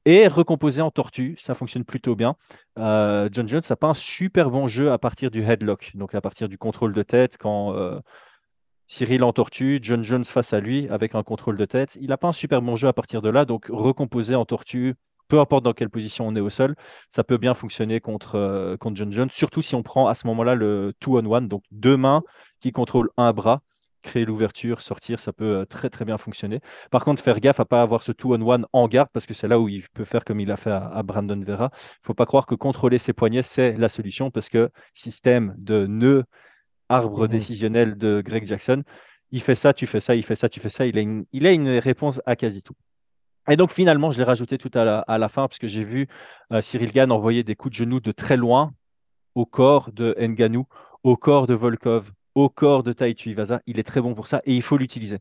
Et 0.05 0.27
recomposer 0.27 0.83
en 0.83 0.91
tortue, 0.91 1.37
ça 1.39 1.55
fonctionne 1.55 1.85
plutôt 1.85 2.17
bien. 2.17 2.35
Euh, 2.77 3.29
John 3.31 3.49
Jones 3.49 3.63
n'a 3.71 3.77
pas 3.77 3.87
un 3.87 3.95
super 3.95 4.51
bon 4.51 4.67
jeu 4.67 4.91
à 4.91 4.99
partir 4.99 5.31
du 5.31 5.45
headlock, 5.45 5.93
donc 5.95 6.17
à 6.17 6.21
partir 6.21 6.49
du 6.49 6.59
contrôle 6.59 6.93
de 6.93 7.05
tête 7.05 7.37
quand 7.39 7.73
Cyril 8.91 9.23
en 9.23 9.33
tortue, 9.33 9.79
John 9.81 10.03
Jones 10.03 10.25
face 10.25 10.53
à 10.53 10.59
lui 10.59 10.89
avec 10.89 11.15
un 11.15 11.23
contrôle 11.23 11.57
de 11.57 11.65
tête. 11.65 11.97
Il 12.01 12.09
n'a 12.09 12.17
pas 12.17 12.27
un 12.27 12.33
super 12.33 12.61
bon 12.61 12.75
jeu 12.75 12.89
à 12.89 12.93
partir 12.93 13.23
de 13.23 13.29
là, 13.29 13.45
donc 13.45 13.67
recomposer 13.69 14.35
en 14.35 14.45
tortue, 14.45 14.97
peu 15.29 15.39
importe 15.39 15.63
dans 15.63 15.73
quelle 15.73 15.91
position 15.91 16.27
on 16.27 16.35
est 16.35 16.41
au 16.41 16.51
sol, 16.51 16.75
ça 17.09 17.23
peut 17.23 17.37
bien 17.37 17.55
fonctionner 17.55 18.01
contre, 18.01 18.35
euh, 18.35 18.77
contre 18.77 18.97
John 18.97 19.13
Jones, 19.13 19.31
surtout 19.31 19.63
si 19.63 19.77
on 19.77 19.85
prend 19.85 20.09
à 20.09 20.15
ce 20.15 20.27
moment-là 20.27 20.57
le 20.57 20.93
two-on-one, 20.99 21.47
donc 21.47 21.63
deux 21.71 21.97
mains 21.97 22.23
qui 22.59 22.73
contrôlent 22.73 23.11
un 23.17 23.33
bras. 23.33 23.63
Créer 24.03 24.25
l'ouverture, 24.25 24.81
sortir, 24.81 25.21
ça 25.21 25.33
peut 25.33 25.59
euh, 25.59 25.65
très 25.65 25.89
très 25.89 26.05
bien 26.05 26.19
fonctionner. 26.19 26.59
Par 26.91 27.05
contre, 27.05 27.23
faire 27.23 27.39
gaffe 27.39 27.61
à 27.61 27.67
pas 27.67 27.83
avoir 27.83 28.03
ce 28.03 28.11
two-on-one 28.11 28.67
en 28.73 28.89
garde 28.89 29.09
parce 29.13 29.27
que 29.27 29.35
c'est 29.35 29.47
là 29.47 29.61
où 29.61 29.69
il 29.69 29.85
peut 29.95 30.05
faire 30.05 30.25
comme 30.25 30.41
il 30.41 30.51
a 30.51 30.57
fait 30.57 30.73
à, 30.73 31.01
Brandon 31.05 31.41
Vera. 31.41 31.71
Il 31.73 32.03
ne 32.03 32.07
faut 32.07 32.15
pas 32.15 32.27
croire 32.27 32.47
que 32.47 32.57
contrôler 32.57 32.99
ses 32.99 33.13
poignets, 33.13 33.43
c'est 33.43 33.77
la 33.77 33.89
solution 33.89 34.33
parce 34.33 34.49
que 34.49 34.69
système 34.95 35.55
de 35.59 35.87
nœuds 35.87 36.25
arbre 36.91 37.23
mhm. 37.23 37.29
décisionnel 37.29 37.97
de 37.97 38.23
Greg 38.25 38.47
Jackson. 38.47 38.83
Il 39.31 39.41
fait 39.41 39.55
ça, 39.55 39.73
tu 39.73 39.87
fais 39.87 40.01
ça, 40.01 40.15
il 40.15 40.25
fait 40.25 40.35
ça, 40.35 40.49
tu 40.49 40.61
fais 40.61 40.69
ça. 40.69 40.87
Il 40.87 40.99
a 40.99 41.01
une, 41.01 41.25
il 41.33 41.47
a 41.47 41.53
une 41.53 41.79
réponse 41.79 42.21
à 42.27 42.37
quasi 42.37 42.63
tout. 42.63 42.75
Et 43.49 43.57
donc 43.57 43.73
finalement, 43.73 44.11
je 44.11 44.19
l'ai 44.19 44.25
rajouté 44.25 44.59
tout 44.59 44.71
à 44.75 44.85
la, 44.85 44.99
à 45.01 45.17
la 45.17 45.29
fin 45.29 45.49
parce 45.49 45.59
que 45.59 45.69
j'ai 45.69 45.85
vu 45.85 46.09
euh, 46.53 46.61
Cyril 46.61 46.93
Gann 46.93 47.11
envoyer 47.11 47.43
des 47.43 47.57
coups 47.57 47.73
de 47.73 47.77
genoux 47.77 48.01
de 48.01 48.13
très 48.13 48.37
loin 48.37 48.75
au 49.35 49.47
corps 49.47 49.93
de 49.93 50.15
Nganou, 50.21 50.67
au 51.05 51.17
corps 51.17 51.47
de 51.47 51.55
Volkov, 51.55 52.11
au 52.35 52.49
corps 52.49 52.83
de 52.83 52.93
Taitu 52.93 53.31
Ivasa. 53.31 53.61
Il 53.67 53.79
est 53.79 53.85
très 53.85 54.01
bon 54.01 54.15
pour 54.15 54.27
ça 54.27 54.43
et 54.45 54.55
il 54.55 54.63
faut 54.63 54.77
l'utiliser. 54.77 55.19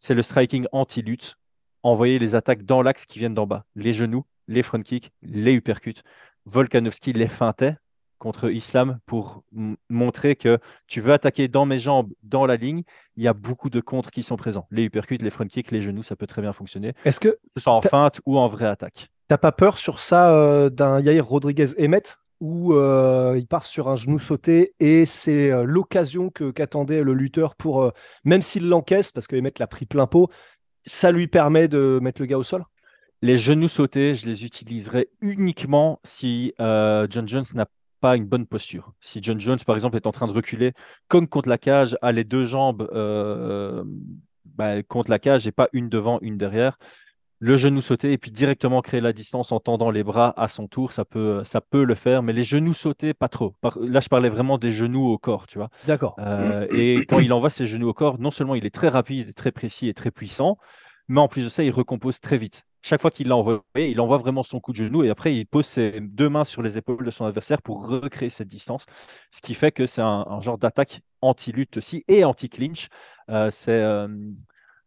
C'est 0.00 0.14
le 0.14 0.22
striking 0.22 0.66
anti-lutte. 0.72 1.36
Envoyer 1.82 2.18
les 2.18 2.34
attaques 2.34 2.64
dans 2.64 2.82
l'axe 2.82 3.06
qui 3.06 3.20
viennent 3.20 3.34
d'en 3.34 3.46
bas. 3.46 3.64
Les 3.76 3.92
genoux, 3.92 4.24
les 4.48 4.62
front 4.62 4.82
kicks, 4.82 5.12
les 5.22 5.52
uppercuts. 5.52 6.02
Volkanovski 6.46 7.12
les 7.12 7.28
feintait 7.28 7.76
contre 8.18 8.50
Islam 8.50 8.98
pour 9.06 9.44
montrer 9.88 10.36
que 10.36 10.58
tu 10.86 11.00
veux 11.00 11.12
attaquer 11.12 11.48
dans 11.48 11.66
mes 11.66 11.78
jambes, 11.78 12.12
dans 12.22 12.46
la 12.46 12.56
ligne, 12.56 12.82
il 13.16 13.24
y 13.24 13.28
a 13.28 13.32
beaucoup 13.32 13.70
de 13.70 13.80
contres 13.80 14.10
qui 14.10 14.22
sont 14.22 14.36
présents. 14.36 14.66
Les 14.70 14.84
uppercuts, 14.84 15.18
les 15.18 15.30
front 15.30 15.46
kicks, 15.46 15.70
les 15.70 15.82
genoux, 15.82 16.02
ça 16.02 16.16
peut 16.16 16.26
très 16.26 16.42
bien 16.42 16.52
fonctionner. 16.52 16.94
Est-ce 17.04 17.20
que 17.20 17.38
ce 17.56 17.62
soit 17.62 17.72
en 17.72 17.82
feinte 17.82 18.20
ou 18.26 18.38
en 18.38 18.48
vraie 18.48 18.66
attaque 18.66 19.10
T'as 19.28 19.38
pas 19.38 19.52
peur 19.52 19.78
sur 19.78 20.00
ça 20.00 20.30
euh, 20.30 20.70
d'un 20.70 21.00
Yair 21.00 21.26
Rodriguez 21.26 21.74
Emmett 21.80 22.18
où 22.38 22.74
euh, 22.74 23.34
il 23.36 23.46
part 23.46 23.64
sur 23.64 23.88
un 23.88 23.96
genou 23.96 24.18
sauté 24.18 24.74
et 24.78 25.06
c'est 25.06 25.50
euh, 25.50 25.64
l'occasion 25.64 26.30
que 26.30 26.50
qu'attendait 26.50 27.02
le 27.02 27.14
lutteur 27.14 27.56
pour, 27.56 27.92
même 28.24 28.42
s'il 28.42 28.68
l'encaisse, 28.68 29.10
parce 29.10 29.26
que 29.26 29.36
Emmett 29.36 29.58
l'a 29.58 29.66
pris 29.66 29.86
plein 29.86 30.06
pot, 30.06 30.30
ça 30.84 31.10
lui 31.10 31.26
permet 31.26 31.66
de 31.66 31.98
mettre 32.02 32.20
le 32.20 32.26
gars 32.26 32.38
au 32.38 32.42
sol? 32.42 32.64
Les 33.22 33.36
genoux 33.36 33.68
sautés, 33.68 34.14
je 34.14 34.26
les 34.26 34.44
utiliserai 34.44 35.08
uniquement 35.22 35.98
si 36.04 36.52
John 36.58 37.26
Jones 37.26 37.46
n'a 37.54 37.66
pas 38.00 38.16
une 38.16 38.26
bonne 38.26 38.46
posture. 38.46 38.92
Si 39.00 39.20
John 39.22 39.40
Jones, 39.40 39.58
par 39.66 39.76
exemple, 39.76 39.96
est 39.96 40.06
en 40.06 40.12
train 40.12 40.26
de 40.26 40.32
reculer 40.32 40.72
comme 41.08 41.28
contre 41.28 41.48
la 41.48 41.58
cage, 41.58 41.96
a 42.02 42.12
les 42.12 42.24
deux 42.24 42.44
jambes 42.44 42.88
euh, 42.92 43.84
bah, 44.44 44.82
contre 44.82 45.10
la 45.10 45.18
cage 45.18 45.46
et 45.46 45.52
pas 45.52 45.68
une 45.72 45.88
devant, 45.88 46.18
une 46.20 46.36
derrière, 46.36 46.78
le 47.38 47.56
genou 47.56 47.80
sauté 47.80 48.12
et 48.12 48.18
puis 48.18 48.30
directement 48.30 48.80
créer 48.80 49.00
la 49.00 49.12
distance 49.12 49.52
en 49.52 49.60
tendant 49.60 49.90
les 49.90 50.02
bras 50.02 50.32
à 50.36 50.48
son 50.48 50.68
tour, 50.68 50.92
ça 50.92 51.04
peut, 51.04 51.44
ça 51.44 51.60
peut 51.60 51.84
le 51.84 51.94
faire, 51.94 52.22
mais 52.22 52.32
les 52.32 52.42
genoux 52.42 52.72
sautés, 52.72 53.12
pas 53.12 53.28
trop. 53.28 53.54
Là, 53.80 54.00
je 54.00 54.08
parlais 54.08 54.30
vraiment 54.30 54.56
des 54.56 54.70
genoux 54.70 55.06
au 55.06 55.18
corps, 55.18 55.46
tu 55.46 55.58
vois. 55.58 55.68
D'accord. 55.86 56.16
Euh, 56.18 56.66
et 56.70 57.04
quand 57.06 57.20
il 57.20 57.32
envoie 57.32 57.50
ses 57.50 57.66
genoux 57.66 57.88
au 57.88 57.94
corps, 57.94 58.18
non 58.18 58.30
seulement 58.30 58.54
il 58.54 58.64
est 58.64 58.74
très 58.74 58.88
rapide, 58.88 59.34
très 59.34 59.52
précis 59.52 59.88
et 59.88 59.94
très 59.94 60.10
puissant, 60.10 60.56
mais 61.08 61.20
en 61.20 61.28
plus 61.28 61.44
de 61.44 61.48
ça, 61.48 61.62
il 61.62 61.70
recompose 61.70 62.20
très 62.20 62.38
vite 62.38 62.65
chaque 62.86 63.02
fois 63.02 63.10
qu'il 63.10 63.26
l'a 63.26 63.36
envoyé, 63.36 63.60
il 63.74 64.00
envoie 64.00 64.18
vraiment 64.18 64.44
son 64.44 64.60
coup 64.60 64.70
de 64.70 64.76
genou 64.76 65.02
et 65.02 65.10
après 65.10 65.34
il 65.34 65.44
pose 65.44 65.66
ses 65.66 65.98
deux 66.00 66.28
mains 66.28 66.44
sur 66.44 66.62
les 66.62 66.78
épaules 66.78 67.04
de 67.04 67.10
son 67.10 67.24
adversaire 67.24 67.60
pour 67.60 67.88
recréer 67.88 68.30
cette 68.30 68.46
distance. 68.46 68.86
Ce 69.32 69.40
qui 69.40 69.54
fait 69.54 69.72
que 69.72 69.86
c'est 69.86 70.02
un, 70.02 70.38
genre 70.40 70.56
d'attaque 70.56 71.00
anti-lutte 71.20 71.78
aussi 71.78 72.04
et 72.06 72.24
anti-clinch. 72.24 72.88
Euh, 73.28 73.50
c'est 73.50 73.72
euh, 73.72 74.06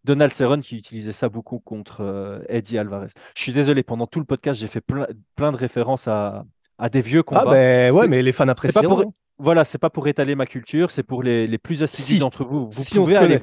Donald 0.06 0.32
Cerrone 0.32 0.62
qui 0.62 0.78
utilisait 0.78 1.12
ça 1.12 1.28
beaucoup 1.28 1.60
contre 1.60 2.00
euh, 2.00 2.40
Eddie 2.48 2.78
Alvarez. 2.78 3.10
Je 3.36 3.42
suis 3.42 3.52
désolé, 3.52 3.84
pendant 3.84 4.08
tout 4.08 4.20
le 4.20 4.26
podcast, 4.26 4.62
j'ai 4.62 4.68
fait 4.68 4.82
plein, 4.82 5.52
de 5.52 5.58
références 5.58 6.08
à, 6.08 6.46
des 6.94 7.02
vieux 7.02 7.22
combats. 7.22 7.44
Ah 7.48 7.52
ben 7.52 7.94
ouais, 7.94 8.08
mais 8.08 8.22
les 8.22 8.32
fans 8.32 8.48
apprécient. 8.48 9.02
Hein. 9.02 9.12
Voilà, 9.40 9.66
c'est 9.66 9.78
pas 9.78 9.90
pour 9.90 10.08
étaler 10.08 10.36
ma 10.36 10.46
culture, 10.46 10.90
c'est 10.90 11.04
pour 11.04 11.22
les, 11.22 11.58
plus 11.58 11.84
assidus 11.84 12.20
d'entre 12.20 12.46
vous. 12.46 12.70
Vous 12.72 12.84
pouvez 12.94 13.18
aller 13.18 13.42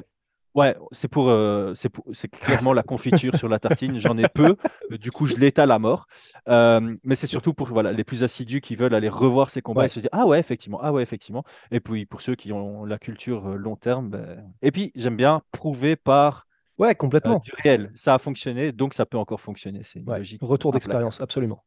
Ouais, 0.57 0.75
c'est 0.91 1.07
pour, 1.07 1.29
euh, 1.29 1.73
c'est 1.75 1.91
c'est 2.13 2.29
clairement 2.29 2.73
la 2.73 2.81
confiture 2.81 3.35
sur 3.35 3.47
la 3.47 3.59
tartine. 3.59 3.99
J'en 3.99 4.17
ai 4.17 4.27
peu, 4.27 4.55
du 4.89 5.11
coup 5.11 5.27
je 5.27 5.35
l'étale 5.35 5.69
à 5.69 5.77
mort. 5.77 6.07
Euh, 6.47 6.95
mais 7.03 7.13
c'est 7.13 7.27
surtout 7.27 7.53
pour 7.53 7.67
voilà 7.67 7.91
les 7.91 8.03
plus 8.03 8.23
assidus 8.23 8.59
qui 8.59 8.75
veulent 8.75 8.95
aller 8.95 9.07
revoir 9.07 9.51
ces 9.51 9.61
combats 9.61 9.85
et 9.85 9.87
se 9.87 9.99
dire 9.99 10.09
ah 10.11 10.25
ouais 10.25 10.39
effectivement, 10.39 10.79
ah 10.81 10.91
ouais 10.91 11.03
effectivement. 11.03 11.43
Et 11.69 11.79
puis 11.79 12.07
pour 12.07 12.21
ceux 12.23 12.33
qui 12.33 12.51
ont 12.53 12.85
la 12.85 12.97
culture 12.97 13.49
euh, 13.49 13.55
long 13.55 13.75
terme, 13.75 14.09
ben, 14.09 14.43
et 14.63 14.71
puis 14.71 14.91
j'aime 14.95 15.15
bien 15.15 15.43
prouver 15.51 15.95
par 15.95 16.47
ouais 16.79 16.95
complètement 16.95 17.37
du 17.37 17.51
réel. 17.61 17.91
Ça 17.93 18.15
a 18.15 18.17
fonctionné, 18.17 18.71
donc 18.71 18.95
ça 18.95 19.05
peut 19.05 19.19
encore 19.19 19.41
fonctionner. 19.41 19.81
C'est 19.83 19.99
une 19.99 20.07
logique. 20.07 20.41
Retour 20.41 20.71
d'expérience, 20.71 21.21
absolument. 21.21 21.63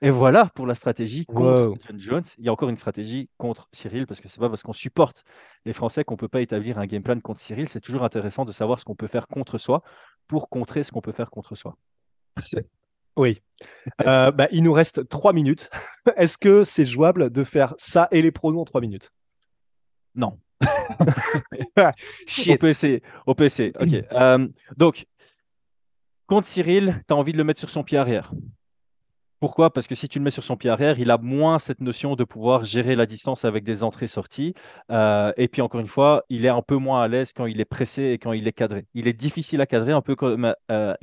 Et 0.00 0.10
voilà 0.10 0.50
pour 0.54 0.66
la 0.66 0.74
stratégie 0.74 1.26
contre 1.26 1.74
John 1.86 1.98
Jones. 1.98 2.24
Il 2.38 2.44
y 2.44 2.48
a 2.48 2.52
encore 2.52 2.68
une 2.68 2.76
stratégie 2.76 3.28
contre 3.36 3.68
Cyril, 3.72 4.06
parce 4.06 4.20
que 4.20 4.28
c'est 4.28 4.38
pas 4.38 4.48
parce 4.48 4.62
qu'on 4.62 4.72
supporte 4.72 5.24
les 5.64 5.72
Français 5.72 6.04
qu'on 6.04 6.16
peut 6.16 6.28
pas 6.28 6.40
établir 6.40 6.78
un 6.78 6.86
game 6.86 7.02
plan 7.02 7.18
contre 7.20 7.40
Cyril. 7.40 7.68
C'est 7.68 7.80
toujours 7.80 8.04
intéressant 8.04 8.44
de 8.44 8.52
savoir 8.52 8.78
ce 8.78 8.84
qu'on 8.84 8.94
peut 8.94 9.08
faire 9.08 9.26
contre 9.26 9.58
soi 9.58 9.82
pour 10.28 10.48
contrer 10.48 10.82
ce 10.82 10.92
qu'on 10.92 11.00
peut 11.00 11.12
faire 11.12 11.30
contre 11.30 11.54
soi. 11.56 11.76
Oui. 13.16 13.42
Euh, 14.06 14.30
bah, 14.30 14.46
il 14.52 14.62
nous 14.62 14.72
reste 14.72 15.08
trois 15.08 15.32
minutes. 15.32 15.68
Est-ce 16.16 16.38
que 16.38 16.62
c'est 16.62 16.84
jouable 16.84 17.30
de 17.30 17.42
faire 17.42 17.74
ça 17.78 18.06
et 18.12 18.22
les 18.22 18.30
pronos 18.30 18.60
en 18.60 18.64
trois 18.64 18.80
minutes? 18.80 19.12
Non. 20.14 20.38
on 20.60 22.56
peut 22.56 22.68
essayer. 22.68 23.02
On 23.26 23.34
peut 23.34 23.44
essayer. 23.44 23.72
Ok. 23.80 23.92
Euh, 24.12 24.48
donc, 24.76 25.06
contre 26.26 26.46
Cyril, 26.46 27.02
tu 27.08 27.14
as 27.14 27.16
envie 27.16 27.32
de 27.32 27.38
le 27.38 27.44
mettre 27.44 27.58
sur 27.58 27.70
son 27.70 27.82
pied 27.82 27.98
arrière 27.98 28.32
Pourquoi? 29.40 29.72
Parce 29.72 29.86
que 29.86 29.94
si 29.94 30.08
tu 30.08 30.18
le 30.18 30.24
mets 30.24 30.30
sur 30.30 30.42
son 30.42 30.56
pied 30.56 30.68
arrière, 30.68 30.98
il 30.98 31.10
a 31.12 31.18
moins 31.18 31.60
cette 31.60 31.80
notion 31.80 32.16
de 32.16 32.24
pouvoir 32.24 32.64
gérer 32.64 32.96
la 32.96 33.06
distance 33.06 33.44
avec 33.44 33.62
des 33.62 33.84
entrées-sorties. 33.84 34.54
Euh, 34.90 35.32
et 35.36 35.46
puis 35.46 35.62
encore 35.62 35.80
une 35.80 35.86
fois, 35.86 36.24
il 36.28 36.44
est 36.44 36.48
un 36.48 36.62
peu 36.62 36.74
moins 36.76 37.02
à 37.02 37.08
l'aise 37.08 37.32
quand 37.32 37.46
il 37.46 37.60
est 37.60 37.64
pressé 37.64 38.02
et 38.02 38.18
quand 38.18 38.32
il 38.32 38.48
est 38.48 38.52
cadré. 38.52 38.86
Il 38.94 39.06
est 39.06 39.12
difficile 39.12 39.60
à 39.60 39.66
cadrer, 39.66 39.92
un 39.92 40.02
peu 40.02 40.16
comme 40.16 40.52
euh, 40.72 40.94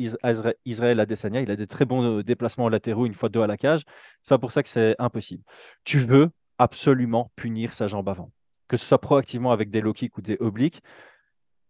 Israël 0.66 1.00
Adesanya. 1.00 1.42
Il 1.42 1.52
a 1.52 1.56
des 1.56 1.68
très 1.68 1.86
bons 1.86 2.20
euh, 2.20 2.24
déplacements 2.24 2.68
latéraux 2.68 3.06
une 3.06 3.14
fois 3.14 3.30
deux 3.30 3.42
à 3.42 3.48
la 3.48 3.56
cage. 3.56 3.84
C'est 4.22 4.30
pas 4.30 4.38
pour 4.38 4.52
ça 4.52 4.64
que 4.64 4.70
c'est 4.70 4.96
impossible. 5.00 5.44
Tu 5.86 6.00
veux 6.00 6.30
absolument 6.58 7.32
punir 7.38 7.72
sa 7.72 7.88
jambe 7.88 8.10
avant, 8.10 8.32
que 8.68 8.76
ce 8.76 8.86
soit 8.86 9.00
proactivement 9.00 9.54
avec 9.54 9.70
des 9.72 9.80
low 9.80 9.94
kicks 9.94 10.18
ou 10.18 10.22
des 10.22 10.38
obliques. 10.42 10.82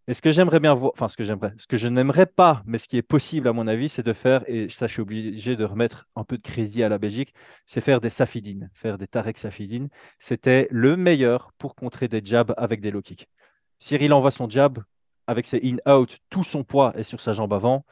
Et 0.08 0.14
ce 0.14 0.22
que 0.22 0.30
j'aimerais 0.30 0.60
bien 0.60 0.74
voir, 0.76 0.92
enfin 0.94 1.10
ce 1.10 1.18
que 1.18 1.24
j'aimerais, 1.24 1.54
ce 1.58 1.66
que 1.66 1.78
je 1.78 1.88
n'aimerais 1.88 2.28
pas, 2.28 2.62
mais 2.66 2.78
ce 2.78 2.88
qui 2.88 2.98
est 2.98 3.02
possible 3.02 3.48
à 3.48 3.54
mon 3.54 3.66
avis, 3.66 3.90
c'est 3.90 4.04
de 4.04 4.14
faire, 4.14 4.44
et 4.48 4.70
ça 4.70 4.86
je 4.86 4.94
suis 4.94 5.02
obligé 5.02 5.56
de 5.56 5.64
remettre 5.64 6.08
un 6.16 6.24
peu 6.24 6.38
de 6.38 6.44
crédit 6.44 6.84
à 6.84 6.90
la 6.90 7.00
Belgique, 7.00 7.34
c'est 7.66 7.82
faire 7.82 8.02
des 8.02 8.10
safidines, 8.10 8.70
faire 8.76 9.00
des 9.00 9.08
Tarek 9.08 9.38
safidines. 9.40 9.90
C'était 10.20 10.68
le 10.70 10.96
meilleur 10.96 11.52
pour 11.58 11.74
contrer 11.74 12.08
des 12.08 12.22
jabs 12.24 12.54
avec 12.56 12.82
des 12.82 12.92
low 12.92 13.02
kicks. 13.02 13.28
Cyril 13.80 14.14
envoie 14.14 14.32
son 14.32 14.48
jab 14.48 14.80
avec 15.26 15.48
ses 15.48 15.60
in-out, 15.64 16.20
tout 16.30 16.44
son 16.44 16.64
poids 16.64 16.94
est 16.96 17.04
sur 17.04 17.20
sa 17.20 17.34
jambe 17.34 17.54
avant. 17.54 17.84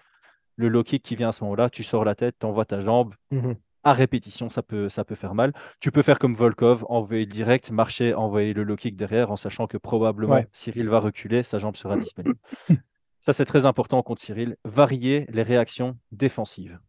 Le 0.55 0.67
low 0.67 0.83
kick 0.83 1.01
qui 1.01 1.15
vient 1.15 1.29
à 1.29 1.31
ce 1.31 1.43
moment-là, 1.45 1.71
tu 1.71 1.83
sors 1.83 2.05
la 2.05 2.13
tête, 2.13 2.35
tu 2.39 2.65
ta 2.67 2.79
jambe. 2.79 3.15
Mhm 3.31 3.55
à 3.83 3.93
répétition, 3.93 4.49
ça 4.49 4.61
peut, 4.61 4.89
ça 4.89 5.03
peut 5.03 5.15
faire 5.15 5.35
mal. 5.35 5.53
Tu 5.79 5.91
peux 5.91 6.01
faire 6.01 6.19
comme 6.19 6.35
Volkov, 6.35 6.85
envoyer 6.89 7.25
le 7.25 7.31
direct, 7.31 7.71
marcher, 7.71 8.13
envoyer 8.13 8.53
le 8.53 8.63
low 8.63 8.75
kick 8.75 8.95
derrière, 8.95 9.31
en 9.31 9.35
sachant 9.35 9.67
que 9.67 9.77
probablement 9.77 10.41
Cyril 10.53 10.87
va 10.89 10.99
reculer, 10.99 11.43
sa 11.43 11.57
jambe 11.57 11.75
sera 11.75 11.97
disponible. 11.97 12.37
ça, 13.19 13.33
c'est 13.33 13.45
très 13.45 13.65
important 13.65 14.01
contre 14.01 14.21
Cyril. 14.21 14.57
Varier 14.63 15.25
les 15.29 15.43
réactions 15.43 15.97
défensives. 16.11 16.79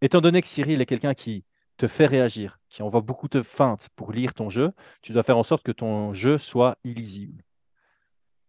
Étant 0.00 0.20
donné 0.20 0.42
que 0.42 0.48
Cyril 0.48 0.80
est 0.80 0.86
quelqu'un 0.86 1.14
qui 1.14 1.44
te 1.78 1.86
fait 1.86 2.06
réagir, 2.06 2.60
qui 2.68 2.82
envoie 2.82 3.00
beaucoup 3.00 3.28
de 3.28 3.40
feintes 3.40 3.88
pour 3.96 4.12
lire 4.12 4.34
ton 4.34 4.50
jeu, 4.50 4.72
tu 5.00 5.12
dois 5.12 5.22
faire 5.22 5.38
en 5.38 5.42
sorte 5.42 5.62
que 5.62 5.72
ton 5.72 6.12
jeu 6.12 6.36
soit 6.36 6.76
illisible. 6.84 7.42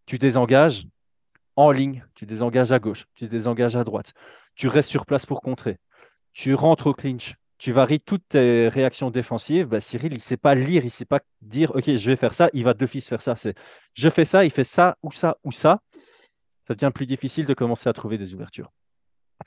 Tu 0.04 0.18
désengages 0.18 0.86
en 1.56 1.70
ligne, 1.70 2.04
tu 2.14 2.26
désengages 2.26 2.72
à 2.72 2.78
gauche, 2.78 3.06
tu 3.14 3.28
désengages 3.28 3.76
à 3.76 3.84
droite, 3.84 4.14
tu 4.54 4.68
restes 4.68 4.90
sur 4.90 5.06
place 5.06 5.26
pour 5.26 5.40
contrer, 5.40 5.78
tu 6.32 6.54
rentres 6.54 6.88
au 6.88 6.94
clinch, 6.94 7.36
tu 7.60 7.72
varies 7.72 8.00
toutes 8.00 8.26
tes 8.30 8.68
réactions 8.68 9.10
défensives, 9.10 9.66
bah, 9.66 9.80
Cyril, 9.80 10.12
il 10.12 10.16
ne 10.16 10.20
sait 10.20 10.38
pas 10.38 10.54
lire, 10.54 10.82
il 10.82 10.86
ne 10.86 10.90
sait 10.90 11.04
pas 11.04 11.20
dire, 11.42 11.70
OK, 11.76 11.94
je 11.94 12.10
vais 12.10 12.16
faire 12.16 12.32
ça, 12.32 12.48
il 12.54 12.64
va 12.64 12.72
d'office 12.72 13.06
faire 13.06 13.20
ça. 13.20 13.36
C'est 13.36 13.54
je 13.92 14.08
fais 14.08 14.24
ça, 14.24 14.46
il 14.46 14.50
fait 14.50 14.64
ça, 14.64 14.96
ou 15.02 15.12
ça, 15.12 15.36
ou 15.44 15.52
ça. 15.52 15.82
Ça 16.66 16.74
devient 16.74 16.90
plus 16.90 17.04
difficile 17.04 17.44
de 17.44 17.52
commencer 17.52 17.86
à 17.90 17.92
trouver 17.92 18.16
des 18.16 18.32
ouvertures. 18.32 18.72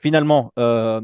Finalement, 0.00 0.52
euh, 0.60 1.00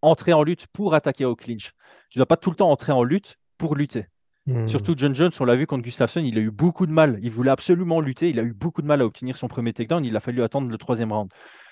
entrer 0.00 0.32
en 0.32 0.42
lutte 0.42 0.66
pour 0.68 0.94
attaquer 0.94 1.26
au 1.26 1.36
clinch. 1.36 1.74
Tu 2.08 2.18
ne 2.18 2.20
dois 2.20 2.26
pas 2.26 2.38
tout 2.38 2.50
le 2.50 2.56
temps 2.56 2.70
entrer 2.70 2.92
en 2.92 3.02
lutte 3.02 3.36
pour 3.58 3.76
lutter. 3.76 4.06
Hmm. 4.46 4.66
Surtout 4.66 4.94
John 4.96 5.14
Jones, 5.14 5.32
on 5.40 5.44
l'a 5.44 5.56
vu 5.56 5.66
contre 5.66 5.82
Gustafsson, 5.82 6.20
il 6.20 6.38
a 6.38 6.40
eu 6.40 6.50
beaucoup 6.50 6.86
de 6.86 6.92
mal. 6.92 7.18
Il 7.20 7.32
voulait 7.32 7.50
absolument 7.50 8.00
lutter, 8.00 8.30
il 8.30 8.40
a 8.40 8.42
eu 8.42 8.54
beaucoup 8.54 8.80
de 8.80 8.86
mal 8.86 9.02
à 9.02 9.04
obtenir 9.04 9.36
son 9.36 9.46
premier 9.46 9.74
takedown, 9.74 10.02
il 10.06 10.16
a 10.16 10.20
fallu 10.20 10.42
attendre 10.42 10.70
le 10.70 10.78
troisième 10.78 11.12
round. 11.12 11.30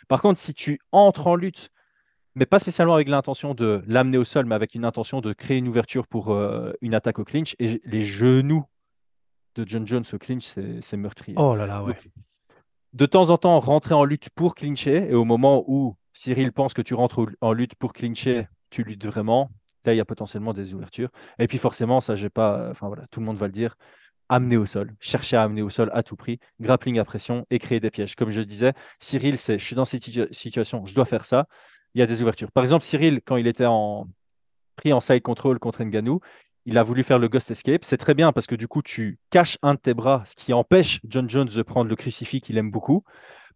Par 0.09 0.21
contre, 0.21 0.39
si 0.39 0.53
tu 0.53 0.79
entres 0.93 1.27
en 1.27 1.37
lutte 1.37 1.71
mais 2.37 2.45
pas 2.45 2.59
spécialement 2.59 2.95
avec 2.95 3.09
l'intention 3.09 3.55
de 3.55 3.83
l'amener 3.87 4.19
au 4.19 4.25
sol, 4.25 4.45
mais 4.45 4.55
avec 4.55 4.75
une 4.75 4.85
intention 4.85 5.23
de 5.23 5.33
créer 5.33 5.57
une 5.57 5.69
ouverture 5.69 6.07
pour 6.07 6.31
euh, 6.31 6.73
une 6.83 6.95
attaque 6.95 7.19
au 7.19 7.25
clinch. 7.25 7.57
Et 7.59 7.81
les 7.85 8.03
genoux 8.03 8.65
de 9.55 9.67
John 9.67 9.87
Jones 9.87 10.05
au 10.13 10.19
clinch, 10.19 10.55
c'est 10.83 10.97
meurtrier. 10.99 11.35
Oh 11.39 11.57
là 11.57 11.67
là, 11.67 11.83
ouais. 11.83 11.97
de 12.93 13.07
temps 13.07 13.31
en 13.31 13.39
temps, 13.39 13.59
rentrer 13.59 13.95
en 13.95 14.05
lutte 14.05 14.29
pour 14.35 14.55
clincher, 14.55 15.09
et 15.11 15.15
au 15.15 15.25
moment 15.25 15.65
où 15.67 15.97
Cyril 16.13 16.53
pense 16.53 16.75
que 16.75 16.83
tu 16.83 16.93
rentres 16.93 17.27
en 17.41 17.53
lutte 17.55 17.75
pour 17.75 17.95
clincher, 17.95 18.49
tu 18.69 18.85
luttes 18.85 19.07
vraiment. 19.07 19.51
Là, 19.87 19.95
il 19.95 19.97
y 19.97 20.01
a 20.01 20.05
potentiellement 20.05 20.53
des 20.53 20.75
ouvertures. 20.75 21.09
Et 21.39 21.47
puis 21.47 21.57
forcément, 21.57 22.01
ça, 22.01 22.17
j'ai 22.17 22.29
pas. 22.29 22.69
Enfin 22.71 22.89
voilà, 22.89 23.07
tout 23.11 23.21
le 23.21 23.27
monde 23.27 23.39
va 23.39 23.47
le 23.47 23.53
dire. 23.53 23.77
Amener 24.29 24.57
au 24.57 24.67
sol, 24.67 24.93
chercher 24.99 25.37
à 25.37 25.45
amener 25.45 25.63
au 25.63 25.71
sol 25.71 25.89
à 25.95 26.03
tout 26.03 26.17
prix, 26.17 26.41
grappling 26.61 26.99
à 26.99 27.05
pression 27.05 27.47
et 27.49 27.61
créer 27.61 27.79
des 27.79 27.91
pièges. 27.93 28.17
Comme 28.17 28.31
je 28.31 28.43
disais, 28.43 28.73
Cyril, 28.99 29.39
c'est 29.39 29.57
je 29.57 29.65
suis 29.65 29.77
dans 29.77 29.85
cette 29.85 30.03
situation, 30.33 30.85
je 30.85 30.95
dois 30.97 31.05
faire 31.05 31.25
ça 31.25 31.47
il 31.97 32.01
y 32.01 32.03
a 32.03 32.07
des 32.07 32.21
ouvertures. 32.21 32.53
Par 32.53 32.63
exemple, 32.63 32.85
Cyril, 32.85 33.23
quand 33.25 33.37
il 33.37 33.47
était 33.47 33.65
en, 33.65 34.07
pris 34.77 34.93
en 34.93 35.01
side 35.01 35.23
control 35.23 35.59
contre 35.59 35.83
Nganou, 35.83 36.21
il 36.67 36.77
a 36.77 36.83
voulu 36.83 37.03
faire 37.03 37.19
le 37.19 37.27
Ghost 37.29 37.51
Escape. 37.51 37.85
C'est 37.87 37.97
très 37.97 38.13
bien 38.13 38.33
parce 38.33 38.47
que 38.47 38.55
du 38.55 38.69
coup, 38.69 38.83
tu 38.83 39.19
caches 39.31 39.57
un 39.63 39.75
de 39.75 39.79
tes 39.79 39.95
bras, 39.95 40.23
ce 40.27 40.37
qui 40.37 40.53
empêche 40.53 41.01
John 41.09 41.31
Jones 41.31 41.49
de 41.49 41.63
prendre 41.63 41.89
le 41.89 41.97
crucifix 41.97 42.43
qu'il 42.43 42.59
aime 42.59 42.71
beaucoup. 42.71 43.03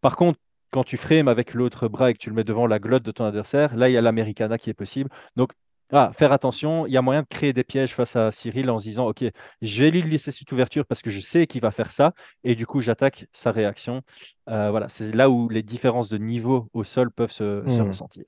Par 0.01 0.17
contre, 0.17 0.39
quand 0.71 0.85
tu 0.85 0.97
frames 0.97 1.29
avec 1.29 1.53
l'autre 1.53 1.87
bras 1.89 2.11
et 2.11 2.15
que 2.15 2.19
tu 2.19 2.31
le 2.31 2.35
mets 2.35 2.45
devant 2.45 2.67
la 2.67 2.79
glotte 2.79 3.03
de 3.03 3.11
ton 3.11 3.27
adversaire, 3.27 3.77
là, 3.77 3.91
il 3.91 3.93
y 3.93 3.99
a 3.99 4.01
l'Americana 4.01 4.57
qui 4.57 4.71
est 4.71 4.75
possible. 4.75 5.11
Donc, 5.37 5.51
ah, 5.93 6.13
faire 6.17 6.33
attention, 6.33 6.87
il 6.87 6.93
y 6.93 6.97
a 6.97 7.03
moyen 7.03 7.23
de 7.23 7.27
créer 7.27 7.53
des 7.53 7.65
pièges 7.65 7.95
face 7.95 8.15
à 8.15 8.31
Cyril 8.31 8.71
en 8.71 8.79
se 8.79 8.85
disant, 8.85 9.09
OK, 9.09 9.25
je 9.61 9.85
vais 9.85 9.91
lui 9.91 10.09
laisser 10.09 10.31
cette 10.31 10.51
ouverture 10.53 10.87
parce 10.87 11.03
que 11.03 11.11
je 11.11 11.21
sais 11.21 11.47
qu'il 11.47 11.61
va 11.61 11.73
faire 11.73 11.91
ça, 11.91 12.13
et 12.45 12.55
du 12.55 12.67
coup, 12.67 12.81
j'attaque 12.81 13.27
sa 13.33 13.51
réaction. 13.51 14.03
Euh, 14.49 14.71
voilà, 14.71 14.89
c'est 14.89 15.13
là 15.15 15.29
où 15.29 15.49
les 15.49 15.63
différences 15.63 16.09
de 16.09 16.19
niveau 16.19 16.69
au 16.75 16.85
sol 16.85 17.11
peuvent 17.11 17.33
se, 17.33 17.63
hmm. 17.63 17.89
ressentir. 17.89 18.25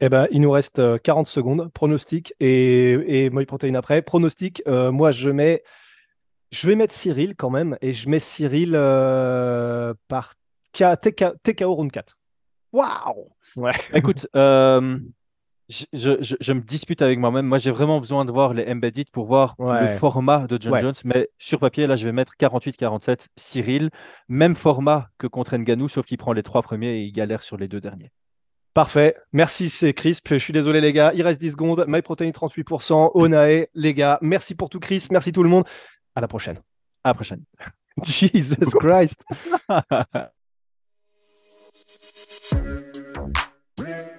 Eh 0.00 0.08
ben, 0.08 0.26
il 0.30 0.40
nous 0.40 0.50
reste 0.50 0.80
40 1.02 1.26
euh, 1.26 1.30
secondes. 1.30 1.72
Pronostic 1.72 2.34
et, 2.40 3.24
et 3.24 3.30
Moi 3.30 3.44
Protein 3.44 3.74
après. 3.74 4.02
Pronostic, 4.02 4.62
euh, 4.66 4.90
moi, 4.92 5.10
je 5.10 5.30
mets. 5.30 5.62
Je 6.50 6.66
vais 6.66 6.74
mettre 6.74 6.94
Cyril 6.94 7.34
quand 7.34 7.50
même, 7.50 7.78
et 7.80 7.92
je 7.92 8.08
mets 8.10 8.18
Cyril 8.18 8.72
par 10.08 10.34
TKO 10.72 11.74
round 11.74 11.90
4. 11.90 12.18
Waouh! 12.72 13.30
Ouais. 13.56 13.72
Écoute, 13.94 14.26
je, 15.92 16.52
me 16.52 16.60
dispute 16.60 17.02
avec 17.02 17.18
moi-même. 17.18 17.46
Moi, 17.46 17.58
j'ai 17.58 17.70
vraiment 17.70 18.00
besoin 18.00 18.24
de 18.24 18.30
voir 18.30 18.54
les 18.54 18.70
embedded 18.70 19.10
pour 19.10 19.26
voir 19.26 19.54
le 19.58 19.96
format 19.98 20.46
de 20.46 20.58
John 20.60 20.78
Jones. 20.80 20.94
Mais 21.04 21.28
sur 21.38 21.58
papier, 21.58 21.86
là, 21.86 21.96
je 21.96 22.06
vais 22.06 22.12
mettre 22.12 22.34
48-47 22.38 23.26
Cyril. 23.36 23.90
Même 24.28 24.54
format 24.54 25.08
que 25.18 25.26
contre 25.26 25.56
Nganou, 25.56 25.88
sauf 25.88 26.06
qu'il 26.06 26.18
prend 26.18 26.32
les 26.32 26.42
trois 26.42 26.62
premiers 26.62 26.98
et 26.98 27.02
il 27.02 27.12
galère 27.12 27.42
sur 27.42 27.56
les 27.56 27.68
deux 27.68 27.80
derniers. 27.80 28.12
Parfait. 28.74 29.16
Merci, 29.32 29.68
c'est 29.68 29.92
Crisp. 29.92 30.28
Je 30.30 30.38
suis 30.38 30.52
désolé, 30.52 30.80
les 30.80 30.92
gars. 30.92 31.12
Il 31.14 31.22
reste 31.22 31.40
10 31.40 31.52
secondes. 31.52 31.84
MyProtein 31.86 32.30
38%. 32.30 33.10
Onae, 33.14 33.66
les 33.74 33.94
gars. 33.94 34.18
Merci 34.22 34.54
pour 34.54 34.70
tout, 34.70 34.80
Chris. 34.80 35.06
Merci 35.10 35.32
tout 35.32 35.42
le 35.42 35.48
monde. 35.48 35.64
À 36.14 36.20
la 36.20 36.28
prochaine. 36.28 36.58
À 37.04 37.10
la 37.10 37.14
prochaine. 37.14 37.44
Jesus 38.02 38.70
Christ. 38.78 39.22